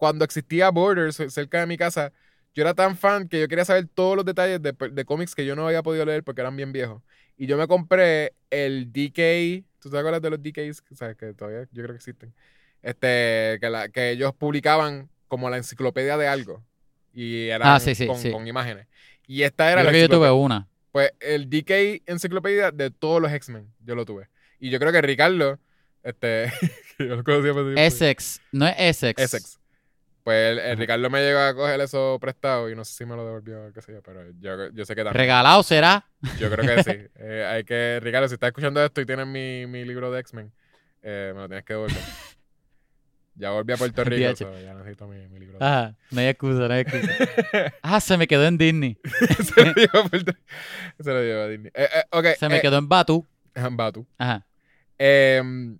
Cuando 0.00 0.24
existía 0.24 0.70
Borders 0.70 1.22
cerca 1.28 1.60
de 1.60 1.66
mi 1.66 1.76
casa. 1.76 2.10
Yo 2.54 2.62
era 2.62 2.72
tan 2.72 2.96
fan 2.96 3.28
que 3.28 3.38
yo 3.38 3.48
quería 3.48 3.66
saber 3.66 3.86
todos 3.86 4.16
los 4.16 4.24
detalles 4.24 4.62
de, 4.62 4.72
de 4.72 5.04
cómics 5.04 5.34
que 5.34 5.44
yo 5.44 5.54
no 5.54 5.66
había 5.66 5.82
podido 5.82 6.06
leer 6.06 6.24
porque 6.24 6.40
eran 6.40 6.56
bien 6.56 6.72
viejos. 6.72 7.02
Y 7.36 7.46
yo 7.46 7.58
me 7.58 7.68
compré 7.68 8.32
el 8.48 8.90
DK. 8.90 9.62
¿Tú 9.78 9.90
te 9.90 9.98
acuerdas 9.98 10.22
de 10.22 10.30
los 10.30 10.42
DKs? 10.42 10.82
O 10.90 10.94
sea, 10.96 11.14
que 11.14 11.34
todavía 11.34 11.68
yo 11.70 11.82
creo 11.82 11.88
que 11.90 11.96
existen. 11.96 12.32
Este, 12.82 13.58
que, 13.60 13.68
la, 13.68 13.90
que 13.90 14.12
ellos 14.12 14.32
publicaban 14.34 15.10
como 15.28 15.50
la 15.50 15.58
enciclopedia 15.58 16.16
de 16.16 16.28
algo. 16.28 16.64
Y 17.12 17.48
eran 17.48 17.68
Ah, 17.68 17.78
sí, 17.78 17.94
sí, 17.94 18.06
con, 18.06 18.16
sí. 18.18 18.32
con 18.32 18.48
imágenes. 18.48 18.86
Y 19.26 19.42
esta 19.42 19.66
Yo 19.66 19.72
era 19.72 19.82
la 19.84 19.90
creo 19.90 20.08
que 20.08 20.12
yo 20.12 20.18
tuve 20.18 20.30
una. 20.30 20.66
Pues 20.92 21.12
el 21.20 21.50
DK 21.50 22.04
enciclopedia 22.06 22.70
de 22.70 22.90
todos 22.90 23.20
los 23.20 23.30
X-Men. 23.30 23.70
Yo 23.84 23.94
lo 23.94 24.06
tuve. 24.06 24.30
Y 24.58 24.70
yo 24.70 24.78
creo 24.78 24.92
que 24.92 25.02
Ricardo, 25.02 25.60
este, 26.02 26.50
que 26.96 27.06
yo 27.06 27.16
lo 27.16 27.22
conocía 27.22 27.52
por 27.52 27.78
Essex. 27.78 28.40
No 28.50 28.66
es 28.66 28.74
Essex. 28.78 29.22
Essex. 29.22 29.59
Pues 30.22 30.52
el, 30.52 30.58
el 30.58 30.72
Ajá. 30.72 30.80
Ricardo 30.80 31.10
me 31.10 31.20
llegó 31.20 31.38
a 31.38 31.54
coger 31.54 31.80
eso 31.80 32.18
prestado 32.20 32.68
y 32.68 32.76
no 32.76 32.84
sé 32.84 32.92
si 32.94 33.06
me 33.06 33.16
lo 33.16 33.24
devolvió, 33.24 33.72
qué 33.72 33.80
sé 33.80 33.92
yo, 33.92 34.02
pero 34.02 34.22
yo, 34.38 34.70
yo 34.70 34.84
sé 34.84 34.94
que 34.94 35.02
también. 35.02 35.14
Regalado 35.14 35.62
será. 35.62 36.06
Yo 36.38 36.50
creo 36.50 36.76
que 36.76 36.82
sí. 36.82 36.90
Eh, 37.22 37.44
hay 37.46 37.64
que, 37.64 38.00
Ricardo, 38.02 38.28
si 38.28 38.34
estás 38.34 38.48
escuchando 38.48 38.84
esto 38.84 39.00
y 39.00 39.06
tienes 39.06 39.26
mi, 39.26 39.66
mi 39.66 39.84
libro 39.84 40.10
de 40.10 40.20
X-Men, 40.20 40.52
eh, 41.02 41.32
me 41.34 41.40
lo 41.40 41.48
tienes 41.48 41.64
que 41.64 41.74
devolver. 41.74 41.98
Ya 43.36 43.50
volví 43.52 43.72
a 43.72 43.76
Puerto 43.78 44.04
Rico, 44.04 44.36
so 44.36 44.60
ya 44.60 44.74
necesito 44.74 45.06
mi, 45.06 45.26
mi 45.28 45.38
libro. 45.38 45.56
Ajá. 45.60 45.94
No 46.10 46.20
hay 46.20 46.26
excusa, 46.26 46.68
no 46.68 46.74
hay 46.74 46.80
excusa. 46.80 47.10
Ah, 47.82 47.98
se 47.98 48.18
me 48.18 48.26
quedó 48.26 48.44
en 48.44 48.58
Disney. 48.58 48.98
se 49.42 49.64
lo 49.64 49.72
llevo 49.72 49.98
a 49.98 50.08
Puerto 50.08 50.32
Se 50.98 51.10
lo 51.10 51.22
llevo 51.22 51.42
a 51.42 51.48
Disney. 51.48 51.72
Eh, 51.74 51.88
eh, 51.94 52.04
ok. 52.10 52.26
Se 52.38 52.48
me 52.50 52.58
eh, 52.58 52.60
quedó 52.60 52.76
en 52.76 52.88
Batu. 52.88 53.26
Batu. 53.54 54.06
Ajá. 54.18 54.46
Em, 54.98 55.78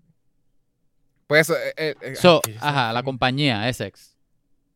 pues, 1.27 1.51
eh, 1.51 1.75
eh, 1.77 1.95
eh, 2.01 2.17
So, 2.17 2.41
ajá, 2.59 2.93
la 2.95 3.03
compañía, 3.03 3.69
Essex. 3.69 4.10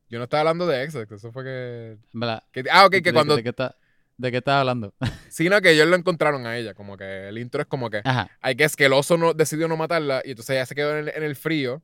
Yo 0.09 0.19
no 0.19 0.25
estaba 0.25 0.41
hablando 0.43 0.67
de 0.67 0.85
Essex, 0.85 1.11
eso 1.11 1.33
fue 1.33 1.45
que... 1.45 1.97
¿Verdad? 2.13 2.43
que- 2.53 2.65
ah, 2.71 2.87
ok, 2.87 2.93
que 2.93 3.01
¿De- 3.01 3.13
cuando... 3.13 3.37
¿De 3.37 3.43
qué 3.43 3.49
está- 3.51 3.77
de 4.17 4.31
qué 4.31 4.37
estás 4.39 4.55
hablando? 4.61 4.95
Sino 5.29 5.61
que 5.61 5.73
ellos 5.73 5.89
lo 5.89 5.97
encontraron 5.97 6.47
a 6.47 6.57
ella, 6.57 6.75
como 6.75 6.97
que 6.97 7.29
el 7.29 7.39
intro 7.39 7.63
es 7.63 7.67
como 7.67 7.91
que... 7.91 8.01
Ajá. 8.05 8.31
Hay 8.41 8.55
que 8.55 8.65
es 8.65 8.77
que 8.77 8.87
el 8.87 8.93
oso 8.93 9.17
no, 9.17 9.35
decidió 9.35 9.67
no 9.67 9.77
matarla 9.77 10.23
y 10.25 10.31
entonces 10.31 10.55
ella 10.55 10.67
se 10.67 10.75
quedó 10.75 10.97
en 10.97 11.09
el, 11.09 11.15
en 11.17 11.23
el 11.25 11.35
frío 11.37 11.83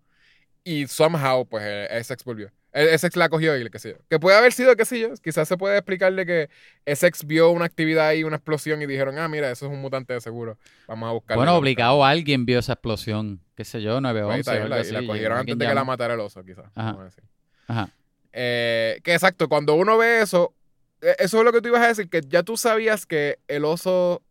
y 0.62 0.86
somehow, 0.86 1.46
pues, 1.48 1.64
eh, 1.64 1.88
Essex 1.98 2.22
volvió. 2.24 2.52
Eh, 2.72 2.90
Essex 2.92 3.16
la 3.16 3.28
cogió 3.28 3.56
y 3.56 3.68
qué 3.68 3.78
sé 3.78 3.90
yo. 3.90 3.96
Que 4.08 4.20
puede 4.20 4.36
haber 4.36 4.52
sido, 4.52 4.76
qué 4.76 4.84
sé 4.84 5.00
yo, 5.00 5.08
quizás 5.22 5.48
se 5.48 5.56
puede 5.56 5.76
explicarle 5.78 6.24
que 6.24 6.50
Essex 6.84 7.24
vio 7.26 7.50
una 7.50 7.64
actividad 7.64 8.06
ahí, 8.06 8.22
una 8.22 8.36
explosión 8.36 8.80
y 8.80 8.86
dijeron, 8.86 9.18
ah, 9.18 9.28
mira, 9.28 9.50
eso 9.50 9.66
es 9.66 9.72
un 9.72 9.80
mutante 9.80 10.12
de 10.12 10.20
seguro, 10.20 10.56
vamos 10.86 11.08
a 11.08 11.12
buscarlo. 11.12 11.40
Bueno, 11.40 11.56
obligado 11.56 12.04
alguien 12.04 12.46
vio 12.46 12.60
esa 12.60 12.74
explosión. 12.74 13.40
Qué 13.56 13.64
sé 13.64 13.82
yo, 13.82 14.00
911. 14.00 14.32
Ahí 14.34 14.40
está, 14.40 14.52
o 14.52 14.66
y 14.66 14.68
la, 14.68 14.86
y 14.86 14.92
la 15.02 15.06
cogieron 15.06 15.38
antes 15.38 15.58
de 15.58 15.66
que 15.66 15.74
la 15.74 15.84
matara 15.84 16.14
el 16.14 16.20
oso, 16.20 16.44
quizás. 16.44 16.66
Ajá. 16.74 16.90
a. 16.90 17.72
Ajá. 17.72 17.90
Eh, 18.32 19.00
que 19.02 19.14
exacto, 19.14 19.48
cuando 19.48 19.74
uno 19.74 19.98
ve 19.98 20.22
eso, 20.22 20.54
eh, 21.02 21.16
eso 21.18 21.38
es 21.38 21.44
lo 21.44 21.52
que 21.52 21.60
tú 21.60 21.68
ibas 21.68 21.82
a 21.82 21.88
decir, 21.88 22.08
que 22.08 22.22
ya 22.26 22.42
tú 22.42 22.56
sabías 22.56 23.06
que 23.06 23.38
el 23.48 23.64
oso 23.64 24.22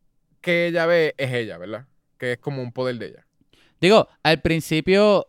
que 0.41 0.67
ella 0.67 0.85
ve 0.85 1.15
es 1.17 1.33
ella, 1.33 1.57
¿verdad? 1.57 1.85
Que 2.17 2.33
es 2.33 2.37
como 2.37 2.61
un 2.61 2.71
poder 2.71 2.97
de 2.97 3.07
ella. 3.07 3.25
Digo, 3.79 4.07
al 4.23 4.41
principio. 4.41 5.27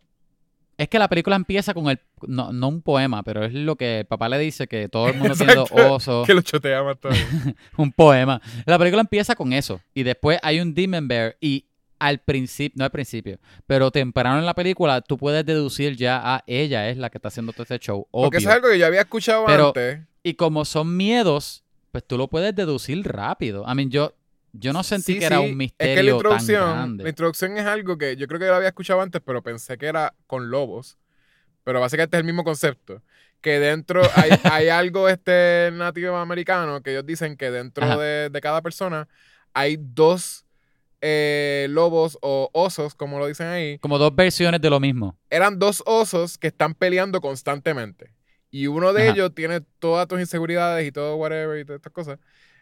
Es 0.76 0.88
que 0.88 0.98
la 0.98 1.08
película 1.08 1.36
empieza 1.36 1.74
con 1.74 1.90
el. 1.90 2.00
No, 2.26 2.52
no 2.52 2.68
un 2.68 2.80
poema, 2.80 3.22
pero 3.22 3.44
es 3.44 3.52
lo 3.52 3.76
que 3.76 4.00
el 4.00 4.06
papá 4.06 4.28
le 4.28 4.38
dice: 4.38 4.66
que 4.66 4.88
todo 4.88 5.08
el 5.08 5.16
mundo 5.16 5.34
tiene 5.34 5.54
osos. 5.70 6.26
Que 6.26 6.32
lo 6.32 6.40
chotea 6.40 6.82
más 6.82 6.98
todavía. 6.98 7.26
un 7.76 7.92
poema. 7.92 8.40
La 8.64 8.78
película 8.78 9.02
empieza 9.02 9.34
con 9.34 9.52
eso. 9.52 9.80
Y 9.92 10.04
después 10.04 10.38
hay 10.42 10.58
un 10.60 10.72
Demon 10.72 11.06
Bear. 11.06 11.36
Y 11.40 11.66
al 12.00 12.18
principio, 12.18 12.74
no 12.78 12.84
al 12.84 12.90
principio, 12.90 13.38
pero 13.66 13.90
temprano 13.92 14.38
en 14.40 14.46
la 14.46 14.54
película, 14.54 15.00
tú 15.02 15.16
puedes 15.16 15.46
deducir 15.46 15.96
ya 15.96 16.20
a 16.34 16.42
ella 16.48 16.88
es 16.88 16.96
la 16.98 17.10
que 17.10 17.18
está 17.18 17.28
haciendo 17.28 17.52
todo 17.52 17.62
este 17.62 17.78
show. 17.78 18.08
Porque 18.10 18.38
Obvio. 18.38 18.48
es 18.48 18.54
algo 18.54 18.68
que 18.68 18.78
yo 18.78 18.86
había 18.86 19.02
escuchado 19.02 19.44
Pero- 19.46 19.68
antes. 19.68 20.00
Y 20.22 20.34
como 20.34 20.64
son 20.64 20.96
miedos, 20.96 21.62
pues 21.92 22.04
tú 22.04 22.18
lo 22.18 22.28
puedes 22.28 22.54
deducir 22.54 23.06
rápido. 23.06 23.64
I 23.70 23.74
mean, 23.74 23.90
yo, 23.90 24.14
yo 24.52 24.72
no 24.72 24.82
sentí 24.82 25.14
Sí, 25.14 25.18
que 25.20 25.24
era 25.26 25.40
un 25.40 25.56
misterio 25.56 25.92
Es 25.94 25.96
que 25.98 26.02
la 26.02 26.10
tan 26.10 26.16
introducción, 26.16 26.70
grande. 26.76 27.02
la 27.04 27.08
introducción 27.10 27.56
es 27.58 27.64
algo 27.66 27.96
que 27.96 28.16
yo 28.16 28.26
creo 28.26 28.38
que 28.40 28.46
yo 28.46 28.50
lo 28.50 28.56
había 28.56 28.68
escuchado 28.68 29.00
antes, 29.00 29.22
pero 29.24 29.42
pensé 29.42 29.78
que 29.78 29.86
era 29.86 30.14
con 30.26 30.50
lobos. 30.50 30.98
Pero 31.64 31.80
básicamente 31.80 32.16
es 32.16 32.20
el 32.20 32.26
mismo 32.26 32.44
concepto. 32.44 33.02
Que 33.40 33.58
dentro 33.60 34.02
hay, 34.14 34.30
hay 34.44 34.68
algo 34.68 35.08
este 35.08 35.70
nativo 35.72 36.16
americano 36.16 36.82
que 36.82 36.90
ellos 36.92 37.06
dicen 37.06 37.36
que 37.36 37.50
dentro 37.50 37.98
de, 37.98 38.28
de 38.30 38.40
cada 38.40 38.60
persona 38.62 39.08
hay 39.54 39.76
dos 39.78 40.44
eh, 41.00 41.66
lobos 41.70 42.18
o 42.20 42.50
osos, 42.52 42.94
como 42.94 43.18
lo 43.18 43.26
dicen 43.26 43.46
ahí. 43.46 43.78
Como 43.78 43.98
dos 43.98 44.14
versiones 44.14 44.60
de 44.60 44.70
lo 44.70 44.80
mismo. 44.80 45.16
Eran 45.30 45.58
dos 45.58 45.82
osos 45.86 46.38
que 46.38 46.48
están 46.48 46.74
peleando 46.74 47.20
constantemente. 47.20 48.12
Y 48.50 48.66
uno 48.66 48.92
de 48.92 49.02
Ajá. 49.04 49.12
ellos 49.12 49.34
tiene 49.34 49.60
todas 49.78 50.08
tus 50.08 50.20
inseguridades 50.20 50.86
y 50.86 50.92
todo 50.92 51.16
whatever 51.16 51.58
y 51.58 51.64
todas 51.64 51.78
estas 51.78 51.92
cosas. 51.92 52.18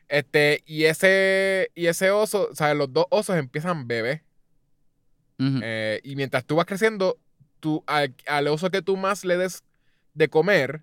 Este, 0.09 0.63
y 0.67 0.85
ese, 0.85 1.71
y 1.75 1.87
ese 1.87 2.11
oso, 2.11 2.49
o 2.51 2.55
sea, 2.55 2.75
los 2.75 2.93
dos 2.93 3.07
osos 3.11 3.37
empiezan 3.37 3.87
bebés. 3.89 4.23
Eh, 5.41 6.01
y 6.03 6.17
mientras 6.17 6.45
tú 6.45 6.57
vas 6.57 6.67
creciendo, 6.67 7.17
tú, 7.61 7.85
al, 7.87 8.15
al 8.27 8.49
oso 8.49 8.71
que 8.71 8.83
tú 8.83 8.97
más 8.97 9.25
le 9.25 9.37
des 9.37 9.63
de 10.15 10.29
comer 10.29 10.83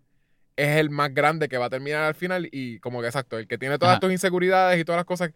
es 0.55 0.77
el 0.77 0.89
más 0.89 1.13
grande 1.13 1.49
que 1.49 1.57
va 1.57 1.65
a 1.65 1.69
terminar 1.69 2.03
al 2.03 2.15
final. 2.15 2.47
Y 2.51 2.79
como 2.79 3.01
que 3.01 3.07
exacto, 3.07 3.37
el 3.37 3.47
que 3.47 3.57
tiene 3.57 3.77
todas 3.77 3.93
Ajá. 3.93 3.99
tus 3.99 4.11
inseguridades 4.11 4.79
y 4.79 4.85
todas 4.85 4.99
las 4.99 5.05
cosas, 5.05 5.31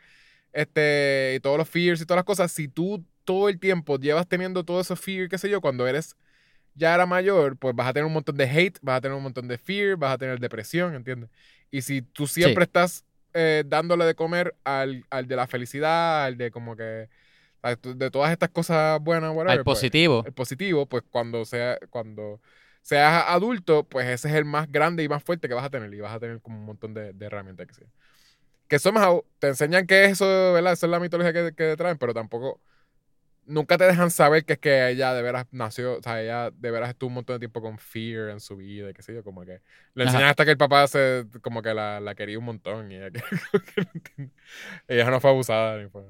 este, 0.54 1.34
y 1.36 1.40
todos 1.40 1.58
los 1.58 1.70
fears 1.70 2.02
y 2.02 2.06
todas 2.06 2.20
las 2.20 2.26
cosas, 2.26 2.52
si 2.52 2.68
tú 2.68 3.04
todo 3.24 3.50
el 3.50 3.60
tiempo 3.60 3.98
llevas 3.98 4.28
teniendo 4.28 4.64
todos 4.64 4.88
esos 4.88 5.00
fears, 5.00 5.30
qué 5.30 5.38
sé 5.38 5.50
yo, 5.50 5.62
cuando 5.62 5.88
eres 5.88 6.16
ya 6.76 6.96
era 6.96 7.06
mayor, 7.06 7.58
pues 7.58 7.76
vas 7.76 7.88
a 7.88 7.94
tener 7.94 8.06
un 8.06 8.14
montón 8.14 8.38
de 8.38 8.46
hate, 8.46 8.80
vas 8.82 8.98
a 8.98 9.02
tener 9.02 9.16
un 9.16 9.24
montón 9.24 9.48
de 9.48 9.58
fear, 9.58 9.98
vas 9.98 10.14
a 10.14 10.18
tener 10.18 10.40
depresión, 10.40 10.96
¿entiendes? 10.96 11.30
Y 11.72 11.82
si 11.82 12.02
tú 12.02 12.26
siempre 12.26 12.64
estás 12.64 13.04
eh, 13.34 13.64
dándole 13.68 14.06
de 14.06 14.16
comer 14.16 14.56
al, 14.64 15.06
al 15.10 15.28
de 15.28 15.36
la 15.36 15.46
felicidad, 15.46 16.26
al 16.26 16.38
de 16.38 16.52
como 16.52 16.76
que, 16.76 17.10
de 17.84 18.10
todas 18.10 18.32
estas 18.32 18.50
cosas 18.50 19.00
buenas, 19.02 19.32
whatever, 19.32 19.60
Al 19.60 19.64
pues, 19.64 19.78
positivo. 19.78 20.24
el 20.26 20.34
positivo, 20.34 20.86
pues 20.86 21.04
cuando 21.10 21.46
sea, 21.46 21.78
cuando 21.90 22.40
seas 22.82 23.26
adulto, 23.28 23.84
pues 23.84 24.08
ese 24.08 24.30
es 24.30 24.36
el 24.36 24.46
más 24.46 24.72
grande 24.72 25.04
y 25.04 25.10
más 25.10 25.22
fuerte 25.22 25.48
que 25.48 25.54
vas 25.54 25.66
a 25.66 25.70
tener. 25.70 25.94
Y 25.94 26.00
vas 26.00 26.14
a 26.16 26.20
tener 26.20 26.42
como 26.42 26.58
un 26.58 26.66
montón 26.66 26.94
de, 26.94 27.14
de 27.14 27.26
herramientas 27.26 27.68
que 27.68 27.74
sea. 27.74 27.88
Que 28.70 28.80
somehow 28.80 29.26
te 29.40 29.48
enseñan 29.50 29.88
que 29.88 30.06
eso, 30.06 30.26
¿verdad? 30.54 30.74
Esa 30.74 30.86
es 30.88 30.92
la 30.92 31.02
mitología 31.02 31.34
que, 31.34 31.54
que 31.56 31.76
traen, 31.78 31.98
pero 31.98 32.14
tampoco. 32.14 32.62
Nunca 33.46 33.80
te 33.80 33.86
dejan 33.86 34.12
saber 34.12 34.46
que 34.46 34.54
es 34.54 34.60
que 34.60 34.90
ella 34.90 35.14
de 35.16 35.24
veras 35.24 35.48
nació, 35.52 35.98
o 35.98 36.04
sea, 36.04 36.22
ella 36.22 36.52
de 36.52 36.72
veras 36.72 36.90
estuvo 36.90 37.08
un 37.08 37.16
montón 37.16 37.36
de 37.36 37.40
tiempo 37.40 37.62
con 37.62 37.80
fear 37.80 38.30
en 38.30 38.40
su 38.40 38.56
vida 38.58 38.92
y 38.92 38.94
qué 38.94 39.02
sé 39.02 39.14
yo, 39.16 39.24
como 39.24 39.44
que 39.44 39.62
le 39.96 40.04
Ajá. 40.04 40.12
enseñan 40.12 40.30
hasta 40.30 40.46
que 40.46 40.52
el 40.52 40.58
papá 40.58 40.88
se, 40.88 41.26
como 41.42 41.64
que 41.64 41.74
la, 41.74 42.00
la 42.00 42.14
quería 42.14 42.38
un 42.38 42.46
montón 42.46 42.92
y 42.92 42.98
ella, 42.98 43.10
que- 43.10 43.24
que 44.16 44.30
ella 44.88 45.10
no 45.10 45.20
fue 45.20 45.32
abusada 45.32 45.82
ni 45.82 45.90
fue. 45.90 46.04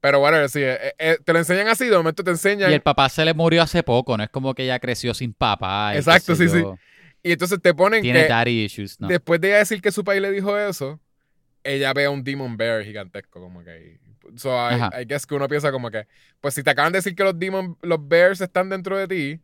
Pero 0.00 0.20
bueno, 0.20 0.46
sí, 0.48 0.60
eh, 0.62 0.94
eh, 0.98 1.18
te 1.24 1.32
lo 1.32 1.38
enseñan 1.38 1.68
así, 1.68 1.86
de 1.86 1.96
momento 1.96 2.24
te 2.24 2.30
enseñan 2.32 2.70
Y 2.70 2.74
el 2.74 2.80
papá 2.80 3.08
se 3.08 3.24
le 3.24 3.34
murió 3.34 3.62
hace 3.62 3.82
poco, 3.82 4.16
no 4.16 4.24
es 4.24 4.30
como 4.30 4.54
que 4.54 4.64
ella 4.64 4.78
creció 4.78 5.14
sin 5.14 5.34
papá. 5.34 5.96
Exacto, 5.96 6.34
sí, 6.34 6.48
sí. 6.48 6.60
yo. 6.62 6.76
y 7.22 7.32
entonces 7.32 7.60
te 7.60 7.74
ponen 7.74 8.02
Tiene 8.02 8.22
que 8.24 8.28
daddy 8.28 8.64
issues, 8.64 9.00
¿no? 9.00 9.08
después 9.08 9.40
de 9.40 9.48
ella 9.48 9.58
decir 9.58 9.80
que 9.80 9.92
su 9.92 10.04
país 10.04 10.20
le 10.22 10.30
dijo 10.32 10.56
eso, 10.58 11.00
ella 11.66 11.92
ve 11.92 12.04
a 12.06 12.10
un 12.10 12.22
Demon 12.24 12.56
Bear 12.56 12.84
gigantesco, 12.84 13.40
como 13.40 13.62
que. 13.64 13.98
So, 14.36 14.50
I. 14.50 15.02
I 15.02 15.04
guess 15.06 15.26
que 15.26 15.34
uno 15.34 15.48
piensa 15.48 15.70
como 15.70 15.90
que, 15.90 16.06
pues 16.40 16.54
si 16.54 16.62
te 16.62 16.70
acaban 16.70 16.92
de 16.92 16.98
decir 16.98 17.14
que 17.14 17.22
los 17.24 17.38
Demon, 17.38 17.76
los 17.82 17.98
Bears 18.08 18.40
están 18.40 18.68
dentro 18.68 18.96
de 18.98 19.06
ti, 19.08 19.40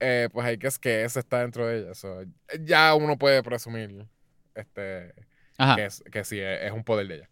eh, 0.00 0.28
pues 0.32 0.46
hay 0.46 0.58
que 0.58 0.66
es 0.66 0.78
que 0.78 1.04
ese 1.04 1.20
está 1.20 1.40
dentro 1.40 1.66
de 1.66 1.78
ella. 1.80 1.94
So, 1.94 2.22
ya 2.60 2.94
uno 2.94 3.16
puede 3.18 3.42
presumir 3.42 4.06
este, 4.54 5.14
Ajá. 5.56 5.76
que, 5.76 5.84
es, 5.86 6.04
que 6.12 6.24
sí, 6.24 6.38
es, 6.40 6.62
es 6.64 6.72
un 6.72 6.84
poder 6.84 7.08
de 7.08 7.14
ella. 7.16 7.30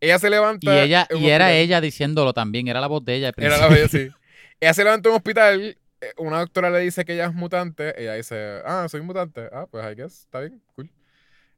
Ella 0.00 0.18
se 0.18 0.30
levanta. 0.30 0.74
Y 0.74 0.78
ella, 0.78 1.06
y 1.10 1.28
era 1.28 1.46
hospital. 1.46 1.52
ella 1.52 1.80
diciéndolo 1.82 2.32
también, 2.32 2.68
era 2.68 2.80
la 2.80 2.86
voz 2.86 3.04
de 3.04 3.16
ella. 3.16 3.28
al 3.28 3.34
Era 3.44 3.58
la 3.58 3.68
principio. 3.68 3.68
bella, 3.68 3.88
sí. 3.88 4.16
Ella 4.62 4.74
se 4.74 4.84
levanta 4.84 5.08
en 5.08 5.12
un 5.12 5.16
hospital. 5.16 5.78
eh, 6.00 6.12
Una 6.18 6.38
doctora 6.40 6.70
le 6.70 6.78
dice 6.80 7.04
que 7.04 7.12
ella 7.14 7.26
es 7.26 7.34
mutante. 7.34 8.00
Ella 8.02 8.14
dice, 8.14 8.62
ah, 8.64 8.86
soy 8.90 9.02
mutante. 9.02 9.48
Ah, 9.52 9.66
pues 9.70 9.84
I 9.90 9.94
guess, 9.94 10.20
está 10.22 10.40
bien, 10.40 10.62
cool. 10.74 10.90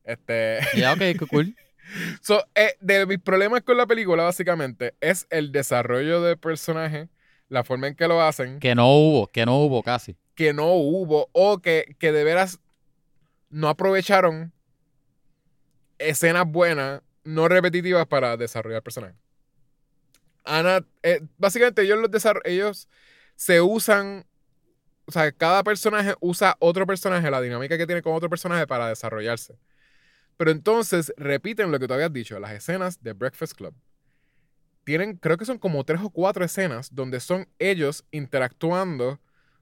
Este. 0.05 0.59
Y 0.75 0.79
ella, 0.79 0.93
ok, 0.95 1.29
cool. 1.29 1.55
So, 2.21 2.45
eh, 2.55 2.75
de 2.81 3.07
mis 3.07 3.19
problemas 3.19 3.63
con 3.63 3.77
la 3.77 3.87
película, 3.87 4.25
básicamente, 4.25 4.95
es 5.01 5.27
el 5.31 5.53
desarrollo 5.53 6.23
de 6.23 6.37
personaje, 6.37 7.09
la 7.49 7.65
forma 7.65 7.89
en 7.89 7.95
que 7.95 8.09
lo 8.09 8.23
hacen, 8.23 8.61
que, 8.61 8.69
Que 8.69 8.75
no 8.75 8.89
hubo, 8.89 9.27
que 9.27 9.45
no 9.45 9.59
hubo 9.59 9.83
casi. 9.83 10.17
no 10.55 10.73
hubo, 10.73 11.29
o 11.33 11.59
que, 11.61 11.97
que 11.99 12.13
de 12.13 12.25
veras 12.25 12.61
no 13.51 13.69
aprovecharon 13.69 14.53
escenas 15.99 16.47
buenas, 16.47 17.03
no 17.25 17.49
repetitivas 17.49 18.07
para 18.07 18.37
desarrollar 18.37 18.83
personajes. 18.83 19.17
Ana, 20.45 20.85
eh, 21.03 21.21
básicamente 21.39 21.83
ellos 21.83 21.99
los 21.99 22.11
ellos 22.45 22.89
se 23.37 23.61
usan, 23.61 24.27
o 25.07 25.13
sea, 25.13 25.31
cada 25.33 25.63
personaje 25.63 26.15
usa 26.21 26.57
otro 26.59 26.87
personaje, 26.87 27.31
la 27.31 27.41
dinámica 27.41 27.79
que 27.79 27.87
tiene 27.87 28.03
con 28.03 28.15
otro 28.15 28.29
personaje 28.29 28.67
para 28.67 28.89
desarrollarse. 28.89 29.57
Pero 30.37 30.51
entonces 30.51 31.13
repiten 31.17 31.71
lo 31.71 31.79
que 31.79 31.87
tú 31.87 31.95
habías 31.95 32.13
dicho, 32.13 32.39
las 32.41 32.53
escenas 32.53 33.03
de 33.03 33.13
Breakfast 33.13 33.55
Club. 33.55 33.75
Tienen, 34.85 35.17
creo 35.17 35.37
que 35.37 35.45
son 35.45 35.59
como 35.59 35.85
tres 35.85 36.01
o 36.03 36.11
cuatro 36.11 36.45
escenas 36.45 36.93
donde 36.95 37.21
son 37.21 37.47
ellos 37.59 38.05
interactuando 38.11 39.21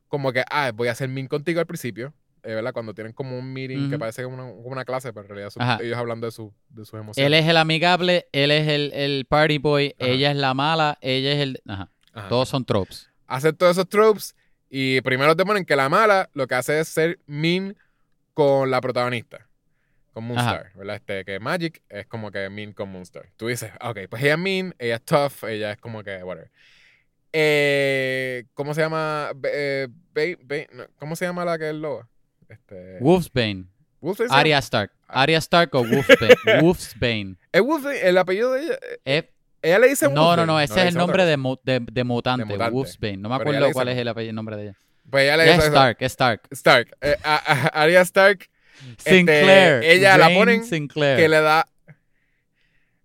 como 0.09 0.33
que, 0.33 0.43
ah, 0.51 0.73
voy 0.75 0.89
a 0.89 0.93
hacer 0.93 1.09
mean 1.09 1.29
contigo 1.29 1.61
al 1.61 1.67
principio, 1.67 2.15
eh, 2.43 2.55
¿verdad? 2.55 2.73
Cuando 2.73 2.95
tienen 2.95 3.13
como 3.13 3.39
un 3.39 3.53
meeting 3.53 3.91
que 3.91 3.99
parece 3.99 4.25
como 4.25 4.35
una, 4.35 4.45
como 4.45 4.69
una 4.69 4.85
clase, 4.85 5.13
pero 5.13 5.23
en 5.23 5.29
realidad 5.29 5.51
son 5.51 5.63
ellos 5.81 5.99
hablando 5.99 6.27
de, 6.27 6.33
su, 6.33 6.53
de 6.71 6.85
sus 6.85 6.95
emociones. 6.95 7.27
Él 7.27 7.35
es 7.35 7.47
el 7.47 7.57
amigable, 7.59 8.27
él 8.33 8.51
es 8.51 8.67
el, 8.67 8.93
el 8.95 9.27
party 9.27 9.59
boy, 9.59 9.95
Ajá. 9.99 10.11
ella 10.11 10.31
es 10.31 10.37
la 10.37 10.55
mala, 10.55 10.99
ella 11.01 11.33
es 11.33 11.39
el... 11.41 11.63
Ajá. 11.69 11.91
Ajá. 12.13 12.29
Todos 12.29 12.49
son 12.49 12.65
tropes. 12.65 13.09
Hacen 13.27 13.55
todos 13.55 13.73
esos 13.73 13.89
tropes 13.89 14.35
y 14.69 15.01
primero 15.03 15.37
te 15.37 15.45
ponen 15.45 15.65
que 15.65 15.77
la 15.77 15.89
mala 15.89 16.31
lo 16.33 16.47
que 16.47 16.55
hace 16.55 16.81
es 16.81 16.89
ser 16.89 17.21
mean 17.27 17.77
con 18.35 18.71
la 18.71 18.81
protagonista, 18.81 19.47
con 20.21 20.29
Moonstar, 20.29 20.73
¿verdad? 20.75 20.97
Este, 20.97 21.25
que 21.25 21.41
Magic 21.41 21.83
es 21.89 22.07
como 22.07 22.31
que 22.31 22.49
mean 22.51 22.73
con 22.73 22.91
Moonstar. 22.91 23.27
Tú 23.37 23.49
dices, 23.49 23.71
ok, 23.81 23.99
pues 24.09 24.23
ella 24.23 24.35
es 24.35 24.39
mean, 24.39 24.75
ella 24.79 24.97
es 24.97 25.03
tough, 25.05 25.45
ella 25.49 25.73
es 25.73 25.79
como 25.79 26.03
que 26.03 26.23
whatever. 26.23 26.51
Eh, 27.33 28.45
¿Cómo 28.55 28.75
se 28.75 28.81
llama? 28.81 29.31
Eh, 29.45 29.89
no, 30.73 30.85
¿Cómo 30.99 31.17
se 31.17 31.25
llama 31.25 31.45
la 31.45 31.59
que 31.59 31.69
es 31.71 31.75
loba? 31.75 32.09
Este, 32.49 32.99
Wolfsbane. 33.01 33.67
Wolfsbane? 34.01 34.31
Arya 34.33 34.59
Stark. 34.59 34.93
Arya 35.07 35.39
Stark 35.39 35.75
o 35.75 35.85
Wolfsbane. 35.85 36.35
Wolfsbane. 36.63 37.37
¿Es 37.53 37.61
Wolfsbane? 37.63 38.01
el 38.01 38.19
apellido 38.19 38.53
de 38.53 38.65
ella. 38.65 38.79
eh, 39.05 39.31
Ella 39.63 39.79
le 39.79 39.89
dice 39.89 40.07
no, 40.07 40.15
no, 40.15 40.23
Wolfsbane, 40.23 40.47
no, 40.47 40.61
ese 40.61 40.81
es 40.81 40.87
el 40.89 40.95
nombre 40.95 41.25
de, 41.25 41.37
de, 41.65 41.87
de 41.93 42.05
mutante, 42.05 42.45
De 42.45 42.53
mutante. 42.53 42.75
Wolfsbane. 42.75 43.17
No 43.19 43.29
me 43.29 43.35
acuerdo 43.37 43.71
cuál 43.73 43.89
es 43.89 43.99
el 43.99 44.09
apellido, 44.09 44.33
nombre 44.33 44.57
de 44.57 44.63
ella. 44.65 44.77
Pues 45.09 45.25
ella 45.25 45.37
le 45.37 45.45
dice 45.45 45.57
es. 45.59 45.65
Stark, 45.67 45.97
es 46.01 46.13
Stark. 46.13 46.43
Stark. 46.51 46.97
Arya 47.73 48.01
Stark 48.03 48.49
Sinclair. 48.99 49.83
ella 49.85 50.17
la 50.19 50.31
ponen 50.31 50.65
Sinclair. 50.65 51.17
que 51.19 51.29
le 51.29 51.41
da 51.41 51.67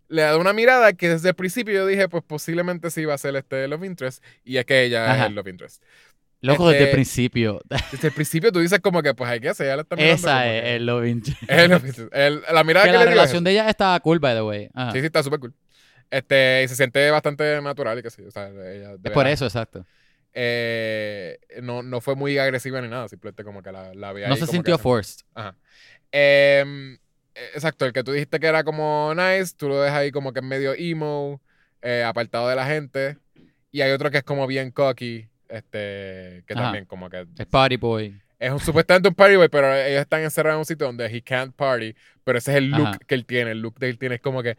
le 0.08 0.22
da 0.22 0.38
una 0.38 0.54
mirada 0.54 0.94
que 0.94 1.10
desde 1.10 1.30
el 1.30 1.36
principio 1.36 1.74
yo 1.74 1.86
dije 1.88 2.08
pues 2.08 2.24
posiblemente 2.26 2.92
sí 2.92 3.02
iba 3.02 3.14
a 3.14 3.18
ser 3.18 3.36
este 3.36 3.68
Love 3.68 3.86
Interest 3.86 4.24
y 4.44 4.58
es 4.58 4.66
que 4.66 4.84
ella 4.84 5.12
Ajá. 5.12 5.24
es 5.24 5.30
el 5.30 5.36
Love 5.36 5.48
Interest 5.48 5.84
Loco, 6.42 6.70
desde 6.70 6.78
este- 6.84 6.90
el 6.92 6.96
principio. 6.96 7.62
desde 7.92 8.08
el 8.10 8.14
principio 8.14 8.52
tú 8.52 8.60
dices 8.60 8.80
como 8.80 9.02
que 9.02 9.16
pues 9.16 9.30
hay 9.30 9.40
que 9.40 9.50
hacer 9.50 9.80
está 9.80 9.96
mirando 9.96 10.22
como 10.22 10.30
Esa 10.30 10.44
que- 10.44 10.58
es 10.60 10.66
el 10.76 10.86
love 10.86 11.06
interest. 11.08 11.42
es 11.44 11.50
el 11.60 11.72
Love 11.72 11.86
Interest. 11.88 12.14
El- 12.16 12.42
la 12.54 12.64
mirada 12.64 12.86
Que 12.86 12.92
que, 12.92 12.98
la 12.98 13.04
le 13.06 13.10
relación 13.12 13.44
de 13.44 13.52
ella 13.52 13.68
estaba 13.70 14.00
cool, 14.02 14.20
by 14.20 14.36
the 14.36 14.42
way. 14.44 14.70
Ajá. 14.76 14.92
sí 14.92 15.00
sí 15.00 15.06
está 15.08 15.24
súper 15.24 15.40
cool 15.40 15.54
este 16.12 16.62
y 16.64 16.68
se 16.68 16.76
siente 16.76 17.10
bastante 17.10 17.60
natural 17.62 17.98
y 17.98 18.04
que 18.04 18.12
sí 18.12 18.22
o 18.22 18.30
sea 18.30 18.50
ella 18.50 18.92
es 19.04 19.12
por 19.12 19.26
eso, 19.28 19.46
exacto. 19.46 19.88
Eh, 20.38 21.40
no, 21.64 21.82
no 21.82 22.02
fue 22.02 22.16
muy 22.16 22.38
agresiva 22.38 22.82
ni 22.82 22.88
nada 22.90 23.08
simplemente 23.08 23.44
como 23.44 23.64
que 23.64 23.72
la, 23.72 23.94
la 23.94 24.12
vi 24.14 24.22
No 24.24 24.34
ahí 24.34 24.38
se 24.40 24.48
sintió 24.48 24.78
que- 24.78 24.84
forced. 24.84 25.26
Ajá. 25.34 25.56
Em, 26.12 26.94
eh, 27.36 27.50
exacto, 27.54 27.86
el 27.86 27.94
que 27.94 28.04
tú 28.04 28.12
dijiste 28.12 28.40
que 28.40 28.48
era 28.48 28.64
como 28.64 29.14
nice, 29.16 29.54
tú 29.58 29.68
lo 29.70 29.80
ves 29.80 29.92
ahí 29.92 30.12
como 30.12 30.34
que 30.34 30.40
es 30.40 30.46
medio 30.46 30.74
emo, 30.78 31.42
eh, 31.82 32.04
apartado 32.06 32.48
de 32.50 32.56
la 32.56 32.66
gente. 32.66 33.18
Y 33.72 33.82
hay 33.82 33.92
otro 33.92 34.12
que 34.12 34.18
es 34.20 34.24
como 34.24 34.46
bien 34.48 34.72
cocky, 34.72 35.28
este, 35.50 36.44
que 36.48 36.54
Ajá. 36.54 36.64
también 36.64 36.86
como 36.86 37.10
que 37.10 37.26
Es 37.38 37.46
party 37.46 37.78
boy. 37.78 38.22
es 38.40 38.52
un, 38.52 38.60
supuestamente 38.60 39.10
un 39.10 39.16
party 39.16 39.36
boy, 39.36 39.50
pero 39.50 39.74
ellos 39.74 40.02
están 40.02 40.22
encerrados 40.22 40.56
en 40.56 40.60
un 40.60 40.66
sitio 40.66 40.88
donde 40.88 41.06
he 41.08 41.22
can't 41.22 41.54
party, 41.56 41.96
pero 42.24 42.38
ese 42.38 42.52
es 42.52 42.58
el 42.58 42.72
look 42.72 42.88
Ajá. 42.88 43.00
que 43.08 43.16
él 43.16 43.26
tiene, 43.26 43.52
el 43.52 43.62
look 43.62 43.78
de 43.80 43.90
él 43.90 43.98
tiene 43.98 44.16
es 44.16 44.22
como 44.22 44.42
que, 44.44 44.58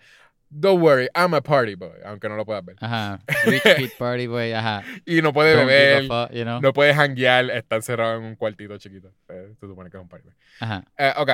don't 0.50 0.80
worry, 0.80 1.08
I'm 1.14 1.34
a 1.34 1.40
party 1.40 1.74
boy, 1.74 1.98
aunque 2.04 2.28
no 2.28 2.36
lo 2.36 2.44
puedas 2.44 2.64
ver. 2.64 2.76
Ajá. 2.80 3.20
Rich 3.44 3.62
kid 3.76 3.90
party 3.98 4.26
boy. 4.26 4.52
Ajá. 4.52 4.82
Y 5.04 5.22
no 5.22 5.32
puede 5.32 5.54
Don't 5.54 5.66
beber, 5.66 6.06
fuck, 6.06 6.32
you 6.32 6.44
know? 6.44 6.60
no 6.60 6.72
puede 6.72 6.94
janguear, 6.94 7.50
está 7.50 7.76
encerrado 7.76 8.18
en 8.18 8.24
un 8.24 8.36
cuartito 8.36 8.76
chiquito. 8.78 9.12
Eh, 9.28 9.54
se 9.58 9.66
supone 9.66 9.90
que 9.90 9.96
es 9.96 10.02
un 10.02 10.08
party 10.08 10.24
boy. 10.24 10.34
Ajá. 10.60 10.84
Eh, 10.98 11.12
ok. 11.16 11.30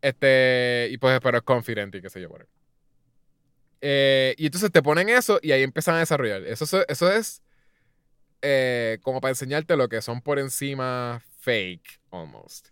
Este. 0.00 0.88
Y 0.90 0.98
pues, 0.98 1.20
pero 1.20 1.38
es 1.38 1.44
confidente 1.44 1.98
y 1.98 2.02
qué 2.02 2.10
sé 2.10 2.20
yo, 2.20 2.28
whatever. 2.28 2.48
Eh, 3.80 4.34
y 4.38 4.46
entonces 4.46 4.70
te 4.70 4.80
ponen 4.80 5.08
eso 5.08 5.40
y 5.42 5.52
ahí 5.52 5.62
empiezan 5.62 5.96
a 5.96 5.98
desarrollar. 5.98 6.42
Eso, 6.44 6.64
eso, 6.64 6.84
eso 6.88 7.12
es 7.12 7.42
eh, 8.42 8.98
como 9.02 9.20
para 9.20 9.30
enseñarte 9.30 9.76
lo 9.76 9.88
que 9.88 10.00
son 10.02 10.20
por 10.20 10.38
encima 10.38 11.22
fake, 11.38 12.00
almost. 12.10 12.68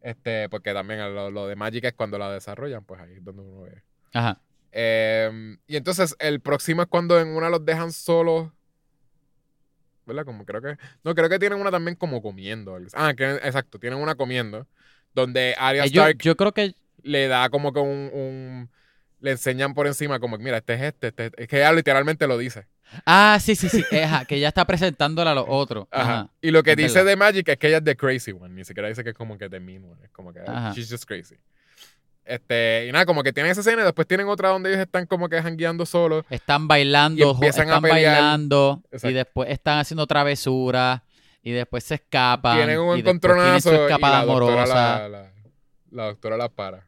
Este, 0.00 0.48
porque 0.48 0.72
también 0.72 1.14
lo, 1.14 1.30
lo 1.30 1.46
de 1.46 1.56
Magic 1.56 1.84
es 1.84 1.92
cuando 1.92 2.18
la 2.18 2.32
desarrollan, 2.32 2.84
pues 2.84 3.00
ahí 3.00 3.14
es 3.14 3.24
donde 3.24 3.42
uno 3.42 3.62
ve. 3.62 3.82
Ajá. 4.12 4.40
Eh, 4.72 5.56
y 5.66 5.76
entonces 5.76 6.14
el 6.18 6.40
próximo 6.40 6.82
es 6.82 6.88
cuando 6.88 7.18
en 7.20 7.28
una 7.28 7.48
los 7.48 7.64
dejan 7.64 7.92
solos. 7.92 8.50
¿Verdad? 10.06 10.24
Como 10.24 10.44
creo 10.46 10.62
que. 10.62 10.76
No, 11.04 11.14
creo 11.14 11.28
que 11.28 11.38
tienen 11.38 11.60
una 11.60 11.70
también 11.70 11.94
como 11.96 12.22
comiendo. 12.22 12.78
Ah, 12.94 13.12
que, 13.14 13.30
exacto, 13.36 13.78
tienen 13.78 13.98
una 13.98 14.14
comiendo. 14.14 14.66
Donde 15.14 15.54
Arya 15.58 15.84
Eh, 15.84 15.86
Stark 15.88 16.18
yo 16.18 16.36
creo 16.36 16.52
que 16.52 16.74
le 17.02 17.28
da 17.28 17.48
como 17.50 17.72
que 17.72 17.80
un, 17.80 18.10
un- 18.12 18.70
le 19.20 19.32
enseñan 19.32 19.74
por 19.74 19.86
encima 19.86 20.20
como 20.20 20.38
que 20.38 20.44
mira 20.44 20.58
este 20.58 20.74
es 20.74 20.80
este, 20.82 21.08
este 21.08 21.30
es 21.36 21.48
que 21.48 21.56
ella 21.56 21.72
literalmente 21.72 22.26
lo 22.28 22.38
dice 22.38 22.68
Ah, 23.04 23.38
sí, 23.40 23.56
sí, 23.56 23.68
sí. 23.68 23.84
Que 24.28 24.38
ya 24.38 24.48
está 24.48 24.64
presentándola 24.64 25.32
a 25.32 25.34
los 25.34 25.44
otros. 25.48 25.86
Ajá. 25.90 26.12
Ajá. 26.20 26.30
y 26.40 26.50
lo 26.52 26.62
que 26.62 26.72
es 26.72 26.76
dice 26.76 26.94
verdad. 26.98 27.06
de 27.10 27.16
Magic 27.16 27.48
es 27.48 27.56
que 27.58 27.66
ella 27.68 27.78
es 27.78 27.84
the 27.84 27.96
crazy 27.96 28.30
one 28.32 28.54
ni 28.54 28.64
siquiera 28.64 28.88
dice 28.88 29.02
que 29.02 29.10
es 29.10 29.16
como 29.16 29.36
que 29.36 29.48
the 29.50 29.58
mean 29.60 29.84
one 29.84 30.04
es 30.04 30.10
como 30.10 30.32
que 30.32 30.40
Ajá. 30.40 30.72
she's 30.74 30.88
just 30.90 31.04
crazy 31.04 31.36
este 32.28 32.86
y 32.88 32.92
nada 32.92 33.06
como 33.06 33.22
que 33.22 33.32
tienen 33.32 33.50
esa 33.52 33.60
escena 33.62 33.82
y 33.82 33.84
después 33.84 34.06
tienen 34.06 34.28
otra 34.28 34.50
donde 34.50 34.70
ellos 34.70 34.80
están 34.82 35.06
como 35.06 35.28
que 35.28 35.40
jangueando 35.42 35.86
solos 35.86 36.24
Están 36.30 36.64
Y 36.64 36.66
bailando, 36.66 37.24
jo- 37.26 37.32
empiezan 37.34 37.68
a 37.68 37.76
están 37.76 37.82
pelear. 37.82 38.12
bailando 38.22 38.82
Exacto. 38.86 39.10
y 39.10 39.12
después 39.14 39.50
están 39.50 39.78
haciendo 39.78 40.06
travesuras 40.06 41.02
y 41.42 41.52
después 41.52 41.84
se 41.84 41.94
escapan. 41.96 42.56
tienen 42.56 42.78
un 42.80 42.96
y 42.96 43.00
encontronazo 43.00 43.70
su 43.70 43.74
y 43.74 43.78
escapada 43.78 44.18
la 44.20 44.24
doctora 44.24 44.52
amorosa. 44.62 44.74
la, 45.00 45.08
la- 45.08 45.32
la 45.90 46.04
doctora 46.04 46.36
la 46.36 46.48
para 46.50 46.86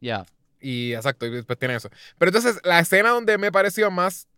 Ya. 0.00 0.24
Y 0.60 0.92
exacto, 0.94 1.26
y 1.26 1.30
después 1.30 1.58
tiene 1.58 1.74
eso. 1.76 1.90
Pero 2.18 2.30
entonces, 2.30 2.58
la 2.64 2.78
escena 2.78 3.10
donde 3.10 3.36
me 3.38 3.50
pareció 3.52 3.90
más 3.90 4.28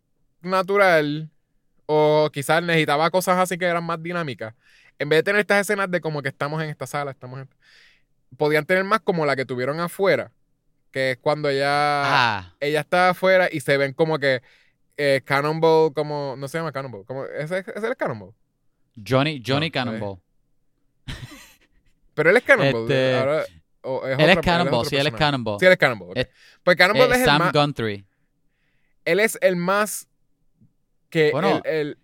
natural, 0.43 1.31
o 1.87 2.31
quizás 2.33 2.63
necesitaba 2.63 3.11
cosas 3.11 3.39
así 3.39 3.57
que 3.59 3.65
eran 3.65 3.85
más 3.85 4.03
dinámicas, 4.03 4.55
en 4.99 5.09
vez 5.09 5.19
de 5.19 5.23
tener 5.25 5.41
estas 5.41 5.61
escenas 5.61 5.91
de 5.91 6.01
como 6.01 6.23
que 6.23 6.29
estamos 6.29 6.63
en 6.63 6.71
esta 6.71 6.87
sala, 6.87 7.11
estamos 7.11 7.41
en... 7.41 7.49
Podían 8.37 8.65
tener 8.67 8.85
más 8.85 9.01
como 9.01 9.27
la 9.27 9.37
que 9.37 9.45
tuvieron 9.45 9.81
afuera, 9.81 10.33
que 10.91 11.13
es 11.13 11.19
cuando 11.19 11.49
ella, 11.49 11.69
Ah, 11.69 12.55
ella 12.61 12.81
está 12.81 13.11
afuera 13.11 13.49
y 13.51 13.61
se 13.61 13.77
ven 13.77 13.93
como 13.93 14.19
que 14.19 14.43
eh, 14.97 15.21
Cannonball, 15.25 15.93
como, 15.93 16.37
no 16.39 16.49
se 16.49 16.59
llama 16.59 16.73
Cannonball, 16.73 17.05
como, 17.05 17.25
¿ese, 17.27 17.59
ese 17.59 17.73
es 17.77 17.83
el 17.85 17.97
Cannonball. 17.97 18.33
Johnny, 19.07 19.43
Johnny 19.47 19.67
No, 19.69 19.73
Cannonball. 19.73 20.19
Pero 22.15 22.31
él 22.31 22.37
es 22.39 22.43
Cannonball. 22.45 22.83
Este, 22.83 23.19
ahora- 23.19 23.45
o 23.83 24.07
es 24.07 24.19
Él 24.19 24.31
es 24.31 24.39
Cannonball, 24.39 24.87
sí, 24.87 24.97
él 24.97 25.07
es. 25.07 25.13
Cannonball. 25.15 25.61
Sí, 25.61 25.67
él 25.67 25.73
es 25.73 25.79
Cannonball. 25.79 26.13
Es- 26.17 26.29
Pues 26.65 26.77
Cannonball 26.77 27.11
Eh, 27.11 27.15
es 27.15 27.19
el 27.21 27.25
Sam 27.27 27.39
más... 27.39 27.53
Guthrie. 27.53 28.05
Él 29.05 29.21
es 29.21 29.39
el 29.41 29.57
más... 29.57 30.09
Que 31.11 31.31
Bueno, 31.31 31.61
el- 31.65 31.71
el, 31.77 31.99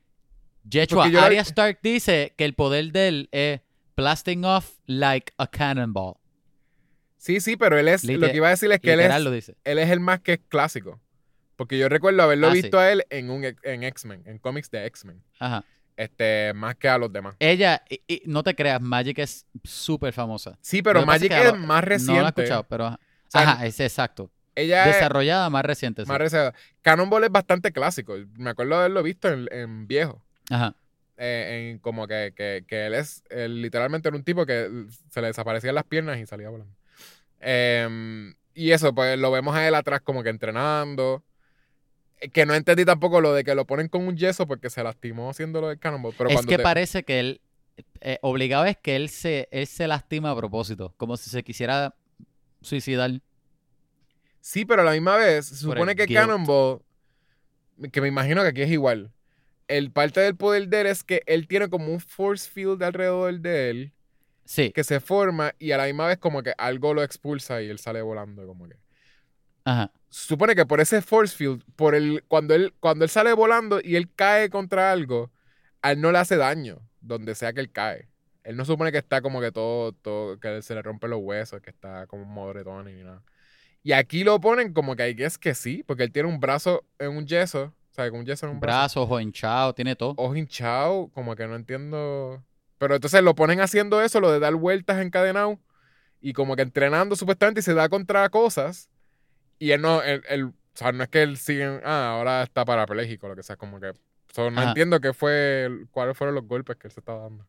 Yechua, 0.69 1.03
porque 1.05 1.13
yo 1.15 1.21
la- 1.21 1.27
Arya 1.27 1.41
Stark 1.41 1.81
dice 1.83 2.35
que 2.37 2.45
el 2.45 2.55
poder 2.55 2.93
de 2.93 3.09
él 3.09 3.29
es 3.33 3.61
blasting 3.97 4.45
off 4.45 4.71
like 4.87 5.33
a 5.39 5.47
cannonball. 5.49 6.15
Sí, 7.23 7.41
sí, 7.41 7.57
pero 7.57 7.79
él 7.79 7.87
es. 7.87 8.03
lo 8.03 8.29
que 8.29 8.37
iba 8.37 8.49
a 8.49 8.51
decir 8.51 8.73
es 8.73 8.81
que 8.81 8.93
él 8.95 8.99
es, 8.99 9.21
lo 9.23 9.31
dice. 9.31 9.55
él 9.63 9.79
es 9.79 9.91
el 9.91 10.01
más 10.01 10.19
que 10.21 10.33
es 10.33 10.41
clásico. 10.49 11.01
Porque 11.55 11.79
yo 11.79 11.89
recuerdo 11.89 12.21
haberlo 12.25 12.49
Ah, 12.49 12.53
visto 12.53 12.79
sí. 12.79 12.83
a 12.83 12.91
él 12.91 13.05
en 13.11 13.31
un 13.31 13.45
en 13.45 13.85
X-Men, 13.85 14.23
en 14.27 14.39
cómics 14.39 14.71
de 14.73 14.87
X-Men. 14.87 15.23
Ajá. 15.39 15.65
Este, 15.97 16.53
más 16.55 16.75
que 16.75 16.89
a 16.89 16.99
los 16.99 17.13
demás. 17.13 17.37
Ella, 17.39 17.83
y- 17.89 18.01
y 18.09 18.23
no 18.27 18.43
te 18.43 18.57
creas, 18.57 18.81
Magic 18.81 19.21
es 19.21 19.47
súper 19.63 20.13
famosa. 20.13 20.59
Sí, 20.63 20.83
pero 20.83 21.07
Magic 21.07 21.31
es 21.31 21.53
que 21.53 21.59
más 21.59 21.85
reciente. 21.85 22.15
No 22.15 22.23
la 22.23 22.29
he 22.29 22.31
escuchado, 22.31 22.65
pero... 22.65 22.87
ajá. 22.87 23.01
sea, 23.29 23.41
Ajá, 23.43 23.67
es 23.67 23.79
exacto. 23.79 24.29
Ella 24.57 24.87
es 24.89 24.97
Desarrollada 24.97 25.49
más 25.49 25.65
reciente. 25.65 26.03
sí. 26.03 26.09
más 26.09 26.19
reciente. 26.19 26.59
Cannonball 26.81 27.23
es 27.23 27.31
bastante 27.31 27.71
clásico. 27.71 28.17
Me 28.37 28.51
acuerdo 28.51 28.75
haberlo 28.75 29.03
visto 29.05 29.29
en, 29.29 29.47
en 29.53 29.87
viejo. 29.87 30.21
Ajá. 30.51 30.75
Eh, 31.19 31.71
en 31.71 31.79
como 31.79 32.09
que, 32.09 32.33
que, 32.35 32.65
que 32.67 32.87
él 32.87 32.95
es 32.95 33.23
él 33.31 33.63
literalmente 33.63 34.09
era 34.09 34.17
un 34.17 34.25
tipo 34.25 34.45
que 34.45 34.87
se 35.11 35.21
le 35.21 35.29
desaparecían 35.29 35.75
las 35.77 35.85
piernas 35.85 36.19
y 36.19 36.27
salía 36.27 36.49
volando. 36.49 36.75
Em, 37.43 38.35
y 38.55 38.71
eso, 38.71 38.95
pues 38.95 39.19
lo 39.19 39.31
vemos 39.31 39.55
a 39.57 39.67
él 39.67 39.75
atrás 39.75 40.01
como 40.03 40.23
que 40.23 40.29
entrenando. 40.31 41.25
Eh, 42.21 42.29
Que 42.31 42.47
no 42.47 42.55
entendí 42.55 42.85
tampoco 42.85 43.21
lo 43.21 43.33
de 43.35 43.45
que 43.45 43.55
lo 43.55 43.67
ponen 43.67 43.89
con 43.89 44.07
un 44.07 44.17
yeso 44.17 44.47
porque 44.47 44.71
se 44.71 44.83
lastimó 44.83 45.29
haciendo 45.31 45.61
lo 45.61 45.69
del 45.69 45.79
cannonball. 45.79 46.15
Pero 46.17 46.31
es 46.31 46.47
que 46.47 46.57
te- 46.59 46.63
parece 46.63 47.03
que 47.03 47.21
él... 47.21 47.41
eh, 48.01 48.19
obligado 48.23 48.65
es 48.67 48.77
que 48.77 48.97
él 48.97 49.09
se, 49.09 49.49
él 49.51 49.67
se 49.67 49.87
lastima 49.89 50.31
a 50.31 50.37
propósito. 50.37 50.95
Como 50.97 51.17
si 51.17 51.31
se 51.31 51.43
quisiera 51.43 51.95
suicidar. 52.61 53.11
Sí, 54.41 54.65
pero 54.65 54.83
a 54.83 54.85
la 54.85 54.93
misma 54.93 55.17
vez, 55.17 55.47
se 55.47 55.67
Por 55.67 55.75
supone 55.77 55.95
que 55.95 56.07
guilt. 56.07 56.21
Cannonball, 56.21 56.81
que 57.93 58.01
me 58.01 58.09
imagino 58.09 58.43
que 58.43 58.49
aquí 58.49 58.63
es 58.63 58.71
igual. 58.71 59.13
El 59.69 59.91
parte 59.91 60.21
del 60.21 60.37
poder 60.37 60.69
de 60.69 60.81
él 60.83 60.87
es 60.89 61.05
que 61.05 61.23
él 61.27 61.47
tiene 61.49 61.69
como 61.71 61.93
un 61.93 62.01
force 62.01 62.51
field 62.51 62.83
alrededor 62.83 63.41
de 63.41 63.71
él 63.71 63.93
Sí. 64.53 64.71
que 64.71 64.85
se 64.85 65.01
forma 65.01 65.55
y 65.59 65.73
a 65.73 65.79
la 65.79 65.87
misma 65.87 66.09
vez 66.09 66.19
como 66.19 66.43
que 66.43 66.53
algo 66.59 66.93
lo 66.93 67.03
expulsa 67.03 67.63
y 67.63 67.71
él 67.71 67.79
sale 67.79 68.03
volando 68.03 68.47
como 68.47 68.69
que. 68.69 68.77
Ajá. 69.65 69.91
Supone 70.11 70.55
que 70.55 70.67
por 70.67 70.81
ese 70.81 71.01
force 71.01 71.35
field, 71.35 71.63
por 71.75 71.95
el 71.95 72.23
cuando 72.29 72.55
él 72.55 72.75
cuando 72.79 73.05
él 73.07 73.11
sale 73.11 73.33
volando 73.33 73.81
y 73.83 73.97
él 73.97 74.11
cae 74.15 74.51
contra 74.51 74.93
algo, 74.93 75.31
a 75.81 75.93
él 75.93 76.03
no 76.03 76.13
le 76.13 76.19
hace 76.19 76.37
daño 76.37 76.83
donde 77.01 77.35
sea 77.35 77.55
que 77.55 77.61
él 77.61 77.73
cae. 77.73 78.11
Él 78.45 78.59
no 78.59 78.67
supone 78.67 78.93
que 78.93 78.99
está 78.99 79.23
como 79.23 79.41
que 79.41 79.53
todo, 79.53 79.93
todo 79.93 80.39
que 80.39 80.61
se 80.61 80.75
le 80.75 80.83
rompen 80.83 81.09
los 81.09 81.21
huesos, 81.23 81.63
que 81.63 81.71
está 81.71 82.07
como 82.07 82.25
un 82.25 82.35
modretón 82.35 82.91
y 82.91 83.03
nada. 83.03 83.23
Y 83.83 83.93
aquí 83.93 84.23
lo 84.23 84.39
ponen 84.39 84.75
como 84.75 84.97
que 84.97 85.05
hay 85.05 85.17
que 85.17 85.25
es 85.25 85.39
que 85.39 85.55
sí, 85.55 85.83
porque 85.87 86.03
él 86.03 86.13
tiene 86.13 86.29
un 86.29 86.41
brazo 86.41 86.85
en 86.99 87.17
un 87.17 87.27
yeso, 87.27 87.73
o 87.91 87.95
sea, 87.95 88.11
con 88.11 88.21
un 88.21 88.27
yeso 88.27 88.45
en 88.45 88.53
un 88.53 88.61
brazo. 88.61 88.79
Brazos, 88.79 89.05
ojo 89.05 89.19
hinchado, 89.19 89.75
tiene 89.75 89.97
todo. 89.97 90.13
Ojo 90.19 90.37
hinchado, 90.37 91.09
como 91.15 91.35
que 91.37 91.47
no 91.47 91.57
entiendo. 91.57 92.45
Pero 92.83 92.97
entonces 92.97 93.23
lo 93.23 93.37
ponen 93.37 93.61
haciendo 93.61 94.03
eso, 94.03 94.19
lo 94.19 94.33
de 94.33 94.41
dar 94.41 94.57
vueltas 94.57 95.01
encadenado 95.01 95.61
y 96.21 96.33
como 96.33 96.57
que 96.57 96.63
entrenando 96.63 97.15
supuestamente 97.15 97.61
y 97.61 97.63
se 97.63 97.75
da 97.75 97.89
contra 97.89 98.29
cosas. 98.29 98.89
Y 99.61 99.71
él 99.71 99.81
no, 99.81 100.03
él, 100.03 100.21
él- 100.29 100.47
o 100.47 100.53
sea, 100.75 100.91
no 100.91 101.05
es 101.05 101.09
que 101.09 101.23
él 101.23 101.37
sigue, 101.37 101.81
ah, 101.85 102.09
ahora 102.17 102.43
está 102.43 102.65
parapléjico, 102.65 103.29
lo 103.29 103.37
que 103.37 103.45
sea, 103.45 103.55
como 103.55 103.79
que. 103.79 103.93
so, 104.33 104.51
no 104.51 104.61
Ajá. 104.61 104.71
entiendo 104.71 104.99
qué 105.01 105.13
fue, 105.13 105.71
cuáles 105.93 106.17
fueron 106.19 106.35
los 106.35 106.45
golpes 106.45 106.75
que 106.75 106.89
él 106.89 106.93
se 106.93 106.99
estaba 106.99 107.23
dando. 107.23 107.47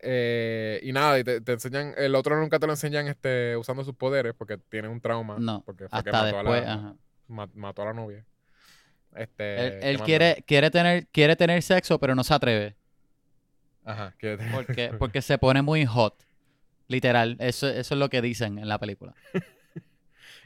Eh, 0.00 0.80
y 0.82 0.92
nada, 0.92 1.18
y 1.18 1.24
te, 1.24 1.40
te 1.40 1.52
enseñan, 1.52 1.94
el 1.96 2.14
otro 2.16 2.38
nunca 2.38 2.58
te 2.58 2.66
lo 2.66 2.74
enseñan 2.74 3.08
este, 3.08 3.56
usando 3.56 3.82
sus 3.82 3.94
poderes 3.94 4.34
porque 4.36 4.58
tiene 4.58 4.88
un 4.88 5.00
trauma. 5.00 5.38
No, 5.38 5.62
porque 5.64 5.88
fue 5.88 6.02
que 6.04 6.10
Hasta 6.10 6.22
mató 6.24 6.38
a 6.38 6.42
después, 6.42 6.62
la- 6.64 6.72
ajá. 6.74 6.94
ma- 7.28 7.50
mató 7.54 7.80
a 7.80 7.84
la 7.86 7.92
novia. 7.94 8.26
Este, 9.16 9.68
Él, 9.68 9.80
¿qué 9.80 9.90
él 9.90 10.00
quiere, 10.02 10.44
quiere, 10.46 10.70
tener, 10.70 11.06
quiere 11.06 11.34
tener 11.34 11.62
sexo, 11.62 11.98
pero 11.98 12.14
no 12.14 12.22
se 12.24 12.34
atreve. 12.34 12.76
Ajá, 13.84 14.14
tener- 14.18 14.50
Porque, 14.52 14.90
porque 14.98 15.22
se 15.22 15.38
pone 15.38 15.62
muy 15.62 15.84
hot. 15.86 16.14
Literal. 16.88 17.36
Eso, 17.40 17.68
eso 17.68 17.94
es 17.94 17.98
lo 17.98 18.08
que 18.10 18.20
dicen 18.22 18.58
en 18.58 18.68
la 18.68 18.78
película. 18.78 19.14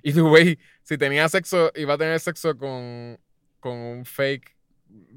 Y 0.02 0.12
tu 0.12 0.28
güey, 0.28 0.59
si 0.85 0.97
tenía 0.97 1.28
sexo, 1.28 1.73
iba 1.74 1.94
a 1.94 1.98
tener 1.98 2.20
sexo 2.20 2.56
con, 2.56 3.19
con 3.59 3.73
un 3.77 4.05
fake 4.05 4.56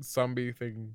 zombie 0.01 0.53
thing. 0.53 0.93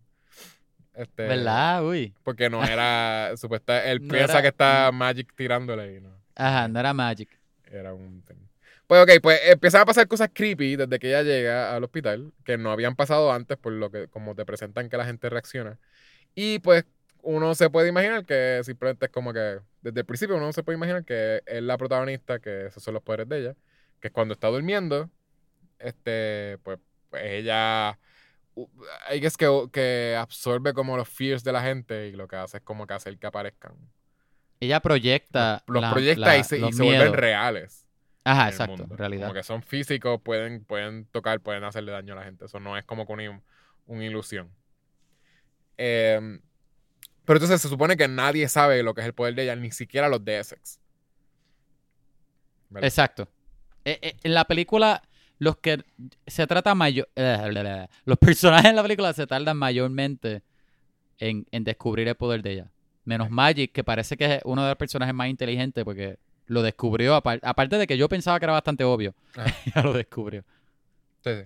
Este, 0.92 1.22
¿Verdad? 1.22 1.86
Uy. 1.86 2.12
Porque 2.24 2.50
no 2.50 2.64
era 2.64 3.32
supuesta. 3.36 3.84
Él 3.84 4.02
No 4.02 4.12
piensa 4.12 4.32
era- 4.32 4.42
que 4.42 4.48
está 4.48 4.90
Magic 4.92 5.32
tirándole 5.36 5.96
y 5.96 6.00
no. 6.00 6.10
Ajá, 6.34 6.66
no 6.66 6.80
era 6.80 6.92
Magic. 6.94 7.28
Era 7.70 7.94
un 7.94 8.22
thing. 8.22 8.36
Pues 8.88 9.02
ok, 9.02 9.20
pues 9.22 9.40
empiezan 9.46 9.82
a 9.82 9.86
pasar 9.86 10.08
cosas 10.08 10.30
creepy 10.32 10.74
desde 10.76 10.98
que 10.98 11.08
ella 11.08 11.22
llega 11.22 11.74
al 11.76 11.84
hospital, 11.84 12.32
que 12.44 12.56
no 12.58 12.72
habían 12.72 12.96
pasado 12.96 13.32
antes, 13.32 13.56
por 13.56 13.72
lo 13.72 13.90
que 13.92 14.08
como 14.08 14.34
te 14.34 14.44
presentan 14.44 14.88
que 14.88 14.96
la 14.96 15.04
gente 15.04 15.28
reacciona. 15.30 15.78
Y 16.34 16.58
pues 16.60 16.84
uno 17.26 17.54
se 17.56 17.70
puede 17.70 17.88
imaginar 17.88 18.24
que 18.24 18.60
simplemente 18.64 19.06
es 19.06 19.12
como 19.12 19.32
que, 19.32 19.58
desde 19.82 20.00
el 20.00 20.06
principio 20.06 20.36
uno 20.36 20.52
se 20.52 20.62
puede 20.62 20.76
imaginar 20.78 21.04
que 21.04 21.42
es 21.44 21.62
la 21.62 21.76
protagonista, 21.76 22.38
que 22.38 22.66
esos 22.66 22.82
son 22.82 22.94
los 22.94 23.02
poderes 23.02 23.28
de 23.28 23.38
ella, 23.40 23.56
que 24.00 24.10
cuando 24.10 24.32
está 24.34 24.46
durmiendo, 24.46 25.10
este, 25.80 26.58
pues, 26.62 26.78
pues 27.10 27.22
ella, 27.24 27.98
hay 29.08 29.20
que 29.20 29.26
es 29.26 29.36
que, 29.36 29.48
que 29.72 30.16
absorbe 30.16 30.72
como 30.72 30.96
los 30.96 31.08
fears 31.08 31.42
de 31.42 31.52
la 31.52 31.62
gente 31.62 32.06
y 32.06 32.12
lo 32.12 32.28
que 32.28 32.36
hace 32.36 32.58
es 32.58 32.62
como 32.62 32.86
que 32.86 32.94
hacer 32.94 33.18
que 33.18 33.26
aparezcan. 33.26 33.74
Ella 34.60 34.80
proyecta. 34.80 35.64
Los 35.66 35.82
la- 35.82 35.90
proyecta 35.90 36.26
la- 36.26 36.38
y 36.38 36.44
se, 36.44 36.58
y 36.58 36.72
se 36.72 36.82
vuelven 36.84 37.12
reales. 37.12 37.88
Ajá, 38.22 38.48
exacto. 38.48 38.84
En 38.84 38.96
realidad. 38.96 39.26
Como 39.26 39.34
que 39.34 39.42
son 39.42 39.62
físicos, 39.62 40.20
pueden, 40.22 40.64
pueden 40.64 41.06
tocar, 41.06 41.40
pueden 41.40 41.64
hacerle 41.64 41.90
daño 41.90 42.12
a 42.12 42.16
la 42.16 42.24
gente. 42.24 42.44
Eso 42.44 42.60
no 42.60 42.76
es 42.78 42.84
como 42.84 43.04
con 43.04 43.20
una, 43.20 43.42
una 43.86 44.04
ilusión. 44.04 44.50
Eh, 45.76 46.38
pero 47.26 47.36
entonces 47.38 47.60
se 47.60 47.68
supone 47.68 47.96
que 47.96 48.08
nadie 48.08 48.48
sabe 48.48 48.82
lo 48.82 48.94
que 48.94 49.02
es 49.02 49.06
el 49.06 49.12
poder 49.14 49.34
de 49.34 49.42
ella, 49.42 49.56
ni 49.56 49.70
siquiera 49.72 50.08
los 50.08 50.24
de 50.24 50.38
Essex. 50.38 50.80
Exacto. 52.82 53.28
Eh, 53.84 53.98
eh, 54.02 54.16
en 54.22 54.34
la 54.34 54.44
película, 54.44 55.02
los 55.38 55.56
que 55.58 55.84
se 56.26 56.46
trata 56.46 56.74
mayor. 56.74 57.08
los 58.04 58.18
personajes 58.18 58.70
en 58.70 58.76
la 58.76 58.82
película 58.82 59.12
se 59.12 59.26
tardan 59.26 59.56
mayormente 59.56 60.42
en, 61.18 61.46
en 61.50 61.64
descubrir 61.64 62.08
el 62.08 62.14
poder 62.16 62.42
de 62.42 62.52
ella. 62.52 62.70
Menos 63.04 63.30
Magic, 63.30 63.70
que 63.72 63.84
parece 63.84 64.16
que 64.16 64.36
es 64.36 64.40
uno 64.44 64.62
de 64.64 64.70
los 64.70 64.76
personajes 64.78 65.14
más 65.14 65.28
inteligentes 65.28 65.84
porque 65.84 66.18
lo 66.46 66.62
descubrió. 66.62 67.16
apar- 67.16 67.40
aparte 67.42 67.78
de 67.78 67.86
que 67.86 67.96
yo 67.96 68.08
pensaba 68.08 68.38
que 68.40 68.46
era 68.46 68.52
bastante 68.52 68.82
obvio. 68.84 69.14
Ya 69.74 69.82
lo 69.82 69.92
descubrió. 69.92 70.44
Sí, 71.22 71.30
sí. 71.34 71.42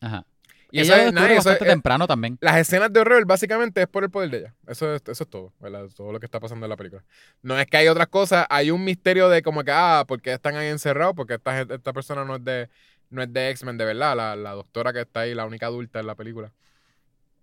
Ajá. 0.00 0.26
Y 0.72 0.80
ella 0.80 0.82
eso 0.82 0.92
lo 0.92 0.98
es, 1.08 1.14
descubre 1.14 1.32
eso 1.34 1.36
bastante 1.50 1.64
es- 1.64 1.70
temprano 1.70 2.06
también. 2.06 2.38
las 2.40 2.56
escenas 2.56 2.92
de 2.92 2.98
horror 3.00 3.24
básicamente 3.26 3.82
es 3.82 3.86
por 3.88 4.02
el 4.04 4.10
poder 4.10 4.30
de 4.30 4.38
ella. 4.38 4.54
Eso 4.66 4.94
es, 4.94 5.02
eso 5.06 5.22
es 5.24 5.30
todo, 5.30 5.52
¿verdad? 5.60 5.86
Todo 5.94 6.10
lo 6.12 6.18
que 6.18 6.26
está 6.26 6.40
pasando 6.40 6.64
en 6.66 6.70
la 6.70 6.76
película. 6.76 7.04
No 7.42 7.58
es 7.58 7.66
que 7.66 7.76
hay 7.76 7.88
otras 7.88 8.08
cosas, 8.08 8.46
hay 8.50 8.70
un 8.70 8.82
misterio 8.82 9.28
de 9.28 9.42
como 9.42 9.62
que, 9.64 9.70
ah, 9.72 10.04
¿por 10.08 10.20
qué 10.22 10.32
están 10.32 10.56
ahí 10.56 10.68
encerrados? 10.68 11.14
Porque 11.14 11.34
esta, 11.34 11.60
esta 11.60 11.92
persona 11.92 12.24
no 12.24 12.36
es 12.36 12.44
de, 12.44 12.68
no 13.10 13.22
es 13.22 13.32
de 13.32 13.50
X-Men 13.50 13.76
de 13.76 13.84
verdad, 13.84 14.16
la, 14.16 14.34
la 14.34 14.52
doctora 14.52 14.92
que 14.92 15.02
está 15.02 15.20
ahí, 15.20 15.34
la 15.34 15.44
única 15.44 15.66
adulta 15.66 16.00
en 16.00 16.06
la 16.06 16.14
película. 16.14 16.50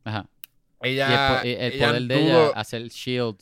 Ajá. 0.03 0.26
Ella, 0.81 1.10
y 1.10 1.14
el, 1.14 1.19
po- 1.41 1.47
y 1.47 1.51
el 1.65 1.73
ella 1.73 1.88
poder 1.88 2.01
de 2.03 2.23
ella 2.23 2.47
hacer 2.56 2.88
shield. 2.88 3.38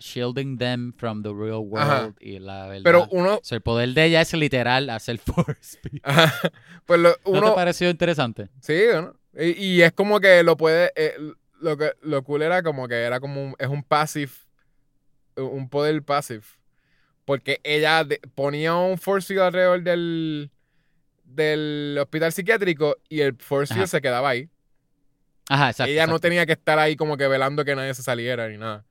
Shielding 0.00 0.58
them 0.58 0.92
from 0.96 1.22
the 1.22 1.30
real 1.30 1.60
world. 1.64 1.78
Ajá. 1.90 2.14
Y 2.20 2.38
la 2.38 2.66
verdad. 2.68 2.82
Pero 2.84 3.08
uno, 3.10 3.34
o 3.36 3.40
sea, 3.42 3.56
el 3.56 3.62
poder 3.62 3.90
de 3.94 4.04
ella 4.06 4.20
es 4.20 4.32
literal 4.34 4.88
hacer 4.90 5.18
force. 5.18 5.78
pues 6.86 7.00
lo- 7.00 7.10
¿No 7.24 7.30
uno, 7.38 7.48
te 7.50 7.54
pareció 7.54 7.90
interesante? 7.90 8.48
sí, 8.60 8.80
¿no? 8.92 9.14
Y, 9.38 9.50
y 9.64 9.82
es 9.82 9.92
como 9.92 10.20
que 10.20 10.42
lo 10.42 10.56
puede, 10.58 10.92
eh, 10.94 11.14
lo 11.60 11.76
que 11.78 11.92
lo 12.02 12.22
cool 12.22 12.42
era 12.42 12.62
como 12.62 12.86
que 12.86 12.96
era 13.02 13.18
como 13.18 13.42
un, 13.42 13.54
es 13.58 13.68
un 13.68 13.82
passive, 13.82 14.30
un 15.36 15.68
poder 15.70 16.02
passive, 16.02 16.42
porque 17.24 17.60
ella 17.64 18.04
de- 18.04 18.20
ponía 18.34 18.74
un 18.76 18.98
force 18.98 19.28
field 19.28 19.40
alrededor 19.40 19.82
del, 19.82 20.50
del 21.24 21.96
hospital 22.00 22.32
psiquiátrico 22.32 22.96
y 23.08 23.20
el 23.20 23.34
force 23.36 23.72
field 23.74 23.88
se 23.88 24.00
quedaba 24.02 24.28
ahí. 24.28 24.48
Ajá, 25.48 25.70
exacto. 25.70 25.90
ella 25.90 26.06
no 26.06 26.18
tenía 26.18 26.44
que 26.46 26.52
estar 26.52 26.78
ahí 26.78 26.94
como 26.96 27.16
que 27.16 27.26
velando 27.26 27.64
que 27.64 27.74
nadie 27.74 27.94
se 27.94 28.02
saliera 28.02 28.48
ni 28.48 28.58
nada. 28.58 28.84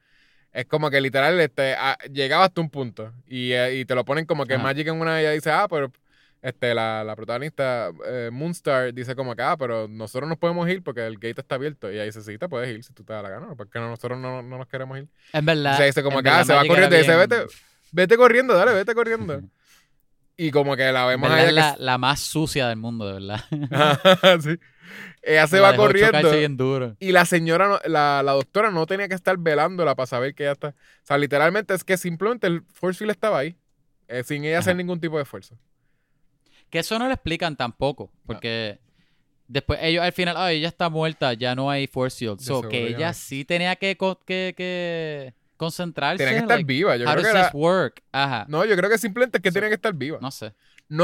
Es 0.54 0.66
como 0.66 0.90
que 0.90 1.00
literal 1.00 1.40
este, 1.40 1.76
ah, 1.76 1.98
llegaba 2.12 2.46
hasta 2.46 2.60
un 2.60 2.70
punto 2.70 3.14
y, 3.26 3.54
eh, 3.54 3.80
y 3.80 3.86
te 3.86 3.96
lo 3.96 4.04
ponen 4.04 4.26
como 4.26 4.46
que 4.46 4.56
Ajá. 4.56 4.64
Magic 4.64 4.88
en 4.88 5.00
una 5.00 5.16
de 5.16 5.22
ellas 5.22 5.34
dice, 5.36 5.52
ah, 5.52 5.68
pero 5.70 5.92
este, 6.42 6.74
la, 6.74 7.04
la 7.04 7.16
protagonista 7.16 7.92
eh, 8.06 8.30
Moonstar 8.34 8.94
dice 8.94 9.16
como 9.16 9.36
que, 9.36 9.44
ah, 9.44 9.56
pero 9.58 9.88
nosotros 9.88 10.28
nos 10.28 10.38
podemos 10.38 10.68
ir 10.70 10.84
porque 10.84 11.06
el 11.06 11.16
gate 11.16 11.40
está 11.40 11.56
abierto. 11.56 11.90
Y 11.90 11.96
ella 11.96 12.04
dice, 12.04 12.22
sí, 12.22 12.38
te 12.38 12.50
puedes 12.50 12.70
ir 12.70 12.84
si 12.84 12.94
tú 12.94 13.04
te 13.04 13.14
da 13.14 13.22
la 13.22 13.30
gana, 13.30 13.56
porque 13.56 13.80
no, 13.80 13.90
nosotros 13.90 14.20
no, 14.20 14.42
no 14.42 14.58
nos 14.58 14.68
queremos 14.68 14.98
ir. 14.98 15.08
En 15.34 15.46
verdad. 15.46 15.74
o 15.74 15.78
sea, 15.78 15.86
dice 15.86 16.04
como 16.04 16.22
que, 16.22 16.30
ah, 16.30 16.44
se 16.44 16.54
va 16.54 16.66
corriendo 16.66 16.96
y 16.96 17.00
dice, 17.00 17.16
vete, 17.16 17.46
vete 17.92 18.18
corriendo, 18.18 18.56
dale, 18.56 18.74
vete 18.74 18.94
corriendo. 18.94 19.42
y 20.36 20.52
como 20.52 20.76
que 20.76 20.92
la 20.92 21.06
vemos 21.06 21.30
a 21.30 21.36
verdad 21.36 21.48
es 21.48 21.54
ella 21.54 21.76
la, 21.78 21.86
la 21.86 21.98
más 21.98 22.20
sucia 22.20 22.68
del 22.68 22.78
mundo, 22.78 23.08
de 23.08 23.14
verdad. 23.14 23.44
sí. 24.42 24.60
Ella 25.22 25.48
se 25.48 25.58
La 25.58 25.72
va 25.72 25.76
corriendo. 25.76 26.32
bien 26.32 26.58
duro. 26.58 26.96
Y 27.00 27.12
la 27.12 27.26
señora, 27.26 27.68
no- 27.68 27.80
la, 27.86 28.22
la 28.24 28.32
doctora 28.32 28.72
no 28.72 28.86
tenía 28.88 29.08
que 29.08 29.16
estar 29.16 29.38
velándola 29.38 29.96
para 29.96 30.08
saber 30.08 30.34
que 30.36 30.44
ella 30.44 30.54
está. 30.54 30.70
O 30.70 30.74
sea, 31.06 31.18
literalmente 31.18 31.74
es 31.74 31.84
que 31.84 31.98
simplemente 31.98 32.48
el 32.48 32.64
force 32.74 32.98
field 33.00 33.12
estaba 33.12 33.40
ahí. 33.40 33.56
eh, 34.08 34.24
sin 34.24 34.44
ella 34.44 34.60
hacer 34.60 34.76
ningún 34.76 35.00
tipo 35.00 35.16
de 35.18 35.24
esfuerzo. 35.24 35.58
Que 36.70 36.80
eso 36.80 36.98
no 37.00 37.08
lo 37.08 37.14
explican 37.14 37.56
tampoco. 37.56 38.12
Porque 38.26 38.80
después 39.48 39.80
ellos 39.82 40.04
al 40.04 40.12
final, 40.12 40.36
ay, 40.38 40.58
ella 40.58 40.68
está 40.70 40.90
muerta, 40.90 41.34
ya 41.34 41.56
no 41.56 41.70
hay 41.70 41.88
force 41.88 42.26
shield. 42.26 42.40
De 42.40 42.46
So, 42.46 42.62
que 42.68 42.88
ella 42.88 43.08
no. 43.10 43.14
sí 43.14 43.46
tenía 43.46 43.76
que, 43.76 43.98
que, 44.26 44.54
que 44.58 45.34
concentrarse. 45.58 46.18
Tenía 46.24 46.34
que 46.40 46.44
estar 46.44 46.58
like, 46.58 46.68
viva. 46.68 46.96
Yo 46.98 47.06
creo 47.06 47.24
que 47.24 47.30
era. 47.30 47.52
work? 47.54 48.02
Ajá. 48.12 48.46
No, 48.50 48.66
yo 48.66 48.76
creo 48.76 48.90
que 48.90 48.98
simplemente 48.98 49.38
es 49.38 49.42
que 49.44 49.50
So- 49.50 49.54
tenía 49.54 49.70
que 49.70 49.76
estar 49.76 49.94
viva. 49.94 50.18
No, 50.22 50.28
No 50.28 50.32
sé. 50.32 50.54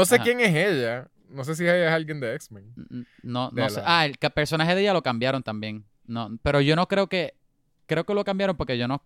sé 0.08 0.14
Ajá. 0.16 0.24
quién 0.24 0.40
es 0.40 0.54
ella. 0.54 1.08
No 1.28 1.44
sé 1.44 1.54
si 1.54 1.64
ella 1.64 1.86
es 1.88 1.92
alguien 1.92 2.20
de 2.20 2.34
X-Men. 2.34 2.72
N- 2.90 3.06
No, 3.22 3.50
De 3.50 3.62
no 3.62 3.68
sé. 3.70 3.80
Ah, 3.84 4.06
el 4.06 4.16
personaje 4.32 4.74
de 4.74 4.80
ella 4.82 4.92
lo 4.92 5.02
cambiaron 5.02 5.42
también. 5.42 5.84
No, 6.06 6.38
pero 6.42 6.60
yo 6.60 6.74
no 6.76 6.88
creo 6.88 7.08
que. 7.08 7.34
Creo 7.86 8.04
que 8.04 8.14
lo 8.14 8.24
cambiaron 8.24 8.56
porque 8.56 8.76
yo 8.78 8.88
no. 8.88 9.02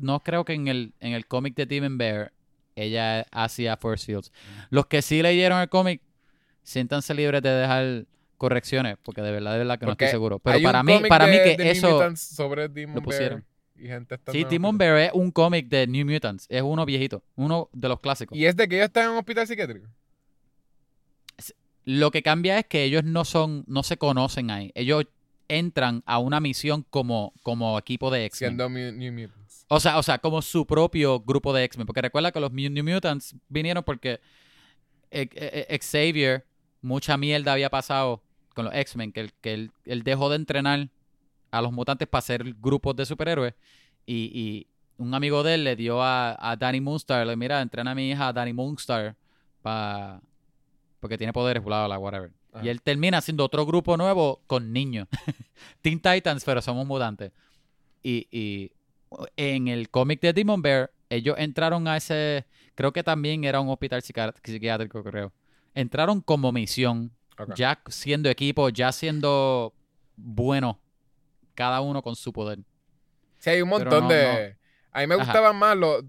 No 0.00 0.20
creo 0.20 0.44
que 0.44 0.52
en 0.52 0.68
el, 0.68 0.92
en 1.00 1.12
el 1.12 1.26
cómic 1.26 1.54
de 1.56 1.66
Demon 1.66 1.98
Bear 1.98 2.32
ella 2.76 3.26
hacía 3.32 3.76
Force 3.76 4.06
Fields. 4.06 4.32
Los 4.70 4.86
que 4.86 5.02
sí 5.02 5.20
leyeron 5.22 5.60
el 5.60 5.68
cómic, 5.68 6.00
siéntanse 6.62 7.12
libres 7.14 7.42
de 7.42 7.50
dejar 7.50 8.06
correcciones, 8.36 8.96
porque 9.02 9.20
de 9.22 9.32
verdad, 9.32 9.52
de 9.52 9.58
verdad 9.58 9.78
que 9.80 9.86
no 9.86 9.92
estoy 9.92 10.08
seguro. 10.08 10.38
Pero 10.38 10.60
para 10.62 10.82
mí, 10.84 11.00
para 11.08 11.26
de- 11.26 11.32
mí 11.32 11.56
que 11.56 11.70
eso. 11.70 12.16
Sobre 12.16 12.68
Demon 12.68 12.96
lo 12.96 13.02
pusieron. 13.02 13.44
Bear 13.74 13.84
y 13.84 13.88
gente 13.88 14.14
está 14.14 14.32
Sí, 14.32 14.44
Demon. 14.44 14.78
Bear 14.78 14.98
es 14.98 15.10
un 15.14 15.30
cómic 15.32 15.68
de 15.68 15.86
New 15.86 16.06
Mutants. 16.06 16.46
Es 16.48 16.62
uno 16.62 16.84
viejito. 16.86 17.22
Uno 17.36 17.68
de 17.72 17.88
los 17.88 18.00
clásicos. 18.00 18.36
Y 18.38 18.46
es 18.46 18.54
de 18.56 18.68
que 18.68 18.76
ella 18.76 18.84
está 18.86 19.04
en 19.04 19.10
un 19.10 19.16
hospital 19.18 19.46
psiquiátrico. 19.46 19.88
Lo 21.90 22.10
que 22.10 22.22
cambia 22.22 22.58
es 22.58 22.66
que 22.66 22.84
ellos 22.84 23.02
no 23.02 23.24
son, 23.24 23.64
no 23.66 23.82
se 23.82 23.96
conocen 23.96 24.50
ahí. 24.50 24.72
Ellos 24.74 25.06
entran 25.48 26.02
a 26.04 26.18
una 26.18 26.38
misión 26.38 26.84
como, 26.90 27.32
como 27.42 27.78
equipo 27.78 28.10
de 28.10 28.26
X-Men. 28.26 28.58
Siendo 28.58 28.68
New 28.68 29.10
Mutants. 29.10 29.64
O 29.68 29.80
sea, 29.80 29.96
o 29.96 30.02
sea, 30.02 30.18
como 30.18 30.42
su 30.42 30.66
propio 30.66 31.20
grupo 31.20 31.54
de 31.54 31.64
X-Men. 31.64 31.86
Porque 31.86 32.02
recuerda 32.02 32.30
que 32.30 32.40
los 32.40 32.52
New 32.52 32.84
Mutants 32.84 33.34
vinieron 33.48 33.84
porque 33.84 34.20
e- 35.10 35.30
e- 35.34 35.66
e- 35.66 35.78
Xavier, 35.78 36.44
mucha 36.82 37.16
mierda 37.16 37.54
había 37.54 37.70
pasado 37.70 38.22
con 38.54 38.66
los 38.66 38.74
X-Men, 38.74 39.10
que, 39.10 39.20
él, 39.20 39.32
que 39.40 39.54
él, 39.54 39.70
él 39.86 40.02
dejó 40.02 40.28
de 40.28 40.36
entrenar 40.36 40.90
a 41.50 41.62
los 41.62 41.72
mutantes 41.72 42.06
para 42.06 42.18
hacer 42.18 42.44
grupos 42.60 42.96
de 42.96 43.06
superhéroes. 43.06 43.54
Y, 44.04 44.30
y 44.38 44.66
un 44.98 45.14
amigo 45.14 45.42
de 45.42 45.54
él 45.54 45.64
le 45.64 45.74
dio 45.74 46.02
a, 46.02 46.36
a 46.38 46.54
Danny 46.54 46.82
Moonstar, 46.82 47.26
le 47.26 47.34
mira, 47.34 47.62
entrena 47.62 47.92
a 47.92 47.94
mi 47.94 48.10
hija 48.10 48.30
Danny 48.30 48.52
Moonstar 48.52 49.16
pa, 49.62 50.20
porque 51.00 51.18
tiene 51.18 51.32
poderes, 51.32 51.64
bla, 51.64 51.86
bla, 51.86 51.98
whatever. 51.98 52.30
Ajá. 52.52 52.64
Y 52.64 52.68
él 52.68 52.82
termina 52.82 53.18
haciendo 53.18 53.44
otro 53.44 53.66
grupo 53.66 53.96
nuevo 53.96 54.40
con 54.46 54.72
niños. 54.72 55.08
Teen 55.82 56.00
Titans, 56.00 56.44
pero 56.44 56.60
somos 56.62 56.86
mutantes. 56.86 57.32
Y, 58.02 58.26
y 58.30 58.72
en 59.36 59.68
el 59.68 59.90
cómic 59.90 60.20
de 60.20 60.32
Demon 60.32 60.62
Bear, 60.62 60.90
ellos 61.10 61.36
entraron 61.38 61.88
a 61.88 61.96
ese, 61.96 62.46
creo 62.74 62.92
que 62.92 63.02
también 63.02 63.44
era 63.44 63.60
un 63.60 63.68
hospital 63.68 64.02
psiquiá- 64.02 64.34
psiquiátrico, 64.42 65.02
creo. 65.02 65.32
Entraron 65.74 66.20
como 66.20 66.52
misión, 66.52 67.12
ya 67.54 67.80
siendo 67.88 68.28
equipo, 68.28 68.68
ya 68.68 68.92
siendo 68.92 69.72
bueno, 70.16 70.80
cada 71.54 71.80
uno 71.80 72.02
con 72.02 72.16
su 72.16 72.32
poder. 72.32 72.58
Sí, 73.38 73.50
hay 73.50 73.62
un 73.62 73.68
montón 73.68 74.04
no, 74.04 74.08
de. 74.08 74.56
A 74.90 75.00
mí 75.00 75.06
me 75.06 75.14
Ajá. 75.14 75.24
gustaban 75.24 75.56
más 75.56 75.76
los. 75.76 76.04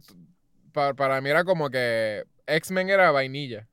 Para, 0.72 0.94
para 0.94 1.22
mí 1.22 1.30
era 1.30 1.44
como 1.44 1.70
que 1.70 2.24
X-Men 2.48 2.90
era 2.90 3.12
vainilla. 3.12 3.68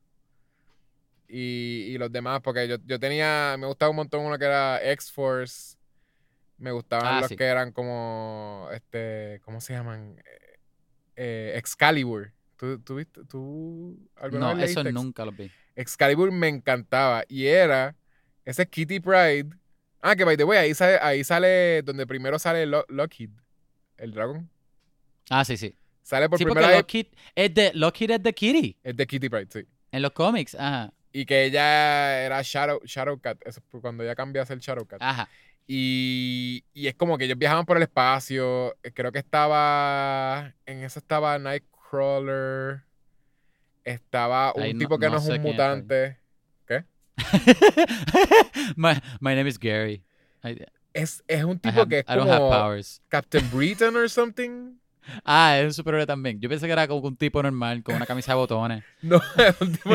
Y, 1.28 1.86
y 1.92 1.98
los 1.98 2.10
demás, 2.12 2.40
porque 2.42 2.68
yo, 2.68 2.76
yo 2.84 2.98
tenía. 3.00 3.56
Me 3.58 3.66
gustaba 3.66 3.90
un 3.90 3.96
montón 3.96 4.24
uno 4.24 4.38
que 4.38 4.44
era 4.44 4.80
X-Force. 4.92 5.76
Me 6.58 6.70
gustaban 6.70 7.06
Ah, 7.16 7.20
los 7.20 7.28
sí. 7.28 7.36
que 7.36 7.44
eran 7.44 7.72
como. 7.72 8.68
Este. 8.72 9.40
¿Cómo 9.44 9.60
se 9.60 9.72
llaman? 9.74 10.16
Eh, 10.24 10.58
eh, 11.16 11.52
Excalibur. 11.56 12.32
¿Tú, 12.56 12.78
tú, 12.80 12.96
viste- 12.96 13.24
tú 13.28 13.98
alguna 14.16 14.52
No, 14.52 14.56
vez 14.56 14.70
eso 14.70 14.82
nunca 14.84 15.24
lo 15.24 15.32
vi. 15.32 15.50
Excalibur 15.74 16.30
me 16.32 16.48
encantaba. 16.48 17.24
Y 17.28 17.46
era. 17.46 17.94
Ese 18.44 18.62
es 18.62 18.68
Kitty 18.68 19.00
Pride. 19.00 19.50
Ah, 20.00 20.14
que 20.14 20.24
by 20.24 20.36
the 20.36 20.44
way, 20.44 20.58
ahí 20.58 20.74
sale, 20.74 20.98
ahí 21.02 21.24
sale 21.24 21.82
donde 21.82 22.06
primero 22.06 22.38
sale 22.38 22.64
Lo- 22.64 22.86
Lockheed, 22.88 23.30
el 23.96 24.12
dragón. 24.12 24.48
Ah, 25.28 25.44
sí, 25.44 25.56
sí. 25.56 25.76
Sale 26.02 26.28
por 26.28 26.38
sí, 26.38 26.44
porque 26.44 26.54
primera 26.60 26.68
vez. 26.68 26.78
Lockheed 26.78 27.06
es 27.34 27.52
de, 27.54 27.72
Lockheed 27.74 28.10
es 28.12 28.22
de 28.22 28.32
Kitty 28.32 28.76
Es 28.84 28.96
de 28.96 29.06
Kitty 29.06 29.28
Pride, 29.28 29.48
sí. 29.50 29.66
en 29.90 30.02
los 30.02 30.12
cómics. 30.12 30.54
Ajá. 30.54 30.92
Y 31.18 31.24
que 31.24 31.44
ella 31.44 32.20
era 32.22 32.42
Shadow, 32.42 32.80
Shadowcat. 32.84 33.38
Eso 33.46 33.62
fue 33.70 33.80
cuando 33.80 34.04
ella 34.04 34.14
cambia 34.14 34.42
a 34.42 34.46
ser 34.46 34.58
Shadowcat. 34.58 35.00
Ajá. 35.02 35.28
Y, 35.66 36.62
y 36.74 36.88
es 36.88 36.94
como 36.94 37.16
que 37.16 37.24
ellos 37.24 37.38
viajaban 37.38 37.64
por 37.64 37.78
el 37.78 37.84
espacio. 37.84 38.76
Eh, 38.82 38.92
Creo 38.92 39.12
que 39.12 39.18
estaba. 39.20 40.52
En 40.66 40.84
eso 40.84 40.98
estaba 40.98 41.38
Nightcrawler. 41.38 42.82
Estaba 43.82 44.52
un 44.54 44.62
Ahí 44.62 44.74
no- 44.74 44.78
tipo 44.80 44.98
que 44.98 45.06
no, 45.06 45.12
no 45.12 45.18
es 45.20 45.28
un 45.28 45.40
mutante. 45.40 46.18
my, 48.76 48.92
my 49.20 49.34
name 49.34 49.46
is 49.48 49.58
Gary. 49.58 50.02
I, 50.44 50.58
Es, 50.92 51.22
es 51.28 51.44
un 51.44 51.56
I 51.56 51.58
tipo 51.60 51.80
have- 51.80 51.88
que 51.88 51.98
es 52.00 52.04
I 52.08 52.14
don't 52.16 52.28
have 52.28 52.50
powers. 52.50 53.00
Captain 53.08 53.48
Britain 53.50 53.96
or 53.96 54.08
something. 54.10 54.74
Ah, 55.24 55.58
es 55.58 55.64
un 55.66 55.72
superhéroe 55.74 56.06
también. 56.06 56.40
Yo 56.40 56.48
pensé 56.48 56.66
que 56.66 56.72
era 56.72 56.86
como 56.88 57.06
un 57.06 57.16
tipo 57.16 57.42
normal, 57.42 57.82
con 57.82 57.94
una 57.96 58.06
camisa 58.06 58.32
de 58.32 58.36
botones. 58.36 58.84
No, 59.02 59.16
es 59.38 59.60
un 59.60 59.72
tipo. 59.72 59.94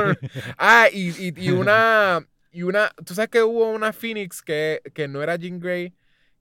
ah, 0.58 0.88
y, 0.92 1.10
y, 1.28 1.34
y 1.38 1.52
una. 1.52 2.26
Y 2.52 2.64
una. 2.64 2.92
Tú 3.06 3.14
sabes 3.16 3.30
que 3.30 3.42
hubo 3.44 3.70
una 3.72 3.94
Phoenix 3.94 4.42
que, 4.42 4.82
que 4.94 5.08
no 5.08 5.22
era 5.24 5.36
Jean 5.38 5.60
Grey, 5.60 5.94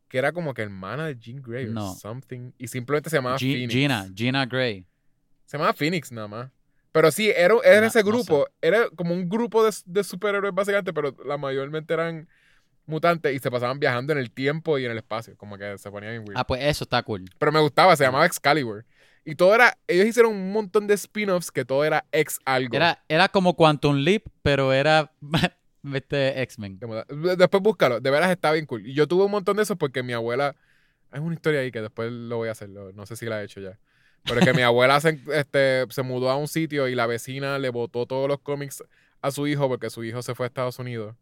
que 0.08 0.18
era 0.18 0.32
como 0.32 0.54
que 0.54 0.62
hermana 0.62 1.06
de 1.06 1.16
Jean 1.18 1.40
Grey 1.42 1.66
or 1.66 1.70
No. 1.72 1.94
something. 1.94 2.52
Y 2.58 2.68
simplemente 2.68 3.10
se 3.10 3.16
llamaba 3.16 3.38
Phoenix. 3.38 3.72
Gina, 3.72 4.08
Gina 4.14 4.46
Gray. 4.46 4.84
Se 5.46 5.56
llamaba 5.56 5.72
Phoenix 5.72 6.10
nada 6.12 6.28
más. 6.28 6.50
Pero 6.92 7.12
sí, 7.12 7.30
era, 7.30 7.54
era 7.64 7.80
No, 7.82 7.86
ese 7.86 8.00
no 8.02 8.06
grupo. 8.06 8.48
Era 8.60 8.88
como 8.90 9.14
un 9.14 9.28
grupo 9.28 9.64
de, 9.64 9.72
de 9.86 10.02
superhéroes 10.02 10.52
básicamente, 10.52 10.92
pero 10.92 11.16
la 11.24 11.36
mayormente 11.38 11.94
eran 11.94 12.28
mutantes 12.90 13.34
y 13.34 13.38
se 13.38 13.50
pasaban 13.50 13.80
viajando 13.80 14.12
en 14.12 14.18
el 14.18 14.30
tiempo 14.30 14.78
y 14.78 14.84
en 14.84 14.90
el 14.90 14.98
espacio. 14.98 15.36
Como 15.36 15.56
que 15.56 15.78
se 15.78 15.90
ponía 15.90 16.10
bien 16.10 16.22
weird. 16.22 16.36
Ah, 16.36 16.46
pues 16.46 16.62
eso 16.62 16.84
está 16.84 17.02
cool. 17.02 17.24
Pero 17.38 17.52
me 17.52 17.60
gustaba, 17.60 17.96
se 17.96 18.04
llamaba 18.04 18.26
Excalibur. 18.26 18.84
Y 19.24 19.34
todo 19.34 19.54
era. 19.54 19.76
Ellos 19.86 20.06
hicieron 20.06 20.32
un 20.32 20.52
montón 20.52 20.86
de 20.86 20.94
spin-offs 20.94 21.50
que 21.50 21.64
todo 21.64 21.84
era 21.84 22.04
ex 22.12 22.38
algo. 22.44 22.74
Era, 22.74 23.02
era 23.08 23.28
como 23.28 23.54
Quantum 23.54 23.96
Leap, 23.96 24.24
pero 24.42 24.72
era 24.72 25.12
este 25.94 26.42
X-Men. 26.42 26.80
Después 27.38 27.62
búscalo, 27.62 28.00
de 28.00 28.10
veras 28.10 28.30
está 28.30 28.52
bien 28.52 28.66
cool. 28.66 28.86
Y 28.86 28.94
yo 28.94 29.06
tuve 29.06 29.24
un 29.24 29.30
montón 29.30 29.56
de 29.56 29.62
esos 29.62 29.76
porque 29.76 30.02
mi 30.02 30.12
abuela. 30.12 30.56
Hay 31.12 31.20
una 31.20 31.34
historia 31.34 31.60
ahí 31.60 31.72
que 31.72 31.80
después 31.80 32.12
lo 32.12 32.36
voy 32.36 32.48
a 32.48 32.52
hacer, 32.52 32.68
no 32.68 33.04
sé 33.04 33.16
si 33.16 33.26
la 33.26 33.40
he 33.40 33.44
hecho 33.44 33.60
ya. 33.60 33.78
Pero 34.24 34.40
que 34.40 34.52
mi 34.52 34.62
abuela 34.62 35.00
se, 35.00 35.20
este, 35.34 35.86
se 35.90 36.02
mudó 36.02 36.30
a 36.30 36.36
un 36.36 36.46
sitio 36.46 36.86
y 36.86 36.94
la 36.94 37.06
vecina 37.06 37.58
le 37.58 37.70
botó 37.70 38.06
todos 38.06 38.28
los 38.28 38.38
cómics 38.40 38.84
a 39.20 39.30
su 39.30 39.46
hijo 39.46 39.68
porque 39.68 39.90
su 39.90 40.04
hijo 40.04 40.22
se 40.22 40.34
fue 40.34 40.46
a 40.46 40.48
Estados 40.48 40.78
Unidos. 40.78 41.16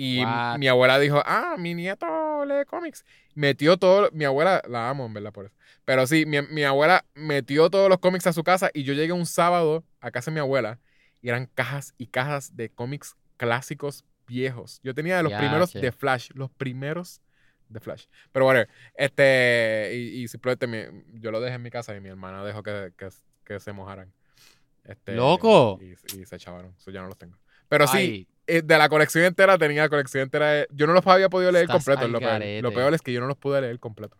Y 0.00 0.20
What? 0.20 0.58
mi 0.58 0.68
abuela 0.68 0.96
dijo, 1.00 1.20
ah, 1.26 1.56
mi 1.58 1.74
nieto 1.74 2.44
lee 2.44 2.64
cómics. 2.66 3.04
Metió 3.34 3.76
todo, 3.76 4.10
mi 4.12 4.24
abuela, 4.24 4.62
la 4.68 4.88
amo 4.88 5.06
en 5.06 5.12
verdad 5.12 5.32
por 5.32 5.46
eso. 5.46 5.54
Pero 5.84 6.06
sí, 6.06 6.24
mi, 6.24 6.40
mi 6.42 6.62
abuela 6.62 7.04
metió 7.14 7.68
todos 7.68 7.88
los 7.88 7.98
cómics 7.98 8.26
a 8.28 8.32
su 8.32 8.44
casa 8.44 8.70
y 8.72 8.84
yo 8.84 8.94
llegué 8.94 9.12
un 9.12 9.26
sábado 9.26 9.84
a 10.00 10.12
casa 10.12 10.30
de 10.30 10.36
mi 10.36 10.40
abuela 10.40 10.78
y 11.20 11.30
eran 11.30 11.46
cajas 11.46 11.94
y 11.98 12.06
cajas 12.06 12.54
de 12.56 12.70
cómics 12.70 13.16
clásicos 13.36 14.04
viejos. 14.28 14.80
Yo 14.84 14.94
tenía 14.94 15.16
de 15.16 15.24
los 15.24 15.32
primeros 15.32 15.72
de 15.72 15.90
Flash, 15.90 16.30
los 16.34 16.48
primeros 16.52 17.20
de 17.68 17.80
Flash. 17.80 18.04
Pero 18.30 18.44
bueno, 18.44 18.64
este, 18.94 19.90
y, 19.94 20.22
y 20.22 20.28
simplemente 20.28 20.68
mi- 20.68 21.20
yo 21.20 21.32
lo 21.32 21.40
dejé 21.40 21.56
en 21.56 21.62
mi 21.62 21.70
casa 21.70 21.96
y 21.96 22.00
mi 22.00 22.08
hermana 22.08 22.44
dejó 22.44 22.62
que, 22.62 22.92
que, 22.96 23.08
que 23.44 23.58
se 23.58 23.72
mojaran. 23.72 24.12
Este, 24.84 25.16
¡Loco! 25.16 25.78
Y, 25.82 26.20
y 26.20 26.24
se 26.24 26.36
echaron, 26.36 26.74
eso 26.78 26.90
ya 26.92 27.00
no 27.00 27.08
los 27.08 27.18
tengo. 27.18 27.36
Pero 27.68 27.86
sí, 27.86 27.96
Ay, 27.98 28.28
eh, 28.46 28.62
de 28.62 28.78
la 28.78 28.88
colección 28.88 29.24
entera 29.24 29.58
tenía 29.58 29.82
la 29.82 29.88
colección 29.88 30.22
entera. 30.22 30.50
de- 30.52 30.68
yo 30.70 30.86
no 30.86 30.92
los 30.92 31.06
había 31.06 31.28
podido 31.28 31.52
leer 31.52 31.64
Estás 31.64 31.84
completos. 31.84 32.10
Lo 32.10 32.18
peor, 32.18 32.32
garete. 32.32 32.62
lo 32.62 32.72
peor 32.72 32.94
es 32.94 33.02
que 33.02 33.12
yo 33.12 33.20
no 33.20 33.26
los 33.26 33.36
pude 33.36 33.60
leer 33.60 33.78
completos. 33.78 34.18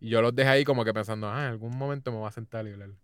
Y 0.00 0.08
yo 0.10 0.22
los 0.22 0.34
dejé 0.34 0.48
ahí 0.50 0.64
como 0.64 0.84
que 0.84 0.92
pensando, 0.94 1.28
ah, 1.28 1.42
en 1.44 1.48
algún 1.50 1.76
momento 1.76 2.10
me 2.12 2.18
voy 2.18 2.28
a 2.28 2.32
sentar 2.32 2.66
y 2.66 2.76
leerlo. 2.76 2.96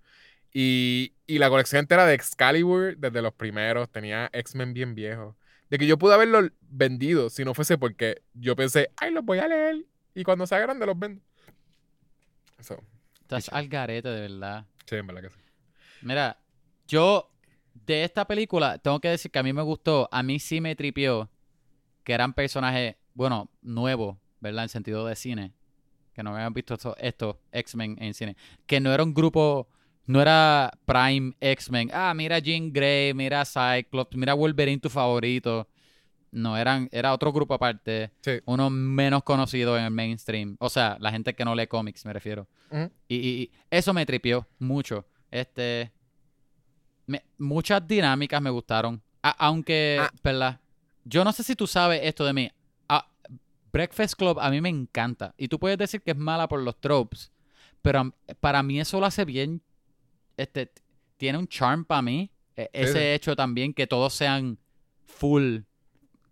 Y, 0.52 1.14
y 1.26 1.38
la 1.38 1.48
colección 1.48 1.80
entera 1.80 2.06
de 2.06 2.14
Excalibur, 2.14 2.96
desde 2.96 3.20
los 3.22 3.32
primeros, 3.34 3.90
tenía 3.90 4.30
X-Men 4.32 4.72
bien 4.74 4.94
viejos. 4.94 5.34
De 5.70 5.78
que 5.78 5.86
yo 5.86 5.98
pude 5.98 6.14
haberlos 6.14 6.50
vendido 6.60 7.30
si 7.30 7.44
no 7.44 7.54
fuese 7.54 7.78
porque 7.78 8.22
yo 8.34 8.54
pensé, 8.54 8.90
ay, 8.96 9.10
los 9.12 9.24
voy 9.24 9.38
a 9.38 9.48
leer. 9.48 9.84
Y 10.14 10.22
cuando 10.22 10.46
sea 10.46 10.60
grande 10.60 10.86
los 10.86 10.96
vendo. 10.96 11.20
So, 12.60 12.80
estás 13.20 13.48
al 13.50 13.68
garete, 13.68 14.08
de 14.08 14.20
verdad. 14.28 14.66
sí, 14.86 14.96
en 14.96 15.06
verdad 15.06 15.22
que 15.22 15.30
sí. 15.30 15.36
Mira, 16.02 16.38
yo 16.86 17.30
de 17.86 18.05
esta 18.05 18.27
película 18.27 18.78
tengo 18.78 19.01
que 19.01 19.09
decir 19.09 19.31
que 19.31 19.39
a 19.39 19.43
mí 19.43 19.52
me 19.52 19.62
gustó, 19.62 20.09
a 20.12 20.23
mí 20.23 20.39
sí 20.39 20.61
me 20.61 20.74
tripió 20.77 21.31
que 22.02 22.12
eran 22.12 22.32
personajes, 22.35 22.97
bueno, 23.15 23.51
nuevos, 23.62 24.16
¿verdad? 24.40 24.65
En 24.65 24.69
sentido 24.69 25.06
de 25.06 25.16
cine, 25.16 25.52
que 26.15 26.23
no 26.23 26.35
habían 26.35 26.52
visto 26.52 26.74
esto- 26.74 26.97
estos 26.98 27.36
X-Men 27.52 27.97
en 28.01 28.15
cine, 28.15 28.36
que 28.66 28.81
no 28.81 28.93
era 28.93 29.02
un 29.02 29.15
grupo, 29.15 29.69
no 30.06 30.20
era 30.20 30.70
Prime 30.85 31.32
X-Men, 31.40 31.90
ah, 31.93 32.12
mira 32.15 32.39
Jean 32.40 32.73
Grey, 32.73 33.15
mira 33.15 33.44
Cyclops, 33.44 34.16
mira 34.16 34.35
Wolverine 34.35 34.81
tu 34.81 34.90
favorito. 34.90 35.69
No, 36.31 36.56
eran, 36.59 36.89
era 36.90 37.12
otro 37.15 37.32
grupo 37.32 37.55
aparte, 37.55 38.11
Sí. 38.20 38.40
uno 38.47 38.69
menos 38.69 39.23
conocido 39.23 39.78
en 39.78 39.85
el 39.85 39.90
mainstream, 39.93 40.56
o 40.59 40.69
sea, 40.69 40.97
la 41.01 41.12
gente 41.12 41.32
que 41.35 41.44
no 41.44 41.55
lee 41.55 41.69
cómics, 41.69 42.05
me 42.05 42.12
refiero. 42.12 42.48
Y, 43.06 43.15
y- 43.16 43.28
y 43.43 43.51
eso 43.70 43.94
me 43.94 44.05
tripió 44.05 44.47
mucho. 44.59 45.06
Este. 45.31 45.93
Me- 47.06 47.24
muchas 47.39 47.86
dinámicas 47.86 48.40
me 48.40 48.51
gustaron. 48.51 49.02
A- 49.22 49.47
aunque, 49.47 49.98
Ah. 50.01 50.10
¿verdad? 50.22 50.60
Yo 51.05 51.24
no 51.24 51.32
sé 51.32 51.43
si 51.43 51.55
tú 51.55 51.66
sabes 51.66 52.01
esto 52.05 52.24
de 52.24 52.32
mí. 52.32 52.51
Ah, 52.89 53.06
Breakfast 53.72 54.14
Club 54.16 54.39
a 54.40 54.51
mí 54.51 54.60
me 54.60 54.68
encanta. 54.68 55.35
Y 55.36 55.48
tú 55.48 55.59
puedes 55.59 55.76
decir 55.78 56.01
que 56.02 56.12
es 56.12 56.16
mala 56.16 56.48
por 56.48 56.60
los 56.62 56.81
tropes. 56.81 57.31
Pero 57.82 58.14
para 58.40 58.62
mí 58.62 58.81
eso 58.81 58.98
lo 59.01 59.06
hace 59.06 59.24
bien. 59.24 59.60
Este. 60.36 60.72
Tiene 61.16 61.39
un 61.39 61.47
charm 61.47 61.85
para 61.85 62.02
mí. 62.02 62.31
E- 62.56 62.70
ese 62.72 62.93
sí. 62.93 62.98
hecho 62.98 63.36
también 63.36 63.72
que 63.74 63.86
todos 63.86 64.14
sean 64.14 64.59
full 65.06 65.59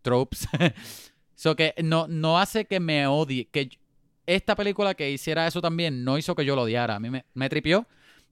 tropes. 0.03 0.47
so 1.35 1.55
que 1.57 1.75
no, 1.83 2.07
no 2.09 2.39
hace 2.39 2.65
que 2.65 2.81
me 2.81 3.07
odie. 3.07 3.47
Que 3.51 3.69
esta 4.27 4.55
película 4.57 4.95
que 4.95 5.11
hiciera 5.11 5.47
eso 5.47 5.61
también 5.61 6.05
no 6.05 6.17
hizo 6.19 6.35
que 6.35 6.45
yo 6.45 6.57
lo 6.57 6.63
odiara. 6.63 6.97
A 6.97 7.01
mí 7.01 7.11
me, 7.11 7.25
me 7.35 7.49
tripió. 7.49 7.87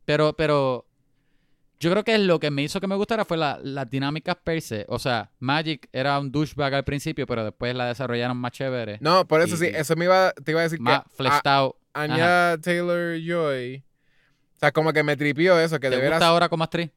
Pero, 0.05 0.33
pero 0.35 0.87
yo 1.81 1.90
creo 1.90 2.05
que 2.05 2.16
lo 2.19 2.39
que 2.39 2.51
me 2.51 2.62
hizo 2.62 2.81
que 2.81 2.86
me 2.86 2.94
gustara 2.94 3.24
fue 3.24 3.36
la- 3.36 3.59
las 3.62 3.89
dinámicas 3.90 4.36
per 4.36 4.61
se. 4.62 4.85
O 4.89 4.98
sea, 4.98 5.31
Magic 5.40 5.89
era 5.93 6.19
un 6.20 6.31
douchebag 6.31 6.74
al 6.74 6.85
principio, 6.85 7.27
pero 7.27 7.43
después 7.44 7.74
la 7.74 7.86
desarrollaron 7.86 8.36
más 8.36 8.52
chévere. 8.52 8.98
No, 9.01 9.27
por 9.27 9.40
eso 9.40 9.55
Y- 9.57 9.59
sí, 9.59 9.66
eso 9.74 9.97
me 9.97 10.05
iba, 10.05 10.32
te 10.32 10.52
iba 10.52 10.61
a 10.61 10.65
decir 10.65 10.81
más 10.81 11.02
que 11.05 11.11
fleshed 11.16 11.47
out. 11.47 11.74
a- 11.94 12.02
Anya 12.02 12.57
Taylor 12.62 13.19
Joy. 13.20 13.82
O 14.55 14.59
sea, 14.61 14.70
como 14.73 14.93
que 14.93 15.02
me 15.02 15.16
tripió 15.16 15.59
eso, 15.59 15.81
que 15.81 15.89
¿Te 15.89 15.97
de 15.97 16.02
gusta 16.02 16.11
veras. 16.16 16.23
ahora 16.23 16.48
como 16.48 16.62
actriz? 16.65 16.90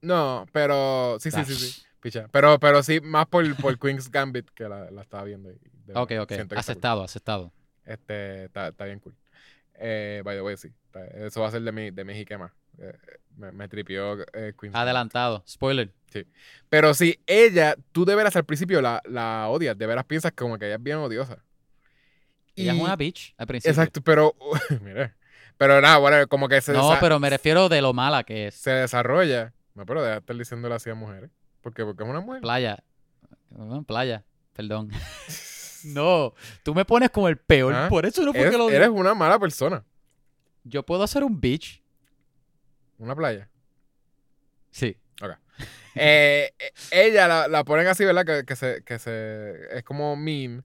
No, 0.00 0.46
pero. 0.52 1.18
Sí, 1.20 1.30
sí, 1.30 1.44
sí, 1.44 1.54
sí. 1.54 1.82
Picha. 2.00 2.28
Pero, 2.30 2.58
pero 2.60 2.82
sí, 2.82 3.00
más 3.00 3.26
por, 3.26 3.54
por 3.56 3.78
Queen's 3.78 4.10
Gambit 4.10 4.48
que 4.50 4.68
la, 4.68 4.90
la 4.90 5.02
estaba 5.02 5.24
viendo. 5.24 5.50
Ok, 5.94 6.12
ok. 6.20 6.30
está 6.32 6.46
cool. 6.48 6.58
Aceptado, 6.58 7.02
aceptado. 7.04 7.52
Este, 7.84 8.44
está, 8.44 8.68
está 8.68 8.84
bien 8.84 9.00
cool. 9.00 9.14
Eh, 9.78 10.22
by 10.24 10.36
the 10.36 10.42
way, 10.42 10.56
sí. 10.56 10.68
Eso 11.14 11.40
va 11.42 11.48
a 11.48 11.50
ser 11.50 11.62
de 11.62 11.72
mi, 11.72 11.90
de 11.90 12.04
mi 12.04 12.14
jiquema. 12.14 12.54
Eh, 12.78 12.96
me, 13.36 13.52
me 13.52 13.68
tripió 13.68 14.18
eh. 14.32 14.54
Adelantado. 14.72 15.44
Spoiler. 15.46 15.92
Pero 16.70 16.94
sí, 16.94 17.20
ella, 17.26 17.76
tú 17.92 18.04
de 18.06 18.14
veras 18.14 18.34
al 18.36 18.44
principio 18.44 18.80
la, 18.80 19.02
la 19.04 19.48
odias, 19.48 19.76
de 19.76 19.86
veras 19.86 20.04
piensas 20.06 20.32
como 20.32 20.58
que 20.58 20.64
ella 20.66 20.76
es 20.76 20.82
bien 20.82 20.96
odiosa. 20.96 21.44
Ella 22.54 22.72
es 22.72 22.78
Y- 22.78 22.80
una 22.80 22.96
bitch 22.96 23.34
al 23.36 23.46
principio. 23.46 23.70
Exacto, 23.72 24.00
pero, 24.00 24.34
mira, 24.82 25.14
pero 25.58 25.78
nada, 25.82 25.98
bueno, 25.98 26.26
como 26.28 26.48
que 26.48 26.60
se, 26.62 26.72
No, 26.72 26.96
pero 27.00 27.20
me 27.20 27.28
refiero 27.28 27.68
de 27.68 27.82
lo 27.82 27.92
mala 27.92 28.24
que 28.24 28.46
es. 28.46 28.54
se 28.54 28.70
desarrolla. 28.70 29.52
No, 29.74 29.84
pero 29.84 30.00
deja 30.00 30.14
de 30.14 30.18
estar 30.20 30.36
diciéndole 30.36 30.74
así 30.74 30.88
a 30.88 30.94
mujeres. 30.94 31.30
¿Por 31.60 31.74
qué? 31.74 31.84
Porque 31.84 32.02
es 32.02 32.08
una 32.08 32.20
mujer. 32.20 32.40
Playa. 32.40 32.82
Playa. 33.86 34.24
Perdón. 34.54 34.90
No, 35.94 36.34
tú 36.62 36.74
me 36.74 36.84
pones 36.84 37.10
como 37.10 37.28
el 37.28 37.36
peor. 37.36 37.74
Ah, 37.74 37.86
Por 37.88 38.06
eso 38.06 38.22
no 38.24 38.32
fue 38.32 38.40
Eres, 38.42 38.52
que 38.52 38.58
lo 38.58 38.70
eres 38.70 38.88
una 38.88 39.14
mala 39.14 39.38
persona. 39.38 39.84
Yo 40.64 40.82
puedo 40.84 41.06
ser 41.06 41.24
un 41.24 41.40
bitch. 41.40 41.82
Una 42.98 43.14
playa. 43.14 43.48
Sí. 44.70 44.96
Eh, 45.94 46.52
eh, 46.60 46.72
ella 46.90 47.26
la, 47.28 47.48
la 47.48 47.64
ponen 47.64 47.86
así, 47.86 48.04
¿verdad? 48.04 48.24
Que, 48.26 48.44
que 48.44 48.56
se, 48.56 48.82
que 48.84 48.98
se. 48.98 49.54
Es 49.78 49.82
como 49.84 50.16
meme. 50.16 50.62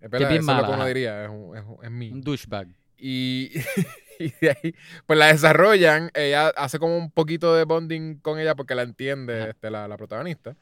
Es 0.00 0.08
verdad, 0.10 0.28
bien 0.28 0.42
eso 0.42 0.50
es 0.52 0.56
lo 0.56 0.62
mala, 0.62 0.68
que 0.68 0.74
uno 0.74 0.86
diría. 0.86 1.24
Es, 1.24 1.30
un, 1.30 1.56
es, 1.56 1.64
un- 1.64 1.84
es 1.84 1.90
meme. 1.90 2.12
Un 2.12 2.20
douchebag. 2.22 2.68
Y, 2.96 3.50
y 4.18 4.32
de 4.40 4.50
ahí, 4.50 4.74
pues 5.06 5.18
la 5.18 5.26
desarrollan. 5.26 6.10
Ella 6.14 6.48
hace 6.48 6.78
como 6.78 6.96
un 6.96 7.10
poquito 7.10 7.54
de 7.54 7.64
bonding 7.64 8.18
con 8.20 8.38
ella 8.38 8.54
porque 8.54 8.74
la 8.74 8.82
entiende 8.82 9.50
este, 9.50 9.70
la, 9.70 9.88
la 9.88 9.96
protagonista. 9.96 10.56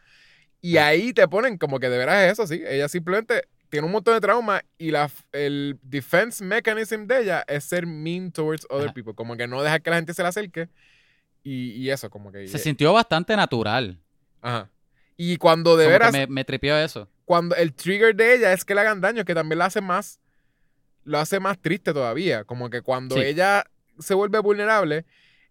Y 0.62 0.78
ahí 0.78 1.12
te 1.12 1.28
ponen 1.28 1.58
como 1.58 1.78
que 1.78 1.88
de 1.88 1.98
veras 1.98 2.24
es 2.24 2.32
eso, 2.32 2.46
sí. 2.46 2.62
Ella 2.66 2.88
simplemente 2.88 3.46
tiene 3.76 3.86
un 3.86 3.92
montón 3.92 4.14
de 4.14 4.20
trauma 4.20 4.62
y 4.78 4.90
la, 4.90 5.10
el 5.32 5.78
defense 5.82 6.42
mechanism 6.42 7.06
de 7.06 7.20
ella 7.20 7.44
es 7.46 7.64
ser 7.64 7.86
mean 7.86 8.32
towards 8.32 8.66
other 8.70 8.86
Ajá. 8.86 8.94
people. 8.94 9.14
Como 9.14 9.36
que 9.36 9.46
no 9.46 9.62
dejar 9.62 9.82
que 9.82 9.90
la 9.90 9.96
gente 9.96 10.14
se 10.14 10.22
le 10.22 10.28
acerque. 10.28 10.68
Y, 11.42 11.72
y 11.72 11.90
eso, 11.90 12.08
como 12.10 12.32
que. 12.32 12.48
Se 12.48 12.58
sintió 12.58 12.92
bastante 12.92 13.36
natural. 13.36 14.00
Ajá. 14.40 14.70
Y 15.18 15.36
cuando 15.36 15.76
de 15.76 15.84
Como 15.84 15.92
que 15.94 15.98
veras, 15.98 16.12
me, 16.12 16.26
me 16.26 16.44
tripió 16.44 16.76
eso. 16.78 17.08
cuando 17.24 17.54
el 17.54 17.72
trigger 17.74 18.14
de 18.16 18.34
ella 18.34 18.52
es 18.52 18.64
que 18.64 18.74
le 18.74 18.80
hagan 18.80 19.00
daño, 19.00 19.24
que 19.24 19.34
también 19.34 19.58
la 19.58 19.66
hace 19.66 19.80
más, 19.80 20.20
lo 21.04 21.18
hace 21.18 21.38
más 21.40 21.58
triste 21.60 21.92
todavía. 21.92 22.44
Como 22.44 22.68
que 22.70 22.82
cuando 22.82 23.14
Sí. 23.16 23.22
ella 23.22 23.64
se 23.98 24.14
vuelve 24.14 24.38
vulnerable, 24.40 25.04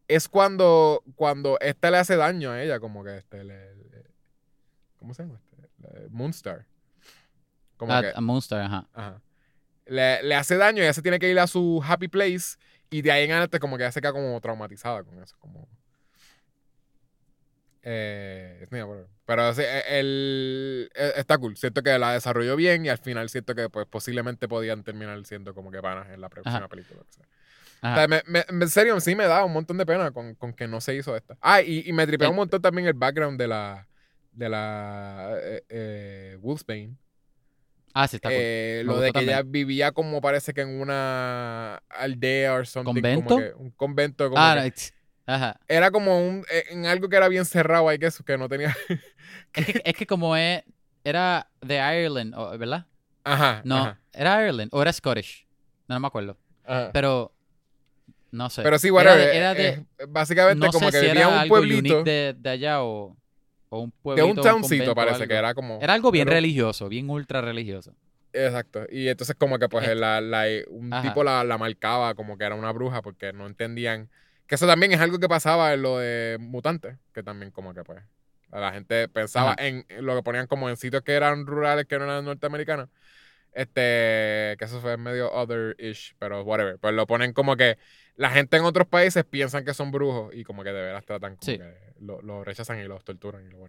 es 0.07 0.27
cuando, 0.27 1.03
cuando 1.15 1.57
esta 1.61 1.89
le 1.91 1.97
hace 1.97 2.15
daño 2.15 2.51
a 2.51 2.61
ella, 2.63 2.79
como 2.79 3.03
que 3.03 3.17
este, 3.17 3.43
le, 3.43 3.75
le- 3.75 4.05
¿cómo 4.97 5.13
se 5.13 5.23
llama? 5.23 5.39
Este? 5.63 6.07
Moonstar. 6.09 6.65
Como 7.77 7.93
A, 7.93 8.01
que, 8.01 8.11
a 8.15 8.21
Monster, 8.21 8.59
ajá. 8.59 8.87
ajá. 8.93 9.21
Le, 9.85 10.23
le 10.23 10.35
hace 10.35 10.57
daño 10.57 10.79
y 10.81 10.85
ella 10.85 10.93
se 10.93 11.01
tiene 11.01 11.19
que 11.19 11.29
ir 11.29 11.39
a 11.39 11.47
su 11.47 11.83
happy 11.85 12.07
place 12.07 12.57
y 12.89 13.01
de 13.01 13.11
ahí 13.11 13.25
en 13.25 13.31
adelante 13.31 13.59
como 13.59 13.77
que 13.77 13.83
ella 13.83 13.91
se 13.91 14.01
queda 14.01 14.13
como 14.13 14.39
traumatizada 14.41 15.03
con 15.03 15.21
eso, 15.21 15.35
como... 15.39 15.67
Eh, 17.87 18.65
pero 19.27 19.53
sí, 19.53 19.61
eh, 19.63 19.83
el, 19.99 20.89
eh, 20.95 21.13
está 21.17 21.37
cool. 21.37 21.55
Siento 21.55 21.83
que 21.83 21.97
la 21.99 22.13
desarrolló 22.13 22.55
bien 22.55 22.83
y 22.85 22.89
al 22.89 22.97
final 22.97 23.29
siento 23.29 23.53
que 23.53 23.69
pues 23.69 23.85
posiblemente 23.85 24.47
podían 24.47 24.83
terminar 24.83 25.23
siendo 25.25 25.53
como 25.53 25.69
que 25.71 25.81
panas 25.83 26.09
en 26.09 26.19
la 26.19 26.29
próxima 26.29 26.57
Ajá. 26.57 26.67
película. 26.67 27.01
o 27.01 27.11
sea. 27.13 27.25
O 27.91 27.95
sea, 27.95 28.07
me- 28.07 28.23
me- 28.25 28.45
en 28.49 28.69
serio, 28.69 28.99
sí 28.99 29.15
me 29.15 29.25
da 29.27 29.45
un 29.45 29.53
montón 29.53 29.77
de 29.77 29.85
pena 29.85 30.09
con, 30.09 30.33
con 30.33 30.53
que 30.53 30.67
no 30.67 30.81
se 30.81 30.95
hizo 30.95 31.15
esta. 31.15 31.37
Ah, 31.41 31.61
y, 31.61 31.87
y 31.87 31.93
me 31.93 32.07
tripea 32.07 32.25
El- 32.27 32.31
un 32.31 32.37
montón 32.37 32.59
también 32.59 32.87
el 32.87 32.93
background 32.95 33.39
de 33.39 33.47
la 33.47 33.87
de 34.31 34.49
la 34.49 35.29
eh, 35.39 35.63
eh, 35.69 36.37
Wolfsbane. 36.41 36.95
Ah, 37.97 38.07
sí, 38.09 38.17
está 38.17 38.27
cool. 38.27 38.37
Eh, 38.37 38.81
lo 38.85 38.99
de 38.99 39.11
que 39.13 39.19
ella 39.21 39.37
también. 39.37 39.51
vivía 39.53 39.91
como 39.93 40.19
parece 40.19 40.53
que 40.53 40.61
en 40.61 40.81
una 40.81 41.77
aldea 41.89 42.55
o 42.55 42.65
something. 42.65 42.93
¿Convento? 42.93 43.23
Como 43.23 43.39
que, 43.41 43.53
un 43.53 43.71
convento. 43.71 44.29
Como 44.29 44.41
Ah, 44.41 44.61
que- 44.63 44.91
ajá. 45.25 45.57
era 45.69 45.91
como 45.91 46.19
un, 46.19 46.45
eh, 46.51 46.65
en 46.71 46.85
algo 46.87 47.07
que 47.07 47.15
era 47.15 47.29
bien 47.29 47.45
cerrado 47.45 47.87
ahí, 47.87 47.97
que, 47.97 48.07
eso, 48.07 48.23
que 48.25 48.37
no 48.37 48.49
tenía... 48.49 48.75
Es 49.53 49.65
que, 49.65 49.81
es 49.85 49.93
que 49.95 50.05
como 50.05 50.35
es, 50.35 50.63
era 51.05 51.49
de 51.61 51.75
Ireland, 51.77 52.35
¿verdad? 52.59 52.85
Ajá. 53.23 53.61
No, 53.63 53.77
ajá, 53.77 54.01
era 54.11 54.41
Ireland 54.43 54.69
o 54.73 54.81
era 54.81 54.91
Scottish. 54.91 55.47
No, 55.87 55.95
no 55.95 56.01
me 56.01 56.07
acuerdo. 56.07 56.37
ajá. 56.65 56.91
Pero, 56.91 57.33
no 58.31 58.49
sé. 58.49 58.61
Pero 58.61 58.77
sí, 58.77 58.87
Era 58.89 58.95
whatever. 58.95 59.27
de- 59.29 59.37
era 59.37 59.53
de- 59.53 59.67
eh, 59.69 59.85
básicamente 60.09 60.65
no 60.65 60.71
como 60.73 60.87
sé 60.87 60.91
que 60.91 60.99
si 60.99 61.05
vivía 61.07 61.21
era 61.21 61.27
un 61.29 61.35
algo 61.35 61.55
pueblito. 61.55 62.03
de, 62.03 62.35
de 62.37 62.49
allá 62.49 62.83
o, 62.83 63.15
o 63.75 63.81
un 63.81 63.89
De 63.89 63.95
pueblito. 64.01 64.27
un 64.27 64.35
towncito 64.35 64.95
parece 64.95 65.27
que 65.27 65.33
era 65.35 65.53
como... 65.53 65.79
Era 65.81 65.93
algo 65.93 66.11
bien 66.11 66.27
religioso, 66.27 66.89
bien 66.89 67.09
ultra 67.09 67.41
religioso. 67.41 67.93
Exacto. 68.33 68.85
Y 68.91 69.07
entonces 69.07 69.35
como 69.37 69.57
que 69.59 69.69
pues 69.69 69.83
Este. 69.85 69.95
la, 69.95 70.19
la- 70.21 70.45
un 70.69 70.93
Ajá. 70.93 71.01
tipo 71.07 71.23
la, 71.23 71.43
la 71.43 71.57
marcaba 71.57 72.15
como 72.15 72.37
que 72.37 72.43
era 72.45 72.55
una 72.55 72.71
bruja 72.71 73.01
porque 73.01 73.33
no 73.33 73.45
entendían... 73.47 74.09
Que 74.47 74.55
eso 74.55 74.67
también 74.67 74.91
es 74.91 74.99
algo 74.99 75.17
que 75.19 75.27
pasaba 75.27 75.73
en 75.73 75.81
lo 75.81 75.97
de 75.97 76.37
mutantes, 76.39 76.97
que 77.13 77.23
también 77.23 77.51
como 77.51 77.73
que 77.73 77.83
pues 77.83 78.03
la 78.51 78.71
gente 78.71 79.07
pensaba 79.09 79.53
Ajá. 79.53 79.65
en 79.67 79.85
lo 80.01 80.15
que 80.15 80.21
ponían 80.23 80.45
como 80.47 80.69
en 80.69 80.77
sitios 80.77 81.01
que 81.01 81.13
eran 81.13 81.45
rurales, 81.47 81.85
que 81.87 81.97
no 81.97 82.03
eran 82.05 82.23
norteamericanos. 82.25 82.89
Este, 83.53 84.55
que 84.59 84.65
eso 84.65 84.81
fue 84.81 84.97
medio 84.97 85.31
other-ish, 85.33 86.15
pero 86.19 86.43
whatever. 86.43 86.77
Pues 86.77 86.93
lo 86.93 87.07
ponen 87.07 87.33
como 87.33 87.55
que 87.55 87.77
la 88.15 88.29
gente 88.29 88.57
en 88.57 88.63
otros 88.63 88.87
países 88.87 89.23
piensan 89.25 89.65
que 89.65 89.73
son 89.73 89.91
brujos 89.91 90.33
y 90.33 90.43
como 90.43 90.63
que 90.63 90.69
de 90.71 90.81
veras 90.81 91.05
tratan 91.05 91.35
como 91.35 91.45
Sí. 91.45 91.57
que 91.57 91.73
lo, 91.99 92.21
lo 92.21 92.43
rechazan 92.43 92.79
y 92.79 92.83
los 92.85 93.03
torturan 93.03 93.45
y 93.45 93.49
lo. 93.49 93.67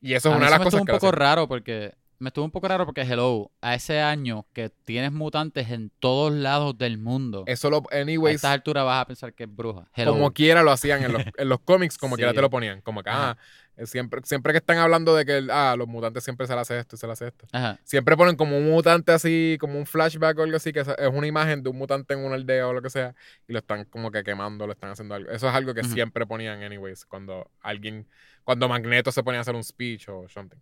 Y 0.00 0.14
eso 0.14 0.28
A 0.30 0.32
es 0.32 0.36
una 0.36 0.46
de 0.46 0.50
las 0.50 0.60
me 0.60 0.64
cosas 0.64 0.78
estuvo 0.80 0.86
que 0.86 0.92
un 0.92 0.98
poco 0.98 1.12
raro 1.12 1.48
porque 1.48 1.94
me 2.18 2.28
estuvo 2.28 2.44
un 2.44 2.50
poco 2.50 2.68
raro 2.68 2.84
porque 2.86 3.02
hello, 3.02 3.50
a 3.60 3.74
ese 3.74 4.00
año 4.00 4.46
que 4.52 4.70
tienes 4.84 5.12
mutantes 5.12 5.70
en 5.70 5.90
todos 5.98 6.32
lados 6.32 6.76
del 6.78 6.96
mundo. 6.98 7.44
Eso 7.46 7.70
lo, 7.70 7.82
a 7.90 7.96
anyways, 7.96 8.36
estas 8.36 8.52
alturas 8.52 8.84
vas 8.84 9.02
a 9.02 9.06
pensar 9.06 9.32
que 9.34 9.44
es 9.44 9.54
bruja. 9.54 9.88
Hello. 9.94 10.12
como 10.12 10.32
quiera 10.32 10.62
lo 10.62 10.70
hacían 10.70 11.02
en 11.04 11.12
los, 11.12 11.22
en 11.36 11.48
los 11.48 11.60
cómics, 11.60 11.98
como 11.98 12.16
quiera 12.16 12.32
te 12.32 12.40
lo 12.40 12.50
ponían. 12.50 12.80
Como 12.82 13.02
que, 13.02 13.10
ah, 13.10 13.36
siempre, 13.84 14.20
siempre 14.24 14.52
que 14.52 14.58
están 14.58 14.78
hablando 14.78 15.14
de 15.16 15.24
que 15.24 15.46
ah, 15.50 15.74
los 15.76 15.88
mutantes 15.88 16.22
siempre 16.22 16.46
se 16.46 16.54
le 16.54 16.60
hace 16.60 16.78
esto 16.78 16.96
y 16.96 16.98
se 16.98 17.06
le 17.06 17.12
hace 17.12 17.26
esto. 17.28 17.46
Ajá. 17.52 17.78
Siempre 17.82 18.16
ponen 18.16 18.36
como 18.36 18.56
un 18.56 18.70
mutante 18.70 19.12
así, 19.12 19.56
como 19.60 19.78
un 19.78 19.86
flashback 19.86 20.38
o 20.38 20.42
algo 20.42 20.56
así, 20.56 20.72
que 20.72 20.80
es 20.80 20.88
una 21.12 21.26
imagen 21.26 21.62
de 21.62 21.70
un 21.70 21.76
mutante 21.76 22.14
en 22.14 22.20
una 22.20 22.36
aldea 22.36 22.68
o 22.68 22.72
lo 22.72 22.82
que 22.82 22.90
sea, 22.90 23.14
y 23.48 23.52
lo 23.52 23.58
están 23.58 23.84
como 23.86 24.10
que 24.10 24.22
quemando, 24.22 24.66
lo 24.66 24.72
están 24.72 24.90
haciendo 24.90 25.14
algo. 25.14 25.30
Eso 25.30 25.48
es 25.48 25.54
algo 25.54 25.74
que 25.74 25.82
siempre 25.84 26.26
ponían, 26.26 26.62
anyways, 26.62 27.04
cuando 27.04 27.50
alguien, 27.60 28.06
cuando 28.44 28.68
Magneto 28.68 29.10
se 29.10 29.22
ponía 29.22 29.38
a 29.38 29.42
hacer 29.42 29.54
un 29.54 29.64
speech 29.64 30.08
o 30.08 30.28
something. 30.28 30.58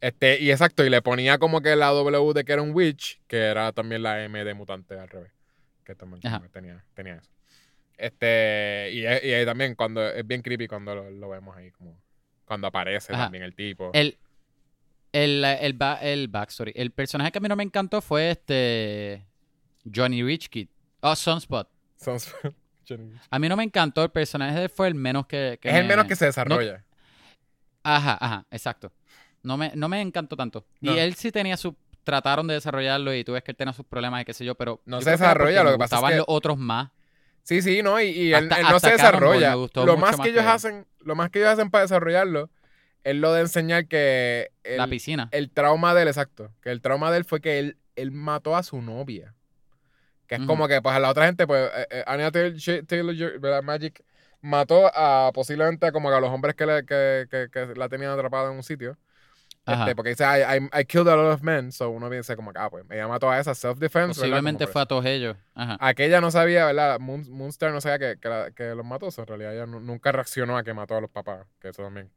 Este, 0.00 0.40
y 0.40 0.52
exacto, 0.52 0.84
y 0.84 0.90
le 0.90 1.02
ponía 1.02 1.38
como 1.38 1.60
que 1.60 1.74
la 1.74 1.88
W 1.88 2.32
de 2.32 2.44
que 2.44 2.52
era 2.52 2.62
un 2.62 2.70
witch, 2.72 3.20
que 3.26 3.38
era 3.38 3.72
también 3.72 4.04
la 4.04 4.24
M 4.24 4.44
de 4.44 4.54
mutante 4.54 4.96
al 4.96 5.08
revés. 5.08 5.32
Que 5.84 5.94
también 5.96 6.20
tenía, 6.52 6.84
tenía 6.94 7.16
eso. 7.16 7.30
Este, 7.96 8.90
y, 8.92 9.00
y 9.00 9.06
ahí 9.06 9.44
también 9.44 9.74
cuando 9.74 10.06
es 10.06 10.24
bien 10.24 10.40
creepy 10.40 10.68
cuando 10.68 10.94
lo, 10.94 11.10
lo 11.10 11.28
vemos 11.30 11.56
ahí, 11.56 11.72
como 11.72 12.00
cuando 12.48 12.66
aparece 12.66 13.12
Ajá. 13.12 13.24
también 13.24 13.44
el 13.44 13.54
tipo. 13.54 13.90
El, 13.94 14.18
el, 15.12 15.44
el, 15.44 15.72
ba- 15.74 16.00
el 16.02 16.28
backstory. 16.28 16.72
El 16.74 16.90
personaje 16.90 17.30
que 17.30 17.38
a 17.38 17.40
mí 17.40 17.48
no 17.48 17.54
me 17.56 17.62
encantó 17.62 18.00
fue 18.00 18.30
este 18.32 19.24
Johnny 19.94 20.22
Rich 20.24 20.48
Kid. 20.48 20.68
Oh, 21.00 21.14
Sunspot. 21.14 21.68
Johnny- 22.88 23.12
A 23.30 23.38
mí 23.38 23.48
no 23.48 23.56
me 23.56 23.62
encantó 23.64 24.02
el 24.02 24.10
personaje 24.10 24.68
fue 24.68 24.88
el 24.88 24.94
menos 24.94 25.26
que, 25.26 25.58
que 25.60 25.68
es 25.68 25.74
el 25.74 25.82
me- 25.84 25.88
menos 25.90 26.06
que 26.06 26.16
se 26.16 26.24
desarrolla. 26.26 26.84
Ajá, 27.82 28.18
ajá, 28.20 28.46
exacto. 28.50 28.92
No 29.42 29.56
me, 29.56 29.72
no 29.74 29.88
me 29.88 30.00
encantó 30.00 30.36
tanto. 30.36 30.66
No. 30.80 30.94
Y 30.94 30.98
él 30.98 31.14
sí 31.14 31.30
tenía 31.30 31.56
su... 31.56 31.76
Trataron 32.04 32.46
de 32.46 32.54
desarrollarlo 32.54 33.14
y 33.14 33.22
tú 33.22 33.32
ves 33.32 33.42
que 33.42 33.50
él 33.50 33.56
tenía 33.56 33.72
sus 33.74 33.84
problemas 33.84 34.22
y 34.22 34.24
qué 34.24 34.32
sé 34.32 34.44
yo, 34.44 34.54
pero... 34.54 34.80
No 34.86 35.00
se 35.02 35.10
desarrolla, 35.10 35.62
lo 35.62 35.72
que 35.72 35.78
pasa 35.78 35.96
es 35.98 36.04
que- 36.10 36.16
los 36.16 36.24
otros 36.28 36.56
más. 36.58 36.90
Sí, 37.48 37.62
sí, 37.62 37.82
no, 37.82 37.98
y, 37.98 38.08
y 38.08 38.34
él, 38.34 38.44
Hasta- 38.50 38.60
él 38.60 38.66
no 38.70 38.78
se 38.78 38.90
desarrolla. 38.90 39.54
gustó 39.54 39.86
Lo 39.86 39.96
más 39.96 40.18
más 40.18 40.24
que 40.26 40.32
ellos 40.32 40.42
que- 40.42 40.48
hacen, 40.50 40.86
lo 41.00 41.14
más 41.14 41.30
que 41.30 41.38
ellos 41.38 41.50
hacen 41.50 41.70
para 41.70 41.80
desarrollarlo 41.82 42.50
es 43.04 43.16
lo 43.16 43.32
de 43.32 43.40
enseñar 43.40 43.86
que 43.88 44.50
la 44.76 44.84
el, 44.84 44.90
piscina. 44.90 45.28
el 45.32 45.50
trauma 45.50 45.94
de 45.94 46.02
él, 46.02 46.08
exacto, 46.08 46.52
que 46.60 46.70
el 46.70 46.82
trauma 46.82 47.10
de 47.10 47.16
él 47.16 47.24
fue 47.24 47.40
que 47.40 47.58
él, 47.58 47.78
él 47.96 48.10
mató 48.10 48.54
a 48.54 48.62
su 48.62 48.82
novia. 48.82 49.34
Que 50.26 50.34
es 50.34 50.42
como 50.42 50.68
que, 50.68 50.82
pues, 50.82 50.94
a 50.94 50.98
la 51.00 51.08
otra 51.08 51.24
gente, 51.24 51.46
pues, 51.46 51.70
eh, 51.74 51.86
eh, 51.90 52.04
Anya 52.06 52.30
Taylor. 52.30 53.62
Magic 53.64 54.04
mató 54.42 54.90
a 54.94 55.32
posiblemente 55.32 55.90
como 55.90 56.10
que 56.10 56.16
a 56.16 56.20
los 56.20 56.28
hombres 56.28 56.54
que, 56.54 56.66
le- 56.66 56.84
que, 56.84 57.26
que, 57.30 57.48
que 57.50 57.74
la 57.76 57.88
tenían 57.88 58.10
atrapada 58.10 58.50
en 58.50 58.56
un 58.56 58.62
sitio. 58.62 58.98
Este, 59.72 59.94
porque 59.96 60.10
dice, 60.10 60.24
I, 60.24 60.56
I, 60.58 60.80
I 60.80 60.84
killed 60.84 61.08
a 61.08 61.16
lot 61.16 61.34
of 61.34 61.42
men, 61.42 61.70
so 61.72 61.90
uno 61.90 62.08
piensa 62.08 62.34
como 62.36 62.52
que, 62.52 62.58
ah, 62.58 62.70
pues, 62.70 62.84
ella 62.90 63.06
mató 63.08 63.30
a 63.30 63.38
esa 63.38 63.54
self-defense. 63.54 64.20
Posiblemente 64.20 64.66
fue 64.66 64.82
a 64.82 64.86
todos 64.86 65.04
ellos. 65.04 65.36
Ajá. 65.54 65.76
Aquella 65.80 66.20
no 66.20 66.30
sabía, 66.30 66.66
¿verdad? 66.66 66.98
Moon- 67.00 67.28
Moonstar 67.30 67.72
no 67.72 67.80
sabía 67.80 67.98
que, 67.98 68.20
que, 68.20 68.28
la- 68.28 68.50
que 68.52 68.74
los 68.74 68.84
mató. 68.84 69.08
en 69.16 69.26
realidad 69.26 69.54
ella 69.54 69.66
nu- 69.66 69.80
nunca 69.80 70.10
reaccionó 70.12 70.56
a 70.56 70.62
que 70.64 70.72
mató 70.74 70.96
a 70.96 71.00
los 71.00 71.10
papás. 71.10 71.46
Que 71.60 71.68
eso 71.68 71.82
también 71.82 72.10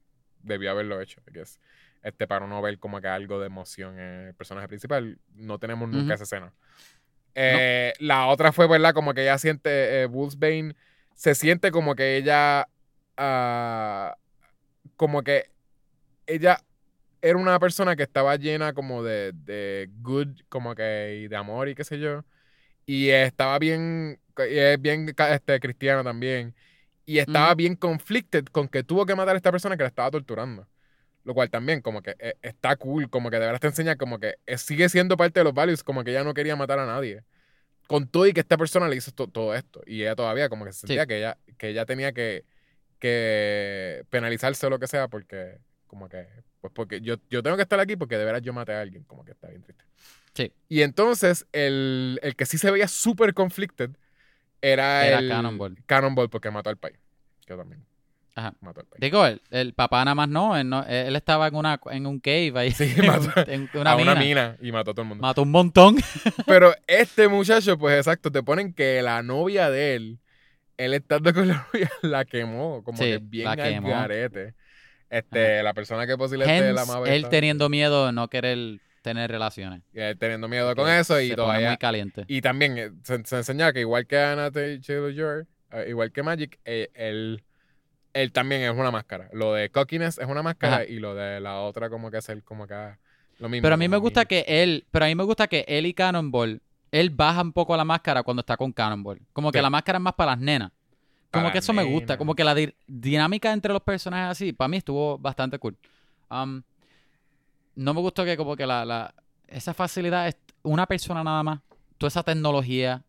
debió 0.44 0.72
haberlo 0.72 0.99
hecho. 1.02 1.19
I 1.28 1.32
guess. 1.34 1.60
Este, 2.03 2.26
para 2.28 2.48
no 2.48 2.61
ver 2.61 2.80
como 2.80 2.99
que 3.02 3.07
algo 3.07 3.40
de 3.40 3.45
emoción 3.48 3.99
en 3.99 4.28
el 4.28 4.34
personaje 4.34 4.68
principal. 4.68 5.19
No 5.36 5.60
tenemos 5.60 5.88
nunca 5.90 6.14
esa 6.15 6.23
escena. 6.23 6.53
Eh, 7.36 7.94
La 7.99 8.28
otra 8.28 8.52
fue, 8.52 8.68
¿verdad? 8.68 8.94
Como 8.94 9.14
que 9.14 9.22
ella 9.22 9.38
siente, 9.38 10.02
eh, 10.02 10.06
Wolfsbane 10.07 10.76
se 11.15 11.36
siente 11.36 11.72
como 11.72 11.95
que 11.95 12.18
ella, 12.18 12.68
ah, 13.18 14.15
como 14.98 15.22
que 15.23 15.49
ella 16.26 16.60
era 17.22 17.38
una 17.38 17.60
persona 17.60 17.95
que 17.95 18.03
estaba 18.03 18.35
llena 18.35 18.73
como 18.73 19.03
de, 19.03 19.31
de 19.34 19.89
good, 20.02 20.30
como 20.49 20.76
que, 20.76 21.27
de 21.30 21.35
amor 21.35 21.69
y 21.69 21.76
qué 21.76 21.84
sé 21.84 21.99
yo. 21.99 22.23
Y 22.85 23.10
estaba 23.10 23.60
bien, 23.60 24.19
es 24.38 24.81
bien 24.81 25.14
este, 25.31 25.60
cristiano 25.60 26.03
también. 26.03 26.56
Y 27.06 27.19
estaba 27.19 27.53
bien 27.56 27.76
conflicted 27.76 28.45
con 28.45 28.68
que 28.68 28.84
tuvo 28.84 29.06
que 29.06 29.15
matar 29.15 29.35
a 29.35 29.38
esta 29.38 29.52
persona 29.52 29.76
que 29.77 29.84
la 29.84 29.89
estaba 29.89 30.11
torturando. 30.11 30.68
Lo 31.23 31.34
cual 31.35 31.49
también 31.52 31.81
como 31.81 32.02
que 32.02 32.15
eh, 32.19 32.35
está 32.41 32.76
cool, 32.77 33.10
como 33.10 33.30
que 33.30 33.38
de 33.38 33.45
verdad 33.45 33.60
te 33.60 33.68
enseña 33.68 33.95
como 33.95 34.19
que 34.19 34.35
eh, 34.48 34.57
sigue 34.57 34.89
siendo 34.89 35.18
parte 35.18 35.39
de 35.39 35.43
los 35.43 35.53
values, 35.53 35.84
como 35.84 36.03
que 36.03 36.11
ella 36.11 36.23
no 36.23 36.34
quería 36.34 36.56
matar 36.56 36.80
a 36.80 36.85
nadie. 36.88 37.23
Con 37.88 38.07
todo 38.07 38.26
y 38.27 38.34
que 38.34 38.39
esta 38.41 38.57
persona 38.57 38.88
le 38.89 38.95
hizo 38.95 39.11
to- 39.11 39.27
todo 39.27 39.53
esto. 39.56 39.81
Y 39.85 40.02
ella 40.02 40.15
todavía 40.15 40.49
como 40.49 40.65
que 40.65 40.72
se 40.73 40.80
Sí. 40.81 40.88
sentía 40.88 41.06
que, 41.06 41.18
ella, 41.19 41.38
que 41.57 41.69
ella 41.69 41.85
tenía 41.85 42.11
que, 42.14 42.45
que 42.99 44.03
penalizarse 44.10 44.65
o 44.68 44.69
lo 44.69 44.80
que 44.80 44.88
sea 44.88 45.07
porque 45.10 45.60
como 45.88 46.07
que 46.10 46.27
pues 46.62 46.72
porque 46.74 47.02
yo, 47.02 47.16
yo 47.30 47.44
tengo 47.44 47.58
que 47.58 47.64
estar 47.64 47.80
aquí 47.80 47.96
porque 47.96 48.18
de 48.18 48.26
veras 48.26 48.42
yo 48.42 48.54
maté 48.54 48.74
a 48.74 48.82
alguien, 48.82 49.04
como 49.04 49.26
que 49.26 49.32
está 49.32 49.48
bien 49.50 49.64
triste. 49.64 49.84
Sí. 50.34 50.54
Y 50.70 50.82
entonces 50.84 51.46
el, 51.52 52.20
el 52.24 52.36
que 52.36 52.46
sí 52.46 52.58
se 52.58 52.72
veía 52.72 52.88
súper 52.88 53.34
conflicted 53.34 53.92
era, 54.62 55.06
Era 55.06 55.20
el 55.20 55.28
Cannonball. 55.30 55.78
Cannonball 55.86 56.30
porque 56.30 56.52
mató 56.52 56.70
al 56.70 56.78
país. 56.78 56.98
Que 57.46 57.56
también 57.56 57.84
Ajá. 58.36 58.54
mató 58.62 58.80
al 58.82 58.86
país. 58.86 59.02
Digo, 59.02 59.26
el, 59.26 59.42
el 59.50 59.74
papá 59.74 60.06
nada 60.06 60.16
más 60.16 60.30
no, 60.30 60.56
él, 60.56 60.70
no- 60.70 60.86
él 60.88 61.16
estaba 61.16 61.48
en 61.48 61.56
una 61.56 61.80
en 61.90 62.06
un 62.06 62.20
cave 62.20 62.54
ahí. 62.56 62.72
Sí, 62.72 62.94
en, 62.98 63.08
mató 63.08 63.32
en 63.52 63.70
una 63.74 63.92
a 63.92 63.98
mina. 63.98 64.12
una 64.12 64.22
mina 64.22 64.58
y 64.62 64.72
mató 64.72 64.92
a 64.92 64.94
todo 64.94 65.02
el 65.02 65.08
mundo. 65.10 65.22
Mató 65.22 65.42
un 65.42 65.52
montón. 65.52 65.98
Pero 66.46 66.74
este 66.88 67.28
muchacho, 67.28 67.78
pues 67.78 67.98
exacto, 67.98 68.32
te 68.32 68.44
ponen 68.44 68.74
que 68.74 69.02
la 69.02 69.22
novia 69.24 69.70
de 69.70 69.96
él, 69.96 70.20
él 70.78 70.94
estando 70.94 71.34
con 71.34 71.48
la 71.48 71.68
novia, 71.74 71.92
la 72.04 72.24
quemó, 72.24 72.84
como 72.84 72.98
Sí, 73.00 73.04
que 73.06 73.18
bien 73.18 73.46
la 73.46 73.52
al 73.52 73.58
quemó. 73.64 73.90
garete. 73.90 74.54
Este, 75.12 75.62
la 75.62 75.74
persona 75.74 76.08
que 76.08 76.18
posiblemente 76.18 76.70
Hence, 76.70 76.74
la 76.74 76.82
amaba. 76.84 77.08
él 77.10 77.28
teniendo 77.30 77.68
miedo 77.70 78.06
de 78.08 78.14
no 78.14 78.30
querer 78.30 78.80
tener 79.02 79.30
relaciones. 79.30 79.82
él 79.94 80.18
teniendo 80.18 80.48
miedo 80.48 80.74
con 80.76 80.90
eso 80.90 81.20
y 81.20 81.30
se 81.30 81.36
pone 81.36 81.48
todavía. 81.48 81.68
muy 81.70 81.78
caliente. 81.78 82.24
Y 82.28 82.42
también 82.42 82.78
eh, 82.78 82.92
se, 83.04 83.24
se 83.26 83.38
enseña 83.38 83.74
que 83.74 83.82
igual 83.82 84.08
que 84.08 84.18
Anna 84.18 84.50
Taylor-Joy, 84.52 85.46
eh, 85.74 85.86
igual 85.90 86.12
que 86.12 86.24
Magic, 86.24 86.60
eh, 86.66 86.90
él, 86.94 87.44
él 88.14 88.32
también 88.32 88.62
es 88.62 88.72
una 88.72 88.90
máscara. 88.90 89.30
Lo 89.34 89.54
de 89.54 89.70
cockiness 89.70 90.18
es 90.18 90.28
una 90.28 90.44
máscara 90.44 90.76
Ajá. 90.78 90.86
y 90.86 91.00
lo 91.00 91.14
de 91.14 91.42
la 91.42 91.60
otra 91.60 91.90
como 91.90 92.10
que 92.10 92.18
es 92.20 92.30
el 92.30 92.44
como 92.44 92.66
que 92.68 92.76
lo 93.40 93.50
mismo. 93.50 93.64
Pero 93.64 93.76
a 93.76 93.78
mí 93.78 93.90
me 93.90 93.98
gusta 93.98 94.24
que 94.26 94.46
él, 94.48 94.86
pero 94.92 95.06
a 95.06 95.08
mí 95.10 95.16
me 95.16 95.24
gusta 95.24 95.48
que 95.48 95.66
él 95.68 95.88
y 95.88 95.94
Cannonball, 95.94 96.62
él 96.92 97.10
baja 97.10 97.42
un 97.42 97.52
poco 97.54 97.76
la 97.76 97.84
máscara 97.84 98.24
cuando 98.24 98.42
está 98.42 98.56
con 98.56 98.72
Cannonball. 98.72 99.20
Como 99.34 99.52
que 99.52 99.62
la 99.62 99.70
máscara 99.70 99.98
es 99.98 100.04
más 100.04 100.14
para 100.14 100.32
las 100.32 100.40
nenas. 100.40 100.72
Como 101.32 101.52
que 101.52 101.60
eso 101.60 101.72
me 101.74 101.84
gusta, 101.84 102.18
como 102.18 102.36
que 102.36 102.44
la 102.44 102.53
di- 102.53 102.74
dinámica 102.88 103.52
entre 103.53 103.72
los 103.74 103.82
personajes 103.82 104.32
así, 104.32 104.52
para 104.53 104.68
mí 104.68 104.78
estuvo 104.78 105.18
bastante 105.18 105.58
cool. 105.60 105.78
Um, 106.30 106.62
no 107.76 107.94
me 107.94 108.02
gustó 108.02 108.26
que 108.26 108.36
como 108.38 108.56
que 108.56 108.66
la, 108.66 108.84
la 108.86 109.14
esa 109.48 109.74
facilidad 109.74 110.28
es 110.28 110.36
una 110.64 110.86
persona 110.86 111.24
nada 111.24 111.41
más, 111.44 111.60
toda 111.98 112.10
esa 112.10 112.24
tecnología, 112.24 113.03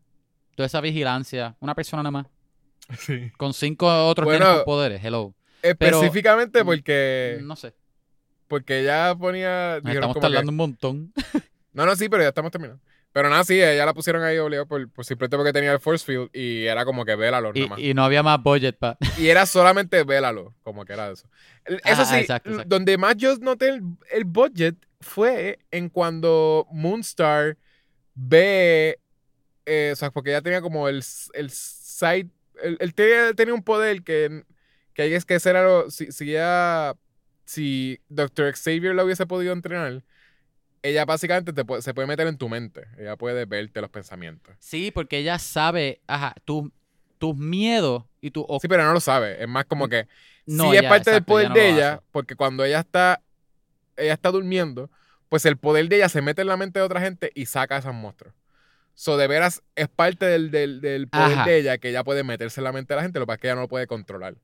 toda 0.55 0.67
esa 0.67 0.79
vigilancia, 0.81 1.55
una 1.59 1.75
persona 1.75 2.01
nada 2.03 2.11
más, 2.11 2.27
Sí. 2.99 3.31
con 3.37 3.53
cinco 3.53 3.87
otros 4.07 4.25
Bueno, 4.25 4.63
poderes, 4.65 5.03
hello. 5.03 5.33
Específicamente 5.61 6.63
porque, 6.65 7.39
No 7.41 7.55
sé, 7.55 7.73
porque 8.47 8.81
ella 8.81 9.15
ponía. 9.15 9.75
dijeron 9.81 9.95
estamos 9.95 10.13
como 10.15 10.21
que- 10.27 10.33
tardando 10.33 10.51
un 10.51 10.57
montón. 10.57 11.13
No, 11.73 11.85
no, 11.85 11.95
sí, 11.95 12.07
pero 12.09 12.23
ya 12.23 12.29
estamos 12.29 12.51
terminando. 12.51 12.81
Pero 13.13 13.29
nada, 13.29 13.43
sí, 13.43 13.61
ella 13.61 13.85
la 13.85 13.93
pusieron 13.93 14.23
ahí 14.23 14.37
obligado 14.39 14.67
por, 14.67 14.89
por 14.91 15.05
simplemente 15.05 15.37
porque 15.37 15.53
tenía 15.53 15.71
el 15.71 15.79
force 15.79 16.03
field 16.03 16.29
y 16.33 16.65
era 16.65 16.83
como 16.83 17.05
que 17.05 17.15
vélalo 17.15 17.51
y, 17.53 17.59
nada 17.59 17.69
más. 17.69 17.79
y 17.79 17.93
no 17.93 18.03
había 18.03 18.23
más 18.23 18.41
budget 18.41 18.75
para... 18.77 18.97
Y 19.19 19.27
era 19.29 19.45
solamente 19.45 20.03
vélalo, 20.03 20.55
como 20.63 20.83
que 20.83 20.93
era 20.93 21.11
eso. 21.11 21.29
El- 21.63 21.79
Eso 21.85 22.03
sí, 22.05 22.15
exacto, 22.15 22.49
exacto. 22.49 22.69
donde 22.75 22.97
más 22.97 23.15
yo 23.15 23.35
noté 23.37 23.69
el, 23.69 23.83
el 24.11 24.25
budget 24.25 24.75
fue 24.99 25.59
en 25.69 25.89
cuando 25.89 26.65
Moonstar 26.71 27.55
ve, 28.15 28.99
eh, 29.65 29.91
o 29.93 29.95
sea, 29.95 30.11
porque 30.11 30.31
ella 30.31 30.41
tenía 30.41 30.61
como 30.61 30.87
el, 30.89 31.03
el 31.33 31.49
side, 31.51 32.29
él, 32.61 32.77
él 32.79 32.93
tenía, 32.93 33.33
tenía 33.33 33.53
un 33.53 33.63
poder 33.63 34.03
que, 34.03 34.43
que 34.93 35.15
es 35.15 35.25
que 35.25 35.35
ese 35.35 35.51
era 35.51 35.63
lo, 35.63 35.89
si, 35.91 36.11
si 36.11 36.31
ella, 36.31 36.95
si 37.45 37.99
Dr. 38.09 38.53
Xavier 38.55 38.95
la 38.95 39.03
hubiese 39.03 39.25
podido 39.25 39.53
entrenar, 39.53 40.03
ella 40.83 41.05
básicamente 41.05 41.51
te 41.53 41.65
puede- 41.65 41.81
se 41.81 41.93
puede 41.93 42.07
meter 42.07 42.27
en 42.27 42.37
tu 42.37 42.47
mente, 42.49 42.85
ella 42.99 43.15
puede 43.15 43.45
verte 43.45 43.81
los 43.81 43.89
pensamientos. 43.89 44.53
Sí, 44.59 44.91
porque 44.91 45.17
ella 45.17 45.39
sabe, 45.39 46.01
ajá, 46.07 46.35
tu- 46.45 46.71
tus 47.17 47.35
miedos 47.35 48.03
y 48.21 48.31
tu... 48.31 48.45
Sí, 48.61 48.67
pero 48.67 48.83
no 48.83 48.93
lo 48.93 48.99
sabe, 48.99 49.41
es 49.41 49.47
más 49.47 49.65
como 49.65 49.87
que 49.87 50.07
no, 50.45 50.71
sí 50.71 50.75
es 50.77 50.83
ya, 50.83 50.89
parte 50.89 51.09
del 51.11 51.23
poder 51.23 51.49
no 51.49 51.55
de 51.55 51.69
ella, 51.69 51.93
hace. 51.93 52.03
porque 52.11 52.35
cuando 52.35 52.63
ella 52.65 52.81
está, 52.81 53.21
ella 53.95 54.13
está 54.13 54.29
durmiendo, 54.29 54.91
pues 55.29 55.45
el 55.45 55.57
poder 55.57 55.87
de 55.87 55.95
ella 55.95 56.09
se 56.09 56.21
mete 56.21 56.41
en 56.41 56.47
la 56.49 56.57
mente 56.57 56.79
de 56.79 56.85
otra 56.85 56.99
gente 57.01 57.31
y 57.33 57.45
saca 57.45 57.77
a 57.77 57.79
esos 57.79 57.93
monstruos. 57.93 58.35
So, 58.93 59.17
de 59.17 59.25
veras, 59.27 59.63
es 59.75 59.87
parte 59.87 60.25
del, 60.25 60.51
del- 60.51 60.79
del 60.81 61.07
poder 61.07 61.39
Ajá. 61.39 61.45
de 61.45 61.57
ella 61.57 61.77
que 61.79 61.89
ella 61.89 62.03
puede 62.03 62.23
meterse 62.23 62.59
en 62.59 62.65
la 62.65 62.71
mente 62.73 62.93
de 62.93 62.97
la 62.97 63.01
gente, 63.03 63.17
lo 63.19 63.25
que 63.25 63.27
pasa 63.27 63.35
es 63.35 63.41
que 63.41 63.47
ella 63.47 63.55
no 63.55 63.61
lo 63.61 63.67
puede 63.69 63.87
controlar. 63.87 64.35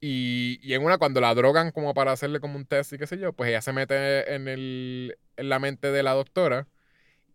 Y, 0.00 0.58
y 0.62 0.72
en 0.74 0.82
una, 0.84 0.96
cuando 0.98 1.20
la 1.20 1.34
drogan 1.34 1.72
como 1.72 1.92
para 1.92 2.12
hacerle 2.12 2.40
como 2.40 2.56
un 2.56 2.64
test 2.64 2.92
y 2.94 2.98
qué 2.98 3.06
sé 3.06 3.18
yo, 3.18 3.32
pues 3.34 3.50
ella 3.50 3.60
se 3.60 3.72
mete 3.72 4.34
en, 4.34 4.48
el, 4.48 5.18
en 5.36 5.48
la 5.48 5.58
mente 5.58 5.90
de 5.92 6.02
la 6.02 6.12
doctora 6.12 6.66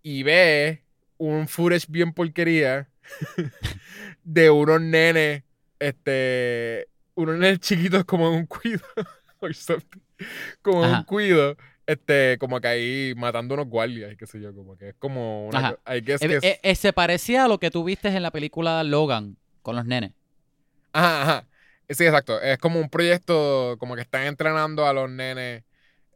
y 0.02 0.24
ve 0.24 0.84
un 1.18 1.48
footage 1.48 1.86
bien 1.90 2.12
porquería 2.14 2.90
de 4.24 4.50
unos 4.50 4.82
nenes, 4.82 5.44
este, 5.80 6.88
unos 7.16 7.36
nenes 7.38 7.60
chiquitos 7.60 8.04
como 8.06 8.30
en 8.30 8.34
un 8.40 8.46
cuido, 8.48 8.82
como 10.62 10.84
en 10.86 10.90
un 10.92 11.04
cuido, 11.04 11.58
este, 11.86 12.38
como 12.40 12.60
que 12.60 12.68
ahí 12.68 13.14
matando 13.16 13.54
unos 13.54 13.68
guardias 13.68 14.12
y 14.14 14.18
qué 14.18 14.26
sé 14.26 14.42
yo, 14.42 14.54
como 14.56 14.76
que 14.78 14.90
es 14.90 14.96
como 14.98 15.48
una, 15.48 15.78
I 15.88 16.02
guess 16.02 16.22
Eh, 16.22 16.28
que 16.28 16.36
es- 16.38 16.44
eh, 16.44 16.60
eh, 16.64 16.76
se 16.76 16.94
parecía 16.94 17.46
a 17.46 17.48
lo 17.48 17.60
que 17.60 17.70
tú 17.72 17.84
viste 17.84 18.08
en 18.08 18.24
la 18.24 18.32
película 18.32 18.84
Logan 18.84 19.38
con 19.62 19.76
los 19.76 19.86
nenes. 19.86 20.12
Ajá, 20.94 21.22
ajá. 21.22 21.48
Sí, 21.90 22.06
exacto. 22.06 22.41
Es 22.41 22.57
como 22.57 22.80
un 22.80 22.90
proyecto, 22.90 23.76
como 23.80 23.95
que 23.95 24.02
están 24.02 24.24
entrenando 24.24 24.88
a 24.88 24.94
los 24.94 25.10
nenes 25.10 25.64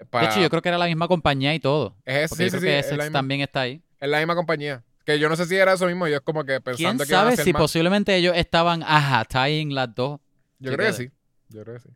para... 0.09 0.27
De 0.27 0.31
hecho, 0.31 0.41
yo 0.41 0.49
creo 0.49 0.61
que 0.61 0.69
era 0.69 0.77
la 0.77 0.85
misma 0.87 1.07
compañía 1.07 1.53
y 1.53 1.59
todo. 1.59 1.95
es 2.05 2.31
sí, 2.31 2.43
yo 2.45 2.49
creo 2.49 2.61
sí, 2.61 2.67
que 2.67 2.83
sí, 2.83 2.89
es 2.89 2.91
misma, 2.97 3.11
también 3.11 3.41
está 3.41 3.61
ahí. 3.61 3.81
es 3.99 4.09
la 4.09 4.17
misma 4.19 4.35
compañía. 4.35 4.83
Que 5.05 5.19
yo 5.19 5.29
no 5.29 5.35
sé 5.35 5.45
si 5.45 5.55
era 5.55 5.73
eso 5.73 5.85
mismo, 5.87 6.07
yo 6.07 6.15
es 6.17 6.21
como 6.21 6.43
que 6.43 6.59
¿Quién 6.61 6.63
pensando 6.63 7.03
que 7.05 7.11
iban 7.11 7.27
a 7.27 7.31
sabe 7.31 7.37
si 7.43 7.53
más. 7.53 7.61
posiblemente 7.61 8.15
ellos 8.15 8.33
estaban, 8.35 8.83
ajá, 8.83 9.25
tying 9.25 9.73
las 9.73 9.93
dos? 9.93 10.19
Yo 10.59 10.71
creo 10.73 10.87
que 10.87 10.93
sí. 10.93 11.11
Yo 11.49 11.63
creo 11.63 11.75
que 11.75 11.81
sí. 11.81 11.89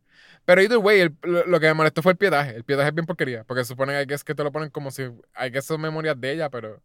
Pero 0.46 0.62
either 0.62 0.78
way, 0.78 1.00
el- 1.02 1.16
lo, 1.22 1.46
lo 1.46 1.60
que 1.60 1.68
me 1.68 1.74
molestó 1.76 2.02
fue 2.02 2.14
el 2.14 2.18
pietaje. 2.18 2.56
El 2.56 2.64
pietaje 2.64 2.90
es 2.90 2.96
bien 2.96 3.06
porquería. 3.06 3.44
Porque 3.44 3.64
se 3.64 3.70
supone 3.70 3.96
hay 3.96 4.08
que 4.08 4.14
es 4.16 4.24
que 4.24 4.34
te 4.36 4.44
lo 4.44 4.52
ponen 4.52 4.70
como 4.70 4.92
si. 4.92 5.04
Hay 5.34 5.52
que 5.52 5.62
son 5.62 5.80
memorias 5.82 6.20
de 6.20 6.32
ella, 6.32 6.50
pero. 6.50 6.82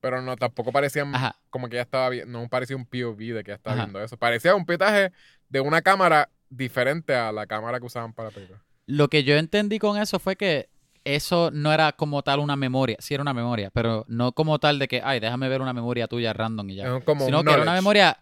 Pero 0.00 0.22
no, 0.22 0.36
tampoco 0.36 0.72
parecían 0.72 1.14
Ajá. 1.14 1.36
como 1.50 1.68
que 1.68 1.76
ella 1.76 1.82
estaba 1.82 2.08
viendo. 2.08 2.38
No 2.40 2.48
parecía 2.48 2.76
un 2.76 2.86
POV 2.86 3.34
de 3.34 3.44
que 3.44 3.50
ella 3.50 3.56
estaba 3.56 3.74
Ajá. 3.74 3.84
viendo 3.84 4.02
eso. 4.02 4.16
Parecía 4.16 4.54
un 4.54 4.64
pietaje 4.64 5.12
de 5.50 5.60
una 5.60 5.82
cámara 5.82 6.30
diferente 6.48 7.14
a 7.14 7.30
la 7.32 7.46
cámara 7.46 7.78
que 7.78 7.86
usaban 7.86 8.12
para 8.12 8.28
la 8.30 8.34
película. 8.34 8.62
Lo 8.86 9.08
que 9.08 9.22
yo 9.24 9.36
entendí 9.36 9.78
con 9.78 9.98
eso 10.00 10.18
fue 10.18 10.36
que 10.36 10.68
eso 11.04 11.50
no 11.52 11.72
era 11.72 11.92
como 11.92 12.22
tal 12.22 12.40
una 12.40 12.56
memoria. 12.56 12.96
Sí 13.00 13.14
era 13.14 13.22
una 13.22 13.34
memoria, 13.34 13.70
pero 13.70 14.04
no 14.08 14.32
como 14.32 14.58
tal 14.58 14.78
de 14.78 14.88
que, 14.88 15.00
ay, 15.04 15.20
déjame 15.20 15.48
ver 15.48 15.60
una 15.60 15.72
memoria 15.72 16.08
tuya 16.08 16.32
random 16.32 16.70
y 16.70 16.76
ya. 16.76 17.00
Como 17.00 17.24
Sino 17.26 17.44
que 17.44 17.52
era 17.52 17.62
una 17.62 17.72
memoria, 17.74 18.18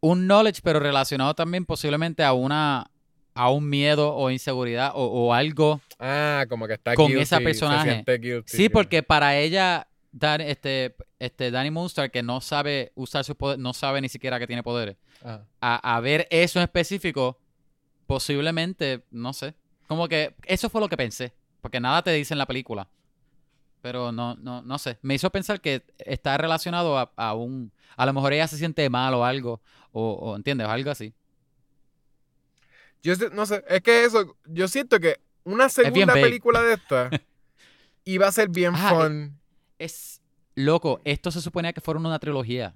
un 0.00 0.26
knowledge, 0.26 0.60
pero 0.62 0.80
relacionado 0.80 1.34
también 1.34 1.64
posiblemente 1.64 2.22
a 2.24 2.32
una 2.32 2.90
a 3.36 3.50
un 3.50 3.68
miedo 3.68 4.14
o 4.14 4.30
inseguridad 4.30 4.92
o, 4.94 5.06
o 5.06 5.34
algo. 5.34 5.80
Ah, 5.98 6.44
como 6.48 6.68
que 6.68 6.74
está 6.74 6.94
con 6.94 7.06
guilty, 7.08 7.22
esa 7.22 7.40
personaje. 7.40 8.04
guilty, 8.06 8.42
Sí, 8.46 8.62
que- 8.64 8.70
porque 8.70 9.02
para 9.02 9.36
ella, 9.36 9.88
Dan- 10.16 10.42
este, 10.42 10.94
este 11.18 11.50
Danny 11.50 11.70
Moonstar, 11.72 12.10
que 12.10 12.22
no 12.22 12.40
sabe 12.40 12.92
usar 12.94 13.24
sus 13.24 13.34
poderes, 13.34 13.60
no 13.60 13.72
sabe 13.72 14.00
ni 14.00 14.08
siquiera 14.08 14.38
que 14.38 14.46
tiene 14.46 14.62
poderes, 14.62 14.96
a, 15.60 15.96
a 15.96 16.00
ver 16.00 16.28
eso 16.30 16.60
en 16.60 16.64
específico, 16.64 17.36
posiblemente, 18.06 19.04
no 19.10 19.32
sé. 19.32 19.54
Como 19.88 20.06
que 20.08 20.34
eso 20.46 20.70
fue 20.70 20.80
lo 20.80 20.88
que 20.88 20.96
pensé, 20.96 21.32
porque 21.60 21.80
nada 21.80 22.02
te 22.02 22.12
dice 22.12 22.32
en 22.34 22.38
la 22.38 22.46
película. 22.46 22.88
Pero 23.82 24.12
no, 24.12 24.34
no, 24.36 24.62
no 24.62 24.78
sé. 24.78 24.98
Me 25.02 25.14
hizo 25.14 25.28
pensar 25.30 25.60
que 25.60 25.82
está 25.98 26.38
relacionado 26.38 26.96
a, 26.98 27.12
a 27.16 27.34
un... 27.34 27.70
A 27.96 28.06
lo 28.06 28.12
mejor 28.14 28.32
ella 28.32 28.46
se 28.48 28.56
siente 28.56 28.88
mal 28.88 29.12
o 29.14 29.24
algo, 29.24 29.60
o, 29.92 30.12
o 30.12 30.36
¿entiendes? 30.36 30.66
Algo 30.68 30.90
así. 30.90 31.12
Yo 33.02 33.14
no 33.32 33.44
sé, 33.46 33.62
es 33.68 33.82
que 33.82 34.04
eso, 34.04 34.36
yo 34.46 34.68
siento 34.68 34.98
que 35.00 35.20
una 35.44 35.68
segunda 35.68 36.14
película 36.22 36.62
de 36.62 36.74
esta 36.74 37.10
iba 38.04 38.26
a 38.26 38.32
ser 38.32 38.48
bien 38.48 38.72
fun. 38.98 39.38
Es 39.78 40.20
loco, 40.54 41.00
esto 41.04 41.30
se 41.30 41.40
suponía 41.40 41.72
que 41.72 41.80
fuera 41.80 41.98
una 42.00 42.18
trilogía. 42.18 42.74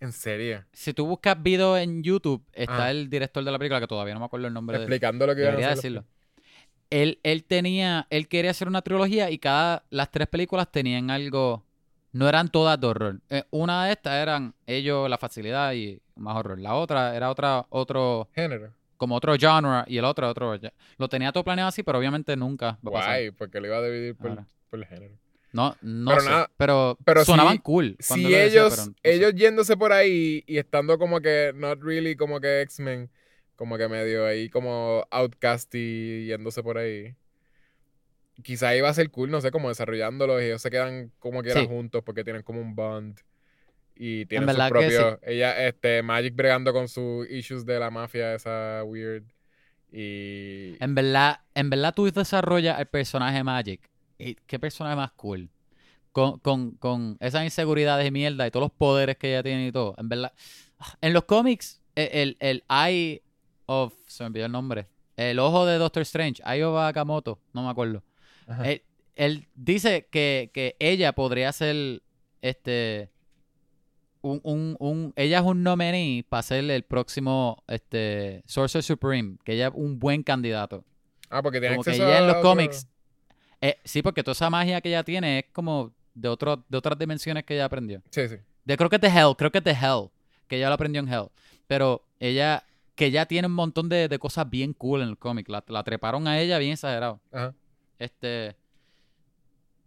En 0.00 0.12
serio. 0.12 0.64
Si 0.72 0.94
tú 0.94 1.06
buscas 1.06 1.42
video 1.42 1.76
en 1.76 2.02
YouTube, 2.04 2.44
está 2.52 2.84
Ah. 2.84 2.90
el 2.92 3.10
director 3.10 3.42
de 3.42 3.50
la 3.50 3.58
película, 3.58 3.80
que 3.80 3.88
todavía 3.88 4.14
no 4.14 4.20
me 4.20 4.26
acuerdo 4.26 4.46
el 4.46 4.52
nombre 4.54 4.78
de 4.78 4.84
él. 4.84 4.92
Explicando 4.92 5.26
lo 5.26 5.34
que 5.34 5.40
Debería 5.40 5.70
decirlo. 5.70 6.04
Él, 6.90 7.18
él 7.22 7.44
tenía, 7.44 8.06
él 8.10 8.28
quería 8.28 8.52
hacer 8.52 8.68
una 8.68 8.80
trilogía 8.82 9.30
y 9.30 9.38
cada, 9.38 9.84
las 9.90 10.10
tres 10.10 10.28
películas 10.28 10.70
tenían 10.70 11.10
algo, 11.10 11.64
no 12.12 12.28
eran 12.28 12.48
todas 12.48 12.80
de 12.80 12.86
horror. 12.86 13.20
Eh, 13.28 13.42
una 13.50 13.84
de 13.86 13.92
estas 13.92 14.14
eran 14.22 14.54
ellos, 14.66 15.10
la 15.10 15.18
facilidad 15.18 15.72
y 15.74 16.00
más 16.14 16.36
horror. 16.36 16.58
La 16.60 16.74
otra 16.76 17.14
era 17.16 17.28
otra, 17.30 17.66
otro, 17.68 18.28
Género. 18.34 18.72
como 18.96 19.16
otro 19.16 19.34
genre 19.36 19.82
y 19.88 19.98
el 19.98 20.04
otro 20.04 20.28
otro. 20.30 20.58
Lo 20.96 21.08
tenía 21.08 21.32
todo 21.32 21.44
planeado 21.44 21.68
así, 21.68 21.82
pero 21.82 21.98
obviamente 21.98 22.36
nunca 22.36 22.78
va 22.86 22.90
a 22.90 22.92
pasar. 22.92 23.10
Guay, 23.10 23.30
porque 23.32 23.60
lo 23.60 23.66
iba 23.66 23.76
a 23.78 23.82
dividir 23.82 24.16
por, 24.16 24.44
por 24.70 24.78
el 24.78 24.86
género. 24.86 25.14
No, 25.52 25.74
no 25.80 26.10
Pero 26.10 26.20
sé. 26.22 26.28
nada, 26.30 26.50
pero, 26.56 26.98
pero 27.04 27.24
sonaban 27.24 27.54
si- 27.54 27.58
cool. 27.60 27.96
si 28.00 28.22
decía, 28.22 28.44
ellos, 28.44 28.90
pero 29.02 29.14
ellos 29.14 29.34
yéndose 29.34 29.76
por 29.76 29.92
ahí 29.92 30.44
y 30.46 30.58
estando 30.58 30.98
como 30.98 31.20
que 31.20 31.52
not 31.54 31.82
really 31.82 32.16
como 32.16 32.38
que 32.40 32.60
X-Men, 32.62 33.10
como 33.56 33.78
que 33.78 33.88
medio 33.88 34.26
ahí 34.26 34.50
como 34.50 35.06
outcast 35.10 35.74
y 35.74 36.26
yéndose 36.26 36.62
por 36.62 36.76
ahí. 36.78 37.14
Quizá 38.42 38.76
iba 38.76 38.88
a 38.88 38.94
ser 38.94 39.10
cool, 39.10 39.30
no 39.30 39.40
sé, 39.40 39.50
como 39.50 39.68
desarrollándolos 39.68 40.40
y 40.40 40.44
ellos 40.44 40.62
se 40.62 40.70
quedan 40.70 41.10
como 41.18 41.42
quieran 41.42 41.64
Sí. 41.64 41.68
juntos 41.68 42.02
porque 42.04 42.22
tienen 42.22 42.42
como 42.42 42.60
un 42.60 42.76
bond 42.76 43.18
y 43.96 44.26
tienen 44.26 44.48
sí. 44.48 44.60
propios. 44.68 45.18
Ella, 45.22 45.66
este, 45.66 46.02
Magic 46.02 46.36
bregando 46.36 46.72
con 46.72 46.86
sus 46.88 47.28
issues 47.30 47.64
de 47.66 47.80
la 47.80 47.90
mafia, 47.90 48.34
esa 48.34 48.82
weird. 48.84 49.24
Y. 49.90 50.76
En 50.78 50.94
verdad, 50.94 51.40
en 51.54 51.70
verdad 51.70 51.94
tú 51.94 52.04
desarrollas 52.12 52.78
el 52.78 52.86
personaje 52.86 53.42
Magic. 53.42 53.80
¿Y 54.18 54.34
qué 54.46 54.58
personaje 54.58 54.96
más 54.96 55.12
cool? 55.12 55.48
Con, 56.12 56.38
con, 56.40 56.72
con 56.72 57.16
esas 57.20 57.44
inseguridades 57.44 58.06
y 58.06 58.10
mierda 58.10 58.46
y 58.46 58.50
todos 58.50 58.64
los 58.64 58.72
poderes 58.72 59.16
que 59.16 59.30
ella 59.30 59.42
tiene 59.42 59.68
y 59.68 59.72
todo. 59.72 59.94
En 59.98 60.08
verdad. 60.08 60.32
En 61.00 61.12
los 61.12 61.24
cómics, 61.24 61.80
e, 61.94 62.10
el, 62.22 62.36
el 62.40 62.64
Eye 62.68 63.22
of. 63.66 63.94
Se 64.06 64.24
me 64.24 64.28
olvidó 64.28 64.46
el 64.46 64.52
nombre. 64.52 64.86
El 65.16 65.38
ojo 65.38 65.66
de 65.66 65.78
Doctor 65.78 66.02
Strange. 66.02 66.42
Eye 66.44 66.64
of 66.64 66.76
Akamoto. 66.76 67.38
No 67.52 67.62
me 67.62 67.70
acuerdo. 67.70 68.02
Él, 68.64 68.82
él 69.14 69.46
dice 69.54 70.08
que, 70.10 70.50
que 70.54 70.76
ella 70.80 71.12
podría 71.12 71.52
ser 71.52 72.02
este 72.42 73.10
un, 74.22 74.40
un, 74.42 74.76
un- 74.80 75.12
ella 75.16 75.38
es 75.38 75.44
un 75.44 75.62
nominee 75.62 76.24
para 76.28 76.42
ser 76.42 76.68
el 76.70 76.82
próximo 76.82 77.62
este 77.68 78.42
Sorcerer 78.46 78.82
Supreme, 78.82 79.36
que 79.44 79.52
ella 79.54 79.68
es 79.68 79.72
un 79.74 79.98
buen 79.98 80.22
candidato. 80.22 80.84
ah, 81.30 81.42
porque 81.42 81.60
tiene 81.60 81.76
Como 81.76 81.84
que 81.84 81.90
acceso 81.90 82.08
ella 82.08 82.18
en 82.18 82.26
los 82.26 82.36
otro- 82.38 82.50
cómics 82.50 82.88
eh, 83.60 83.78
sí, 83.84 84.02
porque 84.02 84.22
toda 84.22 84.32
esa 84.32 84.50
magia 84.50 84.80
que 84.80 84.88
ella 84.88 85.04
tiene 85.04 85.40
es 85.40 85.44
como 85.52 85.92
de 86.14 86.28
otro, 86.28 86.64
de 86.68 86.78
otras 86.78 86.98
dimensiones 86.98 87.44
que 87.44 87.54
ella 87.54 87.64
aprendió. 87.64 88.02
Sí, 88.10 88.28
sí. 88.28 88.36
De 88.64 88.76
creo 88.76 88.88
que 88.90 88.96
es 88.96 89.02
de 89.02 89.08
Hell, 89.08 89.34
creo 89.36 89.50
que 89.50 89.58
es 89.58 89.64
de 89.64 89.70
Hell, 89.72 90.10
que 90.46 90.56
ella 90.56 90.68
lo 90.68 90.74
aprendió 90.74 91.00
en 91.00 91.08
Hell, 91.12 91.28
pero 91.66 92.04
ella 92.20 92.64
que 92.94 93.06
ella 93.06 93.26
tiene 93.26 93.46
un 93.46 93.54
montón 93.54 93.88
de, 93.88 94.08
de 94.08 94.18
cosas 94.18 94.48
bien 94.50 94.72
cool 94.72 95.02
en 95.02 95.08
el 95.08 95.16
cómic, 95.18 95.48
la, 95.48 95.62
la 95.68 95.84
treparon 95.84 96.26
a 96.26 96.40
ella 96.40 96.58
bien 96.58 96.72
exagerado. 96.72 97.20
Ajá. 97.32 97.54
Este. 97.98 98.56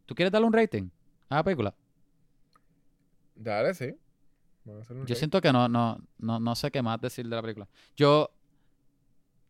¿Tú 0.06 0.16
quieres 0.16 0.32
darle 0.32 0.48
un 0.48 0.54
rating 0.54 0.90
a 1.30 1.36
la 1.36 1.44
película? 1.44 1.74
Dale, 3.36 3.74
sí. 3.74 3.94
Vamos 4.64 4.82
a 4.82 4.84
hacer 4.84 4.96
un 4.96 5.02
Yo 5.02 5.04
rating. 5.06 5.16
siento 5.16 5.42
que 5.42 5.52
no, 5.52 5.68
no, 5.68 6.00
no, 6.20 6.40
no 6.40 6.56
sé 6.56 6.72
qué 6.72 6.82
más 6.82 7.00
decir 7.02 7.28
de 7.28 7.36
la 7.36 7.42
película. 7.42 7.68
Yo. 7.96 8.32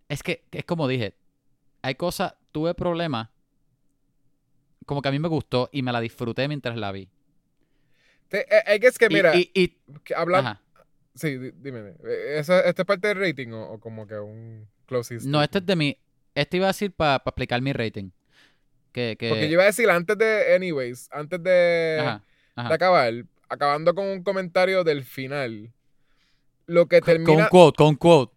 Es 0.09 0.23
que 0.23 0.43
es 0.51 0.65
como 0.65 0.87
dije. 0.87 1.13
Hay 1.81 1.95
cosas. 1.95 2.33
Tuve 2.51 2.73
problemas. 2.73 3.29
Como 4.91 5.01
que 5.01 5.07
a 5.07 5.11
mí 5.13 5.19
me 5.19 5.29
gustó 5.29 5.69
y 5.71 5.83
me 5.83 5.93
la 5.93 6.01
disfruté 6.01 6.49
mientras 6.49 6.75
la 6.75 6.91
vi. 6.91 7.07
Te- 8.27 8.41
eh, 8.41 8.63
eh, 8.67 8.77
que 8.81 8.87
es 8.87 8.97
que, 8.97 9.07
mira, 9.07 9.33
y, 9.37 9.49
y- 9.53 9.77
que 10.03 10.13
hablan- 10.13 10.45
ajá. 10.45 10.61
Sí, 11.15 11.37
di- 11.37 11.51
dime. 11.61 11.93
eh, 12.03 12.35
¿Esa, 12.39 12.59
¿Esta 12.59 12.81
es 12.81 12.85
parte 12.85 13.07
del 13.07 13.17
rating 13.17 13.53
o, 13.53 13.71
o 13.71 13.79
como 13.79 14.05
que 14.05 14.15
un 14.19 14.67
closing 14.87 15.19
No, 15.31 15.41
este 15.41 15.59
es 15.59 15.65
de 15.65 15.77
mi. 15.77 15.97
Este 16.35 16.57
iba 16.57 16.65
a 16.65 16.73
decir 16.75 16.91
para 16.91 17.23
explicar 17.25 17.61
mi 17.61 17.71
rating. 17.71 18.09
Que. 18.91 19.15
que 19.17 19.29
Porque 19.29 19.45
yo 19.47 19.53
iba 19.53 19.63
a 19.63 19.67
decir 19.67 19.89
antes 19.89 20.17
de, 20.17 20.53
anyways, 20.55 21.07
antes 21.13 21.41
de, 21.41 21.97
ajá, 22.01 22.17
de 22.57 22.61
ajá. 22.61 22.73
acabar, 22.73 23.13
acabando 23.47 23.95
con 23.95 24.05
un 24.07 24.23
comentario 24.23 24.83
del 24.83 25.05
final. 25.05 25.71
Lo 26.65 26.85
que 26.89 26.99
Con 26.99 27.11
un 27.15 27.23
termina. 27.25 27.47
quote, 27.47 27.77
con 27.77 27.87
un 27.87 27.95
quote. 27.95 28.33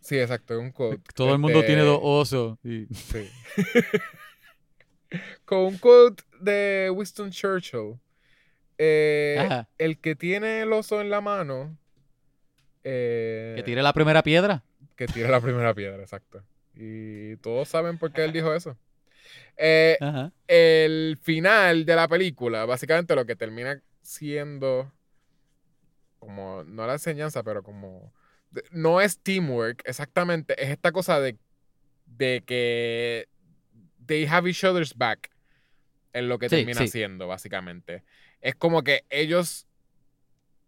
Sí, 0.00 0.18
exacto, 0.18 0.58
un 0.58 0.72
quote. 0.72 1.02
Todo 1.14 1.34
el 1.34 1.38
mundo 1.38 1.58
Este, 1.58 1.66
tiene 1.74 1.82
dos 1.82 2.00
osos. 2.02 2.56
y- 2.64 2.86
Sí. 2.94 3.28
con 5.44 5.58
un 5.60 5.78
quote 5.78 6.22
de 6.40 6.90
Winston 6.94 7.30
Churchill. 7.30 7.98
Eh, 8.78 9.64
el 9.78 9.98
que 9.98 10.14
tiene 10.14 10.60
el 10.60 10.72
oso 10.72 11.00
en 11.00 11.10
la 11.10 11.20
mano. 11.20 11.76
eh, 12.84 13.54
Que 13.56 13.62
tire 13.62 13.82
la 13.82 13.92
primera 13.92 14.22
piedra. 14.22 14.62
que 14.96 15.06
tira 15.06 15.30
la 15.30 15.40
primera 15.40 15.74
piedra, 15.74 16.02
exacto. 16.02 16.42
Y 16.74 17.36
todos 17.36 17.68
saben 17.68 17.98
por 17.98 18.12
qué 18.12 18.24
él 18.24 18.32
dijo 18.32 18.52
eso. 18.54 18.76
Eh, 19.56 19.98
el 20.46 21.18
final 21.22 21.86
de 21.86 21.96
la 21.96 22.06
película, 22.06 22.66
básicamente 22.66 23.14
lo 23.14 23.24
que 23.24 23.34
termina 23.36 23.80
siendo 24.02 24.92
como, 26.18 26.62
no 26.64 26.86
la 26.86 26.94
enseñanza, 26.94 27.42
pero 27.42 27.62
como, 27.62 28.12
no 28.70 29.00
es 29.00 29.18
teamwork 29.18 29.82
exactamente, 29.86 30.62
es 30.62 30.70
esta 30.70 30.92
cosa 30.92 31.20
de, 31.20 31.36
de 32.06 32.42
que 32.46 33.28
they 34.06 34.26
have 34.26 34.48
each 34.48 34.64
other's 34.64 34.94
back 34.96 35.30
en 36.12 36.28
lo 36.28 36.38
que 36.38 36.48
Sí, 36.48 36.56
termina 36.56 36.80
sí. 36.82 36.88
siendo, 36.88 37.26
básicamente. 37.26 38.02
Es 38.40 38.54
como 38.54 38.82
que 38.82 39.04
ellos 39.10 39.66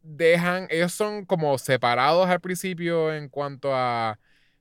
dejan, 0.03 0.67
ellos 0.71 0.93
son 0.93 1.25
como 1.25 1.57
separados 1.59 2.29
al 2.29 2.41
principio 2.41 3.13
en 3.13 3.29
cuanto 3.29 3.75
a, 3.75 4.19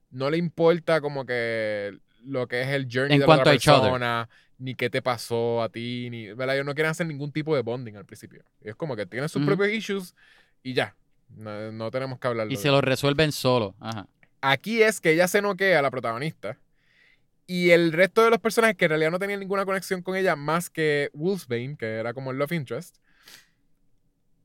no 0.10 0.30
le 0.30 0.38
importa 0.38 1.02
como 1.02 1.26
que 1.26 1.98
lo 2.24 2.48
que 2.48 2.62
es 2.62 2.68
el 2.70 2.88
journey 2.92 3.16
En 3.16 3.22
de 3.22 3.28
la 3.28 3.34
otra 3.34 3.52
a 3.52 3.54
persona, 3.54 4.30
ni 4.58 4.76
qué 4.76 4.90
te 4.90 5.02
pasó 5.02 5.62
a 5.62 5.70
ti, 5.70 6.10
ni, 6.10 6.34
¿verdad? 6.34 6.56
Ellos 6.56 6.66
no 6.66 6.74
quieren 6.74 6.92
hacer 6.92 7.08
ningún 7.08 7.32
tipo 7.32 7.56
de 7.56 7.62
bonding 7.62 7.96
al 7.96 8.06
principio. 8.06 8.44
Es 8.62 8.76
como 8.76 8.96
que 8.96 9.06
tienen 9.06 9.30
sus 9.30 9.46
propios 9.46 9.70
issues 9.70 10.16
y 10.64 10.74
ya. 10.74 10.96
No, 11.30 11.72
no 11.72 11.92
tenemos 11.92 12.20
que 12.20 12.28
hablarlo. 12.28 12.52
Y 12.52 12.58
se 12.58 12.70
lo 12.70 12.82
resuelven 12.82 13.32
solo. 13.32 13.76
Ajá. 13.80 14.08
Aquí 14.42 14.82
es 14.82 15.02
que 15.02 15.12
ella 15.12 15.28
se 15.28 15.42
noquea 15.42 15.80
a 15.80 15.82
la 15.82 15.92
protagonista. 15.92 16.58
Y 17.48 17.72
el 17.72 17.94
resto 17.94 18.24
de 18.24 18.30
los 18.30 18.40
personajes 18.40 18.76
que 18.76 18.86
en 18.86 18.90
realidad 18.90 19.12
no 19.12 19.20
tenían 19.20 19.40
ninguna 19.40 19.66
conexión 19.66 20.02
con 20.02 20.16
ella 20.16 20.36
más 20.36 20.70
que 20.70 21.10
Wolfsbane, 21.14 21.78
que 21.78 21.96
era 21.96 22.14
como 22.14 22.32
el 22.32 22.38
love 22.38 22.52
interest, 22.52 22.98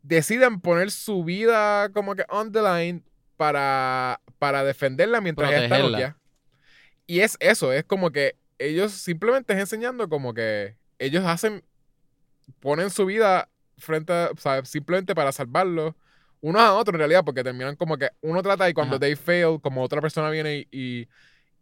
deciden 0.03 0.61
poner 0.61 0.91
su 0.91 1.24
vida 1.24 1.89
como 1.91 2.15
que 2.15 2.24
on 2.29 2.53
the 2.53 2.62
line 2.62 3.03
para, 3.37 4.20
para 4.39 4.62
defenderla 4.62 5.20
mientras 5.20 5.51
ella 5.51 5.65
está. 5.65 6.16
Y 7.07 7.20
es 7.20 7.37
eso, 7.41 7.73
es 7.73 7.85
como 7.85 8.12
que 8.12 8.37
ellos 8.59 8.93
simplemente 8.93 9.53
es 9.53 9.59
enseñando 9.59 10.09
como 10.09 10.33
que 10.33 10.77
ellos 10.99 11.24
hacen, 11.27 11.65
ponen 12.61 12.91
su 12.91 13.05
vida 13.07 13.49
frente 13.79 14.12
a, 14.12 14.31
o 14.33 14.37
sea, 14.37 14.65
simplemente 14.65 15.15
para 15.15 15.33
salvarlo 15.33 15.97
unos 16.41 16.62
a 16.62 16.74
otros 16.74 16.95
en 16.95 16.99
realidad, 17.01 17.24
porque 17.24 17.45
terminan 17.45 17.77
como 17.77 17.97
que 17.97 18.11
uno 18.20 18.43
trata 18.43 18.69
y 18.69 18.74
cuando 18.74 18.97
Ajá. 18.97 19.01
they 19.01 19.16
fail, 19.16 19.61
como 19.61 19.83
otra 19.83 20.01
persona 20.01 20.31
viene 20.31 20.59
y, 20.59 20.69
y, 20.70 21.09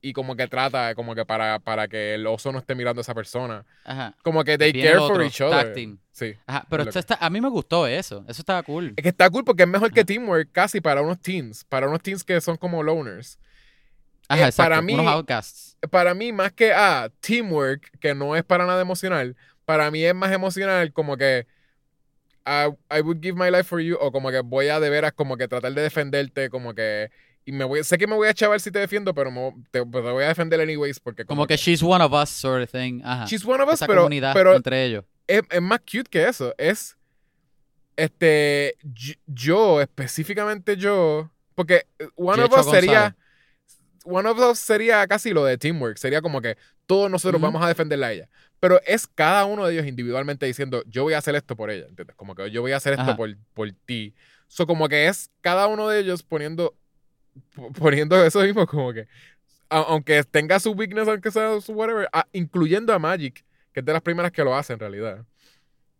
y 0.03 0.13
como 0.13 0.35
que 0.37 0.47
trata, 0.49 0.95
como 0.95 1.15
que 1.15 1.25
para, 1.27 1.59
para 1.59 1.87
que 1.89 2.15
el 2.15 2.27
oso 2.27 2.53
no 2.53 2.59
esté 2.59 2.75
mirando 2.75 3.01
a 3.01 3.03
esa 3.03 3.15
persona. 3.15 3.65
Ajá. 3.85 4.15
Como 4.23 4.43
que 4.45 4.57
they 4.57 4.73
care 4.73 4.99
for 4.99 5.23
each 5.23 5.41
other. 5.41 5.75
Sí. 6.13 6.37
Ajá, 6.47 6.67
pero 6.69 6.83
esto 6.85 6.99
está- 6.99 7.19
a 7.21 7.31
mí 7.31 7.41
me 7.41 7.49
gustó 7.49 7.87
eso. 7.87 8.25
Eso 8.29 8.43
estaba 8.43 8.63
cool. 8.63 8.95
Es 8.97 9.03
que 9.03 9.09
está 9.11 9.29
cool 9.31 9.45
porque 9.45 9.63
es 9.65 9.69
mejor 9.69 9.93
que 9.93 10.05
teamwork 10.05 10.51
casi 10.53 10.81
para 10.81 11.03
unos 11.03 11.21
teens, 11.21 11.65
para 11.65 11.87
unos 11.89 12.03
teens 12.03 12.25
que 12.25 12.41
son 12.41 12.57
como 12.57 12.83
loners. 12.83 13.39
Ajá, 14.29 14.49
eh, 14.49 14.53
para 14.57 14.81
mí- 14.83 14.95
Unos 14.95 15.07
outcasts. 15.07 15.77
Para 15.91 16.15
mí, 16.15 16.33
más 16.33 16.53
que 16.53 16.73
ah, 16.73 17.11
teamwork, 17.21 17.91
que 18.01 18.15
no 18.15 18.37
es 18.37 18.45
para 18.45 18.65
nada 18.67 18.81
emocional, 18.81 19.37
para 19.65 19.91
mí 19.91 20.05
es 20.05 20.15
más 20.15 20.31
emocional 20.33 20.93
como 20.93 21.17
que 21.17 21.47
I, 22.47 22.69
I 22.91 23.01
would 23.03 23.21
give 23.21 23.35
my 23.39 23.51
life 23.51 23.65
for 23.65 23.81
you, 23.81 23.97
o 24.01 24.11
como 24.13 24.31
que 24.31 24.41
voy 24.41 24.69
a 24.69 24.81
de 24.81 24.89
veras 24.91 25.13
como 25.13 25.37
que 25.37 25.47
tratar 25.49 25.73
de 25.73 25.83
defenderte, 25.83 26.49
como 26.49 26.75
que 26.75 27.11
y 27.51 27.53
me 27.53 27.65
voy, 27.65 27.83
sé 27.85 27.99
que 27.99 28.07
me 28.07 28.15
voy 28.15 28.29
a 28.29 28.35
chaval 28.35 28.61
si 28.61 28.71
te 28.71 28.79
defiendo, 28.79 29.13
pero 29.13 29.31
me- 29.31 29.53
te, 29.71 29.85
pero 29.85 30.05
te 30.05 30.11
voy 30.13 30.25
a 30.25 30.29
defender 30.29 30.61
anyways 30.61 31.01
porque 31.01 31.25
Como 31.25 31.47
que 31.47 31.57
she's 31.57 31.83
one 31.83 32.03
of 32.05 32.13
us 32.13 32.31
sort 32.31 32.63
of 32.63 32.71
thing. 32.71 33.01
Ajá. 33.05 33.27
she's 33.27 33.45
one 33.45 33.63
of 33.63 33.69
us, 33.69 33.75
Esa 33.75 33.87
pero, 33.87 34.03
comunidad 34.03 34.33
pero 34.35 34.55
entre 34.55 34.85
ellos. 34.85 35.05
es, 35.27 35.43
es 35.51 35.63
más 35.63 35.81
cute 35.81 36.09
que 36.11 36.27
eso. 36.29 36.55
Es. 36.59 36.97
Este. 37.97 38.77
Yo, 39.27 39.81
específicamente 39.81 40.77
yo. 40.77 41.31
Porque 41.55 41.87
One 42.17 42.43
Jecho 42.43 42.55
of 42.55 42.67
Us 42.67 42.71
sería. 42.71 43.17
One 44.05 44.29
of 44.29 44.39
Us 44.39 44.59
sería 44.59 45.07
casi 45.07 45.33
lo 45.33 45.45
de 45.45 45.59
teamwork. 45.59 45.99
Sería 45.99 46.23
como 46.23 46.41
que 46.41 46.57
todos 46.87 47.11
nosotros 47.11 47.41
vamos 47.41 47.63
a 47.63 47.69
defenderla 47.69 48.07
a 48.09 48.13
ella. 48.13 48.29
Pero 48.59 48.81
es 48.87 49.07
cada 49.07 49.45
uno 49.45 49.67
de 49.67 49.75
ellos 49.75 49.87
individualmente 49.87 50.47
diciendo, 50.47 50.83
yo 50.87 51.03
voy 51.03 51.15
a 51.15 51.19
hacer 51.19 51.35
esto 51.35 51.57
por 51.57 51.71
ella. 51.71 51.87
¿Entiendes? 51.89 52.17
Como 52.17 52.35
que 52.35 52.51
yo 52.51 52.63
voy 52.63 52.73
a 52.73 52.77
hacer 52.79 52.93
esto 52.95 53.03
Ajá. 53.03 53.17
por, 53.17 53.35
por 53.55 53.71
ti. 53.87 54.15
So, 54.49 54.67
como 54.67 54.89
que 54.89 55.07
es 55.07 55.31
cada 55.43 55.67
uno 55.67 55.89
de 55.89 56.01
ellos 56.01 56.23
poniendo. 56.23 56.75
Poniendo 57.79 58.23
eso 58.25 58.41
mismo, 58.41 58.67
como 58.67 58.93
que. 58.93 59.07
Aunque 59.69 60.25
tenga 60.25 60.59
su 60.59 60.73
weakness, 60.73 61.07
aunque 61.07 61.31
sea 61.31 61.61
su 61.61 61.73
whatever, 61.73 62.09
a- 62.13 62.27
incluyendo 62.33 62.93
a 62.93 62.99
Magic, 62.99 63.45
que 63.73 63.81
es 63.81 63.87
de 63.87 63.93
las 63.93 64.03
primeras 64.03 64.33
que 64.33 64.43
lo 64.43 64.57
hace 64.57 64.73
en 64.73 64.81
realidad. 64.81 65.25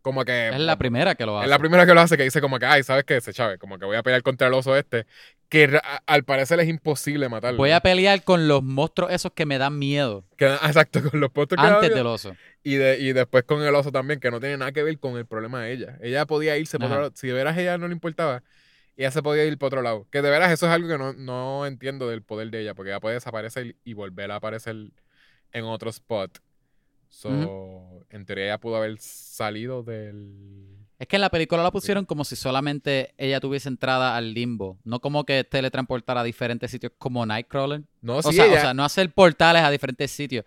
Como 0.01 0.25
que. 0.25 0.49
Es 0.49 0.59
la 0.59 0.77
primera 0.77 1.15
que 1.15 1.25
lo 1.25 1.37
hace. 1.37 1.45
Es 1.45 1.49
la 1.49 1.59
primera 1.59 1.85
que 1.85 1.93
lo 1.93 2.01
hace 2.01 2.17
que 2.17 2.23
dice 2.23 2.41
como 2.41 2.57
que, 2.59 2.65
ay, 2.65 2.83
¿sabes 2.83 3.05
qué? 3.05 3.21
Se 3.21 3.31
chave, 3.33 3.57
como 3.59 3.77
que 3.77 3.85
voy 3.85 3.95
a 3.95 4.03
pelear 4.03 4.23
contra 4.23 4.47
el 4.47 4.53
oso 4.55 4.75
este, 4.75 5.05
que 5.47 5.79
a- 5.81 6.01
al 6.05 6.23
parecer 6.23 6.59
es 6.59 6.67
imposible 6.67 7.29
matarlo. 7.29 7.57
Voy 7.59 7.71
a 7.71 7.79
pelear 7.79 8.23
con 8.23 8.47
los 8.47 8.61
monstruos 8.63 9.11
esos 9.11 9.31
que 9.33 9.45
me 9.45 9.57
dan 9.57 9.77
miedo. 9.79 10.25
Que- 10.37 10.47
ah, 10.47 10.59
exacto, 10.67 11.07
con 11.09 11.19
los 11.21 11.29
postos 11.31 11.57
que 11.57 11.65
Antes 11.65 11.93
del 11.93 12.07
oso. 12.07 12.35
y, 12.63 12.75
de, 12.75 12.99
y 12.99 13.13
después 13.13 13.43
con 13.45 13.61
el 13.63 13.73
oso 13.75 13.91
también, 13.91 14.19
que 14.19 14.31
no 14.31 14.39
tiene 14.39 14.57
nada 14.57 14.71
que 14.71 14.83
ver 14.83 14.97
con 14.99 15.15
el 15.17 15.25
problema 15.27 15.61
de 15.61 15.71
ella. 15.71 15.97
Ella 16.01 16.25
podía 16.25 16.57
irse 16.57 16.77
por. 16.79 17.11
Si 17.15 17.27
de 17.27 17.33
veras 17.33 17.57
ella 17.57 17.77
no 17.77 17.87
le 17.87 17.93
importaba, 17.93 18.41
ella 19.01 19.11
se 19.11 19.21
podía 19.23 19.45
ir 19.45 19.57
por 19.57 19.67
otro 19.67 19.81
lado. 19.81 20.07
Que 20.11 20.21
de 20.21 20.29
veras 20.29 20.51
eso 20.51 20.65
es 20.67 20.71
algo 20.71 20.87
que 20.87 20.97
no, 20.97 21.13
no 21.13 21.65
entiendo 21.65 22.07
del 22.07 22.21
poder 22.23 22.49
de 22.51 22.61
ella, 22.61 22.73
porque 22.75 22.91
ella 22.91 22.99
puede 22.99 23.15
desaparecer 23.15 23.75
y 23.83 23.93
volver 23.93 24.31
a 24.31 24.35
aparecer 24.37 24.75
en 25.51 25.63
otro 25.65 25.89
spot. 25.89 26.39
So, 27.09 28.05
en 28.09 28.25
teoría 28.25 28.45
ella 28.45 28.57
pudo 28.59 28.77
haber 28.77 28.97
salido 28.99 29.83
del... 29.83 30.77
Es 30.97 31.07
que 31.07 31.17
en 31.17 31.21
la 31.21 31.29
película 31.29 31.61
la 31.61 31.71
pusieron 31.71 32.05
como 32.05 32.23
si 32.23 32.35
solamente 32.35 33.13
ella 33.17 33.39
tuviese 33.39 33.67
entrada 33.67 34.15
al 34.15 34.33
limbo. 34.33 34.77
No 34.83 34.99
como 35.01 35.25
que 35.25 35.43
teletransportara 35.43 36.21
a 36.21 36.23
diferentes 36.23 36.71
sitios 36.71 36.93
como 36.97 37.25
Nightcrawler. 37.25 37.81
No, 38.01 38.17
O, 38.17 38.21
sí, 38.21 38.33
sea, 38.33 38.45
ella, 38.45 38.57
o 38.57 38.61
sea, 38.61 38.73
no 38.73 38.85
hacer 38.85 39.11
portales 39.11 39.63
a 39.63 39.69
diferentes 39.71 40.09
sitios. 40.11 40.45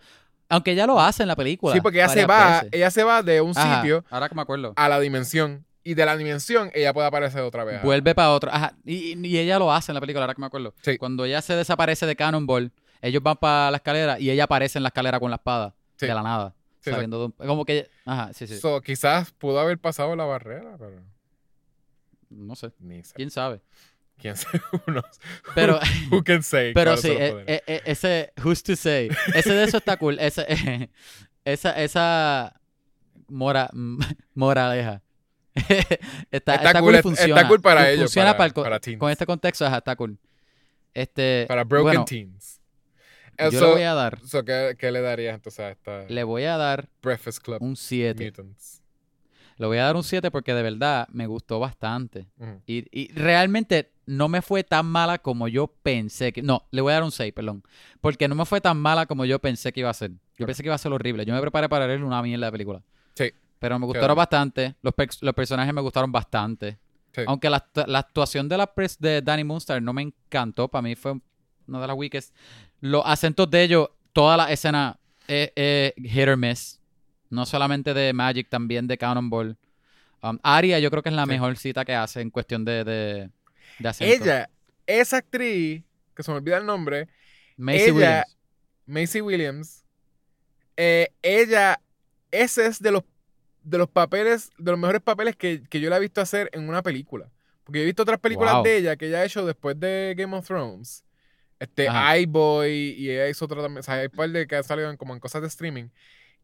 Aunque 0.48 0.72
ella 0.72 0.86
lo 0.86 1.00
hace 1.00 1.22
en 1.22 1.28
la 1.28 1.36
película. 1.36 1.74
sí, 1.74 1.80
porque 1.80 1.98
ella 1.98 2.08
se 2.08 2.24
va, 2.24 2.54
veces. 2.62 2.68
ella 2.72 2.90
se 2.90 3.02
va 3.02 3.22
de 3.22 3.40
un 3.40 3.50
Ajá, 3.56 3.80
sitio 3.82 4.04
Ahora 4.10 4.28
que 4.28 4.34
me 4.34 4.42
acuerdo. 4.42 4.72
a 4.76 4.88
la 4.88 5.00
dimensión. 5.00 5.64
Y 5.84 5.94
de 5.94 6.06
la 6.06 6.16
dimensión 6.16 6.70
ella 6.74 6.92
puede 6.94 7.06
aparecer 7.06 7.42
otra 7.42 7.62
vez. 7.64 7.82
Vuelve 7.82 8.14
para 8.14 8.30
otro. 8.32 8.50
Ajá. 8.52 8.74
Y, 8.84 9.18
y 9.26 9.38
ella 9.38 9.58
lo 9.58 9.70
hace 9.72 9.92
en 9.92 9.94
la 9.94 10.00
película, 10.00 10.22
ahora 10.24 10.34
que 10.34 10.40
me 10.40 10.46
acuerdo. 10.46 10.74
Sí. 10.82 10.96
Cuando 10.96 11.24
ella 11.26 11.42
se 11.42 11.54
desaparece 11.54 12.06
de 12.06 12.16
Cannonball, 12.16 12.72
ellos 13.02 13.22
van 13.22 13.36
para 13.36 13.70
la 13.70 13.76
escalera 13.76 14.18
y 14.18 14.30
ella 14.30 14.44
aparece 14.44 14.78
en 14.78 14.82
la 14.82 14.88
escalera 14.88 15.20
con 15.20 15.30
la 15.30 15.36
espada. 15.36 15.74
Sí. 15.96 16.06
De 16.06 16.14
la 16.14 16.22
nada. 16.22 16.54
Sí, 16.80 16.90
saliendo 16.90 17.18
de 17.18 17.24
un- 17.26 17.32
Como 17.32 17.64
que. 17.64 17.88
Ajá, 18.04 18.32
sí, 18.32 18.46
sí. 18.46 18.58
So, 18.58 18.80
quizás 18.80 19.30
pudo 19.32 19.58
haber 19.60 19.78
pasado 19.78 20.14
la 20.16 20.24
barrera, 20.24 20.76
pero 20.78 21.00
no 22.30 22.54
sé. 22.56 22.72
ni 22.78 23.02
sé. 23.04 23.12
¿Quién 23.14 23.30
sabe? 23.30 23.60
¿Quién 24.18 24.36
sabe? 24.36 24.60
Knows? 24.86 25.20
Pero. 25.54 25.78
Who 26.10 26.22
can 26.24 26.42
say? 26.42 26.72
Pero 26.74 26.96
sí, 26.96 27.08
son 27.08 27.12
los 27.18 27.22
e- 27.22 27.30
poderes? 27.32 27.62
e- 27.66 27.72
e- 27.74 27.82
ese, 27.86 28.32
who's 28.42 28.62
to 28.62 28.76
say, 28.76 29.08
ese 29.34 29.52
de 29.52 29.64
eso 29.64 29.78
está 29.78 29.96
cool, 29.96 30.18
ese, 30.18 30.46
esa, 31.44 31.70
esa 31.82 32.60
mora, 33.28 33.70
moraleja. 34.34 35.02
está, 36.30 36.54
está, 36.56 36.80
cool, 36.80 36.92
y 36.94 36.96
está- 36.96 37.02
funciona. 37.02 37.34
está 37.36 37.48
cool 37.48 37.60
para 37.60 37.90
ellos, 37.90 38.04
Funciona 38.06 38.36
para- 38.36 38.52
para, 38.52 38.60
el 38.60 38.70
para 38.70 38.80
teens. 38.80 38.98
con 38.98 39.10
este 39.10 39.26
contexto, 39.26 39.64
ajá, 39.66 39.78
está 39.78 39.94
cool. 39.96 40.18
Este, 40.92 41.44
Para 41.48 41.64
Broken 41.64 41.82
bueno, 41.84 42.04
Teens. 42.04 42.60
yo 43.50 43.60
le 43.60 43.66
voy 43.66 43.82
a 43.82 43.94
dar, 43.94 44.20
so, 44.26 44.44
¿qué, 44.44 44.76
qué 44.78 44.92
le 44.92 45.00
darías 45.00 45.34
entonces 45.34 45.60
a 45.60 45.70
esta 45.70 46.04
le 46.08 46.22
voy 46.24 46.44
a 46.44 46.56
dar 46.56 46.88
Breakfast 47.02 47.38
Club 47.42 47.60
un 47.62 47.76
7. 47.76 48.24
Mutants? 48.24 48.80
Le 49.56 49.66
voy 49.66 49.78
a 49.78 49.84
dar 49.84 49.94
un 49.96 50.02
7 50.02 50.30
porque 50.32 50.52
de 50.54 50.62
verdad 50.62 51.06
me 51.12 51.26
gustó 51.28 51.60
bastante. 51.60 52.26
Y, 52.66 52.86
y 52.90 53.12
realmente 53.12 53.92
no 54.06 54.28
me 54.28 54.42
fue 54.42 54.64
tan 54.64 54.84
mala 54.86 55.18
como 55.18 55.46
yo 55.46 55.68
pensé 55.68 56.32
que... 56.32 56.42
No, 56.42 56.66
le 56.72 56.80
voy 56.80 56.90
a 56.90 56.94
dar 56.94 57.04
un 57.04 57.12
6, 57.12 57.32
perdón. 57.32 57.62
Porque 58.00 58.26
no 58.26 58.34
me 58.34 58.44
fue 58.46 58.60
tan 58.60 58.76
mala 58.78 59.06
como 59.06 59.24
yo 59.24 59.38
pensé 59.38 59.72
que 59.72 59.78
iba 59.80 59.90
a 59.90 59.94
ser. 59.94 60.10
Yo 60.36 60.46
pensé 60.46 60.62
que 60.64 60.68
iba 60.68 60.74
a 60.74 60.78
ser 60.78 60.92
horrible. 60.92 61.24
Yo 61.24 61.32
me 61.32 61.40
preparé 61.40 61.68
para 61.68 61.86
ver 61.86 62.02
una 62.02 62.20
mierda 62.20 62.46
de 62.46 62.52
película. 62.52 62.82
Sí. 63.14 63.32
Pero 63.58 63.78
me 63.78 63.86
gustaron 63.86 64.16
bastante. 64.16 64.74
Los, 64.82 64.94
los 65.22 65.34
personajes 65.34 65.72
me 65.72 65.80
gustaron 65.80 66.12
bastante. 66.12 66.78
Sí. 67.14 67.22
Aunque 67.26 67.48
la, 67.48 67.64
la 67.86 68.00
actuación 68.00 68.48
de, 68.48 68.56
la 68.58 68.74
pres- 68.74 68.98
de 68.98 69.22
Danny 69.22 69.44
Moonstar 69.44 69.80
no 69.80 69.92
me 69.92 70.02
encantó. 70.02 70.68
Para 70.68 70.82
mí 70.82 70.94
fue 70.96 71.14
una 71.66 71.80
de 71.80 71.86
las 71.86 71.96
weakest. 71.96 72.34
Los 72.80 73.02
acentos 73.06 73.48
de 73.50 73.62
ellos, 73.62 73.88
toda 74.12 74.36
la 74.36 74.50
escena 74.52 74.98
es 75.26 75.50
hit 75.96 76.28
or 76.28 76.36
miss. 76.36 76.80
No 77.30 77.46
solamente 77.46 77.94
de 77.94 78.12
Magic, 78.12 78.48
también 78.50 78.86
de 78.86 78.98
Cannonball. 78.98 79.56
Um, 80.22 80.38
Aria 80.42 80.78
yo 80.78 80.90
creo 80.90 81.02
que 81.02 81.08
es 81.08 81.14
la 81.14 81.24
Sí. 81.24 81.28
mejor 81.30 81.56
cita 81.56 81.84
que 81.84 81.94
hace 81.94 82.20
en 82.20 82.30
cuestión 82.30 82.64
de, 82.64 82.82
de, 82.84 83.30
de 83.78 83.88
acento. 83.88 84.24
Ella, 84.24 84.50
esa 84.86 85.18
actriz, 85.18 85.82
que 86.14 86.22
se 86.22 86.30
me 86.30 86.38
olvida 86.38 86.56
el 86.58 86.66
nombre, 86.66 87.08
Macy 87.56 87.78
ella- 87.84 87.92
Williams. 87.94 88.36
Macy 88.86 89.20
Williams, 89.20 89.84
eh, 90.76 91.08
ella, 91.22 91.80
ese 92.30 92.66
es 92.66 92.80
de 92.80 92.90
los, 92.92 93.02
de 93.64 93.78
los 93.78 93.88
papeles, 93.88 94.50
de 94.58 94.70
los 94.70 94.78
mejores 94.80 95.00
papeles 95.02 95.36
que, 95.36 95.62
que 95.68 95.80
yo 95.80 95.90
la 95.90 95.96
he 95.96 96.00
visto 96.00 96.20
hacer 96.20 96.48
en 96.52 96.68
una 96.68 96.82
película. 96.82 97.30
Porque 97.64 97.82
he 97.82 97.84
visto 97.84 98.02
otras 98.02 98.20
películas 98.20 98.54
Wow. 98.54 98.62
de 98.64 98.76
ella 98.76 98.96
que 98.96 99.08
ella 99.08 99.20
ha 99.20 99.24
hecho 99.24 99.44
después 99.46 99.78
de 99.80 100.14
Game 100.16 100.36
of 100.36 100.46
Thrones. 100.46 101.02
Este, 101.58 101.88
iBoy, 102.20 102.94
y 102.98 103.10
ella 103.10 103.28
hizo 103.28 103.44
otra 103.46 103.62
también. 103.62 103.80
O 103.80 103.82
sea, 103.82 103.94
hay 103.94 104.08
par 104.08 104.28
de 104.30 104.46
que 104.46 104.56
en- 104.56 104.96
como 104.96 105.14
en 105.14 105.20
cosas 105.20 105.40
de 105.42 105.48
streaming. 105.48 105.88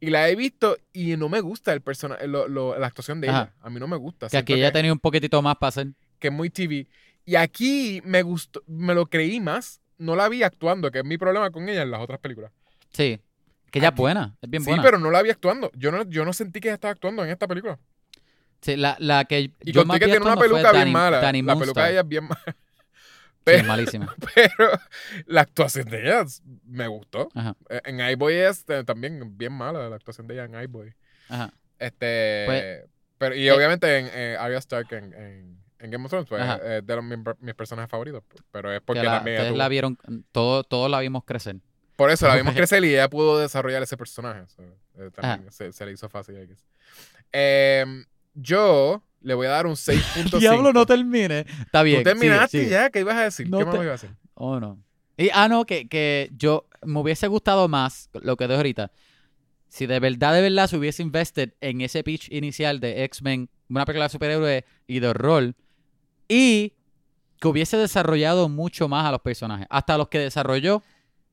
Y 0.00 0.08
la 0.08 0.28
he 0.30 0.34
visto 0.34 0.78
y 0.94 1.14
no 1.18 1.28
me 1.28 1.40
gusta 1.42 1.72
el 1.74 1.82
personaje, 1.82 2.26
la 2.26 2.86
actuación 2.86 3.20
de 3.20 3.28
Ajá. 3.28 3.42
ella. 3.42 3.52
A 3.60 3.68
mí 3.68 3.78
no 3.78 3.86
me 3.86 3.96
gusta. 3.96 4.28
Que 4.28 4.38
aquí 4.38 4.54
ella 4.54 4.72
tenía 4.72 4.92
un 4.92 4.98
poquitito 4.98 5.42
más 5.42 5.56
para 5.56 5.68
hacer. 5.68 5.88
que 6.18 6.28
es 6.28 6.32
muy 6.34 6.48
TV. 6.50 6.86
Y 7.26 7.36
aquí 7.36 8.00
me 8.04 8.22
gustó, 8.22 8.62
me 8.66 8.94
lo 8.94 9.06
creí 9.06 9.40
más. 9.40 9.80
No 9.98 10.16
la 10.16 10.28
vi 10.30 10.42
actuando, 10.42 10.90
que 10.90 11.00
es 11.00 11.04
mi 11.04 11.18
problema 11.18 11.50
con 11.50 11.68
ella 11.68 11.82
en 11.82 11.90
las 11.90 12.00
otras 12.00 12.18
películas. 12.20 12.50
Sí. 12.92 13.20
Que 13.70 13.78
ella 13.78 13.88
es 13.88 13.94
buena. 13.94 14.36
Es 14.42 14.50
bien 14.50 14.62
sí, 14.62 14.68
buena. 14.70 14.82
pero 14.82 14.98
no 14.98 15.10
la 15.10 15.22
vi 15.22 15.30
actuando. 15.30 15.70
Yo 15.74 15.90
no, 15.92 16.02
yo 16.04 16.24
no 16.24 16.32
sentí 16.32 16.60
que 16.60 16.68
ella 16.68 16.74
estaba 16.74 16.92
actuando 16.92 17.24
en 17.24 17.30
esta 17.30 17.46
película. 17.48 17.78
Sí, 18.60 18.76
la, 18.76 18.96
la 18.98 19.24
que 19.24 19.40
Y 19.62 19.72
yo 19.72 19.84
más 19.86 19.98
que 19.98 20.04
tiene 20.06 20.20
una 20.20 20.36
peluca 20.36 20.72
bien 20.72 20.84
Danny- 20.84 20.92
mala. 20.92 21.20
Danny 21.20 21.42
la 21.42 21.56
peluca 21.56 21.84
de 21.84 21.90
ella 21.92 22.00
es 22.00 22.08
bien 22.08 22.24
mala. 22.24 22.42
Sí, 23.46 23.54
es 23.56 23.66
malísima. 23.66 24.14
pero 24.34 24.68
la 25.26 25.40
actuación 25.40 25.88
de 25.88 26.02
ella 26.02 26.24
me 26.66 26.86
gustó. 26.88 27.28
Ajá. 27.34 27.56
Eh, 27.70 27.80
En 27.86 28.00
iBoy 28.00 28.34
es 28.34 28.64
eh, 28.68 28.84
también 28.84 29.36
bien 29.38 29.52
mala 29.52 29.88
la 29.88 29.96
actuación 29.96 30.26
de 30.26 30.34
ella 30.34 30.44
en 30.44 30.62
iBoy. 30.62 30.92
Ajá. 31.30 31.50
Este. 31.78 32.42
Pues, 32.46 32.84
pero, 33.16 33.34
y 33.34 33.48
eh, 33.48 33.52
obviamente 33.52 33.98
en 33.98 34.08
eh, 34.12 34.36
Arya 34.38 34.58
Stark 34.58 34.92
en, 34.92 35.12
en, 35.14 35.58
en 35.78 35.90
Game 35.90 36.04
of 36.04 36.10
Thrones, 36.10 36.28
pues, 36.28 36.42
es 36.62 36.86
de 36.86 36.96
los, 36.96 37.02
mis, 37.04 37.18
mis 37.40 37.54
personajes 37.54 37.90
favoritos. 37.90 38.22
Pero 38.52 38.72
es 38.72 38.82
porque 38.82 39.00
que 39.00 39.06
la- 39.06 39.16
también 39.16 39.36
ustedes 39.38 39.52
tuvo- 39.52 39.58
la 39.58 39.68
vieron, 39.68 39.98
todo, 40.32 40.62
todos 40.64 40.90
la 40.90 41.00
vimos 41.00 41.24
crecer. 41.24 41.56
Por 42.00 42.10
eso 42.10 42.26
la 42.26 42.36
vimos 42.36 42.54
crecer 42.56 42.82
y 42.82 42.94
ella 42.94 43.10
pudo 43.10 43.38
desarrollar 43.38 43.82
ese 43.82 43.94
personaje. 43.94 44.46
So, 44.46 44.62
eh, 44.62 45.10
también 45.14 45.52
se, 45.52 45.70
se 45.70 45.84
le 45.84 45.92
hizo 45.92 46.08
fácil. 46.08 46.34
I 46.42 46.46
guess. 46.46 46.64
Em, 47.30 48.06
yo 48.32 49.02
le 49.20 49.34
voy 49.34 49.46
a 49.46 49.50
dar 49.50 49.66
un 49.66 49.74
6.5. 49.74 50.38
Diablo, 50.40 50.72
no 50.72 50.86
termine. 50.86 51.44
Está 51.60 51.82
bien. 51.82 51.98
Tú 52.02 52.04
terminaste 52.04 52.48
sigue, 52.56 52.62
sigue. 52.64 52.74
ya. 52.74 52.88
¿Qué 52.88 53.00
ibas 53.00 53.16
a 53.16 53.24
decir? 53.24 53.50
No 53.50 53.58
¿Qué 53.58 53.64
más 53.66 53.74
te- 53.74 53.84
ibas 53.84 54.02
a 54.02 54.06
decir? 54.06 54.16
Oh, 54.32 54.58
no. 54.58 54.82
Y, 55.18 55.28
ah, 55.34 55.46
no, 55.46 55.66
que, 55.66 55.88
que 55.88 56.30
yo 56.34 56.66
me 56.82 57.00
hubiese 57.00 57.26
gustado 57.26 57.68
más 57.68 58.08
lo 58.14 58.38
que 58.38 58.48
de 58.48 58.56
ahorita. 58.56 58.90
Si 59.68 59.84
de 59.84 60.00
verdad, 60.00 60.32
de 60.32 60.40
verdad 60.40 60.68
se 60.68 60.78
hubiese 60.78 61.02
invested 61.02 61.52
en 61.60 61.82
ese 61.82 62.02
pitch 62.02 62.32
inicial 62.32 62.80
de 62.80 63.04
X-Men, 63.04 63.50
una 63.68 63.84
película 63.84 64.06
de 64.06 64.08
superhéroes 64.08 64.64
y 64.86 65.00
de 65.00 65.08
horror, 65.08 65.54
y 66.28 66.72
que 67.38 67.48
hubiese 67.48 67.76
desarrollado 67.76 68.48
mucho 68.48 68.88
más 68.88 69.04
a 69.04 69.10
los 69.12 69.20
personajes. 69.20 69.66
Hasta 69.68 69.98
los 69.98 70.08
que 70.08 70.18
desarrolló, 70.18 70.82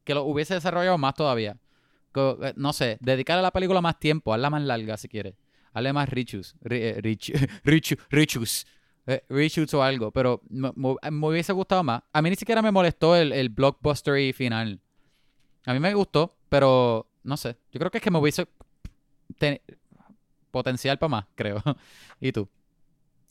que 0.07 0.13
los 0.15 0.23
hubiese 0.25 0.53
desarrollado 0.53 0.97
más 0.97 1.13
todavía. 1.13 1.57
Eh, 2.15 2.53
No 2.55 2.71
sé, 2.73 2.97
dedicarle 3.01 3.39
a 3.39 3.43
la 3.43 3.51
película 3.51 3.81
más 3.81 3.99
tiempo, 3.99 4.33
hazla 4.33 4.49
más 4.49 4.61
larga 4.63 4.95
si 4.97 5.09
quieres. 5.09 5.35
Hazle 5.73 5.91
más 5.93 6.07
richus, 6.09 6.55
ri- 6.61 6.79
eh, 6.81 7.01
rich- 7.03 7.33
richu- 7.65 7.99
richus, 8.09 8.65
eh, 9.05 9.23
reshoots 9.29 9.73
o 9.73 9.83
algo, 9.83 10.11
pero 10.11 10.41
me, 10.49 10.71
me- 10.75 10.95
me 11.11 11.27
hubiese 11.27 11.51
gustado 11.53 11.83
más. 11.83 12.01
A 12.13 12.21
mí 12.21 12.29
ni 12.29 12.35
siquiera 12.37 12.61
me 12.61 12.71
molestó 12.71 13.15
el, 13.17 13.33
el 13.33 13.49
blockbuster 13.49 14.17
y 14.17 14.31
final. 14.33 14.79
A 15.65 15.73
mí 15.73 15.79
me 15.79 15.93
gustó, 15.93 16.37
pero 16.49 17.05
no 17.23 17.35
sé. 17.35 17.57
Yo 17.73 17.79
creo 17.79 17.91
que 17.91 17.97
es 17.97 18.03
que 18.03 18.09
me 18.11 18.17
hubiese 18.19 18.47
ten- 19.37 19.61
potencial 20.51 20.97
para 20.97 21.09
más, 21.09 21.25
creo. 21.35 21.61
¿Y 22.21 22.31
tú? 22.31 22.47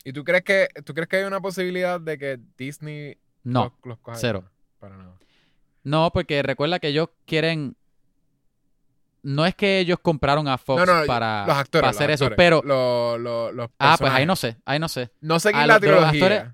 ¿Y 0.05 0.13
tú 0.13 0.23
crees 0.23 0.45
que 0.45 0.69
tú 0.85 0.93
crees 0.95 1.09
que 1.09 1.17
hay 1.17 1.25
una 1.25 1.41
posibilidad 1.41 1.99
de 2.01 2.17
que 2.19 2.39
Disney 2.57 3.17
No, 3.43 3.65
los, 3.65 3.73
los 3.85 3.99
coja? 3.99 4.19
cero. 4.19 4.45
Para 4.79 4.97
nada. 4.99 5.17
No, 5.87 6.11
porque 6.13 6.43
recuerda 6.43 6.79
que 6.79 6.89
ellos 6.89 7.09
quieren. 7.27 7.77
No 9.23 9.45
es 9.47 9.55
que 9.55 9.79
ellos 9.81 9.99
compraron 10.01 10.47
a 10.47 10.57
Fox 10.59 10.87
No, 10.87 11.01
no, 11.01 11.07
para, 11.07 11.47
los 11.47 11.57
actores. 11.57 11.83
para 11.83 11.87
los 11.93 11.97
hacer 11.97 12.11
eso, 12.11 12.31
pero. 12.37 12.63
lo- 12.65 13.19
lo- 13.19 13.51
los 13.53 13.71
Ah, 13.79 13.97
pues 13.99 14.13
ahí 14.13 14.25
no 14.27 14.37
sé, 14.37 14.57
ahí 14.65 14.79
no 14.79 14.89
sé. 14.89 15.11
No 15.21 15.37
Ah, 15.37 15.67
la 15.67 15.75
lo- 15.75 15.81
de 15.81 15.89
los 15.91 15.99
trilogía. 16.11 16.11
actores- 16.27 16.53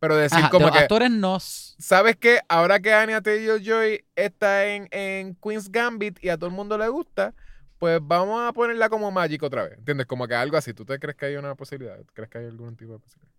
Pero 0.00 0.16
decir 0.16 0.38
Ajá, 0.38 0.46
de 0.46 0.50
como 0.52 0.66
los 0.66 0.76
que. 0.76 0.82
actores 0.82 1.10
no. 1.10 1.38
¿Sabes 1.40 2.16
qué? 2.16 2.40
Ahora 2.48 2.78
que 2.80 2.92
Anya 2.94 3.20
Taylor-Joy 3.20 4.04
está 4.14 4.66
en, 4.66 4.86
en 4.92 5.34
Queen's 5.36 5.70
Gambit 5.72 6.22
y 6.22 6.28
a 6.28 6.36
todo 6.36 6.48
el 6.50 6.54
mundo 6.54 6.78
le 6.78 6.88
gusta, 6.88 7.34
pues 7.78 7.98
vamos 8.02 8.48
a 8.48 8.52
ponerla 8.52 8.88
como 8.88 9.10
Magic 9.10 9.42
otra 9.42 9.64
vez. 9.64 9.78
¿Entiendes? 9.78 10.06
Como 10.06 10.26
que 10.28 10.34
algo 10.36 10.56
así. 10.56 10.72
¿Tú 10.72 10.84
te 10.84 10.98
crees 11.00 11.16
que 11.16 11.26
hay 11.26 11.34
una 11.36 11.54
posibilidad? 11.56 11.98
¿Crees 12.14 12.30
que 12.30 12.38
hay 12.38 12.46
algún 12.46 12.76
tipo 12.76 12.92
de 12.92 12.98
posibilidad? 13.00 13.32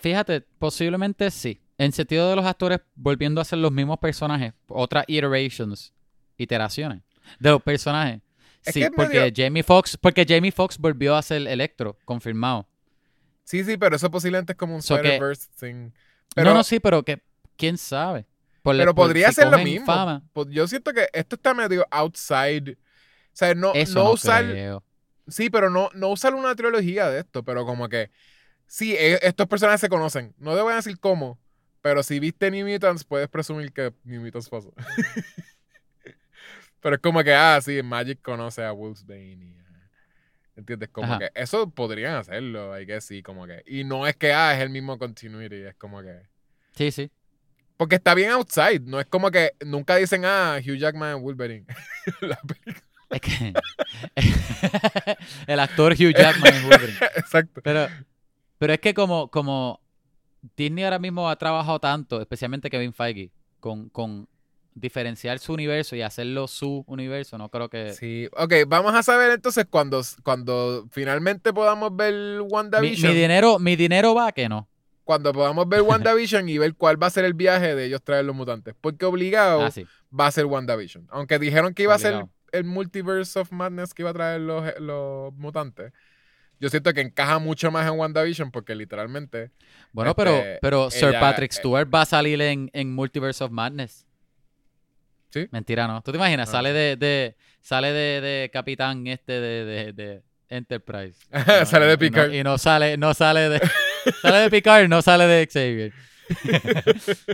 Fíjate, 0.00 0.40
posiblemente 0.58 1.30
sí. 1.30 1.60
En 1.78 1.92
sentido 1.92 2.30
de 2.30 2.36
los 2.36 2.44
actores 2.46 2.80
volviendo 2.94 3.40
a 3.40 3.44
ser 3.44 3.58
los 3.58 3.70
mismos 3.72 3.98
personajes, 3.98 4.52
otras 4.68 5.04
iterations, 5.08 5.92
iteraciones 6.38 7.02
de 7.38 7.50
los 7.50 7.62
personajes. 7.62 8.20
Es 8.64 8.74
sí, 8.74 8.84
porque 8.94 9.20
medio- 9.20 9.32
Jamie 9.46 9.62
Foxx, 9.62 9.96
porque 9.96 10.24
Jamie 10.28 10.50
Foxx 10.52 10.78
volvió 10.78 11.14
a 11.16 11.22
ser 11.22 11.46
Electro, 11.46 11.96
confirmado. 12.04 12.66
Sí, 13.44 13.62
sí, 13.62 13.76
pero 13.76 13.94
eso 13.96 14.10
posiblemente 14.10 14.52
es 14.54 14.58
como 14.58 14.74
un 14.74 14.82
So 14.82 15.00
que- 15.00 15.20
thing. 15.60 15.90
Pero, 16.34 16.50
no, 16.50 16.56
no, 16.56 16.64
sí, 16.64 16.80
pero 16.80 17.04
que 17.04 17.22
quién 17.56 17.78
sabe. 17.78 18.26
Por- 18.62 18.76
pero 18.76 18.94
por- 18.94 19.06
podría 19.06 19.28
si 19.28 19.34
ser 19.36 19.48
lo 19.48 19.58
mismo. 19.58 19.86
fama, 19.86 20.22
Pues 20.32 20.48
yo 20.50 20.66
siento 20.66 20.92
que 20.92 21.08
esto 21.12 21.36
está 21.36 21.54
medio 21.54 21.86
outside. 21.90 22.72
O 22.72 22.76
sea, 23.32 23.54
no, 23.54 23.72
eso 23.74 23.94
no 24.00 24.04
no, 24.06 24.10
usar. 24.12 24.44
creo. 24.44 24.82
Sí, 25.28 25.50
pero 25.50 25.70
no, 25.70 25.90
no 25.94 26.08
usar 26.08 26.34
una 26.34 26.54
trilogía 26.56 27.08
de 27.08 27.20
esto, 27.20 27.44
pero 27.44 27.64
como 27.64 27.88
que. 27.88 28.10
Sí, 28.66 28.94
e- 28.96 29.20
estos 29.22 29.46
personajes 29.46 29.80
se 29.80 29.88
conocen. 29.88 30.34
No 30.38 30.56
te 30.56 30.62
voy 30.62 30.72
a 30.72 30.76
decir 30.76 30.98
cómo, 30.98 31.38
pero 31.86 32.02
si 32.02 32.18
viste 32.18 32.50
New 32.50 32.66
Mutants, 32.66 33.04
puedes 33.04 33.28
presumir 33.28 33.72
que 33.72 33.92
New 34.02 34.20
Mutants 34.20 34.48
pasó. 34.48 34.74
pero 36.80 36.96
es 36.96 37.00
como 37.00 37.22
que, 37.22 37.32
ah, 37.32 37.60
sí, 37.62 37.80
Magic 37.80 38.20
conoce 38.22 38.64
a 38.64 38.72
Wolfsbane 38.72 39.44
y. 39.44 39.56
¿Entiendes? 40.56 40.88
Como 40.88 41.06
Ajá. 41.06 41.20
que 41.20 41.40
eso 41.40 41.70
podrían 41.70 42.16
hacerlo, 42.16 42.72
hay 42.72 42.86
que 42.86 43.00
sí, 43.00 43.22
como 43.22 43.46
que. 43.46 43.62
Y 43.66 43.84
no 43.84 44.04
es 44.04 44.16
que, 44.16 44.32
ah, 44.32 44.52
es 44.52 44.62
el 44.62 44.70
mismo 44.70 44.98
continuity, 44.98 45.62
es 45.62 45.76
como 45.76 46.02
que. 46.02 46.22
Sí, 46.74 46.90
sí. 46.90 47.08
Porque 47.76 47.94
está 47.94 48.14
bien 48.14 48.30
outside. 48.30 48.80
No 48.80 48.98
es 48.98 49.06
como 49.06 49.30
que 49.30 49.52
nunca 49.64 49.94
dicen, 49.94 50.24
ah, 50.24 50.58
Hugh 50.58 50.78
Jackman 50.78 51.22
Wolverine. 51.22 51.66
La 52.20 52.40
película. 52.40 52.84
Es 53.10 53.20
que. 53.20 53.54
el 55.46 55.60
actor 55.60 55.92
Hugh 55.92 56.16
Jackman 56.16 56.52
es 56.52 56.62
Wolverine. 56.64 56.98
Exacto. 57.14 57.60
Pero, 57.62 57.86
pero 58.58 58.72
es 58.72 58.80
que 58.80 58.92
como, 58.92 59.30
como 59.30 59.85
Disney 60.56 60.84
ahora 60.84 60.98
mismo 60.98 61.28
ha 61.30 61.36
trabajado 61.36 61.78
tanto, 61.80 62.20
especialmente 62.20 62.68
Kevin 62.70 62.92
Feige, 62.92 63.30
con, 63.60 63.88
con 63.88 64.28
diferenciar 64.74 65.38
su 65.38 65.54
universo 65.54 65.96
y 65.96 66.02
hacerlo 66.02 66.46
su 66.48 66.84
universo, 66.86 67.38
no 67.38 67.48
creo 67.48 67.70
que... 67.70 67.92
Sí, 67.94 68.28
ok, 68.36 68.52
vamos 68.68 68.94
a 68.94 69.02
saber 69.02 69.30
entonces 69.32 69.64
cuando, 69.68 70.02
cuando 70.22 70.86
finalmente 70.90 71.52
podamos 71.52 71.96
ver 71.96 72.42
WandaVision. 72.42 73.10
mi 73.12 73.18
dinero, 73.18 73.58
mi 73.58 73.74
dinero 73.76 74.14
va 74.14 74.32
que 74.32 74.48
no. 74.48 74.68
Cuando 75.04 75.32
podamos 75.32 75.66
ver 75.68 75.80
WandaVision 75.82 76.48
y 76.48 76.58
ver 76.58 76.74
cuál 76.74 77.02
va 77.02 77.06
a 77.06 77.10
ser 77.10 77.24
el 77.24 77.32
viaje 77.34 77.74
de 77.74 77.86
ellos 77.86 78.02
traer 78.02 78.24
los 78.26 78.36
mutantes. 78.36 78.74
Porque 78.80 79.06
obligado 79.06 79.62
Ah, 79.62 79.70
sí. 79.70 79.86
va 80.18 80.26
a 80.26 80.30
ser 80.30 80.44
WandaVision. 80.44 81.06
Aunque 81.10 81.38
dijeron 81.38 81.72
que 81.72 81.84
iba 81.84 81.94
a 81.94 81.98
ser 81.98 82.26
el 82.52 82.64
Multiverse 82.64 83.38
of 83.38 83.52
Madness 83.52 83.94
que 83.94 84.02
iba 84.02 84.10
a 84.10 84.14
traer 84.14 84.40
los, 84.42 84.64
los 84.78 85.32
mutantes. 85.34 85.92
Yo 86.58 86.68
siento 86.70 86.92
que 86.94 87.02
encaja 87.02 87.38
mucho 87.38 87.70
más 87.70 87.86
en 87.86 87.98
WandaVision 87.98 88.50
porque 88.50 88.74
literalmente. 88.74 89.50
Bueno, 89.92 90.10
Este, 90.12 90.22
pero, 90.24 90.42
pero 90.62 90.90
Sir 90.90 91.10
ella- 91.10 91.20
Patrick 91.20 91.52
eh, 91.52 91.56
Stewart 91.56 91.88
va 91.94 92.02
a 92.02 92.06
salir 92.06 92.40
en, 92.40 92.70
en 92.72 92.94
Multiverse 92.94 93.44
of 93.44 93.50
Madness. 93.50 94.06
¿Sí? 95.30 95.46
Mentira, 95.50 95.86
no. 95.86 96.00
¿Tú 96.02 96.12
te 96.12 96.16
imaginas? 96.18 96.48
Ah. 96.48 96.52
Sale 96.52 96.72
de, 96.72 96.96
de 96.96 97.36
sale 97.60 97.92
de, 97.92 98.20
de 98.22 98.50
capitán 98.50 99.06
este 99.06 99.32
de, 99.40 99.64
de, 99.64 99.92
de 99.92 100.22
Enterprise. 100.48 101.20
Sale 101.66 101.84
de 101.86 101.92
Y 101.92 101.94
no- 101.94 101.98
Picard. 101.98 102.32
Y 102.32 102.42
no, 102.44 102.56
sale, 102.56 102.96
no 102.96 103.12
sale 103.12 103.48
de. 103.50 103.60
sale 104.22 104.38
de 104.38 104.50
Picard, 104.50 104.88
no 104.88 105.02
sale 105.02 105.26
de 105.26 105.46
Xavier. 105.46 105.92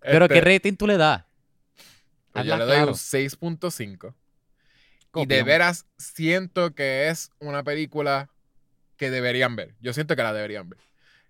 Pero 0.00 0.24
Este, 0.26 0.34
¿qué 0.34 0.40
rating 0.40 0.74
tú 0.76 0.86
le 0.86 0.96
das? 0.96 1.24
pues 2.32 2.44
yo 2.46 2.56
le 2.56 2.64
doy 2.64 2.74
claro. 2.76 2.88
un 2.92 2.94
6.5. 2.96 4.14
Y 5.16 5.26
de 5.26 5.42
veras 5.42 5.86
siento 5.98 6.74
que 6.74 7.08
es 7.08 7.30
una 7.38 7.62
película 7.62 8.28
que 8.96 9.10
deberían 9.10 9.56
ver. 9.56 9.74
Yo 9.80 9.92
siento 9.92 10.16
que 10.16 10.22
la 10.22 10.32
deberían 10.32 10.68
ver. 10.68 10.78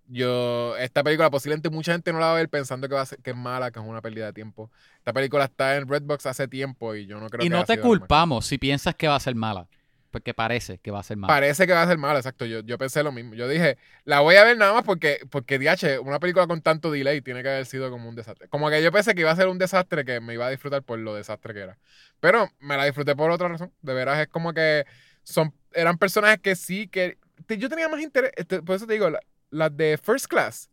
Yo, 0.09 0.77
esta 0.77 1.03
película 1.03 1.31
posiblemente 1.31 1.69
mucha 1.69 1.93
gente 1.93 2.13
no 2.13 2.21
la 2.21 2.27
va 2.27 2.33
a 2.33 2.37
ver 2.37 2.49
pensando 2.49 2.89
que, 2.89 2.95
va 2.95 3.01
a 3.01 3.07
ser, 3.07 3.19
que 3.19 3.31
es 3.31 3.37
mala, 3.37 3.73
que 3.73 3.81
es 3.81 3.85
una 3.85 4.01
pérdida 4.01 4.27
de 4.27 4.33
tiempo. 4.33 4.71
Esta 4.99 5.13
película 5.13 5.45
está 5.45 5.77
en 5.77 5.89
Redbox 5.89 6.27
hace 6.27 6.47
tiempo 6.47 6.95
y 6.95 7.07
yo 7.07 7.19
no 7.19 7.29
creo 7.29 7.45
Y 7.45 7.49
que 7.49 7.51
no 7.51 7.57
haya 7.57 7.67
te 7.67 7.81
culpamos 7.81 8.47
si 8.47 8.57
piensas 8.57 8.95
que 8.95 9.09
va 9.09 9.17
a 9.17 9.21
ser 9.21 9.35
mala. 9.35 9.69
Porque 10.11 10.35
parece 10.35 10.79
que 10.79 10.91
va 10.91 11.01
a 11.01 11.03
ser 11.03 11.17
mala. 11.17 11.35
Parece 11.35 11.67
que 11.67 11.73
va 11.73 11.83
a 11.83 11.87
ser 11.87 11.99
mala, 11.99 12.19
exacto. 12.19 12.47
Yo, 12.47 12.61
yo 12.61 12.79
pensé 12.79 13.03
lo 13.03 13.13
mismo. 13.13 13.35
Yo 13.35 13.49
dije, 13.49 13.77
la 14.05 14.21
voy 14.21 14.37
a 14.37 14.45
ver 14.45 14.57
nada 14.57 14.73
más 14.73 14.83
porque, 14.85 15.19
porque 15.31 15.59
DH, 15.59 15.99
una 16.01 16.19
película 16.21 16.47
con 16.47 16.63
tanto 16.63 16.91
delay 16.91 17.21
tiene 17.21 17.43
que 17.43 17.49
haber 17.49 17.67
sido 17.67 17.91
como 17.91 18.09
un 18.09 18.15
desastre. 18.15 18.49
Como 18.49 18.71
que 18.71 18.83
yo 18.83 18.93
pensé 18.93 19.15
que 19.15 19.21
iba 19.23 19.31
a 19.31 19.37
ser 19.37 19.49
un 19.49 19.59
desastre 19.59 20.05
que 20.05 20.21
me 20.21 20.35
iba 20.35 20.47
a 20.47 20.51
disfrutar 20.51 20.83
por 20.83 20.99
lo 20.99 21.15
desastre 21.15 21.53
que 21.55 21.61
era. 21.61 21.79
Pero 22.21 22.49
me 22.61 22.77
la 22.77 22.85
disfruté 22.85 23.15
por 23.17 23.31
otra 23.31 23.49
razón. 23.49 23.73
De 23.83 23.95
veras, 23.95 24.19
es 24.21 24.29
como 24.29 24.53
que 24.53 24.85
son, 25.23 25.53
eran 25.73 25.99
personajes 25.99 26.39
que 26.41 26.55
sí, 26.57 26.89
que 26.89 27.19
te- 27.47 27.59
yo 27.59 27.69
tenía 27.69 27.89
más 27.89 28.01
interés. 28.01 28.31
este, 28.37 28.63
por 28.63 28.77
eso 28.77 28.87
te 28.87 28.93
digo, 28.95 29.11
la- 29.11 29.21
las 29.51 29.77
de 29.77 29.99
First 30.03 30.27
Class. 30.27 30.71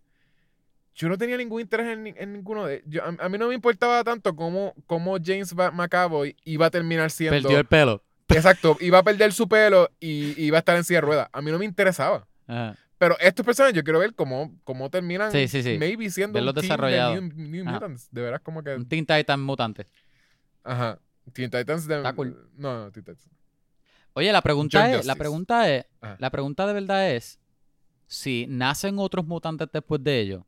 Yo 0.96 1.10
no 1.10 1.18
tenía 1.18 1.38
ningún 1.38 1.60
interés 1.60 1.88
en, 1.88 2.06
en 2.06 2.34
ninguno 2.34 2.68
de 2.68 2.84
yo, 2.86 3.04
a, 3.04 3.08
a 3.26 3.28
mí 3.30 3.38
no 3.40 3.48
me 3.48 3.56
importaba 3.56 4.04
tanto 4.04 4.36
cómo, 4.36 4.76
cómo 4.86 5.18
James 5.24 5.56
McAvoy 5.56 6.36
iba 6.44 6.68
a 6.68 6.70
terminar 6.70 7.10
siendo. 7.10 7.42
Perdió 7.42 7.58
el 7.58 7.66
pelo. 7.66 8.04
Exacto, 8.36 8.78
iba 8.80 9.00
a 9.00 9.04
perder 9.04 9.34
su 9.34 9.48
pelo 9.48 9.90
y 10.00 10.42
iba 10.44 10.58
a 10.58 10.60
estar 10.60 10.76
en 10.76 10.84
silla 10.84 10.98
de 10.98 11.02
ruedas. 11.02 11.30
A 11.32 11.42
mí 11.42 11.52
no 11.52 11.60
me 11.60 11.66
interesaba. 11.66 12.28
Ajá. 12.48 12.76
Pero 12.98 13.18
estos 13.20 13.46
personajes 13.46 13.76
yo 13.76 13.84
quiero 13.84 14.00
ver 14.00 14.16
cómo, 14.16 14.56
cómo 14.64 14.90
terminan 14.90 15.30
Sí, 15.32 15.48
sí, 15.50 15.62
sí. 15.62 15.78
maybe 15.78 16.10
siendo 16.10 16.40
team 16.40 16.54
desarrollados. 16.56 17.16
de 17.16 17.22
New. 17.36 17.66
Mutants. 17.66 18.08
De 18.12 18.22
veras 18.22 18.40
como 18.42 18.64
que... 18.64 18.76
Un 18.76 18.88
Teen 18.88 19.06
Titan 19.06 19.42
mutante. 19.42 19.88
Ajá. 20.64 21.00
Teen 21.34 21.52
Titans 21.52 21.86
de... 21.86 21.98
Está 21.98 22.14
cool. 22.14 22.50
No, 22.56 22.86
no, 22.86 22.92
Teen 22.92 23.04
Titans. 23.04 23.30
Oye, 24.14 24.32
la 24.32 24.42
pregunta 24.42 24.90
es, 24.94 25.06
la 25.06 25.16
pregunta 25.16 25.70
es, 25.70 25.86
Ajá. 26.00 26.16
la 26.20 26.30
pregunta 26.30 26.66
de 26.66 26.74
verdad 26.74 27.12
es, 27.12 27.40
si 28.08 28.46
nacen 28.48 29.00
otros 29.00 29.26
mutantes 29.26 29.68
después 29.74 30.02
de 30.04 30.20
ellos, 30.22 30.44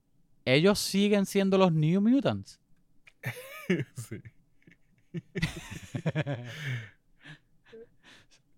¿ellos 0.46 0.80
siguen 0.80 1.26
siendo 1.26 1.58
los 1.58 1.74
New 1.74 2.00
Mutants? 2.00 2.60
sí. 3.98 4.22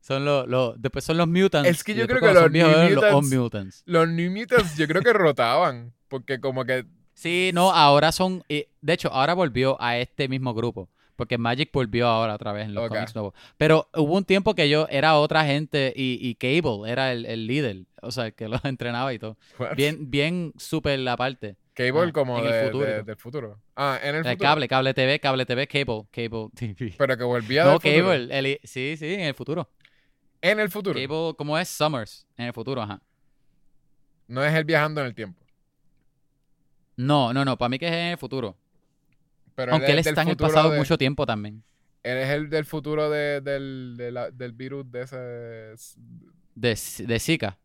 Son 0.07 0.23
los, 0.23 0.47
los, 0.47 0.81
después 0.81 1.03
son 1.03 1.17
los 1.17 1.27
Mutants. 1.27 1.69
Es 1.69 1.83
que 1.83 1.91
y 1.91 1.95
yo 1.95 2.07
creo 2.07 2.21
que 2.21 2.33
los 2.33 2.49
New 2.51 2.65
eran 2.67 2.95
los 2.95 3.03
Mutants- 3.03 3.37
Mutants. 3.37 3.83
Los 3.85 4.07
New 4.07 4.31
Mutants 4.31 4.77
yo 4.77 4.87
creo 4.87 5.01
que 5.01 5.11
rotaban. 5.11 5.93
Porque 6.07 6.39
como 6.39 6.63
que... 6.63 6.85
Sí, 7.13 7.51
no, 7.53 7.71
ahora 7.73 8.11
son, 8.13 8.43
eh, 8.47 8.69
de 8.79 8.93
hecho, 8.93 9.11
ahora 9.11 9.33
volvió 9.33 9.75
a 9.81 9.97
este 9.97 10.29
mismo 10.29 10.53
grupo. 10.53 10.89
Porque 11.17 11.37
Magic 11.37 11.71
volvió 11.73 12.07
ahora 12.07 12.35
otra 12.35 12.53
vez 12.53 12.67
en 12.67 12.75
los 12.75 12.85
Ok. 12.85 12.89
cómics 12.93 13.15
nuevos. 13.15 13.33
Pero 13.57 13.89
hubo 13.95 14.15
un 14.15 14.23
tiempo 14.23 14.53
que 14.55 14.69
yo 14.69 14.87
era 14.89 15.15
otra 15.17 15.43
gente 15.45 15.91
y, 15.95 16.19
y 16.21 16.35
Cable 16.35 16.89
era 16.89 17.11
el, 17.11 17.25
el 17.25 17.47
líder. 17.47 17.85
O 18.01 18.11
sea, 18.11 18.27
el 18.27 18.33
que 18.35 18.47
los 18.47 18.63
entrenaba 18.65 19.13
y 19.13 19.19
todo. 19.19 19.35
what? 19.59 19.75
Bien, 19.75 20.09
bien 20.11 20.53
súper 20.57 20.99
la 20.99 21.17
parte. 21.17 21.57
Cable 21.73 22.09
Ah, 22.09 22.11
como 22.13 22.39
el 22.39 22.51
de- 22.51 22.65
futuro. 22.65 22.85
de- 22.85 23.03
del 23.03 23.15
futuro. 23.17 23.59
Ah, 23.75 23.99
en 24.01 24.09
el 24.09 24.15
El 24.17 24.23
futuro. 24.31 24.37
cable, 24.49 24.67
cable 24.67 24.93
TV, 24.95 25.19
cable 25.19 25.45
TV, 25.45 25.67
Cable, 25.67 26.03
Cable 26.11 26.47
TV. 26.55 26.95
Pero 26.97 27.17
que 27.17 27.23
volvía 27.23 27.63
No, 27.65 27.71
del 27.71 27.79
futuro. 27.81 28.05
Cable, 28.09 28.37
el- 28.39 28.59
sí, 28.63 28.95
sí, 28.97 29.13
en 29.13 29.19
el 29.21 29.33
futuro. 29.35 29.69
En 30.51 30.59
el 30.59 30.69
futuro. 30.69 30.99
Cable, 30.99 31.33
¿cómo 31.37 31.57
es? 31.57 31.67
Summers, 31.69 32.25
en 32.37 32.45
el 32.47 32.53
futuro, 32.53 32.81
ajá. 32.81 33.01
No 34.27 34.43
es 34.43 34.53
él 34.53 34.63
viajando 34.65 35.01
en 35.01 35.07
el 35.07 35.15
tiempo. 35.15 35.41
No, 36.95 37.33
no, 37.33 37.45
no, 37.45 37.57
para 37.57 37.69
mí 37.69 37.77
que 37.79 37.87
es 37.87 37.93
en 37.93 38.07
el 38.11 38.17
futuro. 38.17 38.55
Pero 39.55 39.73
Aunque 39.73 39.91
él 39.91 39.99
es 39.99 40.07
está 40.07 40.21
en 40.23 40.29
el 40.29 40.37
pasado 40.37 40.71
de- 40.71 40.77
mucho 40.77 40.97
tiempo 40.97 41.25
también. 41.25 41.63
Él 42.03 42.17
es 42.17 42.29
el 42.29 42.49
del 42.49 42.65
futuro 42.65 43.09
de- 43.09 43.41
del, 43.41 43.95
de 43.97 44.11
la- 44.11 44.31
del 44.31 44.51
virus 44.53 44.89
de 44.91 45.01
ese... 45.01 45.15
De, 46.55 47.05
de 47.07 47.19
Zika. 47.19 47.57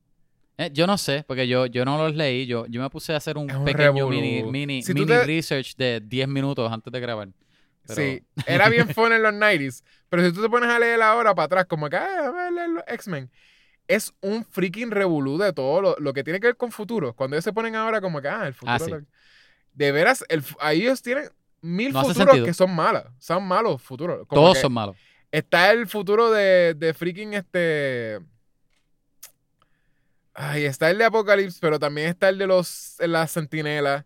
Eh, 0.59 0.71
yo 0.73 0.87
no 0.87 0.99
sé, 0.99 1.25
porque 1.27 1.49
yo, 1.49 1.67
yo 1.67 1.85
no 1.85 1.97
los 1.97 2.15
leí. 2.15 2.47
Yo, 2.47 2.67
yo 2.67 2.81
me 2.83 2.91
puse 2.91 3.15
a 3.15 3.17
hacer 3.17 3.39
un 3.39 3.47
pequeño 3.65 4.07
mini, 4.09 4.43
mini, 4.43 4.83
Si 4.83 4.93
mini 4.93 5.07
te- 5.07 5.25
research 5.25 5.77
de 5.77 6.01
10 6.01 6.29
minutos 6.29 6.71
antes 6.71 6.93
de 6.93 7.01
grabar. 7.01 7.29
Pero- 7.87 7.95
Sí, 8.01 8.23
era 8.47 8.69
bien 8.69 8.89
fun 8.95 9.13
en 9.13 9.23
los 9.23 9.33
90s, 9.35 9.83
pero 10.09 10.25
si 10.25 10.33
tú 10.33 10.43
te 10.43 10.49
pones 10.49 10.69
a 10.71 10.79
leer 10.79 11.01
ahora 11.03 11.35
para 11.35 11.47
atrás, 11.47 11.67
como 11.67 11.89
que, 11.91 11.97
ah, 11.97 12.51
leer 12.53 12.71
los 12.71 12.85
X-Men, 12.87 13.31
es 13.89 14.13
un 14.21 14.45
freaking 14.45 14.91
revolú 14.91 15.39
de 15.39 15.53
todo 15.53 15.81
lo, 15.83 15.97
lo 15.99 16.13
que 16.13 16.23
tiene 16.25 16.39
que 16.41 16.47
ver 16.49 16.57
con 16.57 16.71
futuro. 16.71 17.15
Cuando 17.15 17.37
ellos 17.37 17.45
se 17.45 17.53
ponen 17.53 17.75
ahora 17.75 18.01
como 18.01 18.21
que, 18.23 18.29
ah, 18.29 18.47
el 18.47 18.55
futuro... 18.55 18.75
Ah, 18.75 18.79
sí. 18.79 18.91
de- 18.93 19.05
De 19.75 19.93
veras, 19.93 20.25
el, 20.29 20.43
ahí 20.61 20.83
ellos 20.83 21.03
tienen 21.03 21.29
mil 21.61 21.93
No 21.93 22.01
futuros 22.05 22.35
que 22.47 22.55
son 22.55 22.75
malos, 22.75 23.05
son 23.19 23.43
malos 23.47 23.81
futuros. 23.83 24.27
Como 24.29 24.41
Todos 24.43 24.59
son 24.63 24.73
malos. 24.73 24.97
Está 25.31 25.71
el 25.73 25.87
futuro 25.89 26.31
de, 26.31 26.75
de 26.77 26.93
freaking 26.95 27.35
este... 27.35 28.21
Ay, 30.35 30.65
está 30.65 30.91
el 30.91 30.99
de 30.99 31.05
Apocalypse, 31.05 31.59
pero 31.61 31.79
también 31.79 32.09
está 32.09 32.29
el 32.29 32.39
de 32.39 32.47
los 32.47 32.97
las 33.01 33.31
sentinelas. 33.31 34.05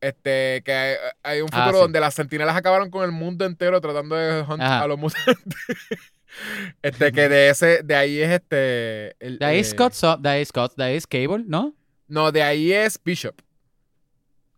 Este, 0.00 0.62
que 0.64 0.72
hay, 0.72 0.96
hay 1.22 1.40
un 1.42 1.48
Ah, 1.52 1.64
futuro 1.64 1.78
sí. 1.78 1.82
donde 1.82 2.00
las 2.00 2.14
sentinelas 2.14 2.56
acabaron 2.56 2.90
con 2.90 3.04
el 3.04 3.12
mundo 3.12 3.44
entero 3.44 3.80
tratando 3.80 4.16
de 4.16 4.44
a 4.48 4.86
los 4.86 4.98
mutantes. 4.98 5.36
este, 6.82 7.12
que 7.12 7.28
de 7.28 7.50
ese, 7.50 7.82
de 7.82 7.94
ahí 7.96 8.18
es 8.20 8.30
este. 8.30 9.14
el- 9.24 9.38
De 9.38 9.44
ahí 9.46 9.56
eh, 9.58 9.60
es 9.60 9.70
Scott, 9.70 9.92
So- 9.92 10.16
de 10.16 10.28
ahí 10.28 10.42
es 10.42 10.48
Scott, 10.48 10.74
de 10.76 10.84
ahí 10.84 10.96
es 10.96 11.06
Cable, 11.06 11.44
¿no? 11.46 11.74
No, 12.08 12.32
de 12.32 12.42
ahí 12.42 12.72
es 12.72 12.98
Bishop. 13.02 13.34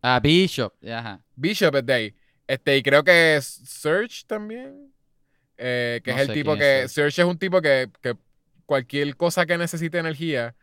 Ah, 0.00 0.20
Bishop, 0.22 0.72
ajá. 0.88 1.20
Bishop 1.36 1.74
es 1.76 1.86
de 1.86 1.92
ahí. 1.92 2.14
Este, 2.46 2.76
y 2.76 2.82
creo 2.82 3.02
que 3.04 3.36
es 3.36 3.44
Search 3.46 4.24
también. 4.26 4.92
eh, 5.58 6.00
que 6.04 6.12
No 6.12 6.18
es 6.18 6.28
el 6.28 6.34
tipo 6.34 6.56
que. 6.56 6.82
es 6.82 6.92
Search 6.92 7.18
es 7.18 7.24
un 7.24 7.38
tipo 7.38 7.60
que, 7.60 7.88
que 8.00 8.14
cualquier 8.66 9.16
cosa 9.16 9.44
que 9.46 9.56
necesite 9.58 9.98
energía, 9.98 10.54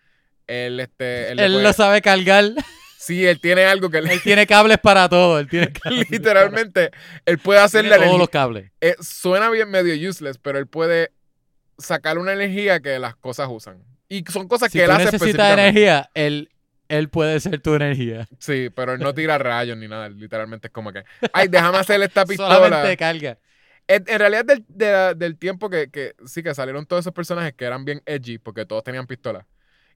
él, 0.47 0.79
este. 0.79 1.31
Él, 1.31 1.37
le 1.37 1.45
Él 1.45 1.51
puede- 1.53 1.63
lo 1.63 1.73
sabe 1.73 2.01
cargar. 2.01 2.45
Sí, 3.01 3.25
él 3.25 3.39
tiene 3.39 3.63
algo 3.63 3.89
que 3.89 4.01
le- 4.01 4.11
él 4.13 4.21
tiene 4.21 4.45
cables 4.45 4.77
para 4.77 5.07
todo. 5.07 5.39
Él 5.39 5.47
tiene 5.47 5.71
cables 5.73 6.09
literalmente. 6.09 6.91
Él 7.25 7.37
puede 7.39 7.59
para- 7.59 7.65
hacer 7.65 7.81
tiene 7.83 7.89
la 7.91 7.95
todos 7.95 8.07
energía. 8.07 8.19
los 8.19 8.29
cables. 8.29 8.71
eh, 8.81 8.95
suena 8.99 9.49
bien 9.49 9.69
medio 9.71 10.09
useless, 10.09 10.37
pero 10.37 10.59
él 10.59 10.67
puede 10.67 11.11
sacar 11.77 12.17
una 12.17 12.33
energía 12.33 12.81
que 12.81 12.99
las 12.99 13.15
cosas 13.15 13.47
usan. 13.49 13.83
Y 14.09 14.23
son 14.29 14.47
cosas 14.49 14.69
Si 14.71 14.77
que 14.79 14.83
él 14.83 14.91
hace 14.91 15.03
específicamente. 15.05 15.61
energía, 15.61 16.09
él, 16.13 16.49
él 16.89 17.09
puede 17.09 17.39
ser 17.39 17.61
tu 17.61 17.73
energía. 17.75 18.27
Sí, 18.37 18.69
pero 18.75 18.93
él 18.93 18.99
no 18.99 19.13
tira 19.13 19.37
rayos 19.37 19.77
ni 19.77 19.87
nada. 19.87 20.09
Literalmente 20.09 20.67
es 20.67 20.73
como 20.73 20.91
que, 20.91 21.03
ay, 21.31 21.47
déjame 21.47 21.77
hacer 21.77 22.01
esta 22.01 22.25
pistola. 22.25 22.55
Solamente 22.55 22.97
carga. 22.97 23.37
En, 23.87 24.03
en 24.07 24.19
realidad, 24.19 24.43
del, 24.45 24.65
de 24.67 25.15
del 25.15 25.37
tiempo 25.37 25.69
que, 25.69 25.89
que 25.89 26.15
sí 26.25 26.43
que 26.43 26.53
salieron 26.53 26.85
todos 26.85 27.01
esos 27.03 27.13
personajes 27.13 27.53
que 27.53 27.63
eran 27.65 27.85
bien 27.85 28.01
edgy 28.05 28.37
porque 28.39 28.65
todos 28.65 28.83
tenían 28.83 29.07
pistola. 29.07 29.47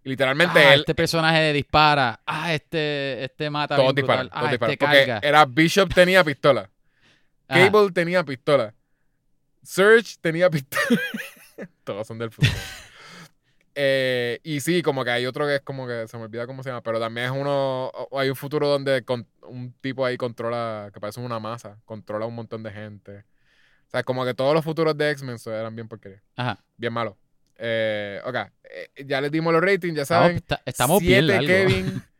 Literalmente 0.03 0.59
Ah, 0.59 0.73
él, 0.73 0.81
este 0.81 0.93
personaje 0.95 1.53
dispara. 1.53 2.19
Ah, 2.25 2.53
este, 2.53 3.23
este 3.23 3.49
mata 3.49 3.75
todos 3.75 3.95
disparan. 3.95 4.29
Ah, 4.31 4.45
este 4.45 4.59
Porque 4.59 4.77
carga. 4.77 5.19
era 5.23 5.45
Bishop 5.45 5.93
tenía 5.93 6.23
pistola. 6.23 6.69
Ajá. 7.47 7.71
Cable 7.71 7.91
tenía 7.91 8.23
pistola. 8.23 8.73
Surge 9.61 10.15
tenía 10.19 10.49
pistola. 10.49 10.99
Todos 11.85 12.05
son 12.07 12.17
del 12.17 12.31
futuro. 12.31 12.51
Eh, 13.75 14.39
y 14.43 14.59
sí, 14.59 14.81
como 14.83 15.03
que 15.03 15.09
hay 15.11 15.25
otro 15.25 15.45
que 15.47 15.55
es 15.55 15.61
como 15.61 15.87
que 15.87 16.07
se 16.07 16.17
me 16.17 16.23
olvida 16.23 16.45
cómo 16.45 16.61
se 16.63 16.69
llama, 16.69 16.81
pero 16.83 16.99
también 16.99 17.27
es 17.27 17.31
uno. 17.31 17.91
Hay 18.11 18.29
un 18.29 18.35
futuro 18.35 18.67
donde 18.67 19.03
con- 19.03 19.27
un 19.41 19.73
tipo 19.81 20.05
ahí 20.05 20.15
controla, 20.17 20.89
que 20.93 20.99
parece 20.99 21.19
una 21.21 21.39
masa, 21.39 21.79
controla 21.85 22.25
un 22.25 22.35
montón 22.35 22.61
de 22.63 22.71
gente. 22.71 23.19
O 23.87 23.89
sea, 23.89 24.03
como 24.03 24.25
que 24.25 24.33
todos 24.33 24.53
los 24.53 24.63
futuros 24.63 24.97
de 24.97 25.09
X-Men 25.11 25.37
eran 25.47 25.75
bien 25.75 25.87
porquería. 25.87 26.21
Ajá. 26.35 26.63
Bien 26.77 26.93
malos. 26.93 27.15
Eh, 27.57 28.19
ok, 28.25 28.35
eh, 28.35 29.05
ya 29.05 29.21
les 29.21 29.31
dimos 29.31 29.53
los 29.53 29.61
ratings, 29.61 29.95
ya 29.95 30.01
Estamos, 30.03 30.23
saben. 30.25 30.37
está- 30.37 30.61
estamos 30.65 31.01
bien. 31.01 31.27
Kevin. 31.27 32.01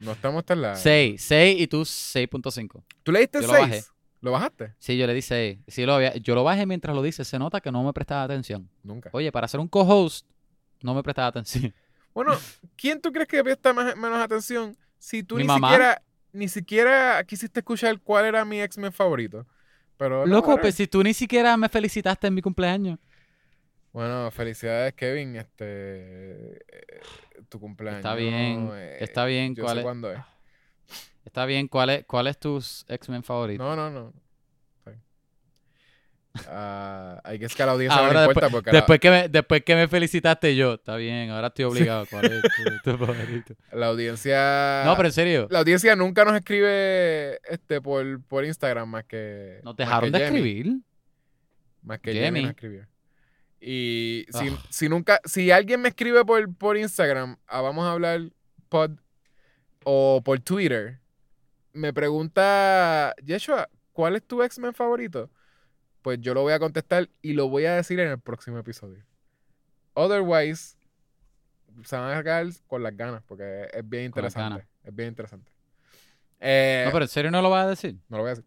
No 0.00 0.12
estamos 0.12 0.44
tan 0.44 0.62
largos. 0.62 0.78
6, 0.80 1.20
6 1.20 1.60
y 1.60 1.66
tú 1.66 1.84
6.5. 1.84 2.84
¿Tú 3.02 3.10
le 3.10 3.18
diste 3.18 3.40
Yo 3.40 3.48
lo 3.48 3.54
6? 3.54 3.60
bajé. 3.68 3.82
¿Lo 4.20 4.30
bajaste? 4.30 4.74
Sí, 4.78 4.96
yo 4.96 5.08
le 5.08 5.12
di 5.14 5.22
6. 5.22 5.58
Sí, 5.66 5.84
lo 5.86 5.94
había- 5.94 6.14
yo 6.18 6.36
lo 6.36 6.44
bajé 6.44 6.66
mientras 6.66 6.94
lo 6.94 7.02
dice. 7.02 7.24
Se 7.24 7.36
nota 7.36 7.60
que 7.60 7.72
no 7.72 7.82
me 7.82 7.92
prestaba 7.92 8.22
atención. 8.22 8.70
Nunca. 8.84 9.10
Oye, 9.12 9.32
para 9.32 9.48
ser 9.48 9.58
un 9.58 9.66
co-host, 9.66 10.24
no 10.82 10.94
me 10.94 11.02
prestaba 11.02 11.28
atención. 11.28 11.74
Bueno, 12.14 12.36
¿quién 12.76 13.00
tú 13.00 13.12
crees 13.12 13.26
que 13.28 13.42
presta 13.44 13.72
más- 13.72 13.96
menos 13.96 14.18
atención 14.20 14.76
si 14.98 15.22
tú 15.24 15.34
Mi 15.36 15.42
ni 15.42 15.46
mamá. 15.48 15.68
siquiera 15.70 16.02
ni 16.32 16.48
siquiera 16.48 17.22
quisiste 17.24 17.60
escuchar 17.60 18.00
cuál 18.00 18.24
era 18.24 18.44
mi 18.44 18.60
X-Men 18.60 18.92
favorito? 18.92 19.46
Pero 19.96 20.20
no, 20.20 20.26
Loco, 20.26 20.48
whatever. 20.50 20.60
pues 20.62 20.74
si 20.76 20.86
tú 20.86 21.02
ni 21.02 21.12
siquiera 21.14 21.56
me 21.56 21.68
felicitaste 21.68 22.26
en 22.28 22.34
mi 22.34 22.42
cumpleaños. 22.42 22.98
Bueno, 23.92 24.30
felicidades, 24.30 24.94
Kevin. 24.94 25.36
Este 25.36 26.56
eh, 26.56 27.00
tu 27.48 27.58
cumpleaños. 27.60 27.98
Está 28.00 28.14
bien, 28.14 28.70
eh, 28.74 28.98
está 29.00 29.24
bien, 29.24 29.54
Yo 29.54 29.64
¿cuál 29.64 29.76
sé 29.76 29.80
es? 29.80 29.84
cuándo 29.84 30.12
es. 30.12 30.20
Está 31.24 31.46
bien, 31.46 31.68
¿cuál 31.68 31.90
es, 31.90 32.04
cuál 32.04 32.26
es 32.26 32.38
tus 32.38 32.84
X-Men 32.88 33.22
favorito? 33.22 33.62
No, 33.62 33.76
no, 33.76 33.90
no. 33.90 34.12
Ah, 36.46 37.20
hay 37.24 37.38
que 37.38 37.46
es 37.46 37.54
que 37.54 37.64
la 37.64 37.72
audiencia 37.72 38.00
no 38.00 38.06
Ahora 38.06 38.20
le 38.20 38.26
importa 38.26 38.48
porque 38.48 38.70
la- 38.70 38.78
Después 38.78 39.00
que, 39.00 39.10
me, 39.10 39.28
después 39.28 39.62
que 39.64 39.74
me 39.74 39.88
felicitaste 39.88 40.54
yo, 40.54 40.74
está 40.74 40.96
bien, 40.96 41.30
ahora 41.30 41.48
estoy 41.48 41.64
obligado. 41.64 42.06
¿Cuál 42.06 42.26
es 42.26 42.42
tu, 42.82 42.90
tu 42.92 42.98
favorito? 43.06 43.54
la, 43.72 43.86
audiencia 43.86 44.82
No, 44.84 44.96
pero 44.96 45.08
en 45.08 45.12
serio, 45.12 45.48
la 45.50 45.60
audiencia 45.60 45.96
nunca 45.96 46.24
nos 46.24 46.34
escribe 46.36 47.40
este 47.48 47.80
por, 47.80 48.22
por 48.24 48.44
Instagram 48.44 48.88
más 48.88 49.04
que 49.04 49.60
nos 49.64 49.76
dejaron 49.76 50.12
de 50.12 50.24
escribir. 50.24 50.78
Más 51.82 51.98
que. 52.00 52.14
Jamie 52.14 52.42
nos 52.42 52.50
escribió. 52.50 52.86
Y 53.60 54.24
si, 54.30 54.48
Ah. 54.48 54.62
si 54.70 54.88
nunca, 54.88 55.20
si 55.24 55.50
alguien 55.50 55.80
me 55.80 55.88
escribe 55.88 56.24
por, 56.24 56.54
por 56.56 56.76
Instagram, 56.76 57.36
a 57.46 57.60
vamos 57.60 57.84
a 57.86 57.92
hablar 57.92 58.20
pod 58.68 58.92
o 59.84 60.22
por 60.24 60.38
Twitter, 60.40 61.00
me 61.72 61.92
pregunta, 61.92 63.14
Yeshua, 63.24 63.68
¿cuál 63.92 64.16
es 64.16 64.22
tu 64.24 64.42
X-Men 64.42 64.74
favorito? 64.74 65.30
Pues 66.02 66.20
yo 66.20 66.34
lo 66.34 66.42
voy 66.42 66.52
a 66.52 66.58
contestar 66.58 67.08
y 67.22 67.32
lo 67.32 67.48
voy 67.48 67.64
a 67.66 67.74
decir 67.74 67.98
en 68.00 68.08
el 68.08 68.20
próximo 68.20 68.58
episodio. 68.58 69.04
Otherwise, 69.94 70.76
se 71.84 71.96
van 71.96 72.16
a 72.16 72.22
quedar 72.22 72.46
con 72.68 72.82
las 72.82 72.96
ganas 72.96 73.22
porque 73.24 73.68
es 73.72 73.88
bien 73.88 74.04
interesante. 74.04 74.66
Es 74.84 74.94
bien 74.94 75.08
interesante. 75.10 75.50
Eh, 76.40 76.84
No, 76.86 76.92
pero 76.92 77.04
en 77.04 77.08
serio 77.08 77.30
no 77.32 77.42
lo 77.42 77.50
vas 77.50 77.66
a 77.66 77.70
decir. 77.70 77.96
no 78.08 78.16
lo 78.18 78.22
voy 78.22 78.28
a 78.30 78.34
decir. 78.36 78.44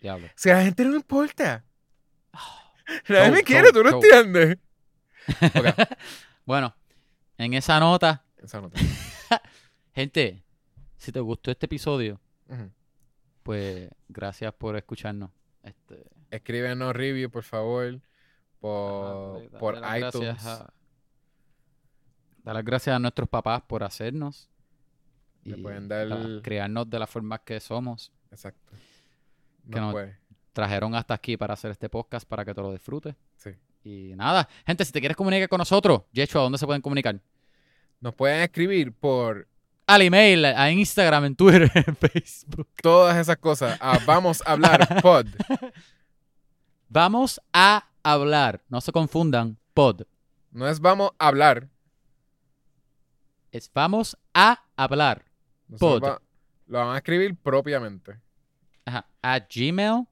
Diablo. 0.00 0.28
Si 0.34 0.50
a 0.50 0.54
la 0.56 0.62
gente 0.64 0.84
no 0.84 0.94
importa. 0.96 1.64
Nadie 3.08 3.30
me 3.30 3.42
quiere, 3.42 3.72
tú 3.72 3.82
no 3.82 3.90
entiendes. 3.90 4.58
Bueno, 6.46 6.74
en 7.38 7.54
esa 7.54 7.80
nota, 7.80 8.22
esa 8.42 8.60
nota. 8.60 8.78
gente, 9.94 10.44
si 10.98 11.10
te 11.10 11.20
gustó 11.20 11.50
este 11.50 11.64
episodio, 11.66 12.20
pues 13.42 13.88
gracias 14.08 14.52
por 14.52 14.76
escucharnos. 14.76 15.30
Este, 15.62 16.04
Escríbenos 16.30 16.94
review, 16.94 17.30
por 17.30 17.42
favor, 17.44 17.98
por, 18.60 19.38
Ajá, 19.42 19.58
por 19.58 19.76
iTunes. 19.96 20.44
a- 20.44 20.70
dar 22.42 22.54
las 22.56 22.64
gracias 22.64 22.94
a 22.94 22.98
nuestros 22.98 23.28
papás 23.28 23.62
por 23.62 23.82
hacernos. 23.82 24.50
Le 25.44 25.56
y 25.58 25.62
pueden 25.62 25.88
dar- 25.88 26.42
crearnos 26.42 26.90
de 26.90 26.98
la 26.98 27.06
forma 27.06 27.38
que 27.38 27.58
somos. 27.60 28.12
Exacto. 28.30 28.72
Que 29.70 29.80
No 29.80 29.86
no- 29.86 29.92
puede. 29.92 30.18
Trajeron 30.54 30.94
hasta 30.94 31.12
aquí 31.12 31.36
para 31.36 31.52
hacer 31.52 31.70
este 31.72 31.90
podcast 31.90 32.26
para 32.26 32.44
que 32.46 32.54
te 32.54 32.62
lo 32.62 32.72
disfrutes. 32.72 33.14
Sí. 33.36 33.50
Y 33.82 34.14
nada, 34.16 34.48
gente, 34.66 34.84
si 34.86 34.92
te 34.92 35.00
quieres 35.00 35.16
comunicar 35.16 35.48
con 35.50 35.58
nosotros, 35.58 36.02
Yecho, 36.12 36.38
¿a 36.40 36.42
dónde 36.44 36.56
se 36.56 36.64
pueden 36.64 36.80
comunicar? 36.80 37.20
Nos 38.00 38.14
pueden 38.14 38.40
escribir 38.40 38.92
por 38.94 39.46
Al 39.86 40.00
email, 40.00 40.44
a 40.46 40.70
Instagram, 40.70 41.26
en 41.26 41.36
Twitter, 41.36 41.70
en 41.86 41.94
Facebook. 41.96 42.68
todas 42.80 43.16
esas 43.18 43.36
cosas. 43.36 43.78
vamos 44.06 44.42
a 44.46 44.52
hablar 44.52 44.88
pod. 45.02 45.26
Vamos 46.88 47.40
a 47.52 47.88
hablar, 48.02 48.62
no 48.68 48.80
se 48.80 48.92
confundan, 48.92 49.58
pod. 49.74 50.02
No 50.52 50.66
es 50.68 50.80
vamos 50.80 51.10
a 51.18 51.26
hablar. 51.28 51.68
Es 53.50 53.70
vamos 53.72 54.16
a 54.32 54.62
hablar. 54.76 55.24
Pod. 55.78 56.02
va- 56.02 56.22
lo 56.66 56.78
van 56.78 56.94
a 56.94 56.96
escribir 56.98 57.36
propiamente. 57.36 58.18
Ajá. 58.86 59.06
A 59.22 59.38
Gmail, 59.40 60.06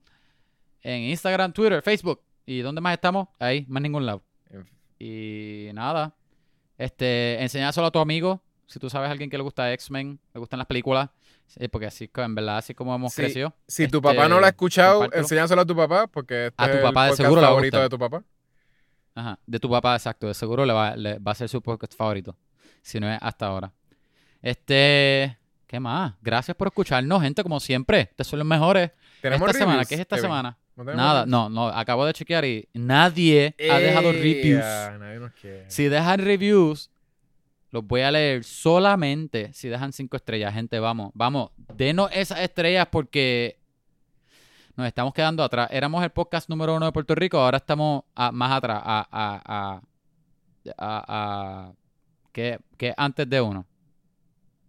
en 0.83 1.01
Instagram, 1.03 1.53
Twitter, 1.53 1.81
Facebook. 1.81 2.21
¿Y 2.45 2.59
dónde 2.59 2.81
más 2.81 2.93
estamos? 2.93 3.29
Ahí, 3.39 3.65
más 3.69 3.81
ningún 3.81 4.05
lado. 4.05 4.23
Y 4.99 5.69
nada. 5.73 6.13
Este, 6.77 7.41
enseñárselo 7.41 7.87
a 7.87 7.91
tu 7.91 7.99
amigo. 7.99 8.41
Si 8.67 8.79
tú 8.79 8.89
sabes 8.89 9.07
a 9.09 9.11
alguien 9.11 9.29
que 9.29 9.37
le 9.37 9.43
gusta 9.43 9.71
X-Men, 9.73 10.19
le 10.33 10.39
gustan 10.39 10.57
las 10.57 10.67
películas. 10.67 11.09
Sí, 11.45 11.67
porque 11.67 11.87
así, 11.87 12.09
en 12.15 12.35
verdad, 12.35 12.57
así 12.57 12.73
como 12.73 12.95
hemos 12.95 13.13
Sí. 13.13 13.21
crecido. 13.21 13.53
Si 13.67 13.87
tu 13.87 13.97
Este, 13.97 14.09
papá 14.15 14.27
no 14.29 14.39
lo 14.39 14.45
ha 14.45 14.49
escuchado, 14.49 15.07
enséñaselo 15.13 15.61
a 15.61 15.65
tu 15.65 15.75
papá 15.75 16.07
porque 16.07 16.47
este 16.47 16.63
A 16.63 16.71
tu 16.71 16.77
es 16.77 16.83
papá 16.83 17.05
de 17.05 17.11
el 17.11 17.17
seguro 17.17 17.41
favorito 17.41 17.79
de 17.81 17.89
tu 17.89 17.99
papá. 17.99 18.23
Ajá. 19.15 19.39
De 19.45 19.59
tu 19.59 19.69
papá, 19.69 19.95
exacto. 19.95 20.27
De 20.27 20.33
seguro 20.33 20.65
le 20.65 20.73
va, 20.73 20.95
le 20.95 21.19
va 21.19 21.31
a 21.33 21.35
ser 21.35 21.49
su 21.49 21.61
podcast 21.61 21.93
favorito. 21.95 22.35
Si 22.81 22.99
no 22.99 23.11
es 23.11 23.19
hasta 23.21 23.47
ahora. 23.47 23.71
Este. 24.41 25.37
¿Qué 25.67 25.79
más? 25.79 26.13
Gracias 26.21 26.55
por 26.55 26.67
escucharnos, 26.67 27.21
gente, 27.21 27.43
como 27.43 27.59
siempre. 27.59 28.07
Ustedes 28.11 28.27
son 28.27 28.39
los 28.39 28.47
mejores. 28.47 28.91
Tenemos 29.21 29.47
Esta 29.47 29.59
semana, 29.59 29.73
reviews, 29.77 29.87
¿qué 29.89 29.95
es 29.95 30.01
esta 30.01 30.15
Kevin? 30.15 30.25
semana? 30.29 30.57
¿No 30.75 30.83
tenemos 30.85 30.95
Nada, 31.05 31.21
reviews? 31.25 31.31
no, 31.31 31.49
no. 31.49 31.67
Acabo 31.67 32.05
de 32.05 32.13
chequear 32.13 32.45
y 32.45 32.67
nadie 32.73 33.55
ha 33.71 33.77
dejado 33.79 34.11
reviews. 34.11 34.63
Nadie 34.99 35.19
nos 35.19 35.31
quiere. 35.33 35.69
Si 35.69 35.85
dejan 35.85 36.19
reviews, 36.19 36.89
los 37.71 37.85
voy 37.85 38.01
a 38.01 38.11
leer 38.11 38.43
solamente 38.43 39.51
si 39.53 39.67
dejan 39.69 39.93
cinco 39.93 40.15
estrellas, 40.17 40.53
gente. 40.53 40.79
Vamos, 40.79 41.11
vamos, 41.13 41.51
denos 41.75 42.09
esas 42.13 42.39
estrellas 42.39 42.87
porque 42.91 43.59
nos 44.75 44.87
estamos 44.87 45.13
quedando 45.13 45.43
atrás. 45.43 45.69
Éramos 45.71 46.03
el 46.03 46.09
podcast 46.09 46.49
número 46.49 46.75
uno 46.75 46.87
de 46.87 46.91
Puerto 46.91 47.13
Rico, 47.15 47.37
ahora 47.39 47.57
estamos 47.57 48.03
a- 48.15 48.31
más 48.31 48.51
atrás, 48.51 48.81
a, 48.83 49.07
a, 49.11 49.81
a, 50.77 51.65
a, 51.67 51.73
que, 52.31 52.59
que 52.77 52.93
antes 52.97 53.29
de 53.29 53.41
uno. 53.41 53.65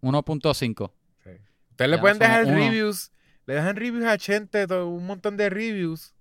1.5. 0.01 0.91
Sí. 1.23 1.29
Ustedes 1.71 1.89
le 1.91 1.97
pueden 1.97 2.19
dejar 2.19 2.45
uno. 2.45 2.53
reviews. 2.55 3.11
Le 3.45 3.53
dejan 3.55 3.75
reviews 3.75 4.05
a 4.05 4.17
Chente, 4.17 4.65
todo- 4.67 4.87
un 4.89 5.05
montón 5.05 5.37
de 5.37 5.49
reviews. 5.49 6.13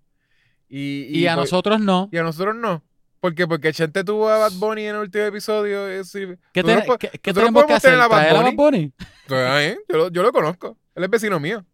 Y, 0.68 1.06
Y, 1.10 1.26
a 1.26 1.34
por- 1.34 1.44
nosotros 1.44 1.80
no. 1.80 2.08
y 2.12 2.18
a 2.18 2.22
nosotros 2.22 2.54
no. 2.56 2.82
¿Por 3.20 3.34
qué? 3.34 3.46
Porque 3.46 3.72
Chente 3.72 4.04
tuvo 4.04 4.28
a 4.28 4.36
Bad 4.38 4.52
Bunny 4.52 4.82
en 4.86 4.96
el 4.96 5.00
último 5.02 5.24
episodio. 5.24 5.98
y 6.00 6.04
sí, 6.04 6.26
¿Qué, 6.52 6.62
te- 6.62 6.84
qué- 6.98 7.18
qué 7.22 7.32
tenemos 7.32 7.64
que 7.64 7.72
hacer? 7.74 7.94
a 7.94 8.06
Bad 8.08 8.18
¿Traer 8.18 8.30
a 8.30 8.34
Bad 8.34 8.42
Bunny. 8.52 8.56
Bunny? 8.56 8.92
Entonces, 9.22 9.48
ahí, 9.48 9.76
yo, 9.88 9.96
lo, 9.96 10.10
yo 10.10 10.22
lo 10.22 10.32
conozco. 10.32 10.76
Él 10.94 11.04
es 11.04 11.10
vecino 11.10 11.40
mío. 11.40 11.64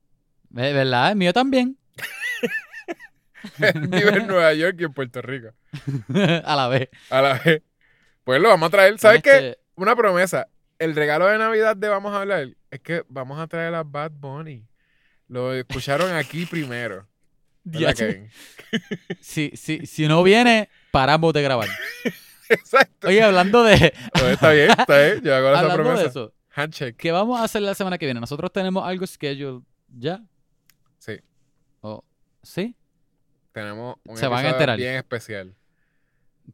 Eh, 0.56 0.72
¿Verdad? 0.72 1.10
El 1.10 1.16
mío 1.16 1.32
también. 1.32 1.76
Él 3.58 3.80
Vive 3.88 4.16
en 4.18 4.26
Nueva 4.26 4.52
York 4.54 4.76
y 4.78 4.84
en 4.84 4.92
Puerto 4.92 5.22
Rico. 5.22 5.48
a 6.44 6.56
la 6.56 6.68
vez. 6.68 6.88
A 7.10 7.22
la 7.22 7.34
vez. 7.44 7.62
Pues 8.24 8.40
lo 8.40 8.48
vamos 8.48 8.68
a 8.68 8.70
traer. 8.70 8.98
¿Sabes 8.98 9.22
qué? 9.22 9.30
Este, 9.36 9.58
Una 9.76 9.96
promesa. 9.96 10.46
El 10.78 10.94
regalo 10.94 11.26
de 11.26 11.36
Navidad 11.38 11.76
de 11.76 11.88
Vamos 11.88 12.12
a 12.14 12.20
hablar 12.22 12.48
es 12.70 12.80
que 12.80 13.02
vamos 13.08 13.38
a 13.38 13.46
traer 13.46 13.74
a 13.74 13.82
Bad 13.82 14.12
Bunny. 14.12 14.64
Lo 15.30 15.54
escucharon 15.54 16.12
aquí 16.12 16.44
primero. 16.44 17.06
Si, 19.20 19.52
si, 19.54 19.86
si 19.86 20.08
no 20.08 20.22
viene, 20.22 20.68
paramos 20.90 21.32
de 21.32 21.42
grabar. 21.42 21.68
Exacto. 22.48 23.06
Oye, 23.08 23.22
hablando 23.22 23.62
de, 23.62 23.92
Pues 24.12 24.24
está 24.32 24.50
bien, 24.50 24.70
está 24.70 24.98
bien. 24.98 25.20
Yo 25.22 25.34
hago 25.36 25.50
esa 25.50 25.60
hablando 25.60 25.82
de 25.82 25.88
promesa. 25.90 26.08
eso, 26.08 26.34
Handshake. 26.54 26.96
¿qué 26.96 27.12
vamos 27.12 27.40
a 27.40 27.44
hacer 27.44 27.62
la 27.62 27.74
semana 27.74 27.96
que 27.96 28.06
viene? 28.06 28.18
Nosotros 28.20 28.52
tenemos 28.52 28.84
algo 28.84 29.06
scheduled 29.06 29.62
ya. 29.88 30.20
Sí. 30.98 31.20
¿O 31.80 32.04
¿Sí? 32.42 32.74
Tenemos 33.52 33.96
un 34.04 34.16
Se 34.16 34.26
van 34.26 34.46
a 34.46 34.50
enterar. 34.50 34.76
bien 34.78 34.94
especial 34.96 35.54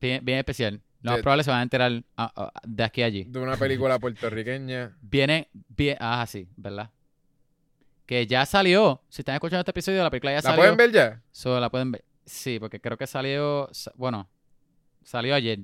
Bien, 0.00 0.22
bien 0.24 0.38
especial. 0.38 0.82
Lo 1.00 1.12
más 1.12 1.18
De- 1.18 1.22
probable 1.22 1.44
se 1.44 1.50
van 1.50 1.60
a 1.60 1.62
enterar 1.62 2.02
ah, 2.16 2.32
ah, 2.36 2.52
de 2.64 2.82
aquí 2.84 3.02
a 3.02 3.06
allí. 3.06 3.24
de 3.24 3.38
una 3.38 3.56
película 3.56 3.98
puertorriqueña. 3.98 4.96
Viene, 5.00 5.48
bien, 5.52 5.96
ah, 6.00 6.26
sí, 6.28 6.48
¿verdad? 6.56 6.90
Que 8.06 8.26
ya 8.26 8.46
salió. 8.46 9.02
Si 9.08 9.22
están 9.22 9.34
escuchando 9.34 9.60
este 9.60 9.72
episodio, 9.72 10.02
la 10.02 10.10
película 10.10 10.30
ya 10.32 10.36
¿La 10.36 10.42
salió. 10.42 10.56
pueden 10.58 10.76
ver 10.76 10.92
ya? 10.92 11.20
So, 11.32 11.58
la 11.58 11.68
pueden 11.70 11.90
ver. 11.92 12.04
Sí, 12.24 12.58
porque 12.60 12.80
creo 12.80 12.96
que 12.96 13.06
salió, 13.06 13.68
sa- 13.72 13.92
bueno, 13.96 14.28
salió 15.02 15.34
ayer. 15.34 15.58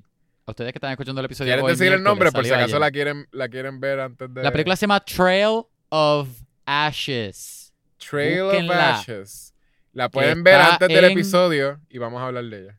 Ustedes 0.44 0.72
que 0.72 0.78
están 0.78 0.90
escuchando 0.90 1.20
el 1.20 1.24
episodio 1.26 1.52
¿Quieren 1.54 1.66
decir 1.66 1.92
el 1.92 2.02
nombre 2.02 2.32
por 2.32 2.44
si 2.44 2.50
acaso 2.50 2.64
ayer. 2.66 2.80
la 2.80 2.90
quieren, 2.90 3.28
la 3.30 3.48
quieren 3.48 3.78
ver 3.78 4.00
antes 4.00 4.32
de... 4.34 4.42
La 4.42 4.50
película 4.50 4.74
se 4.74 4.82
llama 4.82 4.98
Trail 5.04 5.62
of 5.88 6.28
Ashes. 6.66 7.72
Trail 7.96 8.42
búsquenla. 8.44 8.74
of 8.74 8.98
Ashes. 9.00 9.54
La 9.92 10.08
pueden 10.08 10.42
ver 10.42 10.56
antes 10.56 10.88
del 10.88 11.04
en- 11.04 11.12
episodio 11.12 11.80
y 11.88 11.98
vamos 11.98 12.20
a 12.20 12.26
hablar 12.26 12.44
de 12.44 12.60
ella. 12.62 12.78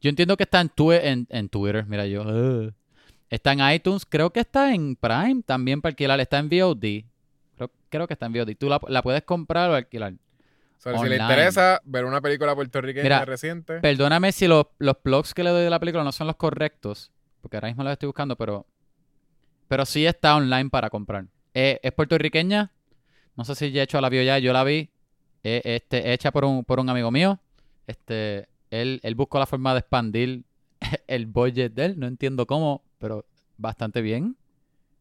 Yo 0.00 0.10
entiendo 0.10 0.36
que 0.36 0.42
está 0.44 0.60
en, 0.60 0.68
tue- 0.70 1.00
en, 1.02 1.26
en 1.30 1.48
Twitter, 1.48 1.84
mira 1.86 2.06
yo. 2.06 2.24
Está 3.30 3.52
en 3.52 3.60
iTunes, 3.72 4.04
creo 4.06 4.30
que 4.30 4.40
está 4.40 4.72
en 4.74 4.96
Prime 4.96 5.42
también 5.46 5.80
para 5.80 5.90
alquilar. 5.92 6.20
Está 6.20 6.38
en 6.38 6.48
VOD. 6.50 7.04
Creo- 7.88 8.06
que 8.06 8.14
está 8.14 8.26
en 8.26 8.32
VOD. 8.32 8.54
Tú 8.56 8.68
la, 8.68 8.80
la 8.88 9.02
puedes 9.02 9.22
comprar 9.22 9.70
o 9.70 9.74
alquilar. 9.74 10.12
O 10.12 10.80
sea, 10.80 10.96
si 10.98 11.08
le 11.08 11.16
interesa 11.16 11.80
ver 11.84 12.04
una 12.04 12.20
película 12.20 12.54
puertorriqueña 12.54 13.02
Mira, 13.02 13.24
reciente, 13.24 13.80
Perdóname 13.80 14.30
si 14.30 14.46
los, 14.46 14.66
los 14.78 14.94
blogs 15.02 15.34
que 15.34 15.42
le 15.42 15.50
doy 15.50 15.64
de 15.64 15.70
la 15.70 15.80
película 15.80 16.04
no 16.04 16.12
son 16.12 16.28
los 16.28 16.36
correctos, 16.36 17.10
porque 17.40 17.56
ahora 17.56 17.66
mismo 17.68 17.82
los 17.82 17.92
estoy 17.92 18.06
buscando, 18.06 18.36
pero, 18.36 18.64
pero 19.66 19.84
sí 19.84 20.06
está 20.06 20.36
online 20.36 20.70
para 20.70 20.88
comprar. 20.88 21.26
Eh, 21.52 21.80
es 21.82 21.92
puertorriqueña, 21.92 22.70
no 23.36 23.44
sé 23.44 23.56
si 23.56 23.72
ya 23.72 23.82
hecho 23.82 24.00
la 24.00 24.08
vio 24.08 24.22
ya, 24.22 24.38
yo 24.38 24.52
la 24.52 24.62
vi, 24.62 24.90
eh, 25.42 25.62
este, 25.64 26.12
hecha 26.12 26.30
por 26.30 26.44
un, 26.44 26.64
por 26.64 26.78
un 26.78 26.88
amigo 26.88 27.10
mío. 27.10 27.40
Este, 27.88 28.48
él, 28.70 29.00
él 29.02 29.14
buscó 29.16 29.38
la 29.40 29.46
forma 29.46 29.72
de 29.72 29.80
expandir 29.80 30.44
el 31.08 31.26
budget 31.26 31.72
de 31.74 31.86
él, 31.86 31.98
no 31.98 32.06
entiendo 32.06 32.46
cómo, 32.46 32.84
pero 32.98 33.26
bastante 33.56 34.00
bien. 34.00 34.36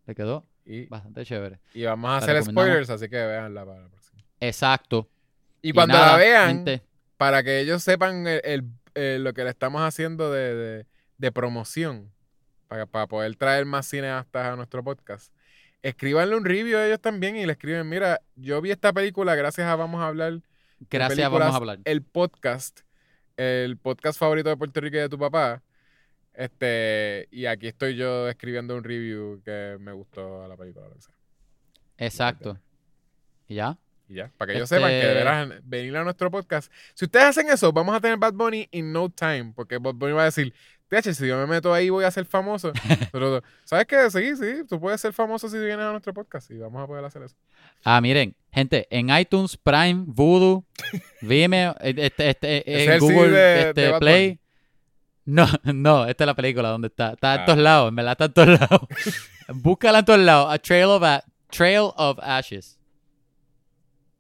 Le 0.07 0.15
quedó 0.15 0.45
y, 0.68 0.85
bastante 0.88 1.26
chévere. 1.26 1.60
y 1.73 1.84
vamos 1.84 2.10
a 2.10 2.14
la 2.14 2.18
hacer 2.19 2.44
spoilers, 2.44 2.89
así 2.89 3.07
que 3.10 3.15
véanla 3.15 3.65
para 3.65 3.81
la 3.84 3.88
próxima. 3.89 4.22
Exacto. 4.39 5.07
Y 5.61 5.72
cuando 5.72 5.95
nada, 5.95 6.11
la 6.14 6.18
vean, 6.18 6.48
gente, 6.49 6.84
para 7.18 7.41
que 7.44 7.60
ellos 7.60 7.81
sepan 7.84 8.27
el- 8.27 8.41
el- 8.44 8.64
el- 8.94 9.23
lo 9.23 9.34
que 9.34 9.44
le 9.44 9.49
estamos 9.49 9.81
haciendo 9.81 10.31
de, 10.31 10.53
de- 10.56 10.85
de 11.18 11.31
promoción, 11.31 12.11
para, 12.68 12.85
para 12.85 13.07
poder 13.07 13.35
traer 13.35 13.65
más 13.65 13.88
cineastas 13.88 14.45
a 14.45 14.56
nuestro 14.56 14.84
podcast, 14.84 15.31
escríbanle 15.81 16.35
un 16.35 16.44
review 16.45 16.77
a 16.77 16.85
ellos 16.85 16.99
también 16.99 17.35
y 17.38 17.45
le 17.45 17.53
escriben, 17.53 17.88
mira, 17.88 18.19
yo 18.35 18.61
vi 18.61 18.72
esta 18.72 18.91
película 18.94 19.35
gracias 19.35 19.68
a 19.68 19.76
Vamos 19.76 20.02
a 20.02 20.07
hablar, 20.07 20.41
gracias, 20.89 21.18
películas, 21.18 21.39
vamos 21.39 21.53
a 21.53 21.57
hablar. 21.57 21.80
el 21.85 22.02
podcast, 22.03 22.81
el 23.38 23.77
podcast 23.77 24.19
favorito 24.19 24.49
de 24.49 24.57
Puerto 24.57 24.81
Rico 24.81 24.98
y 24.98 24.99
de 24.99 25.10
tu 25.10 25.18
papá. 25.18 25.61
Este, 26.38 27.27
y 27.31 27.47
aquí 27.47 27.68
estoy 27.68 27.95
yo 27.95 28.30
escribiendo 28.30 28.76
un 28.77 28.84
review 28.84 29.41
que 29.43 29.76
me 29.80 29.91
gustó 29.91 30.43
a 30.43 30.47
la 30.47 30.55
película. 30.55 30.88
lo 30.88 30.93
que 30.93 31.01
sea. 31.01 31.15
Exacto. 31.97 32.59
¿Y 33.47 33.55
ya? 33.55 33.77
Y 34.07 34.15
ya, 34.15 34.31
para 34.38 34.51
que 34.53 34.57
ellos 34.59 34.72
Este- 34.72 34.76
sepan 34.76 34.91
que 35.01 35.07
deberán 35.07 35.61
venir 35.64 35.97
a 35.97 36.03
nuestro 36.03 36.30
podcast. 36.30 36.72
Si 36.93 37.05
ustedes 37.05 37.26
hacen 37.26 37.49
eso, 37.49 37.73
vamos 37.73 37.95
a 37.95 37.99
tener 37.99 38.18
Bad 38.18 38.34
Bunny 38.34 38.68
in 38.72 38.93
no 38.93 39.09
time, 39.09 39.51
porque 39.55 39.80
Bad 39.80 39.95
Bunny 39.95 40.14
va 40.14 40.22
a 40.22 40.26
decir, 40.26 40.53
TH, 40.89 41.14
si 41.15 41.27
yo 41.27 41.38
me 41.39 41.47
meto 41.47 41.73
ahí 41.73 41.89
voy 41.89 42.05
a 42.05 42.11
ser 42.11 42.26
famoso. 42.26 42.72
Pero, 43.11 43.41
¿sabes 43.65 43.88
qué? 43.88 44.09
Sí, 44.11 44.35
sí, 44.38 44.64
tú 44.69 44.80
puedes 44.80 45.01
ser 45.01 45.11
famoso 45.14 45.49
si 45.49 45.57
vienes 45.57 45.80
a 45.85 45.91
nuestro 45.91 46.14
podcast 46.14 46.51
y 46.51 46.57
vamos 46.57 46.81
a 46.84 46.88
poder 46.88 47.03
hacer 47.03 47.23
eso. 47.23 47.35
Ah, 47.84 47.99
miren, 47.99 48.35
gente, 48.51 48.88
en 48.91 49.09
iTunes, 49.09 49.57
Prime, 49.57 50.03
Voodoo, 50.05 50.64
Vimeo, 51.22 51.76
eh, 51.81 51.95
este, 51.97 52.30
este, 52.30 52.84
en 52.84 52.91
es 52.93 52.99
Google 53.01 53.30
de- 53.31 53.69
este, 53.69 53.81
de 53.81 53.99
Play. 53.99 54.39
No, 55.27 55.45
no, 55.73 56.05
esta 56.07 56.23
es 56.23 56.25
la 56.25 56.35
película 56.35 56.69
donde 56.69 56.87
está. 56.87 57.11
Está 57.13 57.35
en 57.35 57.41
Ah. 57.41 57.45
todos 57.45 57.59
lados, 57.59 57.89
en 57.89 57.95
verdad 57.95 58.11
está 58.13 58.25
en 58.25 58.33
todos 58.33 58.47
lados. 58.59 58.81
Búscala 59.53 59.99
en 59.99 60.05
todos 60.05 60.19
lados. 60.19 60.53
A 60.53 60.57
Trail 60.57 60.85
of, 60.85 61.03
A- 61.03 61.23
Trail 61.51 61.91
of 61.95 62.17
Ashes. 62.21 62.79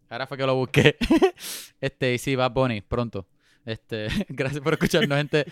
Ahora 0.09 0.27
fue 0.27 0.37
que 0.37 0.45
lo 0.45 0.55
busqué. 0.55 0.97
Este, 1.81 2.13
y 2.13 2.17
sí, 2.17 2.35
Bad 2.35 2.51
Bunny, 2.51 2.81
pronto. 2.81 3.27
Este, 3.63 4.07
gracias 4.29 4.61
por 4.63 4.73
escucharnos, 4.73 5.15
gente. 5.17 5.45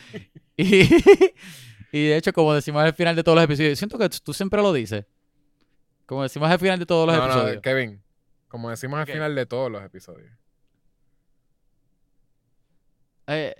Y, 0.57 0.81
y 1.91 2.07
de 2.07 2.17
hecho, 2.17 2.33
como 2.33 2.53
decimos 2.53 2.81
al 2.83 2.93
final 2.95 3.15
de 3.15 3.23
todos 3.23 3.35
los 3.35 3.45
episodios, 3.45 3.77
siento 3.77 3.97
que 3.99 4.09
tú 4.09 4.33
siempre 4.33 4.59
lo 4.61 4.73
dices. 4.73 5.05
Como 6.07 6.23
decimos 6.23 6.49
al 6.49 6.57
final 6.59 6.79
de 6.79 6.85
todos 6.85 7.05
los 7.05 7.15
No, 7.15 7.21
no, 7.27 7.31
episodios. 7.33 7.61
Kevin, 7.61 8.01
como 8.47 8.69
decimos 8.71 8.99
al 8.99 9.05
final 9.05 9.35
de 9.35 9.45
todos 9.45 9.71
los 9.71 9.83
episodios. 9.83 10.31
Eh, 13.27 13.53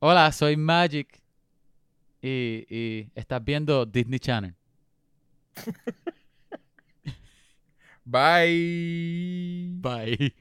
hola, 0.00 0.30
soy 0.32 0.56
Magic. 0.56 1.20
Y, 2.20 2.66
y 2.68 3.10
estás 3.14 3.44
viendo 3.44 3.86
Disney 3.86 4.18
Channel. 4.18 4.54
Bye. 8.04 9.70
Bye. 9.80 10.34